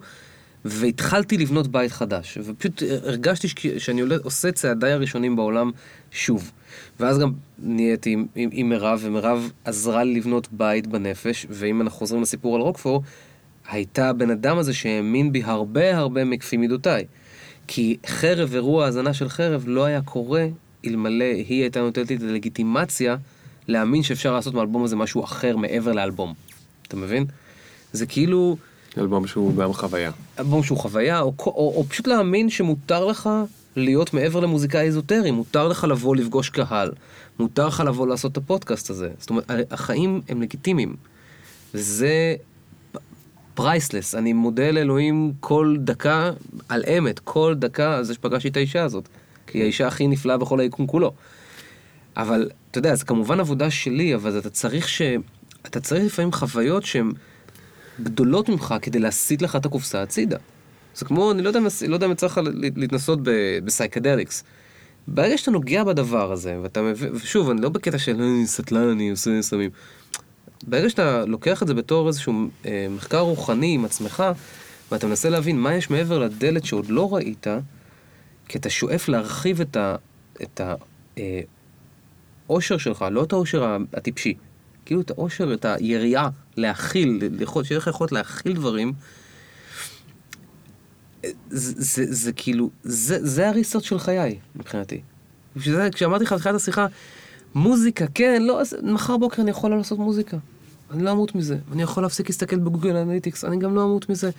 והתחלתי 0.66 1.38
לבנות 1.38 1.68
בית 1.68 1.92
חדש. 1.92 2.38
ופשוט 2.44 2.84
הרגשתי 3.04 3.48
שאני 3.78 4.02
עושה 4.24 4.52
צעדיי 4.52 4.92
הראשונים 4.92 5.36
בעולם 5.36 5.72
שוב. 6.12 6.52
ואז 7.00 7.20
גם 7.20 7.32
נהייתי 7.60 8.10
עם, 8.10 8.26
עם, 8.36 8.50
עם 8.52 8.70
מירב, 8.70 9.00
ומירב 9.04 9.52
עזרה 9.66 10.04
לי 10.04 10.16
לבנות 10.16 10.48
בית 10.52 10.88
בנפש, 10.88 11.46
ואם 11.50 11.82
אנחנו 11.82 12.00
חוזרים 12.00 12.22
לסיפור 12.22 12.56
על 12.56 12.62
רוקפור, 12.62 13.04
הייתה 13.70 14.10
הבן 14.10 14.30
אדם 14.30 14.58
הזה 14.58 14.74
שהאמין 14.74 15.32
בי 15.32 15.44
הרבה 15.44 15.98
הרבה 15.98 16.26
מכפי 16.26 16.58
מידותיי. 16.58 17.06
כי 17.68 17.98
חרב, 18.08 18.54
אירוע 18.54 18.86
האזנה 18.86 19.14
של 19.14 19.30
חרב, 19.30 19.64
לא 19.68 19.86
היה 19.86 20.02
קורה 20.02 20.48
אלמלא 20.86 21.26
היא 21.26 21.62
הייתה 21.62 21.80
נותנת 21.80 22.10
לי 22.10 22.16
את 22.16 22.22
הלגיטימציה 22.22 23.16
להאמין 23.68 24.04
שאפשר 24.04 24.34
לעשות 24.34 24.54
מהאלבום 24.54 24.84
הזה 24.84 24.96
משהו 24.96 25.24
אחר 25.24 25.58
מעבר 25.58 25.92
לאלבום. 25.94 26.34
אתה 26.88 26.96
מבין? 26.96 27.26
זה 27.94 28.06
כאילו 28.06 28.58
אלבום 28.98 29.28
שהוא 29.28 29.56
גם 29.56 29.74
חוויה. 29.74 30.12
אלבום 30.40 30.64
שהוא 30.64 30.78
חוויה, 30.78 31.20
או, 31.20 31.34
או, 31.40 31.46
או, 31.46 31.74
או 31.76 31.84
פשוט 31.84 32.08
להאמין 32.08 32.50
שמותר 32.50 33.06
לך 33.06 33.30
להיות 33.76 34.14
מעבר 34.14 34.40
למוזיקאי 34.40 34.88
אזוטרי, 34.88 35.32
מותר 35.32 35.68
לך 35.68 35.84
לבוא 35.84 36.16
לפגוש 36.16 36.50
קהל, 36.50 36.92
מותר 37.40 37.68
לך 37.68 37.84
לבוא 37.86 38.08
לעשות 38.08 38.32
את 38.32 38.38
הפודקאסט 38.38 38.90
הזה. 38.90 39.10
זאת 39.20 39.30
אומרת, 39.30 39.46
החיים 39.72 40.22
הם 40.30 40.42
לגיטימיים. 40.42 40.96
וזה 41.74 42.36
priceless, 43.54 44.16
אני 44.16 44.34
מודה 44.34 44.72
לאלוהים 44.72 45.34
כל 45.40 45.76
דקה 45.80 46.32
על 46.70 46.84
אמת, 46.98 47.20
כל 47.20 47.56
דקה 47.60 47.98
על 47.98 48.04
זה 48.04 48.14
שפגשתי 48.14 48.48
את 48.48 48.58
האישה 48.58 48.84
הזאת. 48.84 49.08
כי 49.48 49.58
היא 49.58 49.64
האישה 49.64 49.88
הכי 49.88 50.08
נפלאה 50.08 50.38
בכל 50.38 50.60
היקום 50.60 50.88
כולו. 50.88 51.14
אבל, 52.18 52.50
אתה 52.72 52.78
יודע, 52.78 52.96
זה 52.96 53.06
כמובן 53.06 53.40
עבודה 53.40 53.72
שלי, 53.72 54.16
אבל 54.16 54.40
אתה 54.40 54.50
צריך 54.50 54.90
ש... 54.90 55.02
אתה 55.66 55.80
צריך 55.80 56.06
לפעמים 56.06 56.32
חוויות 56.32 56.86
שהן 56.86 57.12
גדולות 58.04 58.50
ממך 58.50 58.76
כדי 58.82 59.00
להסיט 59.00 59.42
לך 59.42 59.56
את 59.56 59.66
הקופסה 59.66 60.02
הצידה. 60.02 60.38
זה 60.96 61.06
כמו, 61.06 61.32
אני 61.32 61.42
לא 61.42 61.50
יודע, 61.50 61.60
לא 61.88 61.96
יודע 61.96 62.06
אם 62.06 62.12
יצא 62.12 62.26
לך 62.26 62.42
להתנסות 62.76 63.20
בסייקדליקס. 63.66 64.44
ברגע 65.08 65.38
שאתה 65.38 65.52
נוגע 65.52 65.84
בדבר 65.84 66.32
הזה, 66.32 66.60
ואתה 66.64 66.82
מבין, 66.82 67.10
ושוב, 67.14 67.50
אני 67.50 67.62
לא 67.62 67.70
בקטע 67.70 67.98
של 67.98 68.22
"אני 68.22 68.48
סטלן, 68.48 68.90
אני 68.90 69.10
עושה 69.10 69.42
סמים. 69.42 69.70
ברגע 70.68 70.90
שאתה 70.90 71.26
לוקח 71.26 71.64
את 71.64 71.68
זה 71.68 71.74
בתור 71.74 72.08
איזשהו 72.08 72.34
אה, 72.66 72.88
מחקר 72.90 73.20
רוחני 73.20 73.74
עם 73.76 73.86
עצמך, 73.86 74.24
ואתה 74.92 75.08
מנסה 75.08 75.30
להבין 75.30 75.60
מה 75.60 75.76
יש 75.76 75.90
מעבר 75.90 76.20
לדלת 76.20 76.66
שעוד 76.66 76.90
לא 76.90 77.16
ראית, 77.16 77.48
כי 78.48 78.58
אתה 78.58 78.70
שואף 78.70 79.10
להרחיב 79.10 79.62
את 79.62 79.78
ה... 80.62 80.76
אה, 81.18 81.42
שלך, 82.60 83.06
לא 83.12 83.24
את 83.24 83.34
האושר 83.34 83.78
הטיפשי, 83.94 84.34
כאילו 84.88 85.02
את 85.02 85.10
האושר, 85.10 85.54
את 85.54 85.66
היריעה 85.66 86.30
להכיל, 86.58 87.20
יכול- 87.40 87.64
שיהיה 87.64 87.78
לך 87.78 87.88
יכולת 87.88 88.12
להכיל 88.12 88.54
דברים, 88.54 88.94
זה, 91.50 91.74
זה, 91.78 92.14
זה 92.14 92.32
כאילו, 92.34 92.70
זה, 92.84 93.18
זה 93.28 93.50
הריסות 93.50 93.84
של 93.84 94.00
חיי, 94.00 94.40
מבחינתי. 94.56 95.02
בשביל 95.56 95.76
זה, 95.76 95.90
כשאמרתי 95.94 96.24
לך 96.24 96.34
בתחילת 96.34 96.56
השיחה, 96.56 96.86
מוזיקה, 97.56 98.06
כן, 98.14 98.42
לא, 98.42 98.62
אז 98.62 98.76
מחר 98.84 99.18
בוקר 99.18 99.42
אני 99.42 99.52
יכול 99.52 99.72
לא 99.72 99.78
לעשות 99.78 100.00
מוזיקה. 100.00 100.38
אני 100.92 101.04
לא 101.04 101.12
אמות 101.12 101.36
מזה. 101.36 101.58
אני 101.72 101.82
יכול 101.84 102.04
להפסיק 102.04 102.30
להסתכל 102.30 102.60
בגוגל 102.60 102.96
אנליטיקס, 102.96 103.46
אני 103.46 103.60
גם 103.60 103.76
לא 103.76 103.84
אמות 103.84 104.10
מזה. 104.10 104.30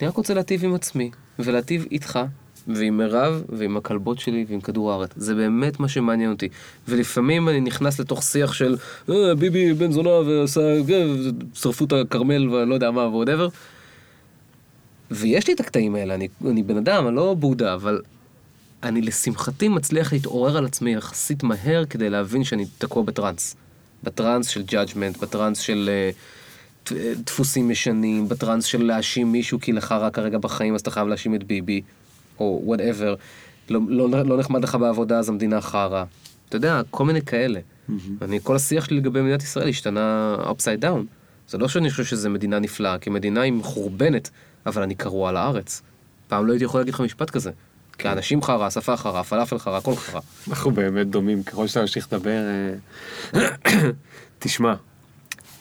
אני 0.00 0.08
רק 0.08 0.16
רוצה 0.16 0.34
להטיב 0.34 0.64
עם 0.64 0.74
עצמי, 0.74 1.10
ולהטיב 1.38 1.86
איתך, 1.90 2.18
ועם 2.68 2.96
מירב, 2.96 3.42
ועם 3.48 3.76
הכלבות 3.76 4.18
שלי, 4.18 4.46
ועם 4.48 4.60
כדור 4.60 4.92
הארץ. 4.92 5.10
זה 5.16 5.34
באמת 5.34 5.80
מה 5.80 5.88
שמעניין 5.88 6.30
אותי. 6.30 6.48
ולפעמים 6.88 7.48
אני 7.48 7.60
נכנס 7.60 8.00
לתוך 8.00 8.22
שיח 8.22 8.52
של, 8.52 8.76
אה, 9.10 9.34
ביבי 9.34 9.72
בן 9.72 9.92
זונה 9.92 10.10
ועשה, 10.10 10.60
אה, 10.60 10.80
שרפו 11.54 11.84
את 11.84 11.92
הכרמל 11.92 12.48
ואני 12.48 12.70
לא 12.70 12.74
יודע 12.74 12.90
מה, 12.90 13.08
whatever. 13.08 13.48
ויש 15.10 15.48
לי 15.48 15.54
את 15.54 15.60
הקטעים 15.60 15.94
האלה, 15.94 16.14
אני, 16.14 16.28
אני 16.50 16.62
בן 16.62 16.76
אדם, 16.76 17.06
אני 17.06 17.16
לא 17.16 17.34
בודהה, 17.34 17.74
אבל 17.74 18.00
אני 18.82 19.00
לשמחתי 19.00 19.68
מצליח 19.68 20.12
להתעורר 20.12 20.56
על 20.56 20.64
עצמי 20.64 20.94
יחסית 20.94 21.42
מהר 21.42 21.84
כדי 21.84 22.10
להבין 22.10 22.44
שאני 22.44 22.66
תקוע 22.78 23.02
בטראנס. 23.02 23.56
בטראנס 24.02 24.48
של 24.48 24.62
judgment, 24.68 25.20
בטראנס 25.20 25.58
של 25.58 25.90
uh, 26.86 26.94
דפוסים 27.26 27.70
ישנים, 27.70 28.28
בטראנס 28.28 28.64
של 28.64 28.82
להאשים 28.84 29.32
מישהו 29.32 29.60
כי 29.60 29.72
לך 29.72 29.92
רע 29.92 30.10
כרגע 30.10 30.38
בחיים 30.38 30.74
אז 30.74 30.80
אתה 30.80 30.90
חייב 30.90 31.08
להאשים 31.08 31.34
את 31.34 31.44
ביבי, 31.44 31.80
או 32.40 32.60
whatever. 32.64 33.14
לא, 33.70 33.80
לא, 33.88 34.08
לא 34.22 34.36
נחמד 34.38 34.64
לך 34.64 34.74
בעבודה 34.74 35.18
אז 35.18 35.28
המדינה 35.28 35.60
חרא. 35.60 36.04
אתה 36.48 36.56
יודע, 36.56 36.80
כל 36.90 37.04
מיני 37.04 37.22
כאלה. 37.22 37.60
אני, 38.22 38.38
כל 38.42 38.56
השיח 38.56 38.84
שלי 38.84 38.96
לגבי 38.96 39.22
מדינת 39.22 39.42
ישראל 39.42 39.68
השתנה 39.68 40.36
upside 40.42 40.82
down. 40.82 41.00
זה 41.48 41.58
לא 41.58 41.68
שאני 41.68 41.90
חושב 41.90 42.04
שזו 42.04 42.30
מדינה 42.30 42.58
נפלאה, 42.58 42.98
כי 42.98 43.10
מדינה 43.10 43.40
היא 43.40 43.52
מחורבנת, 43.52 44.30
אבל 44.66 44.82
אני 44.82 44.94
קרוע 44.94 45.28
על 45.28 45.36
הארץ. 45.36 45.82
פעם 46.28 46.46
לא 46.46 46.52
הייתי 46.52 46.64
יכול 46.64 46.80
להגיד 46.80 46.94
לך 46.94 47.00
משפט 47.00 47.30
כזה. 47.30 47.50
כי 47.98 48.08
האנשים 48.08 48.42
חרא, 48.42 48.66
השפה 48.66 48.96
חרא, 48.96 49.20
הפלאפל 49.20 49.58
חרא, 49.58 49.76
הכל 49.76 49.96
חרא. 49.96 50.20
אנחנו 50.48 50.70
באמת 50.70 51.06
דומים, 51.06 51.42
ככל 51.42 51.66
שאתה 51.66 51.80
ממשיך 51.80 52.12
לדבר... 52.12 52.40
אה, 53.34 53.40
תשמע, 54.38 54.74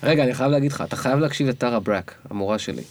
רגע, 0.04 0.24
אני 0.24 0.34
חייב 0.34 0.52
להגיד 0.52 0.72
לך, 0.72 0.82
אתה 0.82 0.96
חייב 0.96 1.20
להקשיב 1.20 1.48
לטרה 1.48 1.80
ברק, 1.80 2.16
המורה 2.30 2.60
שלי. 2.60 2.84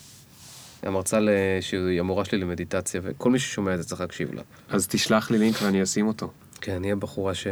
המרצה. 0.83 1.19
שהיא 1.61 2.01
המורה 2.01 2.25
שלי 2.25 2.39
למדיטציה, 2.39 3.01
וכל 3.05 3.31
מי 3.31 3.39
ששומע 3.39 3.75
את 3.75 3.83
זה 3.83 3.89
צריך 3.89 4.01
להקשיב 4.01 4.35
לה. 4.35 4.43
אז 4.71 4.89
תשלח 4.89 5.31
לי 5.31 5.39
לינק 5.39 5.57
ואני 5.63 5.83
אשים 5.83 6.07
אותו. 6.07 6.31
כן, 6.61 6.83
היא 6.85 6.93
הבחורה 6.93 7.35
ש... 7.35 7.47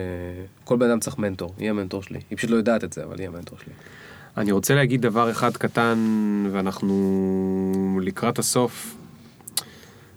כל 0.65 0.77
בן 0.77 0.91
אדם 0.91 1.01
צריך 1.01 1.19
מנטור, 1.19 1.55
היא 1.59 1.71
המנטור 1.71 2.03
שלי. 2.03 2.19
היא 2.31 2.39
פשוט 2.39 2.51
לא 2.51 2.57
יודעת 2.57 2.85
את 2.85 2.93
זה, 2.93 3.05
אבל 3.05 3.19
היא 3.19 3.29
המנטור 3.29 3.59
שלי. 3.65 3.73
אני 4.37 4.53
רוצה 4.53 4.75
להגיד 4.75 5.03
דבר 5.03 5.31
אחד 5.31 5.57
קטן, 5.57 5.99
ואנחנו 6.53 8.01
לקראת 8.03 8.39
הסוף. 8.39 8.97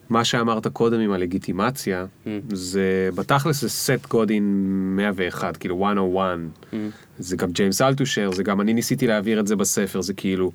מה 0.10 0.24
שאמרת 0.26 0.68
קודם 0.68 1.00
עם 1.00 1.12
הלגיטימציה, 1.12 2.06
Mm. 2.26 2.30
זה 2.54 3.10
בתכלס 3.16 3.62
זה 3.62 3.70
סט 3.70 4.08
גודין 4.10 4.44
101, 4.96 5.58
כאילו 5.58 5.78
101. 5.78 6.38
Mm. 6.72 6.76
זה 7.20 7.36
גם 7.38 7.52
ג'יימס 7.52 7.82
אלטושר, 7.82 8.32
זה 8.32 8.44
גם 8.44 8.62
אני 8.62 8.74
ניסיתי 8.74 9.08
להעביר 9.08 9.40
את 9.40 9.48
זה 9.48 9.56
בספר, 9.56 10.02
זה 10.02 10.14
כאילו... 10.14 10.52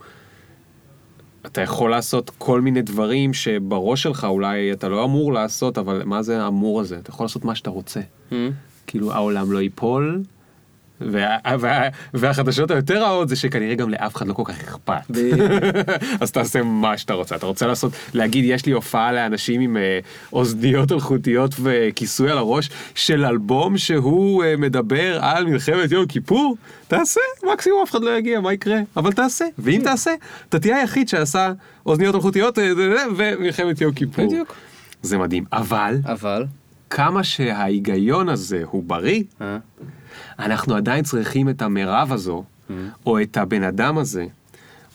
אתה 1.47 1.61
יכול 1.61 1.91
לעשות 1.91 2.31
כל 2.39 2.61
מיני 2.61 2.83
דברים 2.83 3.35
שבראש 3.35 4.03
שלך 4.03 4.25
אולי 4.25 4.73
אתה 4.73 4.89
לא 4.89 5.05
אמור 5.05 5.33
לעשות, 5.33 5.79
אבל 5.79 6.03
מה 6.05 6.23
זה 6.23 6.43
האמור 6.43 6.81
הזה? 6.81 6.99
אתה 6.99 7.11
יכול 7.11 7.25
לעשות 7.25 7.45
מה 7.45 7.55
שאתה 7.55 7.71
רוצה. 7.71 8.01
Mm. 8.31 8.35
כאילו 8.87 9.13
העולם 9.13 9.53
לא 9.53 9.63
ייפול, 9.63 10.23
וה, 11.01 11.37
וה, 11.61 11.89
והחדשות 12.15 12.71
היותר 12.71 13.03
רעות 13.03 13.29
זה 13.29 13.37
שכנראה 13.37 13.75
גם 13.75 13.91
לאף 13.91 14.17
אחד 14.17 14.29
לא 14.29 14.33
כל 14.33 14.43
כך 14.47 14.61
אכפת. 14.61 15.11
אז 16.21 16.33
תעשה 16.33 16.63
מה 16.63 16.99
שאתה 16.99 17.15
רוצה. 17.15 17.37
אתה 17.37 17.47
רוצה 17.47 17.67
לעשות, 17.67 17.93
להגיד 18.15 18.45
יש 18.45 18.67
לי 18.67 18.73
הופעה 18.73 19.13
לאנשים 19.13 19.61
עם 19.61 19.77
אה, 19.77 19.99
אוזניות 20.33 20.93
אלחוטיות 20.93 21.55
וכיסוי 21.63 22.31
על 22.31 22.39
הראש 22.39 22.71
של 22.95 23.25
אלבום 23.25 23.79
שהוא 23.79 24.45
אה, 24.45 24.57
מדבר 24.57 25.19
על 25.21 25.47
מלחמת 25.47 25.93
יום 25.93 26.07
כיפור? 26.07 26.57
תעשה, 26.89 27.21
מקסימום 27.53 27.83
אף 27.83 27.91
אחד 27.91 28.03
לא 28.03 28.19
יגיע, 28.19 28.41
מה 28.41 28.53
יקרה? 28.53 28.79
אבל 28.97 29.13
תעשה, 29.13 29.45
ואם 29.59 29.81
תעשה, 29.85 30.11
אתה 30.49 30.59
תהיה 30.59 30.77
היחיד 30.77 31.09
שעשה 31.09 31.53
אוזניות 31.87 32.15
אלחוטיות 32.15 32.59
אה, 32.59 32.73
ומלחמת 33.17 33.81
יום 33.81 33.93
כיפור. 33.93 34.27
בדיוק. 34.27 34.55
זה 35.03 35.19
מדהים, 35.19 35.45
אבל 35.53 35.99
אבל, 36.05 36.45
כמה 36.91 37.25
שההיגיון 37.25 38.29
הזה 38.29 38.63
הוא 38.65 38.83
בריא, 38.87 39.23
אה? 39.41 39.59
אנחנו 40.39 40.75
עדיין 40.75 41.05
צריכים 41.05 41.49
את 41.49 41.63
המרב 41.63 42.13
הזו, 42.13 42.45
או 43.07 43.23
את 43.23 43.37
הבן 43.37 43.63
אדם 43.63 43.99
הזה, 43.99 44.27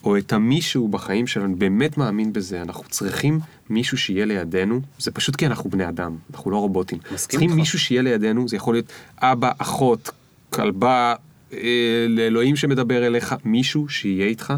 או 0.03 0.18
את 0.18 0.34
המישהו 0.34 0.88
בחיים 0.88 1.28
שלנו, 1.28 1.56
באמת 1.56 1.98
מאמין 1.98 2.34
בזה, 2.34 2.61
אנחנו 2.61 2.84
צריכים 2.84 3.40
מישהו 3.70 3.98
שיהיה 3.98 4.26
לידינו, 4.26 4.82
זה 4.99 5.11
פשוט 5.11 5.36
כי 5.36 5.45
אנחנו 5.45 5.70
בני 5.70 5.90
אדם, 5.90 6.15
אנחנו 6.34 6.52
לא 6.52 6.57
רובוטים. 6.57 6.99
צריכים 7.15 7.49
איתך. 7.49 7.60
מישהו 7.60 7.80
שיהיה 7.80 8.02
לידינו, 8.02 8.48
זה 8.48 8.56
יכול 8.56 8.76
להיות 8.76 8.86
אבא, 9.18 9.52
אחות, 9.57 10.11
כלבה, 10.49 11.15
אה, 11.53 12.06
לאלוהים 12.10 12.56
שמדבר 12.56 13.07
אליך, 13.07 13.36
מישהו 13.45 13.90
שיהיה 13.90 14.26
איתך, 14.26 14.53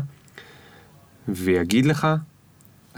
ויגיד 1.27 1.85
לך, 1.85 2.07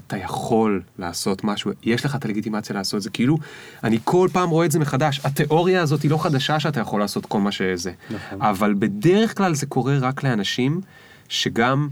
אתה 0.07 0.17
יכול 0.17 0.81
לעשות 0.99 1.43
משהו, 1.43 1.71
יש 1.83 2.05
לך 2.05 2.15
את 2.15 2.25
הלגיטימציה 2.25 2.75
לעשות 2.75 2.97
את 2.97 3.01
זה, 3.01 3.09
כאילו, 3.09 3.37
אני 3.83 3.99
כל 4.03 4.29
פעם 4.31 4.49
רואה 4.49 4.65
את 4.65 4.71
זה 4.71 4.79
מחדש, 4.79 5.21
התיאוריה 5.23 5.81
הזאת 5.81 6.01
היא 6.01 6.11
לא 6.11 6.23
חדשה 6.23 6.59
שאתה 6.59 6.79
יכול 6.79 6.99
לעשות 6.99 7.25
כל 7.25 7.39
מה 7.39 7.51
שזה, 7.51 7.91
נכון. 8.09 8.41
אבל 8.41 8.73
בדרך 8.79 9.37
כלל 9.37 9.53
זה 9.53 9.65
קורה 9.65 9.97
רק 9.97 10.23
לאנשים 10.23 10.81
שגם, 11.29 11.87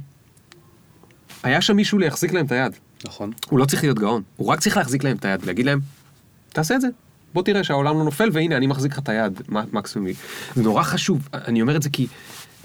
היה 1.44 1.62
שם 1.62 1.76
מישהו 1.76 2.00
להחזיק 2.00 2.34
להם 2.34 2.46
את 2.46 2.52
היד, 2.52 2.72
נכון. 3.06 3.32
הוא 3.50 3.60
לא 3.60 3.66
צריך 3.66 3.84
להיות 3.84 4.00
גאון, 4.00 4.22
הוא 4.38 4.48
רק 4.48 4.60
צריך 4.60 4.78
להחזיק 4.78 5.04
להם 5.04 5.18
את 5.18 5.26
היד 5.26 5.40
ולהגיד 5.44 5.66
להם, 5.66 5.80
תעשה 6.50 6.76
את 6.76 6.82
זה. 6.82 6.88
בוא 7.34 7.44
תראה 7.44 7.64
שהעולם 7.64 7.98
לא 7.98 8.04
נופל 8.04 8.30
והנה 8.34 8.58
אני 8.58 8.68
מחזיק 8.68 8.92
לך 8.92 9.00
את 9.00 9.10
היד 9.10 9.42
מקסימום. 9.50 10.10
זה 10.56 10.64
נורא 10.64 10.84
חשוב, 10.84 11.30
אני 11.34 11.62
אומר 11.62 11.76
את 11.76 11.82
זה 11.82 11.90
כי 11.90 12.08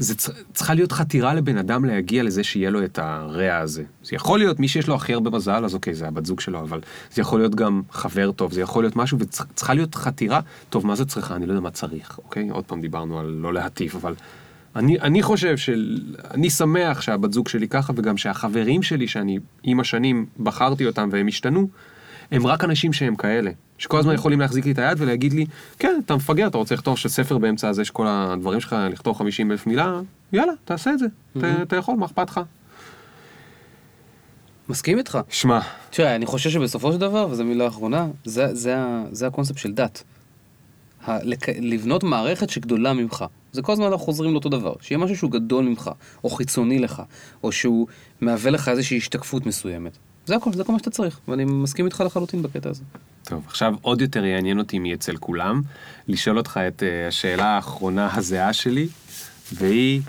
זה 0.00 0.14
צריכה 0.52 0.74
להיות 0.74 0.92
חתירה 0.92 1.34
לבן 1.34 1.56
אדם 1.56 1.84
להגיע 1.84 2.22
לזה 2.22 2.44
שיהיה 2.44 2.70
לו 2.70 2.84
את 2.84 2.98
הרע 2.98 3.56
הזה. 3.56 3.82
זה 4.02 4.16
יכול 4.16 4.38
להיות 4.38 4.60
מי 4.60 4.68
שיש 4.68 4.88
לו 4.88 4.94
הכי 4.94 5.14
הרבה 5.14 5.30
מזל 5.30 5.64
אז 5.64 5.74
אוקיי 5.74 5.94
זה 5.94 6.08
הבת 6.08 6.26
זוג 6.26 6.40
שלו 6.40 6.60
אבל 6.60 6.80
זה 7.12 7.22
יכול 7.22 7.40
להיות 7.40 7.54
גם 7.54 7.82
חבר 7.90 8.32
טוב 8.32 8.52
זה 8.52 8.60
יכול 8.60 8.84
להיות 8.84 8.96
משהו 8.96 9.18
וצריכה 9.20 9.74
להיות 9.74 9.94
חתירה 9.94 10.40
טוב 10.70 10.86
מה 10.86 10.94
זה 10.94 11.04
צריכה 11.04 11.36
אני 11.36 11.46
לא 11.46 11.52
יודע 11.52 11.60
מה 11.60 11.70
צריך 11.70 12.18
אוקיי 12.18 12.48
עוד 12.50 12.64
פעם 12.64 12.80
דיברנו 12.80 13.20
על 13.20 13.26
לא 13.26 13.54
להטיף 13.54 13.94
אבל 13.94 14.14
אני, 14.76 15.00
אני 15.00 15.22
חושב 15.22 15.56
שאני 15.56 16.50
שמח 16.50 17.00
שהבת 17.00 17.32
זוג 17.32 17.48
שלי 17.48 17.68
ככה 17.68 17.92
וגם 17.96 18.16
שהחברים 18.16 18.82
שלי 18.82 19.08
שאני 19.08 19.38
עם 19.62 19.80
השנים 19.80 20.26
בחרתי 20.38 20.86
אותם 20.86 21.08
והם 21.12 21.28
השתנו 21.28 21.68
הם 22.32 22.46
רק 22.46 22.64
אנשים 22.64 22.92
שהם 22.92 23.16
כאלה, 23.16 23.50
שכל 23.78 23.98
הזמן 23.98 24.14
יכולים 24.14 24.40
להחזיק 24.40 24.64
לי 24.64 24.72
את 24.72 24.78
היד 24.78 25.00
ולהגיד 25.00 25.32
לי, 25.32 25.46
כן, 25.78 26.00
אתה 26.04 26.16
מפגר, 26.16 26.46
אתה 26.46 26.58
רוצה 26.58 26.74
לכתוב 26.74 26.98
ספר 26.98 27.38
באמצע 27.38 27.68
הזה 27.68 27.84
שכל 27.84 28.06
הדברים 28.08 28.60
שלך, 28.60 28.76
לכתוב 28.92 29.16
50 29.18 29.50
אלף 29.52 29.66
מילה, 29.66 30.00
יאללה, 30.32 30.52
תעשה 30.64 30.90
את 30.92 30.98
זה, 30.98 31.06
אתה- 31.38 31.62
אתה 31.62 31.76
יכול, 31.76 31.94
מה 31.96 32.06
אכפת 32.06 32.30
לך? 32.30 32.40
מסכים 34.68 34.98
איתך. 34.98 35.18
שמע, 35.28 35.60
תראה, 35.90 36.14
אני 36.16 36.26
חושב 36.26 36.50
שבסופו 36.50 36.92
של 36.92 36.98
דבר, 36.98 37.28
וזו 37.30 37.44
מילה 37.44 37.66
אחרונה, 37.68 38.06
זה, 38.24 38.54
זה, 38.54 38.76
זה 39.12 39.26
הקונספט 39.26 39.58
של 39.58 39.72
דת. 39.72 40.02
ה- 41.06 41.22
לק... 41.22 41.48
לבנות 41.48 42.02
מערכת 42.04 42.50
שגדולה 42.50 42.92
ממך. 42.92 43.24
זה 43.52 43.62
כל 43.62 43.72
הזמן 43.72 43.84
אנחנו 43.84 43.98
חוזרים 43.98 44.32
לאותו 44.32 44.48
דבר. 44.48 44.74
שיהיה 44.80 44.98
משהו 44.98 45.16
שהוא 45.16 45.30
גדול 45.30 45.64
ממך, 45.64 45.90
או 46.24 46.30
חיצוני 46.30 46.78
לך, 46.78 47.02
או 47.42 47.52
שהוא 47.52 47.86
מהווה 48.20 48.50
לך 48.50 48.68
איזושהי 48.68 48.96
השתקפות 48.98 49.46
מסוימת. 49.46 49.98
זה 50.26 50.36
הכל, 50.36 50.52
זה 50.52 50.64
כל 50.64 50.72
מה 50.72 50.78
שאתה 50.78 50.90
צריך, 50.90 51.20
ואני 51.28 51.44
מסכים 51.44 51.84
איתך 51.84 52.02
לחלוטין 52.06 52.42
בקטע 52.42 52.70
הזה. 52.70 52.82
טוב, 53.24 53.44
עכשיו 53.46 53.74
עוד 53.82 54.00
יותר 54.00 54.24
יעניין 54.24 54.58
אותי 54.58 54.78
מאצל 54.78 55.16
כולם, 55.16 55.62
לשאול 56.08 56.38
אותך 56.38 56.60
את 56.68 56.82
uh, 56.82 57.08
השאלה 57.08 57.46
האחרונה 57.46 58.08
הזהה 58.14 58.52
שלי, 58.52 58.88
והיא 59.52 60.02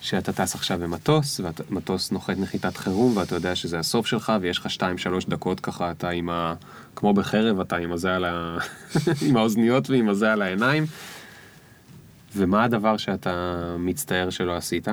שאתה 0.00 0.32
טס 0.32 0.54
עכשיו 0.54 0.78
במטוס, 0.78 1.40
והמטוס 1.40 2.10
נוחת 2.10 2.38
נחיתת 2.38 2.76
חירום, 2.76 3.16
ואתה 3.16 3.34
יודע 3.34 3.56
שזה 3.56 3.78
הסוף 3.78 4.06
שלך, 4.06 4.32
ויש 4.40 4.58
לך 4.58 4.66
2-3 4.66 4.80
דקות 5.28 5.60
ככה, 5.60 5.90
אתה 5.90 6.08
עם 6.10 6.30
ה... 6.30 6.54
כמו 6.96 7.14
בחרב, 7.14 7.60
אתה 7.60 7.76
עם 7.76 7.92
הזה 7.92 8.16
על 8.16 8.24
ה... 8.24 8.58
עם 9.26 9.36
האוזניות 9.36 9.90
ועם 9.90 10.08
הזה 10.08 10.32
על 10.32 10.42
העיניים. 10.42 10.86
ומה 12.36 12.64
הדבר 12.64 12.96
שאתה 12.96 13.64
מצטער 13.78 14.30
שלא 14.30 14.56
עשית? 14.56 14.88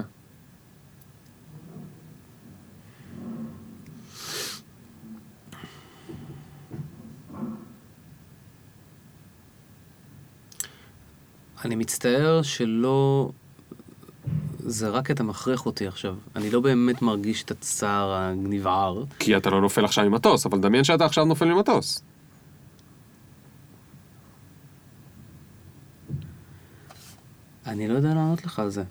אני 11.65 11.75
מצטער 11.75 12.41
שלא... 12.41 13.29
זה 14.59 14.89
רק 14.89 15.11
אתה 15.11 15.23
מכריח 15.23 15.65
אותי 15.65 15.87
עכשיו. 15.87 16.15
אני 16.35 16.49
לא 16.51 16.59
באמת 16.59 17.01
מרגיש 17.01 17.43
את 17.43 17.51
הצער 17.51 18.11
הנבער. 18.13 19.03
כי 19.19 19.37
אתה 19.37 19.49
לא 19.49 19.61
נופל 19.61 19.85
עכשיו 19.85 20.09
ממטוס, 20.09 20.45
אבל 20.45 20.59
דמיין 20.59 20.83
שאתה 20.83 21.05
עכשיו 21.05 21.25
נופל 21.25 21.45
ממטוס. 21.45 22.01
אני 27.65 27.87
לא 27.87 27.93
יודע 27.93 28.07
לענות 28.13 28.45
לך 28.45 28.59
על 28.59 28.69
זה. 28.69 28.83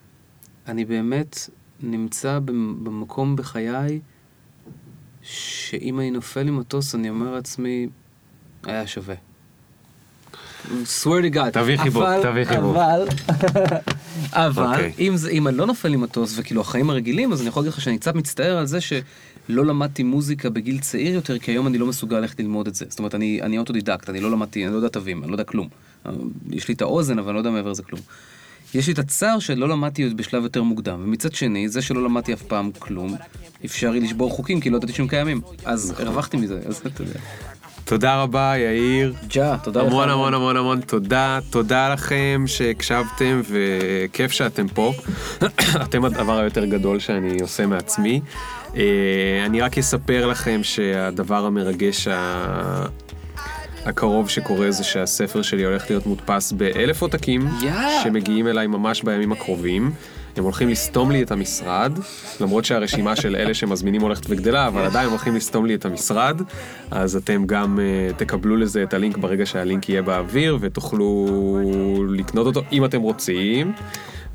אני 0.68 0.84
באמת 0.84 1.36
נמצא 1.82 2.38
במ- 2.38 2.84
במקום 2.84 3.36
בחיי 3.36 4.00
שאם 5.22 6.00
אני 6.00 6.10
נופל 6.10 6.50
ממטוס, 6.50 6.94
אני 6.94 7.10
אומר 7.10 7.30
לעצמי, 7.34 7.88
היה 8.62 8.86
שווה. 8.86 9.14
Swear 11.02 11.32
to 11.32 11.36
God. 11.36 11.50
תביא 11.52 11.76
חיבוק, 11.76 12.02
אבל- 12.02 12.22
תביא 12.22 12.44
חיבוק. 12.44 12.76
אבל, 12.76 13.06
אבל 14.46 14.66
אוקיי. 14.74 14.92
אם, 14.98 15.16
זה, 15.16 15.30
אם 15.30 15.48
אני 15.48 15.56
לא 15.56 15.66
נופל 15.66 15.96
ממטוס 15.96 16.34
וכאילו 16.38 16.60
החיים 16.60 16.90
הרגילים, 16.90 17.32
אז 17.32 17.40
אני 17.40 17.48
יכול 17.48 17.60
להגיד 17.60 17.72
לך 17.72 17.80
שאני 17.80 17.98
קצת 17.98 18.14
מצטער 18.14 18.56
על 18.58 18.66
זה 18.66 18.78
שלא 18.80 19.66
למדתי 19.66 20.02
מוזיקה 20.02 20.50
בגיל 20.50 20.78
צעיר 20.80 21.14
יותר, 21.14 21.38
כי 21.38 21.50
היום 21.50 21.66
אני 21.66 21.78
לא 21.78 21.86
מסוגל 21.86 22.18
ללכת 22.18 22.40
ללמוד 22.40 22.66
את 22.66 22.74
זה. 22.74 22.84
זאת 22.88 22.98
אומרת, 22.98 23.14
אני, 23.14 23.58
אוטודידקט, 23.58 24.10
אני 24.10 24.20
לא 24.20 24.30
למדתי, 24.30 24.64
אני 24.64 24.72
לא 24.72 24.76
יודע 24.76 24.88
תווים, 24.88 25.22
אני 25.22 25.30
לא 25.30 25.34
יודע 25.34 25.44
כלום. 25.44 25.68
יש 26.50 26.68
לי 26.68 26.74
את 26.74 26.82
האוזן, 26.82 27.18
אבל 27.18 27.28
אני 27.28 27.34
לא 27.34 27.40
יודע 27.40 27.50
מעבר 27.50 27.70
לזה 27.70 27.82
כלום. 27.82 28.00
יש 28.74 28.86
לי 28.86 28.92
את 28.92 28.98
הצער 28.98 29.38
שלא 29.38 29.68
למדתי 29.68 30.08
בשלב 30.08 30.42
יותר 30.42 30.62
מוקדם, 30.62 31.00
ומצד 31.04 31.32
שני, 31.34 31.68
זה 31.68 31.82
שלא 31.82 32.04
למדתי 32.04 32.32
אף 32.32 32.42
פעם 32.42 32.70
כלום, 32.78 33.16
אפשר 33.64 33.90
לי 33.90 34.00
לשבור 34.00 34.30
חוקים 34.30 34.60
כי 34.60 34.70
לא 34.70 34.76
ידעתי 34.76 34.92
שהם 34.92 35.08
קיימים. 35.08 35.40
אז 35.64 35.94
הרווחתי 35.98 36.36
מזה, 36.36 36.60
אז 36.66 36.82
אתה 36.86 37.02
יודע. 37.02 37.20
תודה 37.86 38.22
רבה, 38.22 38.54
יאיר. 38.56 39.14
ג'ה, 39.28 39.56
תודה 39.62 39.82
לך. 39.82 39.86
המון 39.86 40.08
המון 40.10 40.34
המון 40.34 40.56
המון 40.56 40.80
תודה, 40.80 41.38
תודה 41.50 41.92
לכם 41.92 42.44
שהקשבתם 42.46 43.40
וכיף 43.50 44.30
שאתם 44.32 44.68
פה. 44.68 44.92
אתם 45.84 46.04
הדבר 46.04 46.38
היותר 46.38 46.64
גדול 46.64 46.98
שאני 46.98 47.40
עושה 47.40 47.66
מעצמי. 47.66 48.20
אה, 48.76 48.82
אני 49.46 49.60
רק 49.60 49.78
אספר 49.78 50.26
לכם 50.26 50.60
שהדבר 50.62 51.46
המרגש 51.46 52.08
ה- 52.08 52.86
הקרוב 53.84 54.28
שקורה 54.30 54.70
זה 54.70 54.84
שהספר 54.84 55.42
שלי 55.42 55.64
הולך 55.64 55.84
להיות 55.90 56.06
מודפס 56.06 56.52
באלף 56.52 57.02
עותקים, 57.02 57.48
yeah. 57.62 58.02
שמגיעים 58.04 58.48
אליי 58.48 58.66
ממש 58.66 59.02
בימים 59.02 59.32
הקרובים. 59.32 59.90
הם 60.36 60.44
הולכים 60.44 60.68
לסתום 60.68 61.10
לי 61.10 61.22
את 61.22 61.30
המשרד, 61.30 61.92
למרות 62.40 62.64
שהרשימה 62.64 63.16
של 63.16 63.36
אלה 63.36 63.54
שמזמינים 63.54 64.00
הולכת 64.00 64.22
וגדלה, 64.28 64.66
אבל 64.66 64.82
עדיין 64.82 65.08
הולכים 65.08 65.36
לסתום 65.36 65.66
לי 65.66 65.74
את 65.74 65.84
המשרד, 65.84 66.42
אז 66.90 67.16
אתם 67.16 67.46
גם 67.46 67.78
uh, 67.78 68.16
תקבלו 68.16 68.56
לזה 68.56 68.82
את 68.82 68.94
הלינק 68.94 69.16
ברגע 69.16 69.46
שהלינק 69.46 69.88
יהיה 69.88 70.02
באוויר, 70.02 70.58
ותוכלו 70.60 71.26
לקנות 72.08 72.46
אותו 72.46 72.62
אם 72.72 72.84
אתם 72.84 73.00
רוצים. 73.00 73.72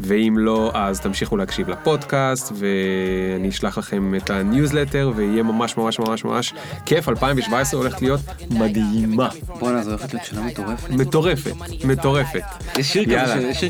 ואם 0.03 0.35
לא, 0.37 0.71
אז 0.73 0.99
תמשיכו 0.99 1.37
להקשיב 1.37 1.69
לפודקאסט, 1.69 2.51
ואני 2.55 3.49
אשלח 3.49 3.77
לכם 3.77 4.13
את 4.15 4.29
הניוזלטר, 4.29 5.11
ויהיה 5.15 5.43
ממש 5.43 5.77
ממש 5.77 5.99
ממש 5.99 6.25
ממש 6.25 6.53
כיף. 6.85 7.09
2017 7.09 7.79
הולכת 7.79 8.01
להיות 8.01 8.19
מדהימה. 8.49 9.29
בואנה, 9.59 9.83
זו 9.83 9.89
הולכת 9.91 10.13
להיות 10.13 10.25
שנה 10.25 10.41
מטורפת. 10.41 10.89
מטורפת, 10.89 11.51
מטורפת. 11.85 12.41
יש 12.77 12.91
שיר 12.93 13.03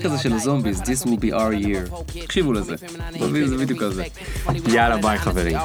כזה. 0.03 0.17
של- 0.17 0.37
זומביז, 0.37 0.81
This 0.81 1.05
will 1.05 1.19
be 1.21 1.33
our 1.33 1.65
year. 1.65 1.95
תקשיבו 2.23 2.53
לזה. 2.53 2.75
זומביז 3.19 3.49
זה 3.49 3.57
בדיוק 3.57 3.79
כזה. 3.83 4.03
יאללה, 4.67 4.97
ביי 4.97 5.17
חברים. 5.17 5.57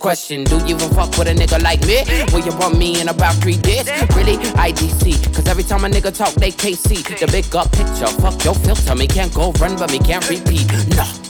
Question. 0.00 0.44
Do 0.50 0.56
you 0.68 0.74
even 0.74 0.90
fuck 0.96 1.10
with 1.18 1.28
a 1.32 1.34
nigga 1.40 1.58
like 1.68 1.82
me? 1.90 1.98
Will 2.32 2.44
you 2.48 2.54
me 2.82 2.90
in 3.02 3.08
about 3.08 3.34
three 3.42 3.58
days? 3.68 3.86
Really? 4.18 4.36
IDC. 5.04 5.34
Cause 5.34 5.48
every 5.48 5.64
time 5.64 5.84
a 5.84 5.88
nigga 5.88 6.16
talk, 6.16 6.34
they 6.34 6.50
can't 6.50 6.76
see 6.76 6.96
the 6.96 7.26
big 7.30 7.54
up 7.54 7.70
picture. 7.72 8.06
Fuck 8.20 8.44
your 8.44 8.54
filter. 8.54 8.94
Me 8.94 9.06
can't 9.06 9.32
go 9.34 9.52
run, 9.52 9.76
but 9.76 9.90
me 9.90 9.98
can't 9.98 10.28
repeat. 10.28 10.66
No. 10.96 11.23